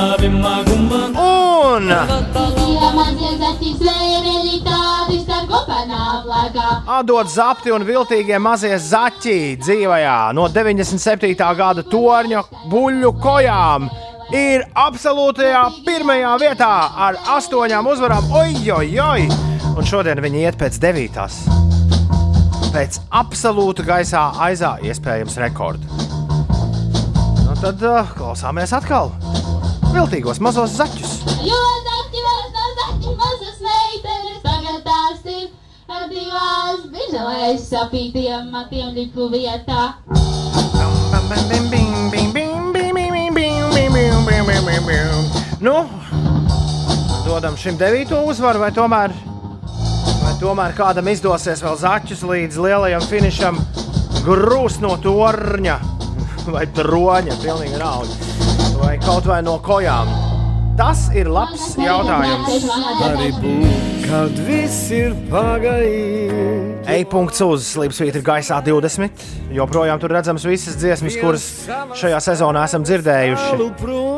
atdot 6.86 7.28
zapti 7.28 7.70
un 7.72 7.84
viltīgie 7.84 8.38
mazie 8.38 8.78
zaķi 8.78 9.56
dzīvajā 9.62 10.32
no 10.34 10.48
97. 10.48 11.34
gada 11.56 11.82
torņa 11.82 12.42
buļļu 12.70 13.12
kojām. 13.22 13.90
Ir 14.34 14.64
absolūtajā 14.74 15.60
pirmajā 15.86 16.32
vietā 16.42 16.70
ar 17.06 17.18
astoņām 17.36 17.86
uzvarām. 17.86 18.26
Oi! 18.34 19.26
Un 19.76 19.86
šodien 19.86 20.18
viņi 20.24 20.42
iet 20.42 20.58
pēc 20.58 20.80
devītās. 20.82 21.36
Pēc 22.74 22.98
absolūta 23.14 23.84
gaisā 23.86 24.24
aizā 24.48 24.72
iespējams 24.82 25.38
rekords. 25.44 26.08
Nu, 27.44 27.54
tad 27.60 27.84
uh, 27.86 28.10
klausāmies 28.16 28.74
atkal 28.74 29.12
viltīgos 29.92 30.42
mazos 30.42 30.74
zaķus. 30.74 31.20
Jo 31.46 31.62
zaķi 31.86 32.26
vairs 32.26 32.50
nav 32.56 32.74
zaķi, 32.80 33.14
mazas 33.22 33.62
meitenes 33.62 34.42
tagad 34.42 34.82
tās 34.88 35.22
ir 35.30 35.46
ar 35.86 36.10
divās 36.10 36.86
Nu, 45.60 45.74
dodam 47.26 47.56
šim 47.58 47.78
devīto 47.80 48.20
uzvaru, 48.28 48.60
vai 48.62 48.70
tomēr, 48.74 49.14
vai 50.20 50.34
tomēr 50.40 50.76
kādam 50.76 51.10
izdosies 51.10 51.64
vēl 51.64 51.78
zaķus 51.80 52.22
līdz 52.28 52.60
lielajam 52.66 53.06
finišam 53.10 53.58
grūst 54.26 54.82
no 54.84 54.94
torņa 55.02 55.80
vai 56.54 56.66
troņa, 56.76 57.40
pilnīgi 57.42 57.82
nav. 57.82 58.06
Vai 58.82 58.96
kaut 59.02 59.26
vai 59.30 59.42
no 59.42 59.58
kojām. 59.64 60.25
Tas 60.76 61.06
ir 61.16 61.28
labs 61.32 61.70
jautājums. 61.80 62.66
Arī 63.06 63.30
būs, 63.40 63.76
kad 64.04 64.40
viss 64.44 64.90
ir 64.92 65.14
pagājis. 65.30 66.90
E-punkts 66.96 67.40
uz 67.46 67.64
Slimsvītra 67.72 68.20
gaisā 68.26 68.60
20. 68.64 69.24
Joprojām 69.56 70.00
tur 70.02 70.12
redzams 70.14 70.44
visas 70.46 70.76
dziesmas, 70.78 71.16
kuras 71.20 71.46
šajā 71.96 72.20
sezonā 72.28 72.66
esam 72.68 72.84
dzirdējuši. 72.86 73.70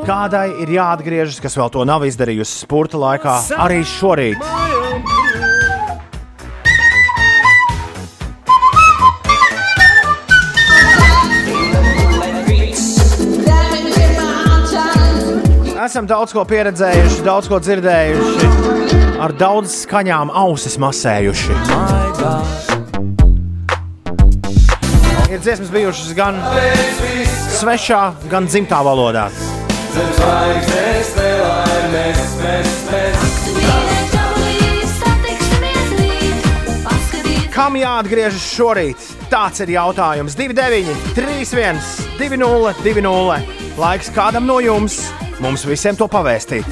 Kādai 0.08 0.48
ir 0.64 0.74
jāatgriežas, 0.76 1.38
kas 1.44 1.56
vēl 1.58 1.70
to 1.78 1.86
nav 1.88 2.06
izdarījusi 2.08 2.64
spurta 2.66 3.00
laikā, 3.00 3.38
arī 3.62 3.84
šorīt. 3.86 5.47
Esam 15.88 16.04
daudz 16.04 16.34
ko 16.36 16.42
pieredzējuši, 16.44 17.22
daudz 17.24 17.46
ko 17.48 17.56
dzirdējuši, 17.64 18.48
ar 19.24 19.32
daudz 19.40 19.72
skaņām 19.86 20.28
ausis 20.36 20.74
masējuši. 20.76 21.54
Ir 25.32 25.40
dziesmas 25.40 25.70
bijušas 25.72 26.10
gan 26.18 26.36
svešā, 27.56 28.02
gan 28.28 28.44
dzimtā 28.50 28.82
valodā. 28.84 29.30
Zvaigznes 29.94 31.14
nelaimes, 31.16 32.20
mēs, 32.42 32.74
mēs. 32.90 33.16
Kam 37.54 37.78
jāatgriežas 37.80 38.44
šorīt? 38.58 39.08
Tāds 39.32 39.64
ir 39.64 39.72
jautājums. 39.72 40.36
29, 40.36 40.92
31, 41.16 41.80
20, 42.20 42.84
20. 42.84 43.56
Laiks 43.80 44.12
kādam 44.12 44.44
no 44.44 44.58
jums, 44.60 44.98
mums 45.42 45.64
visiem 45.68 45.96
to 45.98 46.08
pavēstīt. 46.10 46.66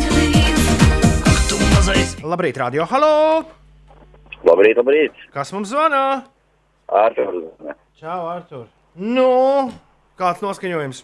Labrīt, 2.26 2.58
radio! 2.58 2.86
Halo! 2.90 3.44
Labrīt, 4.46 4.78
labrīt! 4.78 5.18
Kas 5.34 5.52
mums 5.54 5.70
zvana? 5.70 6.24
Artur. 6.90 7.42
Čau, 7.98 8.26
Artur! 8.30 8.66
Nu, 8.96 9.70
kāds 10.18 10.42
noskaņojums? 10.42 11.02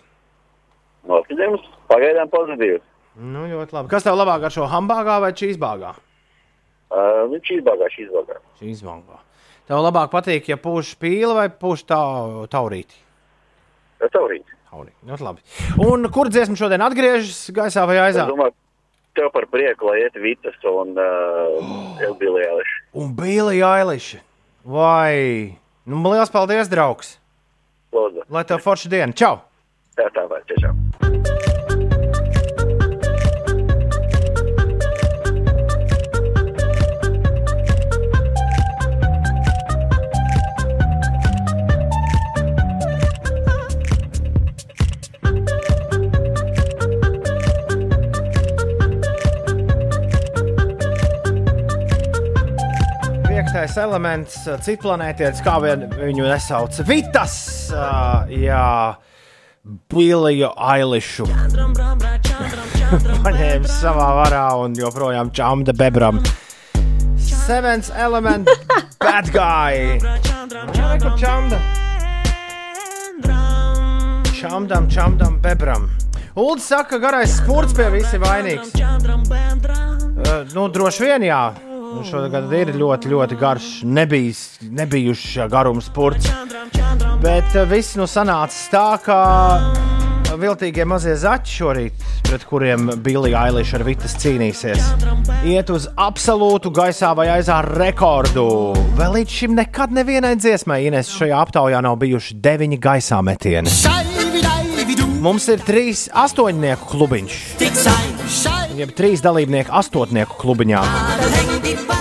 Noskaņojums 1.10 1.68
pagaidām 1.90 2.30
pozitīvs. 2.32 2.84
Nu, 3.18 3.44
ļoti 3.50 3.76
labi. 3.76 3.90
Kas 3.92 4.06
tev 4.06 4.16
labāk 4.16 4.46
ar 4.48 4.54
šo 4.54 4.66
hambāgā 4.70 5.18
vai 5.22 5.34
čīzbāgā? 5.36 5.92
Uh, 6.92 7.24
viņš 7.32 7.52
izbāgā, 7.58 7.88
šī 7.92 8.06
izbāgā. 8.06 8.38
Čīzbāgā. 8.60 9.20
Tev 9.68 9.82
labāk 9.84 10.10
patīk, 10.12 10.48
ja 10.50 10.58
pūš 10.60 10.96
pīli 11.00 11.30
vai 11.36 11.46
pūš 11.52 11.84
tā, 11.88 12.00
taurīti? 12.52 12.98
Taurīt. 14.02 14.48
Taurīti. 14.72 14.96
Ļoti 15.04 15.24
labi. 15.26 15.42
Un 15.84 16.08
kur 16.12 16.30
dziesma 16.32 16.56
šodien 16.56 16.80
atgriežas 16.80 17.44
gaisā 17.52 17.84
vai 17.88 17.98
aizā? 18.06 18.24
Domāju, 18.30 18.54
tev 19.18 19.28
par 19.34 19.44
prieku, 19.52 19.90
lai 19.90 19.98
iet 20.06 20.16
Vitas 20.16 20.56
un 20.68 20.94
uh, 20.96 22.00
Elbīlī 22.06 22.46
Jāliši. 22.46 22.78
Un 23.02 23.12
Bīlija 23.18 23.74
Ailiša. 23.82 24.22
Vai? 24.64 25.58
Nu, 25.84 26.00
liels 26.08 26.32
paldies, 26.32 26.70
draugs! 26.72 27.16
Lūdzu. 27.92 28.24
Lai 28.32 28.46
tev 28.48 28.62
forša 28.64 28.88
diena! 28.92 29.12
Čau! 29.12 29.42
Tā 29.98 30.08
tā 30.16 30.24
vai, 30.30 30.40
tiešām. 30.48 30.78
Piektais 53.52 53.74
elements, 53.76 54.36
cits 54.64 54.80
planētietis, 54.80 55.42
kā 55.44 55.58
vien 55.60 55.82
viņu 55.92 56.24
nesauc. 56.24 56.72
Vitas! 56.88 57.32
Uh, 57.68 58.30
jā, 58.32 58.96
Bīliju 59.92 60.48
Ailišu. 60.56 61.26
Paņēma 63.20 63.68
savā 63.68 64.06
varā 64.22 64.46
un 64.56 64.72
joprojām 64.72 65.28
čamda 65.36 65.74
bebram. 65.76 66.22
Sevens 67.20 67.90
element, 67.92 68.48
bad 69.04 69.28
guy. 69.34 70.00
Kur 70.00 71.12
čamda? 71.20 71.58
Čamdam, 74.38 74.88
čamdam, 74.88 75.36
bebram. 75.44 75.90
Ulds 76.40 76.70
saka, 76.72 76.94
ka 76.94 77.02
garais 77.04 77.36
spurts 77.36 77.76
pie 77.76 77.90
visi 77.98 78.16
vainīgs. 78.16 78.72
Uh, 78.80 80.40
nu, 80.56 80.70
droši 80.72 81.04
vien 81.04 81.28
jā. 81.28 81.42
Šogad 82.06 82.52
ir 82.56 82.72
ļoti, 82.76 83.10
ļoti 83.12 83.38
garš, 83.38 83.68
nebijis, 83.86 84.42
nebijušs 84.62 85.48
garums 85.52 85.88
spurts. 85.90 86.28
Bet 87.22 87.54
uh, 87.54 87.66
viss 87.70 87.96
nu 87.98 88.08
sanāca 88.10 88.62
tā, 88.72 88.86
ka 89.04 89.18
viltīgie 90.40 90.84
mazie 90.88 91.14
zaķi 91.18 91.54
šorīt, 91.58 92.04
pret 92.26 92.44
kuriem 92.48 92.90
Bilija 93.04 93.44
Ailiša 93.46 93.78
ar 93.78 93.84
Vitas 93.86 94.16
cīnīsies, 94.22 94.88
iet 95.46 95.70
uz 95.72 95.86
absolūtu 96.00 96.72
gaisā 96.74 97.12
vai 97.18 97.28
aizā 97.36 97.60
rekordu. 97.66 98.46
Vēl 98.98 99.18
līdz 99.20 99.38
šim 99.38 99.56
nekad 99.58 99.94
nevienai 99.94 100.34
dziesmai 100.40 100.82
Ines 100.88 101.12
šajā 101.14 101.38
aptaujā 101.46 101.82
nav 101.84 101.98
bijuši 102.02 102.40
deviņi 102.42 102.80
gaisā 102.82 103.22
metieni. 103.24 103.70
Mums 105.22 105.46
ir 105.52 105.62
trīs 105.62 106.08
astoņnieku 106.18 106.88
klubiņš. 106.96 107.38
Jeb 108.74 108.96
trīs 108.98 109.22
dalībnieku 109.22 109.70
astotnieku 109.78 110.40
klubiņā. 110.40 111.51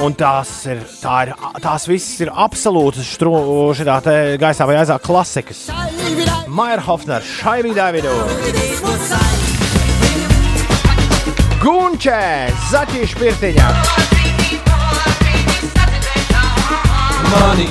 Un 0.02 0.16
tās, 0.18 0.50
ir, 0.66 0.80
tā 0.98 1.16
ir, 1.28 1.32
tās 1.62 1.84
visas 1.86 2.24
ir 2.24 2.32
absolūtas 2.34 3.06
šitā 3.14 3.98
gaisā 4.42 4.66
vai 4.66 4.80
aizā 4.82 4.98
klasikas. 4.98 5.68
Maija 6.50 6.80
Hofner, 6.88 7.22
Šaibī 7.22 7.76
Davidu, 7.78 8.16
Gunčē, 11.62 12.50
Zaķīša 12.72 13.22
Pirtiņā. 13.22 13.70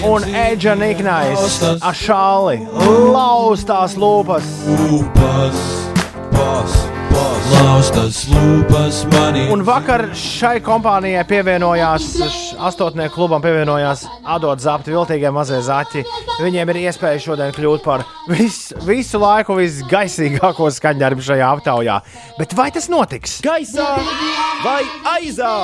Un 0.07 0.25
Edža 0.31 0.77
Niknais, 0.79 1.59
Ašāli, 1.83 2.63
laustās 3.11 3.99
lūpas. 3.99 4.47
Lūpas, 4.71 5.67
pas, 6.31 6.31
pas, 6.39 6.90
laustas 7.53 8.23
lūpas 8.31 9.03
manī. 9.13 9.47
Un 9.53 9.63
vakar 9.67 10.07
šai 10.17 10.61
kompānijai 10.65 11.25
pievienojās, 11.29 12.07
astotnieku 12.69 13.15
klubam 13.17 13.43
pievienojās 13.45 14.05
Adot 14.35 14.63
Zapti, 14.63 14.93
viltīgie 14.95 15.33
mazie 15.35 15.61
zaķi. 15.65 16.05
Viņiem 16.41 16.73
ir 16.73 16.81
iespēja 16.85 17.23
šodien 17.25 17.55
kļūt 17.57 17.85
par 17.87 18.05
vis, 18.31 18.71
visu 18.87 19.21
laiku 19.23 19.59
visgaisīgāko 19.59 20.71
skaņdarbu 20.77 21.27
šajā 21.31 21.51
aptaujā. 21.57 21.99
Bet 22.39 22.55
vai 22.59 22.71
tas 22.75 22.91
notiks? 22.93 23.41
Gaisā 23.47 23.91
vai 24.65 24.83
aizā? 25.17 25.55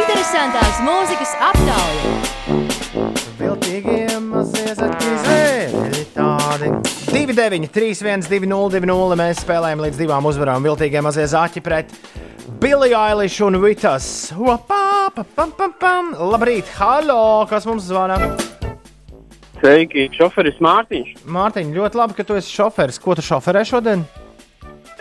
Interesantās 0.00 0.80
mūzikas 0.86 1.36
aptauja. 1.50 2.16
Viltīgie 3.40 4.20
mazie 4.30 4.74
zaķi 4.78 5.14
zēļi 5.26 6.08
tādi. 6.14 6.99
2, 7.10 7.26
9, 7.26 7.68
3, 7.68 7.94
1, 8.02 8.22
2, 8.28 8.46
0, 8.46 8.70
2, 8.70 8.86
0. 8.86 9.16
Mēs 9.18 9.40
spēlējam 9.42 9.80
līdz 9.82 9.96
divām 9.98 10.28
uzvarām. 10.30 10.62
Viltīgie 10.62 11.00
mazie 11.02 11.24
zaķi 11.26 11.62
pret 11.66 11.90
Billy 12.62 12.92
Eilish 12.94 13.42
un 13.42 13.58
Vitas. 13.58 14.30
Wapā, 14.38 15.10
pa, 15.16 15.24
pam, 15.34 15.50
pam, 15.58 15.74
pam. 15.80 16.12
Labrīt, 16.30 16.70
halo! 16.78 17.48
Kas 17.50 17.66
mums 17.66 17.88
zvana? 17.88 18.20
Sveiki, 19.58 20.06
šoferis 20.14 20.62
Mārtiņš. 20.62 21.24
Mārtiņ, 21.26 21.74
ļoti 21.80 21.98
labi, 21.98 22.14
ka 22.20 22.28
tu 22.28 22.38
esi 22.38 22.54
šoferis. 22.54 23.02
Ko 23.02 23.18
tu 23.18 23.26
šoferē 23.26 23.64
šodien? 23.66 24.06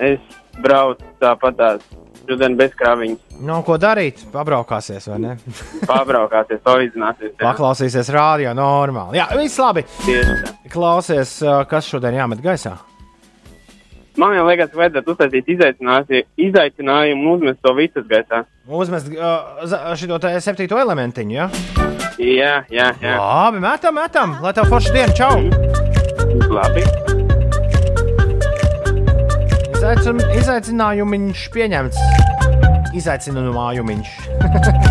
Es 0.02 0.42
braucu 0.66 1.06
tāpatās 1.22 1.86
šodien 2.30 2.58
bez 2.60 2.76
krāviņas. 2.80 3.40
Nav 3.46 3.64
ko 3.68 3.78
darīt. 3.82 4.22
Pabraukāsies, 4.34 5.10
vai 5.12 5.20
ne? 5.24 5.34
Pabraukāties, 5.92 6.62
pavīdzināties. 6.66 7.34
jā. 7.34 7.42
Paklausīsies 7.44 8.12
rādio 8.16 8.54
normāli. 8.58 9.20
Jā, 9.20 9.30
viss 9.40 9.60
labi. 9.62 9.86
Tieši. 10.06 10.54
Klausies, 10.74 11.40
kas 11.72 11.90
šodien 11.90 12.20
jāmet 12.20 12.44
gaisā. 12.46 12.78
Man 14.20 14.34
liekas, 14.50 14.74
vajadzētu 14.76 15.14
uztaisīt 15.14 15.52
izaicinājumu, 15.54 17.22
un 17.24 17.38
uzmest 17.38 17.62
to 17.64 17.72
visas 17.78 18.08
gaisā. 18.10 18.42
Uzmest 18.68 19.08
uh, 19.16 19.94
šo 19.96 20.20
septīto 20.44 20.80
elementiņu, 20.82 21.38
ja? 21.38 21.48
Jā, 22.20 22.56
jā, 22.74 22.90
jā. 23.00 23.16
Labi, 23.16 23.64
metam, 23.64 23.96
metam, 23.96 24.36
lai 24.44 24.52
tev 24.58 24.68
forša 24.74 24.98
diena, 24.98 25.16
čau! 25.16 25.40
Labi. 26.52 27.19
Izaicin, 29.80 30.18
izaicinājumiņš 30.36 31.42
pieņemts. 31.56 32.00
Izaicinājumiņš. 33.00 34.10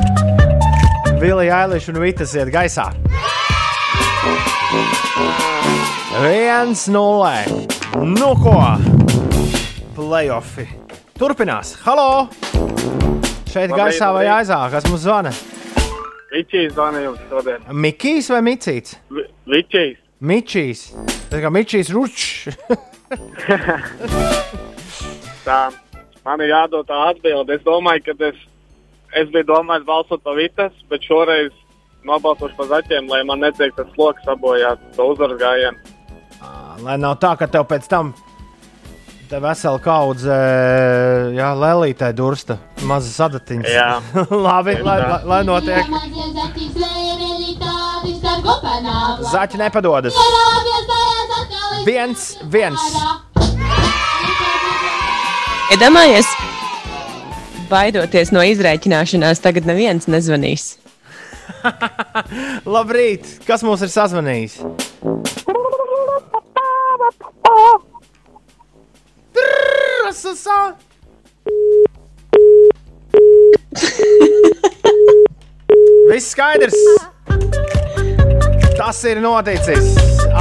Vilija 1.21 1.59
Ailiša 1.59 1.93
un 1.93 1.99
Vitas 2.01 2.33
iet 2.33 2.49
gaisā. 2.49 2.87
1-0. 6.25 7.69
Nu 8.15 8.31
ko? 8.41 8.55
Playoffi. 9.99 10.65
Turpinās. 11.21 11.75
Halo! 11.85 12.33
Šeit 13.45 13.69
Labrīt, 13.69 13.77
gaisā 13.83 14.09
vai 14.17 14.25
aizā? 14.39 14.63
Kas 14.73 14.89
mums 14.89 15.05
zvana? 15.05 15.35
Vičijs 16.33 16.73
zvana 16.73 17.05
jums 17.05 17.21
šodien. 17.29 17.61
Mikijs 17.77 18.33
vai 18.33 18.41
Micīts? 18.49 18.97
Vičijs. 19.53 20.01
Mičijs. 20.25 20.87
Tas 21.29 21.45
kā 21.45 21.53
Mičijs 21.53 21.93
Ručs. 21.93 22.49
Tā, 25.49 25.63
man 26.27 26.45
ir 26.45 26.53
jādod 26.53 26.85
tā 26.89 26.99
atbilde. 27.09 27.57
Es 27.57 27.65
domāju, 27.65 28.05
ka 28.05 28.29
es, 28.29 28.41
es 29.17 29.31
biju 29.33 29.49
domājis 29.49 29.89
balsot 29.89 30.25
par 30.25 30.37
Vitas, 30.37 30.75
bet 30.93 31.07
šoreiz 31.09 31.55
nobalsošu 32.09 32.57
par 32.59 32.69
zaķiem, 32.75 33.09
lai 33.09 33.23
man 33.27 33.41
netiek 33.43 33.73
tas 33.77 33.89
sloks 33.95 34.25
sabojāt 34.29 34.83
to 34.97 35.13
uzvaras 35.15 35.41
gājienu. 35.41 35.95
Lai 36.85 36.99
nav 37.01 37.17
tā, 37.23 37.33
ka 37.41 37.49
tev 37.51 37.65
pēc 37.71 37.89
tam 37.91 38.13
Te 39.29 39.37
vesela 39.45 39.77
kaudze, 39.85 40.37
jā, 41.37 41.49
lēlītē 41.61 42.07
dursta, 42.17 42.55
maza 42.89 43.11
sadatiņas. 43.13 43.69
Jā. 43.69 43.99
Labi, 44.47 44.79
lai, 44.81 44.97
lai, 45.05 45.19
lai 45.29 45.41
notiek. 45.45 45.85
Zaķi 49.29 49.61
nepadodas. 49.61 50.17
Viens, 51.85 52.31
viens. 52.49 52.89
Iedomājies, 55.69 56.25
baidoties 57.69 58.31
no 58.33 58.41
izrēķināšanās, 58.41 59.43
tagad 59.45 59.67
neviens 59.69 60.09
nezvanīs. 60.09 60.79
Labrīt! 62.75 63.29
Kas 63.45 63.61
mums 63.67 63.85
ir 63.85 63.93
sazvanījis? 63.93 64.63
Viss 76.09 76.33
skaidrs! 76.33 76.79
Tas 78.79 79.03
ir 79.05 79.21
noticis. 79.21 79.93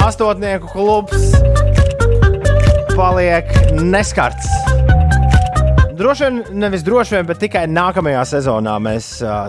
Astotnieku 0.06 0.72
klubs 0.72 1.28
paliek 2.96 3.52
neskarts. 3.84 4.48
Droši 5.98 6.24
vien, 6.24 6.44
nevis 6.62 6.84
droši 6.86 7.16
vien, 7.16 7.26
bet 7.26 7.40
tikai 7.42 7.64
nākamajā 7.74 8.22
sezonā 8.30 8.76
mēs, 8.86 9.06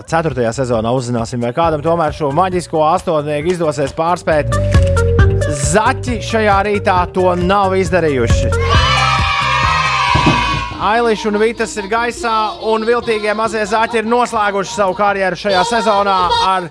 ceturtajā 0.09 0.49
sezonā, 0.57 0.89
uzzināsim, 0.97 1.43
vai 1.45 1.51
kādam 1.53 1.83
tomēr 1.85 2.15
šo 2.15 2.31
maģisko 2.33 2.81
astotnieku 2.87 3.51
izdosies 3.53 3.93
pārspēt. 3.93 4.55
Zaķi 5.69 6.17
šajā 6.25 6.55
rītā 6.65 6.95
to 7.13 7.27
nav 7.37 7.75
izdarījuši. 7.77 8.49
Ailiša 10.89 11.29
un 11.29 11.37
Vitas 11.43 11.77
ir 11.77 11.89
gaisā, 11.91 12.33
un 12.71 12.87
viltīgie 12.87 13.35
mazie 13.37 13.61
zaķi 13.69 14.01
ir 14.01 14.09
noslēguši 14.09 14.73
savu 14.73 14.97
karjeru 14.97 15.37
šajā 15.37 15.61
sezonā 15.69 16.17
ar 16.47 16.65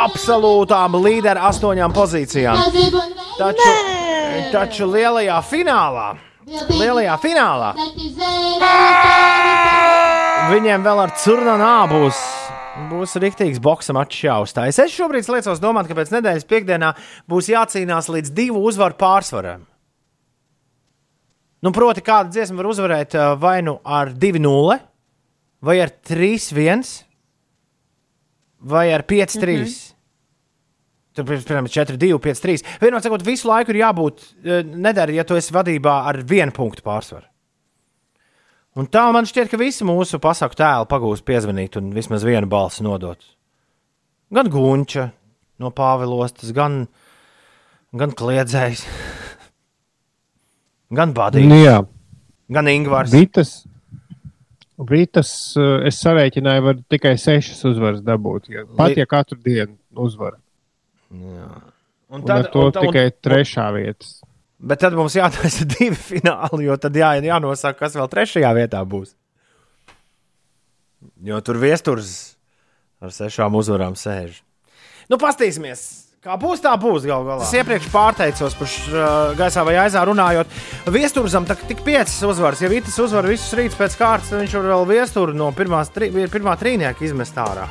absolūtām 0.00 0.96
līderu 1.02 1.44
astoņām 1.50 1.92
pozīcijām. 1.92 2.64
Taču, 3.36 3.70
taču 4.54 4.88
lielajā 4.94 5.42
finālā, 5.44 6.08
lielajā 6.50 7.16
finālā 7.22 7.72
viņiem 10.50 10.84
vēl 10.84 11.02
ar 11.04 11.12
curnanā 11.20 11.74
būs. 11.90 12.20
Būs 12.90 13.16
rīktīgs 13.20 13.58
boxa 13.62 13.92
mačs 13.94 14.22
jāuzstājas. 14.24 14.78
Es 14.82 14.94
šobrīd 14.94 15.26
liecos 15.28 15.60
domāt, 15.60 15.88
ka 15.90 15.96
pēc 15.98 16.12
nedēļas 16.14 16.46
piekdienā 16.48 16.92
būs 17.28 17.50
jācīnās 17.50 18.08
līdz 18.10 18.32
divu 18.34 18.62
uzvaru 18.66 18.96
pārsvaram. 18.98 19.66
Nu, 21.60 21.74
proti, 21.76 22.00
kāda 22.00 22.32
dziesma 22.32 22.62
var 22.62 22.70
uzvarēt 22.70 23.14
ā, 23.18 23.26
vai 23.36 23.58
nu 23.66 23.76
ar 23.84 24.14
2-0, 24.16 24.78
vai 25.66 25.76
ar 25.82 25.92
3-1, 26.08 26.94
vai 28.70 28.86
ar 28.94 29.04
5-3. 29.04 29.89
Tur, 31.16 31.26
piemēram, 31.26 31.66
4-2, 31.66 32.18
5-3. 32.22 32.62
Vienot 32.82 33.02
sakot, 33.02 33.24
visu 33.26 33.48
laiku 33.50 33.72
ir 33.74 33.80
jābūt 33.80 34.22
eh, 34.22 34.60
nedara, 34.62 35.14
ja 35.14 35.24
tu 35.26 35.34
esi 35.38 35.54
vadībā 35.54 36.00
ar 36.06 36.20
vienu 36.26 36.54
punktu 36.54 36.84
pārsvaru. 36.86 37.26
Un 38.78 38.86
tā 38.86 39.08
man 39.10 39.26
šķiet, 39.26 39.48
ka 39.50 39.58
visi 39.58 39.86
mūsu 39.86 40.20
pasaku 40.22 40.54
tēli 40.60 40.86
pagūs 40.90 41.24
piezvanīt 41.26 41.74
un 41.80 41.88
vismaz 41.94 42.22
vienu 42.22 42.46
balsi 42.50 42.86
nodot. 42.86 43.18
Gan 44.30 44.46
Gunča 44.52 45.08
no 45.58 45.72
Pāvilostas, 45.74 46.52
gan, 46.54 46.84
gan 47.90 48.14
Kliedzējs, 48.14 48.84
gan 51.00 51.10
Nu, 51.10 51.16
Badījis, 51.18 51.56
jā, 51.64 51.74
gan 52.54 52.70
Ingvars. 52.70 53.10
Vitas, 53.10 53.56
Vitas 54.88 55.32
eh, 55.58 55.88
es 55.90 55.98
sarēķināju, 56.04 56.64
var 56.68 56.78
tikai 56.94 57.16
sešas 57.18 57.66
uzvaras 57.68 58.06
dabūt. 58.06 58.46
Ja, 58.54 58.62
pat 58.78 58.94
ja 58.94 59.10
katru 59.10 59.40
dienu 59.42 59.74
uzvar. 60.06 60.38
Un 61.10 61.50
Un 62.10 62.24
tad, 62.26 62.44
ar 62.46 62.50
to 62.50 62.66
un- 62.66 62.72
un- 62.72 62.82
tikai 62.84 63.08
trešā 63.22 63.68
vieta. 63.74 64.06
Bet 64.60 64.80
tad 64.82 64.92
mums 64.98 65.14
jātaisa 65.16 65.64
divi 65.78 65.96
fināli, 65.96 66.66
jo 66.66 66.76
tad 66.76 66.92
jā, 66.98 67.14
jānosaka, 67.24 67.78
kas 67.86 67.94
vēl 67.96 68.08
trešajā 68.12 68.50
vietā 68.58 68.82
būs. 68.84 69.14
Jo 71.24 71.40
tur 71.44 71.56
viesturs 71.60 72.36
ar 73.00 73.12
sešām 73.14 73.54
uzvarām 73.56 73.94
sēž. 73.96 74.40
Nu, 75.08 75.16
paskatīsimies, 75.20 75.84
kā 76.24 76.36
būs, 76.40 76.60
tā 76.64 76.74
būs 76.80 77.06
gal 77.08 77.24
galā. 77.24 77.46
Es 77.46 77.54
iepriekš 77.56 77.88
pārteicos 77.94 78.58
par 78.58 78.68
uh, 78.68 79.32
gaisā 79.38 79.64
vai 79.66 79.78
aizā 79.80 80.04
runājot. 80.06 80.52
Viesturzam 80.92 81.48
tik 81.48 81.80
piecas 81.86 82.18
uzvaras. 82.28 82.60
Ja 82.60 82.68
Vitas 82.72 82.98
uzvar 83.00 83.26
visus 83.30 83.54
rītus 83.56 83.78
pēc 83.80 83.96
kārtas, 84.00 84.28
tad 84.34 84.44
viņš 84.44 84.58
var 84.60 84.68
vēl 84.74 84.86
viesturu 84.92 85.34
no 85.36 85.48
pirmās, 85.56 85.90
tri, 85.94 86.12
pirmā 86.12 86.58
trīnieka 86.60 87.08
izmest 87.08 87.40
ārā. 87.40 87.66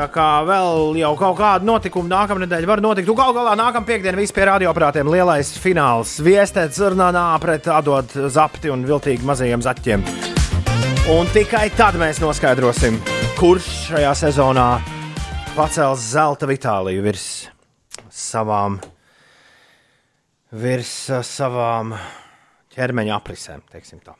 Tā 0.00 0.06
kā 0.08 0.26
vēl 0.48 0.94
jau 0.96 1.10
kaut 1.20 1.34
kāda 1.36 1.66
notikuma 1.68 2.08
nākamā 2.08 2.40
nedēļa 2.40 2.68
var 2.70 2.80
notikt. 2.80 3.04
Tu 3.04 3.12
gal 3.18 3.34
galā 3.36 3.50
nākamā 3.58 3.84
piekdiena 3.84 4.16
vispār 4.16 4.46
pie 4.46 4.46
radioaparātiem 4.48 5.10
lielais 5.12 5.50
fināls. 5.60 6.14
Viestē 6.24 6.62
Cernānā 6.72 7.24
pret 7.42 7.66
Adot 7.68 8.14
Zapti 8.32 8.72
un 8.72 8.86
viltīgi 8.88 9.28
mazajiem 9.28 9.60
zaķiem. 9.60 10.06
Un 11.12 11.28
tikai 11.34 11.66
tad 11.76 11.98
mēs 12.00 12.16
noskaidrosim, 12.22 12.96
kurš 13.36 13.66
šajā 13.90 14.14
sezonā 14.22 14.64
pacels 15.52 16.06
zelta 16.14 16.48
vitāliju 16.48 17.04
virs 17.04 17.26
savām, 18.08 18.78
virs 20.64 20.94
uh, 21.12 21.20
savām 21.20 21.92
ķermeņa 22.72 23.20
aprisēm. 23.20 23.68
teiksim 23.68 24.00
tā. 24.00 24.16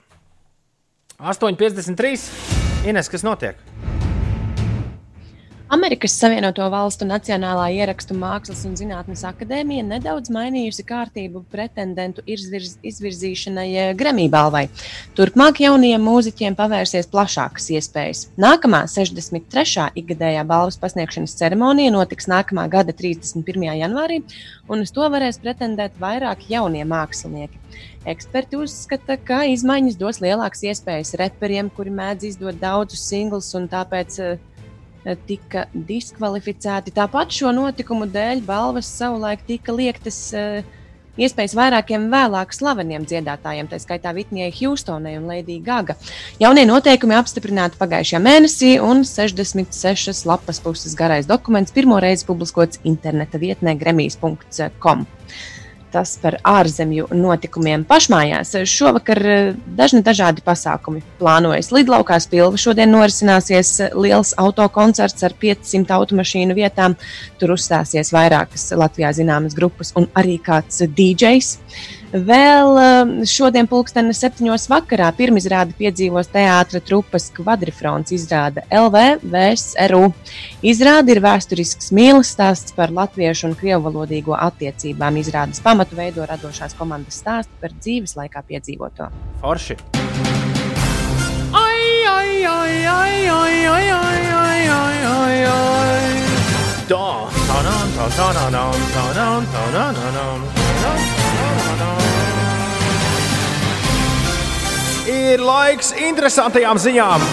8,53. 1.17 2.85
Ines, 2.93 3.09
kas 3.09 3.25
notiek? 3.25 3.57
Amerikas 5.71 6.17
Savienoto 6.19 6.65
Valstu 6.67 7.07
Nacionālā 7.07 7.69
ierakstu 7.71 8.17
mākslas 8.19 8.65
un 8.67 8.73
zinātnes 8.75 9.21
akadēmija 9.29 9.85
nedaudz 9.87 10.33
mainījusi 10.35 10.83
kārtību 10.89 11.45
pretendentu 11.53 12.25
izvirz, 12.27 12.73
izvirzīšanai 12.91 13.67
eh, 13.69 13.91
Grammy 13.95 14.25
balvai. 14.33 14.65
Turpmāk 15.15 15.61
jaunajiem 15.63 16.03
mūziķiem 16.03 16.57
pavērsies 16.59 17.07
plašākas 17.13 17.71
iespējas. 17.77 18.25
Nākamā 18.35 18.83
63. 18.91 19.87
ikgadējā 20.03 20.43
balvas 20.51 20.81
pasniegšanas 20.83 21.39
ceremonija 21.39 21.95
notiks 21.95 22.27
nākamā 22.27 22.67
gada 22.73 22.91
31. 22.91 23.71
janvārī, 23.85 24.25
un 24.67 24.83
uz 24.83 24.91
to 24.91 25.07
varēs 25.07 25.39
pretendēt 25.39 26.03
vairāk 26.03 26.49
jaunie 26.51 26.83
mākslinieki. 26.83 27.63
Eksperti 28.11 28.57
uzskata, 28.59 29.15
ka 29.23 29.45
izmaiņas 29.53 29.99
dos 30.01 30.19
lielākas 30.25 30.65
iespējas 30.67 31.15
reperiem, 31.21 31.71
kuri 31.71 31.93
mēdz 31.95 32.31
izdot 32.33 32.59
daudzus 32.59 33.07
singlus 33.07 33.53
un 33.55 33.71
tāpēc 33.71 34.17
uh, 34.25 34.39
tika 35.27 35.67
diskvalificēti. 35.73 36.93
Tāpat 36.97 37.33
šo 37.35 37.55
notikumu 37.57 38.09
dēļ 38.11 38.45
balvas 38.47 38.91
savulaik 38.99 39.47
tika 39.49 39.73
liektas 39.77 40.19
uh, 40.37 40.61
iespējas 41.21 41.55
vairākiem 41.59 42.09
vēlāk 42.13 42.55
slaveniem 42.55 43.05
dziedātājiem, 43.09 43.69
tā 43.71 43.81
skaitā 43.83 44.13
Vitnijai 44.17 44.51
Hjūstonai 44.55 45.17
un 45.19 45.29
Lēdijai 45.31 45.63
Gaga. 45.65 45.97
Jaunie 46.43 46.67
noteikumi 46.69 47.17
apstiprināti 47.19 47.81
pagājušajā 47.81 48.23
mēnesī, 48.25 48.75
un 48.85 49.05
66 49.09 50.25
lapas 50.29 50.61
puses 50.65 50.97
garais 50.99 51.29
dokuments 51.31 51.75
pirmo 51.77 52.01
reizi 52.03 52.29
publiskots 52.29 52.83
interneta 52.89 53.41
vietnē 53.43 53.77
gremijas.com. 53.81 55.07
Tas 55.91 56.13
par 56.23 56.37
ārzemju 56.47 57.09
notikumiem 57.17 57.83
pašmājās. 57.89 58.53
Šovakar 58.71 59.21
eh, 59.27 59.53
dažni 59.79 60.03
dažādi 60.07 60.45
pasākumi 60.47 61.03
plānojas. 61.19 61.73
Lidlaukā 61.75 62.21
spilva 62.23 62.61
šodien 62.61 62.93
norisināsies 62.95 63.73
liels 63.99 64.35
autokoncerts 64.39 65.27
ar 65.27 65.35
500 65.41 65.97
automašīnu 65.99 66.55
vietām. 66.59 66.95
Tur 67.43 67.57
uzstāsies 67.57 68.13
vairākas 68.15 68.71
Latvijā 68.79 69.11
zināmas 69.17 69.57
grupas 69.59 69.95
un 69.99 70.07
arī 70.15 70.39
kāds 70.43 70.85
DJs. 70.87 71.57
Vēl 72.11 72.79
eh, 72.83 73.11
šodien, 73.31 73.69
pulksten 73.71 74.11
septiņos 74.11 74.65
vakarā, 74.71 75.13
pirmizrādi 75.15 75.77
piedzīvos 75.79 76.33
teātra 76.33 76.81
trupas 76.83 77.29
kvadrifrons 77.37 78.11
izrāda 78.17 78.65
LV 78.67 79.23
VSRU. 79.23 80.09
Izrāde 80.67 81.15
ir 81.15 81.23
vēsturisks 81.23 81.93
mīlestības 81.95 82.31
stāsts 82.31 82.75
par 82.75 82.91
latviešu 82.95 83.49
un 83.49 83.55
krievu 83.59 83.87
valodīgo 83.89 84.35
attiecībām. 84.35 85.19
Izrādes 85.23 85.63
pamatu 85.63 85.99
veido 85.99 86.27
radošās 86.27 86.75
komandas 86.79 87.21
stāstu 87.23 87.55
par 87.63 87.75
dzīves 87.79 88.17
laikā 88.19 88.43
piedzīvoto. 88.49 89.07
Forši. 89.43 89.79
Ai, 91.55 91.83
ai, 92.11 92.45
ai, 92.47 92.75
ai, 92.87 93.15
ai, 93.35 93.55
ai, 93.71 93.91
ai, 93.99 94.23
ai, 94.35 94.63
ai, 94.79 94.97
ai, 95.15 95.39
ai. 95.55 96.15
Tā, 96.91 97.05
tā, 97.47 97.61
tā, 97.67 97.79
tā, 97.95 98.09
tā, 98.19 98.33
tā, 98.35 98.49
tā, 98.51 98.51
tā, 98.51 99.05
tā, 99.15 99.63
tā, 99.71 99.93
tā, 99.95 100.11
tā, 100.19 100.60
Ir 105.11 105.41
laiks 105.43 105.91
interesantajām 105.99 106.79
ziņām. 106.79 107.25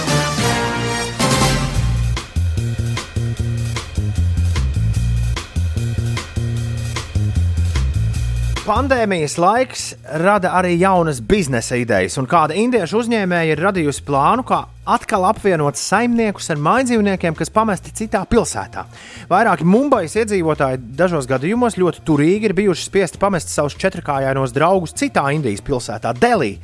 Pandēmijas 8.68 9.38
laiks 9.40 9.84
rada 10.24 10.56
arī 10.58 10.74
jaunas 10.82 11.22
biznesa 11.24 11.78
idejas, 11.80 12.18
un 12.20 12.26
kāda 12.28 12.58
indiešu 12.58 13.04
uzņēmēja 13.04 13.54
ir 13.54 13.62
radījusi 13.64 14.04
plānu, 14.10 14.44
kā 14.44 14.64
atkal 14.88 15.24
apvienot 15.30 15.80
saimniekus 15.80 16.50
ar 16.52 16.60
mājdzīvniekiem, 16.66 17.38
kas 17.38 17.54
pamesti 17.54 17.94
citā 17.96 18.26
pilsētā. 18.28 18.84
Vairāki 19.30 19.68
Mumbajas 19.68 20.18
iedzīvotāji 20.24 20.82
dažos 21.00 21.30
gadījumos 21.30 21.78
ļoti 21.80 22.04
turīgi 22.08 22.50
ir 22.50 22.58
bijuši 22.58 22.90
spiesti 22.90 23.22
pamest 23.22 23.54
savus 23.54 23.78
četrkājainos 23.80 24.56
draugus 24.56 24.98
citā 25.00 25.30
Indijas 25.36 25.64
pilsētā, 25.64 26.12
Delī. 26.20 26.58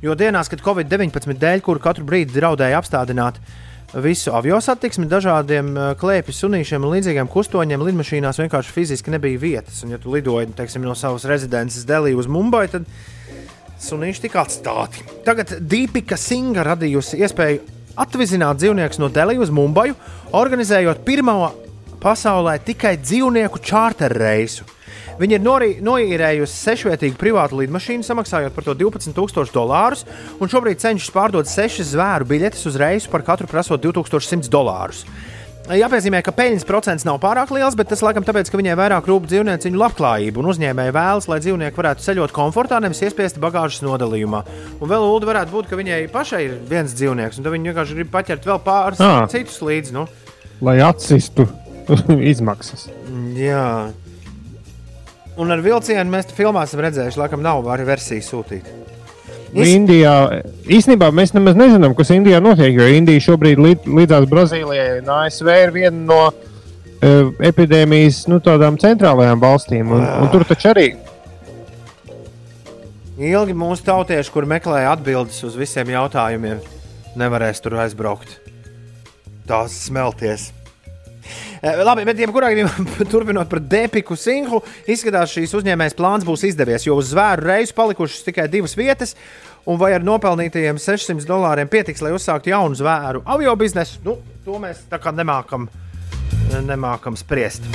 Jo 0.00 0.14
dienās, 0.16 0.48
kad 0.48 0.62
Covid-19 0.64 1.36
dēļ, 1.36 1.60
kuru 1.64 1.82
katru 1.84 2.06
brīdi 2.08 2.32
draudēja 2.38 2.78
apstādināt, 2.80 3.36
visu 4.00 4.32
avio 4.32 4.56
satiksmi, 4.62 5.08
dažādiem 5.10 5.72
eh, 5.76 5.88
klēpju 6.00 6.34
sunīšiem 6.36 6.86
un 6.86 6.94
līdzīgiem 6.94 7.28
kustoņiem 7.28 7.84
lidmašīnās 7.84 8.40
vienkārši 8.40 8.72
fiziski 8.72 9.12
nebija 9.12 9.40
vietas. 9.42 9.82
Un, 9.84 9.92
ja 9.92 9.98
tu 10.00 10.14
lidoji 10.14 10.52
teiksim, 10.56 10.86
no 10.86 10.94
savas 10.96 11.26
rezidences 11.28 11.84
Delī 11.88 12.14
uz 12.16 12.30
Mumbai, 12.30 12.64
tad 12.72 12.88
sunīši 13.80 14.24
tika 14.24 14.44
atstāti. 14.46 15.04
Tagad 15.26 15.58
Dīpika 15.68 16.16
Singa 16.20 16.64
radījusi 16.70 17.20
iespēju 17.20 17.60
atvizināt 18.00 18.60
dzīvniekus 18.60 19.00
no 19.02 19.10
Delī 19.12 19.36
uz 19.40 19.52
Mumbaju, 19.52 19.96
organizējot 20.36 21.04
pirmo 21.04 21.36
pasaulē 22.00 22.56
tikai 22.64 22.96
dzīvnieku 23.02 23.60
čārter 23.60 24.16
reisu. 24.16 24.64
Viņi 25.20 25.36
ir 25.36 25.42
norī, 25.44 25.70
noīrējusi 25.84 26.62
sešvietīgu 26.64 27.18
privātu 27.20 27.58
lidmašīnu, 27.60 28.06
samaksājot 28.06 28.54
par 28.56 28.64
to 28.64 28.76
12,000 28.80 29.52
dolārus, 29.52 30.06
un 30.40 30.48
šobrīd 30.48 30.80
cenšas 30.80 31.12
pārdot 31.12 31.50
sešas 31.50 31.92
zvēru 31.92 32.28
biļetes 32.30 32.64
uz 32.70 32.78
reisu 32.80 33.12
par 33.12 33.26
katru 33.26 33.50
prasot 33.50 33.84
2100 33.84 34.48
dolārus. 34.52 35.04
Jāpiezīmē, 35.70 36.18
ka 36.26 36.32
peļņas 36.34 36.64
procents 36.66 37.04
nav 37.06 37.20
pārāk 37.22 37.52
liels, 37.54 37.76
bet 37.78 37.90
tas 37.92 38.00
laikam 38.02 38.24
tāpēc, 38.26 38.48
ka 38.50 38.58
viņai 38.58 38.74
vairāk 38.80 39.06
rūp 39.06 39.28
dzīvnieciņu 39.30 39.78
labklājība 39.78 40.40
un 40.42 40.48
uzņēmēji 40.50 40.94
vēlas, 40.96 41.28
lai 41.30 41.38
dzīvnieki 41.44 41.78
varētu 41.78 42.06
ceļot 42.08 42.34
komfortā, 42.34 42.80
nevis 42.82 43.04
iespiesti 43.06 43.42
bagāžas 43.44 43.84
nodalījumā. 43.86 44.40
Un 44.80 44.90
vēl 44.90 45.06
Ulu 45.06 45.28
varētu 45.30 45.54
būt, 45.54 45.70
ka 45.70 45.78
viņai 45.78 46.00
pašai 46.10 46.42
ir 46.48 46.58
viens 46.66 46.96
dzīvnieks, 46.96 47.38
un 47.38 47.46
tad 47.46 47.54
viņi 47.54 47.70
vienkārši 47.70 47.98
grib 48.00 48.10
paķert 48.16 48.50
vēl 48.50 48.58
pāris 48.66 49.04
Ā. 49.04 49.12
citus 49.30 49.60
līdzi. 49.62 49.94
Nu. 49.94 50.08
Lai 50.64 50.80
atsistu 50.82 51.46
izmaksas. 52.32 52.88
Jā. 53.38 53.92
Un 55.40 55.54
ar 55.54 55.62
vilcienu 55.64 56.12
mēs 56.12 56.32
filmā 56.36 56.66
esam 56.66 56.82
redzējuši, 56.84 57.20
laikam 57.20 57.42
nav 57.44 57.68
arī 57.72 57.86
versija 57.88 58.24
sūtīt. 58.26 58.68
Nu, 59.50 59.64
Indijā 59.66 60.14
īstenībā 60.70 61.08
mēs 61.14 61.32
nemaz 61.34 61.56
nezinām, 61.58 61.96
kas 61.98 62.12
Indijā 62.14 62.38
notiek. 62.42 62.70
Jo 62.76 62.86
Indija 62.86 63.22
šobrīd 63.24 63.58
līd, 63.58 63.88
līdzās 63.98 64.28
Brazīlijai 64.30 65.00
un 65.00 65.10
ASV 65.16 65.50
ir 65.56 65.72
viena 65.74 65.96
no 65.96 66.20
uh, 66.30 67.32
epidēmijas 67.50 68.26
nu, 68.30 68.38
tādām 68.44 68.78
centrālajām 68.78 69.42
valstīm. 69.42 69.90
Un, 69.96 70.06
un 70.06 70.30
tur 70.30 70.46
taču 70.46 70.70
arī 70.74 70.90
Ilgi 73.20 73.52
mūsu 73.52 73.84
tautieši, 73.84 74.30
kur 74.32 74.46
meklēja 74.48 74.94
atbildes 74.94 75.42
uz 75.44 75.56
visiem 75.60 75.90
jautājumiem, 75.92 76.62
nevarēs 77.20 77.60
tur 77.60 77.76
aizbraukt. 77.82 78.38
Tās 79.44 79.74
smelties. 79.90 80.46
Eh, 81.60 81.82
Labi, 81.84 82.06
bet 82.08 82.16
jebkurā 82.22 82.54
gadījumā, 82.54 82.86
turpinot 83.12 83.50
par 83.50 83.60
Depiku 83.60 84.16
Singhu, 84.16 84.62
izskatās, 84.88 85.34
šīs 85.34 85.52
uzņēmējas 85.58 85.96
plāns 85.98 86.24
būs 86.24 86.46
izdevies, 86.48 86.86
jo 86.88 86.96
uz 86.96 87.10
zvēru 87.12 87.50
reisu 87.50 87.76
palikušas 87.76 88.24
tikai 88.30 88.48
divas 88.48 88.76
vietas. 88.78 89.12
Un 89.68 89.76
vai 89.76 89.92
ar 89.92 90.00
nopelnītajiem 90.00 90.80
600 90.80 91.28
dolāriem 91.28 91.68
pietiks, 91.68 92.00
lai 92.00 92.14
uzsāktu 92.16 92.54
jaunu 92.54 92.80
zvēru 92.80 93.20
avio 93.28 93.52
biznesu? 93.60 94.00
Nu, 94.06 94.16
to 94.46 94.56
mēs 94.62 94.86
tā 94.88 94.96
kā 95.02 95.12
nemākam, 95.12 95.68
nemākam 96.64 97.20
spriest. 97.20 97.68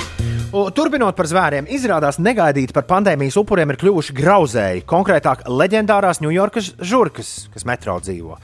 Turpinot 0.50 1.14
par 1.14 1.30
zvēriem, 1.30 1.70
izrādās 1.70 2.18
negaidīti 2.18 2.74
par 2.74 2.88
pandēmijas 2.90 3.38
upuriem 3.38 3.70
ir 3.70 3.78
kļuvuši 3.78 4.14
grauzēji. 4.18 4.86
Konkrētāk, 4.88 5.46
leģendārās 5.46 6.22
Ņujorkas 6.24 6.74
žurkas, 6.82 7.34
kas 7.54 7.66
metro 7.68 8.00
dzīvo. 8.02 8.38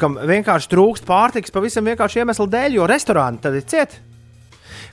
Kam 0.00 0.16
vienkārši 0.30 0.72
trūkst 0.72 1.08
pārtiks 1.08 1.52
pavisam 1.52 1.88
vienkārši 1.90 2.22
iemeslu 2.22 2.48
dēļ, 2.48 2.78
jo 2.80 2.88
restorāni 2.88 3.44
tad 3.44 3.60
ir 3.60 3.68
cieti. 3.68 4.06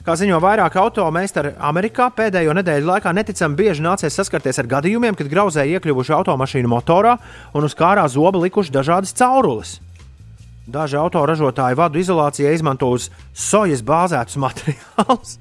Kā 0.08 0.14
ziņo 0.16 0.38
vairāk 0.40 0.72
automeistari 0.80 1.50
Amerikā, 1.68 2.06
pēdējo 2.16 2.54
nedēļu 2.56 2.88
laikā 2.88 3.10
neticami 3.12 3.58
bieži 3.58 3.82
nācies 3.84 4.14
saskarties 4.16 4.56
ar 4.62 4.68
gadījumiem, 4.70 5.12
kad 5.18 5.28
grauzēji 5.28 5.74
iekļuvuši 5.76 6.14
automašīnu 6.16 6.70
motorā 6.72 7.18
un 7.52 7.66
uz 7.66 7.74
kārā 7.76 8.06
zoba 8.08 8.40
likuši 8.40 8.72
dažādas 8.72 9.12
caurules. 9.18 9.74
Daži 10.64 10.96
autoražotāji 10.96 11.76
vadu 11.76 12.00
izolācijai 12.00 12.54
izmanto 12.56 12.88
uz 12.96 13.10
sojas 13.36 13.84
bāzētus 13.84 14.40
materiālus. 14.40 15.36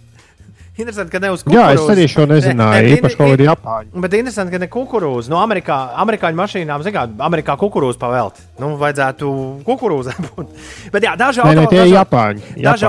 Interesanti, 0.78 1.10
ka 1.10 1.20
ne 1.22 1.32
uz 1.34 1.41
kukurūzas. 1.41 1.58
Jā, 1.58 1.74
es 1.74 1.90
arī 1.90 2.04
šo 2.12 2.24
nezināju. 2.30 2.90
Īpaši 2.99 3.18
kaut 3.18 3.32
kādi 3.32 3.45
Japāņi. 3.48 3.88
Bet 4.04 4.16
interesanti, 4.20 4.54
ka 4.54 4.60
ne 4.62 4.68
kukurūza. 4.70 5.32
No 5.32 5.40
Amerikā, 5.41 5.78
amerikāņu 6.04 6.38
mašīnām, 6.38 6.84
zinām, 6.86 7.16
Amerikā 7.26 7.56
kukurūza 7.58 7.98
pavelt. 8.02 8.38
Nu, 8.62 8.76
vajadzētu 8.78 9.32
kukurūzai 9.66 10.14
būt. 10.28 10.52
Bet 10.94 11.08
jā, 11.08 11.16
daži 11.18 11.41
nē, 11.41 11.56
auto 11.66 11.82
ir 11.82 11.98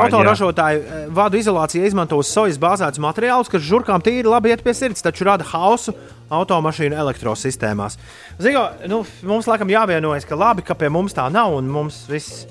autoražotāji 0.03 0.83
eh, 0.83 1.07
vadu 1.17 1.41
izolācijā 1.41 1.89
izmanto 1.89 2.21
sojas 2.21 2.61
bāzētus 2.61 3.01
materiālus, 3.01 3.49
kas 3.49 3.65
žurkām 3.65 4.05
tīri 4.05 4.29
labi 4.29 4.53
iet 4.53 4.65
pie 4.67 4.77
sirds, 4.77 5.05
taču 5.05 5.25
rada 5.29 5.47
hausu 5.49 5.97
automašīnu 6.29 6.99
elektrosistēmās. 7.07 7.97
Zino, 8.37 8.67
nu, 8.91 9.01
mums 9.25 9.49
laikam 9.49 9.73
jāvienojas, 9.73 10.29
ka 10.29 10.37
labi, 10.37 10.67
ka 10.67 10.77
pie 10.77 10.93
mums 10.93 11.17
tā 11.17 11.25
nav 11.33 11.57
un 11.57 11.73
mums 11.73 12.03
viss, 12.11 12.45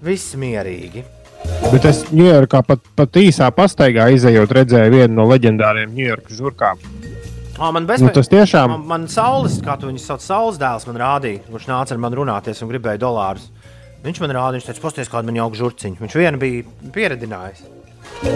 viss 0.00 0.32
mierīgi. 0.40 1.04
Bet 1.72 1.84
es 1.88 2.04
Ņujorkā 2.14 2.60
pat, 2.66 2.80
pat 2.96 3.16
īsā 3.18 3.48
pastaigā 3.54 4.06
izējot, 4.14 4.52
redzēju 4.58 4.92
vienu 4.94 5.14
no 5.16 5.24
leģendāriem 5.30 5.90
Ņujorkas 5.96 6.38
žurkām. 6.38 6.78
O, 7.58 7.70
man 7.72 7.86
Nu, 7.86 8.08
tas 8.10 8.28
tiešām- 8.28 8.68
Man, 8.68 8.86
man 8.86 9.08
saules, 9.08 9.60
kā 9.62 9.76
tu 9.78 9.86
viņu 9.86 10.00
sauc, 10.02 10.20
saules 10.20 10.58
dēls 10.58 10.86
man 10.88 10.96
rādīja, 10.98 11.40
kurš 11.50 11.66
nāca 11.70 11.92
ar 11.92 11.98
mani 11.98 12.16
runāties 12.16 12.62
un 12.62 12.68
gribēja 12.68 12.98
dolārus. 12.98 13.48
Viņš 14.04 14.20
man 14.20 14.30
rādīja, 14.34 14.58
viņš 14.58 14.66
teica, 14.66 14.80
pasties, 14.82 15.08
kāda 15.08 15.24
man 15.24 15.34
jauka 15.38 15.56
žurciņa. 15.56 15.96
Viņš 16.02 16.14
vienu 16.18 16.38
bija 16.38 16.64
pieredzinājis. 16.92 17.62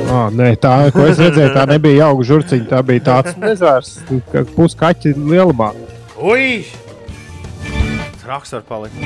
Ah, 0.08 0.30
nē, 0.30 0.56
tā, 0.56 0.90
ko 0.92 1.04
es 1.06 1.18
redzēju, 1.18 1.52
tā 1.54 1.66
nebija 1.68 2.06
jauka 2.06 2.24
žurciņa. 2.30 2.68
Tā 2.70 2.82
bija 2.86 3.00
tāds 3.00 3.34
nezvērs, 3.36 3.98
kā 4.32 4.44
puskaķi 4.54 5.14
lielumā. 5.18 5.72
Ui! 6.22 6.64
Traks 8.28 8.50
var 8.52 8.64
palikt. 8.68 8.96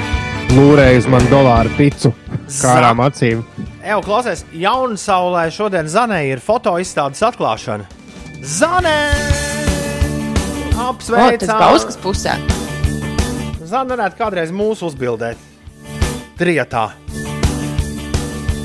Lūrēja 0.50 0.98
uz 0.98 1.04
man 1.06 1.22
dolāru 1.30 1.70
picu 1.76 2.10
kārām 2.56 2.98
acīm. 3.04 3.44
Evo, 3.78 4.00
klausies, 4.02 4.40
jaunu 4.58 4.96
saulē 4.98 5.44
šodien 5.54 5.86
Zanē 5.86 6.24
ir 6.26 6.40
foto 6.42 6.72
izstādes 6.82 7.22
atklāšana. 7.28 7.86
Zanē! 8.42 8.94
O, 10.74 10.88
Apsveicam! 10.88 11.38
tas 11.44 11.52
Bauskas 11.54 12.00
pusē. 12.02 12.34
Zana 13.60 13.92
varētu 13.92 14.18
kādreiz 14.24 14.50
mūsu 14.50 14.88
uzbildēt. 14.90 15.38
Trietā. 16.42 16.88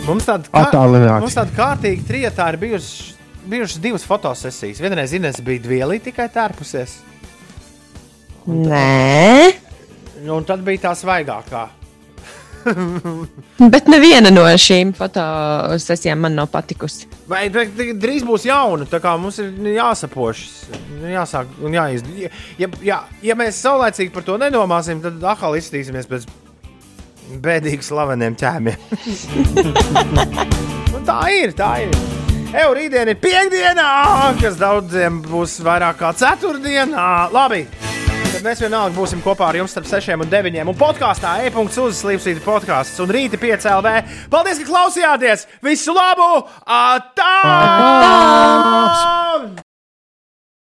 Mums 0.08 0.26
tāda 0.26 0.50
Attālināti. 0.64 1.28
Mums 1.28 1.38
tāda 1.38 1.54
kārtīga 1.60 2.10
trietā 2.10 2.50
ir 2.56 2.60
bijušas, 2.66 3.14
bijušas 3.46 3.86
divas 3.86 4.10
fotosesijas. 4.10 4.82
Vienreiz 4.82 5.14
Ines 5.22 5.38
bija 5.38 5.68
dvielī 5.70 6.02
tikai 6.10 6.32
tērpusies. 6.34 6.98
Nē, 8.50 9.67
Un 10.26 10.48
tad 10.48 10.64
bija 10.66 10.88
tā 10.88 10.94
svaigākā. 10.98 11.68
bet 13.74 13.88
neviena 13.92 14.32
no 14.34 14.44
šīm 14.44 14.94
fotosesijām 14.98 16.20
man 16.26 16.36
nav 16.38 16.50
patikusi. 16.52 17.08
Vai 17.30 17.46
drīz 17.52 18.26
būs 18.28 18.48
jauna, 18.48 18.88
tā 18.90 19.00
kā 19.04 19.14
mums 19.20 19.40
ir 19.44 19.54
jāsapošas, 19.78 20.68
jāsāk 21.14 21.46
un 21.64 21.78
jāizdara. 21.78 22.32
Ja, 22.60 22.72
ja, 22.84 23.00
ja 23.24 23.38
mēs 23.40 23.62
saulēcīgi 23.64 24.14
par 24.16 24.26
to 24.28 24.38
nedomāsim, 24.42 25.02
tad 25.04 25.24
atkal 25.24 25.58
izskatīsimies 25.60 26.10
pēc 26.12 26.28
bēdīgi 27.44 27.84
slaveniem 27.88 28.38
ķēmiem. 28.40 28.80
Tā 31.08 31.22
ir, 31.32 31.54
tā 31.56 31.70
ir. 31.86 31.94
Evo, 32.52 32.74
rītdiena 32.76 33.14
ir 33.14 33.20
piekdiena, 33.22 33.86
kas 34.42 34.58
daudziem 34.60 35.22
būs 35.24 35.54
vairāk 35.64 36.02
kā 36.02 36.10
ceturtdiena. 36.20 37.30
Labi, 37.32 37.62
tad 38.34 38.44
mēs 38.46 38.62
vienalga 38.64 38.96
būsim 38.98 39.22
kopā 39.26 39.46
ar 39.50 39.58
jums 39.60 39.72
starp 39.76 39.88
6 39.90 40.16
un 40.18 40.30
9. 40.32 40.64
Un 40.64 40.78
podkāstā 40.80 41.30
e-punkts 41.48 41.78
uzslīpstīt 41.84 42.40
podkāsts 42.46 43.00
un 43.04 43.10
rīta 43.14 43.38
5 43.42 43.70
LV. 43.76 43.88
Paldies, 44.34 44.60
ka 44.64 44.68
klausījāties! 44.72 45.48
Visu 45.66 45.92
labu! 45.98 46.32
Atā! 46.66 47.34